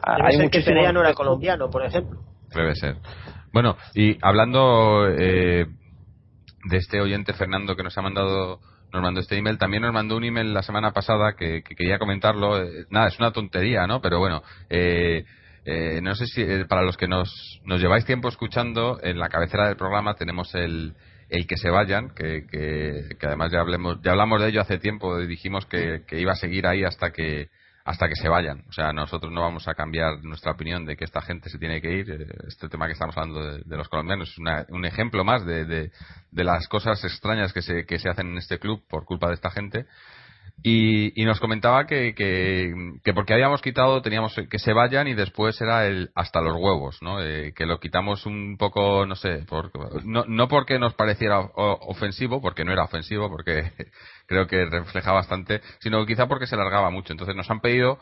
hay 0.02 0.38
ser 0.38 0.50
que 0.50 0.62
Perea 0.62 0.92
no 0.92 1.02
era 1.02 1.14
colombiano, 1.14 1.70
por 1.70 1.86
ejemplo. 1.86 2.20
Debe 2.54 2.76
ser. 2.76 2.98
Bueno, 3.52 3.78
y 3.94 4.18
hablando 4.22 5.08
eh, 5.08 5.66
de 6.66 6.78
este 6.78 7.02
oyente 7.02 7.34
Fernando 7.34 7.76
que 7.76 7.84
nos 7.84 7.98
ha 7.98 8.02
mandado 8.02 8.60
nos 8.92 9.04
mandó 9.04 9.20
este 9.20 9.38
email, 9.38 9.60
también 9.60 9.84
nos 9.84 9.94
mandó 9.94 10.18
un 10.18 10.24
email 10.24 10.52
la 10.52 10.64
semana 10.64 10.92
pasada 10.92 11.34
que, 11.38 11.62
quería 11.62 12.00
comentarlo. 12.00 12.60
Eh, 12.60 12.86
nada, 12.90 13.08
es 13.08 13.20
una 13.20 13.32
tontería, 13.32 13.86
¿no? 13.86 14.02
Pero 14.02 14.18
bueno, 14.18 14.42
eh, 14.68 15.26
no 16.02 16.16
sé 16.16 16.26
si 16.26 16.44
para 16.68 16.82
los 16.82 16.98
que 16.98 17.08
nos, 17.08 17.62
nos 17.66 17.80
lleváis 17.80 18.06
tiempo 18.06 18.30
escuchando, 18.30 19.00
en 19.04 19.20
la 19.20 19.30
cabecera 19.30 19.68
del 19.68 19.78
programa 19.78 20.16
tenemos 20.16 20.56
el, 20.56 20.96
el 21.30 21.46
que 21.46 21.58
se 21.58 21.70
vayan, 21.70 22.10
que, 22.16 22.48
que, 22.48 23.28
además 23.28 23.52
ya, 23.52 23.60
hablemos, 23.60 24.02
ya 24.02 24.12
hablamos 24.12 24.42
de 24.42 24.50
ello 24.50 24.62
hace 24.62 24.80
tiempo, 24.80 25.20
dijimos 25.20 25.68
que, 25.68 26.02
que 26.08 26.20
iba 26.20 26.32
a 26.32 26.36
seguir 26.36 26.66
ahí 26.66 26.84
hasta 26.84 27.12
que 27.12 27.50
hasta 27.90 28.08
que 28.08 28.16
se 28.16 28.30
vayan. 28.30 28.64
O 28.70 28.72
sea, 28.72 28.94
nosotros 28.94 29.32
no 29.34 29.42
vamos 29.42 29.68
a 29.68 29.74
cambiar 29.74 30.24
nuestra 30.24 30.52
opinión 30.52 30.86
de 30.86 30.96
que 30.96 31.06
esta 31.06 31.22
gente 31.22 31.50
se 31.50 31.58
tiene 31.58 31.82
que 31.82 31.92
ir. 31.92 32.12
Eh, 32.12 32.28
este 32.48 32.70
tema 32.70 32.86
que 32.86 32.94
estamos 32.94 33.18
hablando 33.18 33.58
de, 33.58 33.78
los 33.78 33.90
colombianos 33.90 34.30
es 34.30 34.38
un 34.70 34.86
ejemplo 34.86 35.24
más 35.24 35.44
de, 35.44 35.66
de, 35.66 35.92
de, 36.30 36.44
las 36.44 36.68
cosas 36.68 37.04
extrañas 37.04 37.52
que 37.52 37.64
se, 37.64 37.88
que 37.88 37.98
se 37.98 38.08
hacen 38.08 38.28
en 38.28 38.38
este 38.38 38.60
club 38.60 38.84
por 38.88 39.06
culpa 39.06 39.30
de 39.30 39.34
esta 39.34 39.50
gente. 39.50 39.88
Y, 40.62 41.22
y 41.22 41.26
nos 41.26 41.40
comentaba 41.40 41.86
que, 41.88 42.14
que, 42.14 42.74
que, 43.04 43.14
porque 43.14 43.34
habíamos 43.34 43.62
quitado, 43.62 44.02
teníamos 44.02 44.36
que 44.50 44.60
se 44.60 44.74
vayan 44.74 45.08
y 45.08 45.14
después 45.14 45.60
era 45.62 45.88
el 45.88 46.12
hasta 46.16 46.42
los 46.42 46.56
huevos, 46.58 47.02
¿no? 47.02 47.22
Eh, 47.22 47.54
que 47.56 47.66
lo 47.66 47.80
quitamos 47.80 48.26
un 48.26 48.58
poco, 48.58 49.06
no 49.06 49.16
sé, 49.16 49.46
por, 49.48 49.72
no, 50.06 50.26
no 50.28 50.48
porque 50.50 50.78
nos 50.78 50.96
pareciera 50.96 51.40
ofensivo, 51.40 52.42
porque 52.42 52.66
no 52.66 52.74
era 52.74 52.84
ofensivo, 52.84 53.30
porque 53.30 53.72
creo 54.28 54.48
que 54.48 54.66
refleja 54.66 55.14
bastante, 55.14 55.62
sino 55.80 56.06
quizá 56.06 56.28
porque 56.28 56.48
se 56.48 56.58
largaba 56.58 56.90
mucho. 56.90 57.14
Entonces 57.14 57.36
nos 57.36 57.50
han 57.50 57.62
pedido, 57.62 58.00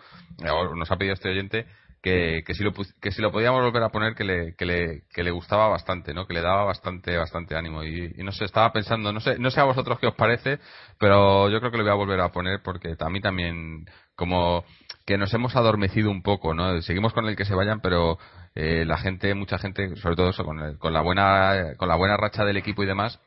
nos 0.76 0.92
ha 0.92 0.98
pedido 0.98 1.14
este 1.14 1.30
oyente, 1.30 1.68
que, 2.08 2.44
que, 2.46 2.54
si 2.54 2.64
lo, 2.64 2.72
que 2.74 3.12
si 3.12 3.22
lo 3.22 3.32
podíamos 3.32 3.62
volver 3.62 3.84
a 3.84 3.90
poner 3.90 4.16
que 4.16 4.24
le, 4.24 4.56
que 4.56 4.66
le, 4.66 5.04
que 5.14 5.24
le 5.24 5.32
gustaba 5.32 5.68
bastante, 5.68 6.14
¿no? 6.14 6.26
Que 6.26 6.34
le 6.34 6.42
daba 6.42 6.64
bastante, 6.64 7.18
bastante 7.18 7.56
ánimo. 7.56 7.84
Y, 7.84 8.14
no 8.24 8.32
sé, 8.32 8.46
estaba 8.46 8.72
pensando, 8.72 9.12
no 9.12 9.20
sé, 9.20 9.38
no 9.40 9.52
sé 9.52 9.60
a 9.60 9.66
vosotros 9.66 10.00
qué 10.00 10.08
os 10.08 10.16
parece, 10.16 10.60
pero 10.98 11.50
yo 11.50 11.60
creo 11.60 11.72
que 11.72 11.78
le 11.78 11.84
voy 11.84 11.92
a 11.92 11.96
volver 11.96 12.22
a 12.22 12.32
poner 12.32 12.62
porque 12.64 12.96
a 12.98 13.10
mí 13.10 13.20
también, 13.20 13.86
como 14.16 14.64
que 15.06 15.18
nos 15.18 15.34
hemos 15.34 15.56
adormecido 15.56 16.10
un 16.10 16.22
poco, 16.22 16.54
¿no? 16.54 16.82
Seguimos 16.82 17.14
con 17.14 17.28
el 17.28 17.36
que 17.36 17.46
se 17.46 17.56
vayan, 17.56 17.82
pero 17.82 18.18
eh, 18.56 18.86
la 18.86 18.98
gente, 18.98 19.34
mucha 19.36 19.58
gente, 19.58 19.96
sobre 19.98 20.16
todo 20.16 20.30
eso, 20.30 20.46
con, 20.46 20.78
con 20.78 20.94
la 20.94 21.02
buena, 21.02 21.76
con 21.78 21.90
la 21.90 21.96
buena 21.96 22.16
racha 22.16 22.46
del 22.46 22.58
equipo 22.58 22.84
y 22.84 22.88
demás, 22.88 23.20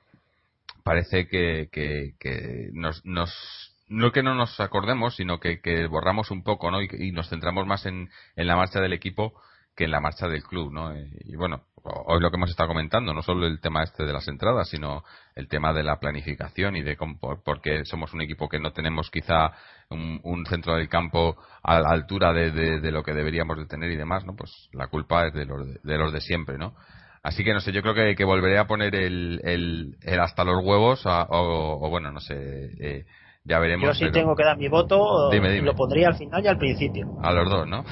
parece 0.83 1.28
que, 1.28 1.68
que, 1.70 2.70
nos, 2.72 3.05
nos, 3.05 3.70
no 3.91 4.12
que 4.12 4.22
no 4.22 4.34
nos 4.34 4.59
acordemos, 4.61 5.16
sino 5.16 5.41
que, 5.41 5.61
que 5.61 5.86
borramos 5.86 6.30
un 6.30 6.43
poco, 6.43 6.70
¿no? 6.70 6.80
Y, 6.80 7.12
nos 7.12 7.28
centramos 7.28 7.66
más 7.66 7.84
en, 7.86 8.09
en, 8.36 8.47
la 8.47 8.57
marcha 8.57 8.80
del 8.80 8.93
equipo 8.93 9.34
que 9.76 9.84
en 9.84 9.91
la 9.91 10.01
marcha 10.01 10.28
del 10.28 10.45
club, 10.45 10.72
¿no? 10.72 10.97
Y, 10.97 11.34
bueno, 11.36 11.64
hoy 11.82 12.20
lo 12.20 12.30
que 12.30 12.36
hemos 12.36 12.51
estado 12.51 12.68
comentando, 12.68 13.12
no 13.12 13.22
solo 13.22 13.47
el 13.47 13.61
tema 13.61 13.82
este 13.82 14.05
de 14.05 14.12
las 14.12 14.28
entradas, 14.28 14.68
sino 14.68 15.03
el 15.34 15.49
tema 15.49 15.72
de 15.72 15.83
la 15.83 15.99
planificación 15.99 16.76
y 16.76 16.83
de 16.83 16.96
cómo, 16.96 17.18
porque 17.45 17.84
somos 17.84 18.14
un 18.14 18.22
equipo 18.22 18.49
que 18.49 18.61
no 18.61 18.72
tenemos 18.72 19.11
quizá 19.11 19.53
un, 19.88 20.46
centro 20.46 20.76
del 20.76 20.88
campo 20.88 21.37
a 21.62 21.80
la 21.80 21.91
altura 21.91 22.33
de, 22.33 22.53
de, 22.80 22.92
lo 22.92 23.03
que 23.03 23.12
deberíamos 23.12 23.58
de 23.58 23.67
tener 23.67 23.91
y 23.91 23.96
demás, 23.96 24.25
¿no? 24.25 24.37
Pues 24.37 24.68
la 24.72 24.87
culpa 24.87 25.26
es 25.26 25.34
de 25.34 25.46
los 25.46 25.67
de, 25.67 25.80
de 25.83 25.99
los 25.99 26.12
de 26.12 26.21
siempre, 26.21 26.58
¿no? 26.58 26.75
Así 27.22 27.45
que 27.45 27.53
no 27.53 27.61
sé, 27.61 27.72
yo 27.72 27.83
creo 27.83 27.95
que, 27.95 28.14
que 28.17 28.25
volveré 28.25 28.58
a 28.58 28.67
poner 28.67 28.95
el, 28.95 29.41
el, 29.45 29.96
el 30.03 30.21
hasta 30.21 30.42
los 30.42 30.64
huevos, 30.64 31.03
o, 31.04 31.88
bueno, 31.91 32.11
no 32.12 32.21
sé, 32.21 32.34
eh, 32.80 33.04
ya 33.45 33.58
veremos. 33.58 33.87
Yo 33.99 34.07
sí 34.07 34.12
tengo 34.12 34.34
que 34.37 34.45
dar 34.45 34.57
mi 34.58 34.68
voto, 34.68 35.30
lo 35.33 35.75
pondría 35.75 36.08
al 36.08 36.14
final 36.17 36.45
y 36.45 36.49
al 36.49 36.58
principio. 36.58 37.08
A 37.18 37.33
los 37.33 37.49
dos, 37.49 37.67
¿no? 37.68 37.84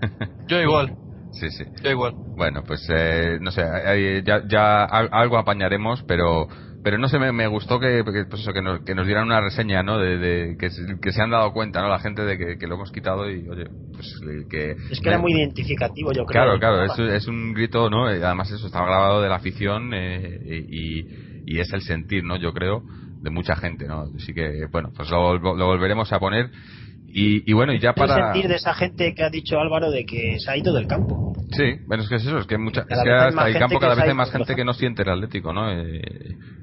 yo 0.48 0.60
igual. 0.60 0.94
Sí, 1.30 1.50
sí. 1.50 1.64
Da 1.82 1.90
igual. 1.90 2.14
Bueno, 2.34 2.62
pues 2.66 2.84
eh, 2.88 3.38
no 3.40 3.50
sé, 3.50 3.62
eh, 3.62 4.22
ya, 4.24 4.42
ya 4.46 4.84
al- 4.84 5.08
algo 5.12 5.38
apañaremos, 5.38 6.02
pero 6.06 6.46
pero 6.82 6.98
no 6.98 7.08
sé, 7.08 7.18
me, 7.20 7.30
me 7.30 7.46
gustó 7.46 7.78
que, 7.78 8.02
que, 8.04 8.24
pues 8.28 8.42
eso, 8.42 8.52
que, 8.52 8.60
nos, 8.60 8.82
que 8.82 8.94
nos 8.96 9.06
dieran 9.06 9.24
una 9.26 9.40
reseña, 9.40 9.84
¿no? 9.84 9.98
De, 9.98 10.18
de- 10.18 10.56
que, 10.58 10.68
se- 10.70 10.98
que 11.00 11.12
se 11.12 11.22
han 11.22 11.30
dado 11.30 11.52
cuenta, 11.52 11.80
¿no? 11.80 11.88
La 11.88 12.00
gente 12.00 12.22
de 12.22 12.36
que, 12.36 12.58
que 12.58 12.66
lo 12.66 12.74
hemos 12.74 12.90
quitado 12.90 13.30
y, 13.30 13.48
oye, 13.48 13.66
pues 13.94 14.08
eh, 14.28 14.46
que... 14.50 14.76
Es 14.90 15.00
que 15.00 15.08
era 15.08 15.18
muy 15.18 15.32
identificativo, 15.32 16.12
yo 16.12 16.26
creo. 16.26 16.42
Claro, 16.42 16.58
claro, 16.58 16.84
es, 16.84 16.98
es 17.22 17.28
un 17.28 17.54
grito, 17.54 17.88
¿no? 17.88 18.10
Eh, 18.10 18.24
Además 18.24 18.50
eso 18.50 18.66
estaba 18.66 18.86
grabado 18.86 19.22
de 19.22 19.28
la 19.28 19.36
afición 19.36 19.92
eh, 19.94 20.40
y, 20.68 21.06
y 21.46 21.60
es 21.60 21.72
el 21.72 21.82
sentir, 21.82 22.24
¿no? 22.24 22.36
Yo 22.36 22.52
creo, 22.52 22.82
de 23.22 23.30
mucha 23.30 23.56
gente, 23.56 23.86
¿no? 23.86 24.06
Así 24.16 24.34
que, 24.34 24.66
bueno, 24.70 24.90
pues 24.94 25.08
lo, 25.10 25.38
lo 25.38 25.66
volveremos 25.66 26.12
a 26.12 26.18
poner. 26.18 26.50
Y, 27.14 27.48
y 27.50 27.52
bueno, 27.54 27.72
y 27.72 27.78
ya 27.78 27.92
para... 27.94 28.32
sentir 28.32 28.48
de 28.48 28.56
esa 28.56 28.72
gente 28.74 29.14
que 29.14 29.22
ha 29.22 29.28
dicho 29.30 29.58
Álvaro 29.58 29.90
de 29.90 30.04
que 30.06 30.38
se 30.38 30.50
ha 30.50 30.56
ido 30.56 30.72
del 30.72 30.86
campo. 30.86 31.34
Sí, 31.50 31.74
bueno, 31.86 32.02
es 32.02 32.08
que 32.08 32.14
es 32.16 32.24
eso, 32.26 32.38
es 32.38 32.46
que, 32.46 32.56
mucha, 32.56 32.80
es 32.82 32.86
que 33.02 33.10
hasta 33.10 33.48
el 33.48 33.58
campo 33.58 33.78
cada 33.78 33.94
vez 33.94 34.04
hay 34.04 34.10
ha 34.10 34.14
más 34.14 34.30
gente 34.32 34.54
que 34.56 34.64
no 34.64 34.72
siente 34.72 35.02
el 35.02 35.10
Atlético, 35.10 35.52
¿no? 35.52 35.70
Eh, 35.70 36.00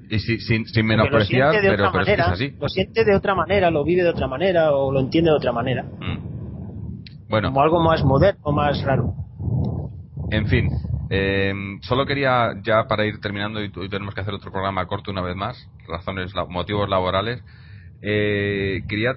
y 0.10 0.20
si- 0.20 0.40
sin, 0.40 0.66
sin 0.66 0.88
menospreciar, 0.88 1.52
pero, 1.62 1.92
pero 1.92 2.04
es 2.04 2.06
que 2.08 2.14
es 2.14 2.20
así. 2.28 2.54
lo 2.60 2.68
siente 2.68 3.06
de 3.06 3.16
otra 3.16 3.36
manera, 3.36 3.70
lo 3.70 3.84
vive 3.84 4.02
de 4.02 4.10
otra 4.10 4.28
manera 4.28 4.72
o 4.72 4.92
lo 4.92 5.00
entiende 5.02 5.30
de 5.30 5.38
otra 5.38 5.52
manera. 5.52 5.84
Mm. 5.84 6.18
Bueno, 7.30 7.50
Como 7.50 7.62
algo 7.62 7.80
más 7.84 8.04
moderno, 8.04 8.52
más 8.52 8.82
raro. 8.84 9.14
en 10.32 10.48
fin, 10.48 10.70
eh, 11.10 11.54
solo 11.82 12.06
quería 12.06 12.54
ya 12.64 12.88
para 12.88 13.06
ir 13.06 13.20
terminando 13.22 13.62
y, 13.64 13.72
tenemos 13.90 14.14
que 14.16 14.22
hacer 14.22 14.34
otro 14.34 14.52
programa 14.52 14.86
corto 14.88 15.12
una 15.12 15.22
vez 15.22 15.36
más, 15.36 15.70
razones, 15.88 16.34
la- 16.36 16.46
motivos 16.46 16.90
laborales. 16.90 17.44
Eh, 18.02 18.86
quería 18.88 19.16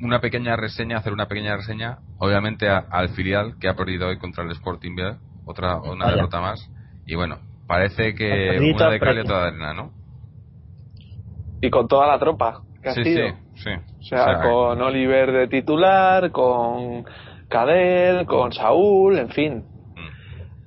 una 0.00 0.20
pequeña 0.20 0.56
reseña, 0.56 0.98
hacer 0.98 1.12
una 1.12 1.28
pequeña 1.28 1.56
reseña, 1.56 2.00
obviamente 2.18 2.68
a- 2.68 2.78
al 2.90 3.10
filial 3.10 3.56
que 3.60 3.68
ha 3.68 3.76
perdido 3.76 4.08
hoy 4.08 4.18
contra 4.18 4.44
el 4.44 4.50
Sporting 4.52 4.94
B, 4.96 5.16
otra 5.44 5.76
una 5.80 6.06
Vaya. 6.06 6.16
derrota 6.16 6.40
más. 6.40 6.70
Y 7.06 7.14
bueno, 7.14 7.40
parece 7.66 8.14
que 8.14 8.60
una 8.74 8.90
de 8.90 9.00
cal 9.00 9.16
y 9.16 9.20
otra 9.20 9.40
de 9.42 9.46
arena, 9.48 9.74
¿no? 9.74 9.92
Y 11.60 11.70
con 11.70 11.88
toda 11.88 12.06
la 12.06 12.18
tropa 12.18 12.62
que 12.82 12.90
ha 12.90 12.94
Sí, 12.94 13.04
sido. 13.04 13.26
sí, 13.28 13.34
sí. 13.64 13.70
O 13.70 14.02
sea, 14.02 14.40
con 14.40 14.80
Oliver 14.80 15.32
de 15.32 15.48
titular, 15.48 16.30
con 16.30 17.04
Cadel, 17.48 18.26
con 18.26 18.52
Saúl, 18.52 19.18
en 19.18 19.28
fin. 19.30 19.64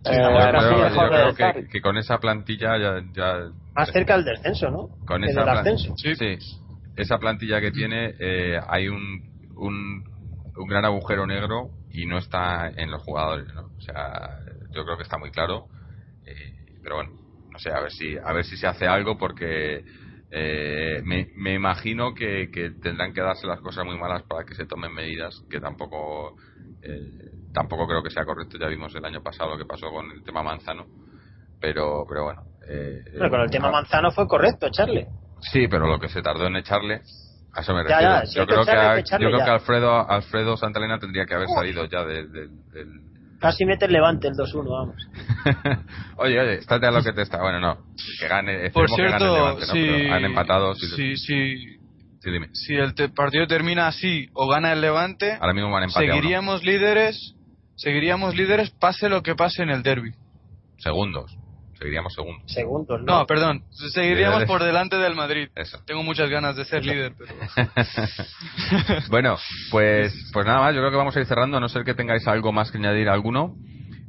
Eh, 0.03 0.17
Yo 0.17 1.37
creo, 1.37 1.63
yo 1.63 1.69
que, 1.69 1.81
con 1.81 1.97
esa 1.97 2.19
plantilla 2.19 2.77
ya, 2.77 3.03
ya 3.13 3.51
Más 3.75 3.91
cerca 3.91 4.15
del 4.15 4.25
descenso, 4.25 4.71
¿no? 4.71 4.89
con 5.05 5.23
esa 5.23 5.43
ascenso. 5.43 5.93
sí, 5.95 6.13
esa 6.95 7.19
plantilla 7.19 7.61
que 7.61 7.71
tiene 7.71 8.15
eh, 8.19 8.59
hay 8.67 8.87
un, 8.87 9.21
un 9.55 10.03
un 10.55 10.67
gran 10.67 10.85
agujero 10.85 11.25
negro 11.25 11.69
y 11.91 12.05
no 12.05 12.17
está 12.17 12.69
en 12.69 12.91
los 12.91 13.01
jugadores 13.03 13.47
¿no? 13.53 13.61
o 13.77 13.81
sea 13.81 14.29
yo 14.73 14.83
creo 14.83 14.97
que 14.97 15.03
está 15.03 15.17
muy 15.17 15.31
claro 15.31 15.67
eh, 16.25 16.53
pero 16.83 16.95
bueno 16.97 17.11
no 17.51 17.59
sé 17.59 17.71
a 17.71 17.79
ver 17.79 17.91
si 17.91 18.17
a 18.17 18.33
ver 18.33 18.45
si 18.45 18.57
se 18.57 18.67
hace 18.67 18.87
algo 18.87 19.17
porque 19.17 19.83
eh, 20.31 21.01
me, 21.03 21.27
me 21.35 21.53
imagino 21.53 22.13
que, 22.13 22.49
que 22.51 22.71
tendrán 22.81 23.13
que 23.13 23.21
darse 23.21 23.47
las 23.47 23.59
cosas 23.59 23.85
muy 23.85 23.97
malas 23.97 24.23
para 24.23 24.45
que 24.45 24.55
se 24.55 24.65
tomen 24.65 24.93
medidas 24.93 25.35
que 25.49 25.59
tampoco 25.59 26.35
eh, 26.81 27.30
tampoco 27.53 27.87
creo 27.87 28.01
que 28.03 28.09
sea 28.09 28.25
correcto 28.25 28.57
ya 28.59 28.67
vimos 28.67 28.93
el 28.95 29.03
año 29.05 29.21
pasado 29.21 29.51
lo 29.51 29.57
que 29.57 29.65
pasó 29.65 29.89
con 29.91 30.09
el 30.11 30.23
tema 30.23 30.41
Manzano 30.43 30.85
pero 31.59 32.05
pero 32.07 32.23
bueno 32.25 32.41
eh, 32.67 33.03
Bueno, 33.17 33.29
con 33.29 33.41
el 33.41 33.49
tema 33.49 33.67
ah, 33.69 33.71
Manzano 33.71 34.11
fue 34.11 34.27
correcto, 34.27 34.67
echarle. 34.67 35.07
Sí, 35.51 35.67
pero 35.67 35.87
lo 35.87 35.99
que 35.99 36.07
se 36.09 36.21
tardó 36.21 36.45
en 36.47 36.55
echarle, 36.55 37.01
a 37.53 37.61
eso 37.61 37.73
me 37.73 37.83
Ya, 37.83 37.97
refiero. 37.99 38.13
ya, 38.19 38.25
si 38.27 38.35
yo 38.37 38.45
creo 38.45 38.63
que, 38.63 38.71
a- 38.71 38.99
yo 38.99 39.17
creo 39.17 39.37
ya. 39.39 39.45
que 39.45 39.51
Alfredo, 39.51 40.09
Alfredo 40.09 40.55
Santalena 40.57 40.99
tendría 40.99 41.25
que 41.25 41.33
haber 41.33 41.47
salido 41.49 41.85
ya 41.85 42.03
de- 42.05 42.27
de- 42.27 42.47
del... 42.71 43.01
Casi 43.39 43.65
mete 43.65 43.85
el 43.85 43.91
levante 43.93 44.27
el 44.27 44.35
2-1, 44.35 44.69
vamos. 44.69 44.95
oye, 46.17 46.39
oye, 46.39 46.53
estate 46.59 46.85
a 46.85 46.91
lo 46.91 47.01
que 47.01 47.11
te 47.13 47.23
está. 47.23 47.41
Bueno, 47.41 47.59
no, 47.59 47.79
que 48.19 48.27
gane, 48.27 48.69
Por 48.69 48.87
esperemos 48.87 48.95
que 48.97 49.01
gane 49.01 49.15
el 49.15 49.19
cierto, 49.19 49.35
Levante, 49.35 49.61
¿no? 49.65 49.73
si, 49.73 49.81
Pero 49.81 50.13
han 50.13 50.25
empatado. 50.25 50.75
Sí, 50.75 50.87
si, 50.87 51.17
si, 51.17 51.57
sí, 52.19 52.31
dime. 52.31 52.49
si 52.53 52.75
el 52.75 52.93
te- 52.93 53.09
partido 53.09 53.47
termina 53.47 53.87
así 53.87 54.27
o 54.33 54.47
gana 54.47 54.71
el 54.73 54.81
Levante, 54.81 55.33
Ahora 55.41 55.53
mismo 55.53 55.71
van 55.71 55.83
empate 55.85 56.05
a 56.05 56.13
uno. 56.13 56.13
seguiríamos 56.15 56.63
líderes, 56.63 57.33
seguiríamos 57.81 58.35
líderes 58.35 58.69
pase 58.71 59.09
lo 59.09 59.23
que 59.23 59.35
pase 59.35 59.63
en 59.63 59.69
el 59.69 59.83
derby. 59.83 60.13
Segundos. 60.77 61.35
Seguiríamos 61.77 62.13
segundos. 62.13 62.51
Segundos, 62.51 63.01
¿no? 63.01 63.19
No, 63.19 63.25
perdón, 63.25 63.63
seguiríamos 63.71 64.41
Líderes. 64.41 64.47
por 64.47 64.63
delante 64.63 64.97
del 64.97 65.15
Madrid. 65.15 65.49
Eso. 65.55 65.79
Tengo 65.87 66.03
muchas 66.03 66.29
ganas 66.29 66.55
de 66.55 66.63
ser 66.65 66.85
líder, 66.85 67.15
pero 67.17 67.33
bueno, 69.09 69.35
pues, 69.71 70.13
pues 70.31 70.45
nada 70.45 70.59
más, 70.59 70.75
yo 70.75 70.81
creo 70.81 70.91
que 70.91 70.97
vamos 70.97 71.17
a 71.17 71.19
ir 71.19 71.25
cerrando, 71.25 71.57
a 71.57 71.59
no 71.59 71.69
ser 71.69 71.83
que 71.83 71.95
tengáis 71.95 72.27
algo 72.27 72.51
más 72.51 72.71
que 72.71 72.77
añadir 72.77 73.09
alguno. 73.09 73.55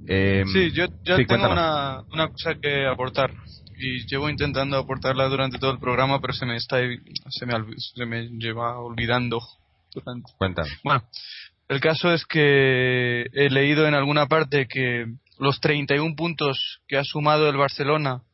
Eh, 0.07 0.45
sí, 0.53 0.71
yo, 0.73 0.85
yo 1.03 1.17
sí, 1.17 1.25
tengo 1.25 1.51
una, 1.51 2.03
una 2.13 2.29
cosa 2.29 2.57
que 2.61 2.87
aportar 2.87 3.33
y 3.79 4.07
llevo 4.07 4.29
intentando 4.29 4.77
aportarla 4.77 5.29
durante 5.29 5.59
todo 5.59 5.71
el 5.71 5.79
programa, 5.79 6.21
pero 6.21 6.35
se 6.35 6.45
me 6.45 6.57
está 6.57 6.77
se 6.77 7.47
me, 7.47 7.55
se 7.79 8.05
me 8.05 8.29
lleva 8.39 8.79
olvidando 8.79 9.41
durante 9.95 10.31
Cuéntanos. 10.37 10.73
Bueno, 10.85 11.03
el 11.73 11.81
caso 11.81 12.13
es 12.13 12.27
que 12.27 13.23
he 13.33 13.49
leído 13.49 13.87
en 13.87 13.95
alguna 13.95 14.27
parte 14.27 14.67
que 14.69 15.07
los 15.39 15.59
31 15.59 16.15
puntos 16.17 16.83
que 16.87 16.99
ha 16.99 17.03
sumado 17.03 17.49
el 17.49 17.57
Barcelona 17.57 18.25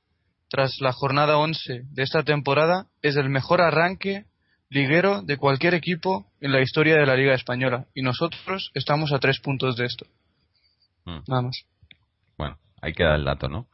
tras 0.50 0.80
la 0.80 0.92
jornada 0.92 1.38
11 1.38 1.82
de 1.88 2.02
esta 2.02 2.24
temporada 2.24 2.86
es 3.00 3.14
el 3.14 3.28
mejor 3.28 3.60
arranque 3.60 4.24
liguero 4.70 5.22
de 5.22 5.36
cualquier 5.36 5.74
equipo 5.74 6.26
en 6.40 6.50
la 6.50 6.60
historia 6.60 6.96
de 6.96 7.06
la 7.06 7.14
Liga 7.14 7.32
Española. 7.32 7.86
Y 7.94 8.02
nosotros 8.02 8.72
estamos 8.74 9.12
a 9.12 9.20
tres 9.20 9.38
puntos 9.38 9.76
de 9.76 9.84
esto. 9.84 10.04
Mm. 11.04 11.18
Nada 11.28 11.42
más. 11.42 11.64
Bueno, 12.36 12.58
ahí 12.82 12.92
queda 12.92 13.14
el 13.14 13.24
dato, 13.24 13.48
¿no? 13.48 13.68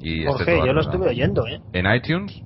Y 0.01 0.25
Jorge, 0.25 0.59
yo 0.65 0.73
lo 0.73 0.81
estuve 0.81 1.09
oyendo, 1.09 1.47
¿eh? 1.47 1.61
¿En 1.73 1.93
iTunes? 1.93 2.41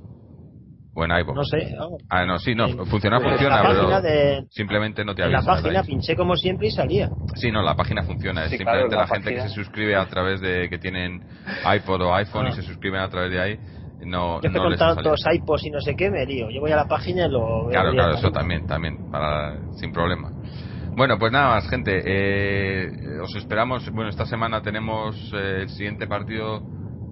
¿O 0.99 1.05
en 1.05 1.11
iVoox? 1.11 1.37
No 1.37 1.45
sé. 1.45 1.75
vamos. 1.79 2.03
Ah, 2.09 2.25
no, 2.25 2.39
sí, 2.39 2.55
no, 2.55 2.67
En- 2.69 2.87
funciona, 2.87 3.21
funciona, 3.21 3.63
la 3.63 3.69
pero 3.69 3.81
página 3.83 4.01
de- 4.01 4.47
simplemente 4.49 5.05
no 5.05 5.15
te 5.15 5.23
En 5.25 5.31
la 5.33 5.39
avisa. 5.39 5.53
página 5.53 5.83
pinché 5.83 6.17
como 6.17 6.37
siempre 6.37 6.69
y 6.69 6.71
salía. 6.71 7.11
Sí, 7.35 7.51
no, 7.53 7.63
la 7.63 7.75
página 7.77 8.03
funciona. 8.03 8.45
Es 8.45 8.51
Sí, 8.53 8.57
simplemente 8.57 8.89
claro, 8.97 9.03
la, 9.03 9.09
la 9.09 9.15
gente 9.15 9.35
que 9.35 9.43
se 9.43 9.55
suscribe 9.55 9.95
a 9.95 10.07
través 10.09 10.41
de 10.41 10.71
que 10.71 10.79
tienen 10.79 11.21
iPod 11.71 12.01
o 12.01 12.15
iPhone 12.15 12.47
y 12.47 12.49
Ah. 12.49 12.53
se 12.53 12.63
suscriben 12.63 13.01
a 13.01 13.09
través 13.11 13.31
de 13.31 13.41
ahí. 13.41 13.59
No, 14.01 14.37
Yo 14.37 14.41
que 14.41 14.49
no 14.57 14.63
con 14.63 14.71
les 14.73 14.81
ha 14.81 14.95
salido. 14.95 15.03
tantos 15.15 15.21
iPods 15.35 15.65
y 15.67 15.71
no 15.71 15.81
sé 15.83 15.95
qué, 15.97 16.11
me 16.11 16.25
lío. 16.25 16.49
Yo 16.51 16.61
voy 16.63 16.73
a 16.73 16.77
la 16.77 16.89
página 16.89 17.27
y 17.27 17.31
lo 17.31 17.67
veo 17.67 17.71
Claro, 17.73 17.93
claro, 17.93 18.15
eso 18.15 18.31
también, 18.31 18.65
también, 18.67 18.99
para, 19.11 19.59
sin 19.73 19.93
problema. 19.93 20.33
Bueno, 20.97 21.19
pues 21.19 21.31
nada 21.31 21.49
más, 21.57 21.69
gente. 21.69 22.03
eh, 22.07 22.91
os 23.23 23.35
esperamos. 23.37 23.91
Bueno, 23.93 24.09
esta 24.09 24.25
semana 24.25 24.63
tenemos 24.63 25.15
eh, 25.35 25.59
el 25.63 25.69
siguiente 25.69 26.07
partido. 26.07 26.63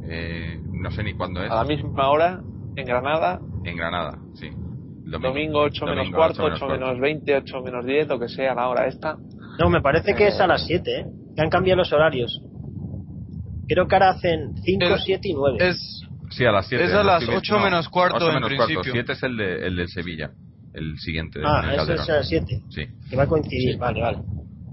eh, 0.07 0.59
no 0.73 0.91
sé 0.91 1.03
ni 1.03 1.15
cuándo 1.15 1.43
es. 1.43 1.51
A 1.51 1.57
la 1.57 1.65
misma 1.65 2.09
hora, 2.11 2.41
en 2.77 2.87
Granada, 2.87 3.41
En 3.65 3.77
Granada, 3.77 4.19
sí. 4.35 4.47
El 5.05 5.11
domingo 5.11 5.61
8 5.61 5.85
menos 5.85 5.99
Domingo, 5.99 6.17
cuarto, 6.17 6.45
8 6.45 6.55
8 6.57 6.67
menos 6.67 6.89
menos 6.89 7.01
20, 7.01 7.37
8 7.37 7.61
menos 7.63 7.85
10, 7.87 8.11
o 8.11 8.19
que 8.19 8.29
sea 8.29 8.55
la 8.55 8.69
hora 8.69 8.87
esta. 8.87 9.17
No, 9.61 9.69
me 9.71 9.81
parece 9.81 10.15
que 10.15 10.29
es 10.29 10.41
a 10.41 10.47
las 10.47 10.67
7, 10.67 10.91
¿eh? 11.01 11.07
Que 11.37 11.43
han 11.43 11.51
cambiado 11.51 11.79
los 11.79 11.93
horarios. 11.93 12.41
Creo 13.69 13.87
que 13.87 13.95
ahora 13.95 14.11
hacen 14.11 14.55
5, 14.63 14.85
Es- 14.87 15.05
7 15.05 15.29
y 15.29 15.35
9. 15.35 15.59
Es, 15.61 16.01
Sí, 16.31 16.45
a 16.45 16.51
las 16.51 16.67
7. 16.67 16.85
Es 16.85 16.93
a 16.95 17.05
las 17.05 17.29
ocho 17.29 17.59
menos 17.61 17.89
cuarto, 17.89 18.29
en 18.33 18.43
principio. 18.43 18.83
7 18.83 19.13
es 19.13 19.23
el 19.23 19.37
de, 19.37 19.67
el 19.67 19.77
de 19.77 19.87
Sevilla. 19.89 20.31
El 20.73 20.99
siguiente. 20.99 21.41
ah, 21.45 21.63
el 21.65 21.75
eso 21.81 21.93
es 21.93 22.09
a 22.09 22.17
las 22.17 22.29
7. 22.29 22.63
Sí. 22.71 22.87
Que 23.09 23.15
va 23.17 23.23
a 23.23 23.27
coincidir, 23.29 23.75
Sí. 23.75 23.79
vale, 23.79 24.01
vale. 24.01 24.19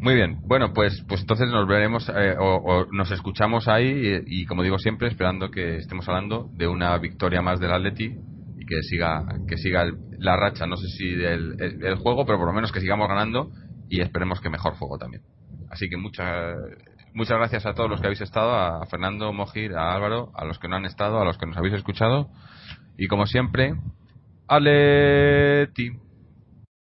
Muy 0.02 0.15
bien, 0.15 0.40
bueno, 0.48 0.73
pues, 0.73 1.06
pues 1.07 1.22
entonces 1.22 1.48
nos 1.49 1.68
veremos 1.68 2.10
eh, 2.10 2.36
o, 2.40 2.88
nos 2.91 3.11
escuchamos 3.11 3.68
ahí 3.68 4.23
y, 4.26 4.41
y, 4.41 4.45
como 4.48 4.64
digo 4.64 4.80
siempre, 4.80 5.07
esperando 5.07 5.52
que 5.52 5.76
estemos 5.76 6.10
hablando 6.10 6.49
de 6.53 6.68
una 6.68 6.98
victoria 6.98 7.44
más 7.44 7.60
del 7.60 7.72
Atleti 7.72 8.18
y 8.57 8.65
que 8.65 8.82
siga 8.82 9.23
que 9.48 9.57
siga 9.57 9.86
la 10.18 10.38
racha, 10.38 10.65
no 10.65 10.76
sé 10.76 10.88
si 10.88 11.11
del 11.14 11.56
el, 11.61 11.86
el 11.86 11.95
juego, 11.98 12.26
pero 12.26 12.40
por 12.40 12.48
lo 12.48 12.53
menos 12.53 12.72
que 12.72 12.82
sigamos 12.82 13.07
ganando 13.07 13.52
y 13.90 14.02
esperemos 14.02 14.41
que 14.41 14.49
mejor 14.49 14.73
juego 14.73 14.98
también. 14.98 15.22
Así 15.69 15.88
que 15.88 15.98
muchas 15.98 16.56
muchas 17.14 17.38
gracias 17.38 17.68
a 17.68 17.76
todos 17.76 17.88
los 17.88 18.02
que 18.02 18.07
habéis 18.07 18.22
estado, 18.22 18.56
a 18.56 18.84
Fernando, 18.88 19.32
Mojir, 19.34 19.76
a 19.76 19.94
Álvaro, 19.94 20.32
a 20.34 20.45
los 20.45 20.57
que 20.57 20.68
no 20.68 20.78
han 20.78 20.86
estado, 20.86 21.22
a 21.22 21.26
los 21.26 21.38
que 21.38 21.45
nos 21.45 21.57
habéis 21.57 21.76
escuchado 21.76 22.32
y 22.98 23.06
como 23.06 23.28
siempre, 23.28 23.76
Aleti. 24.48 25.91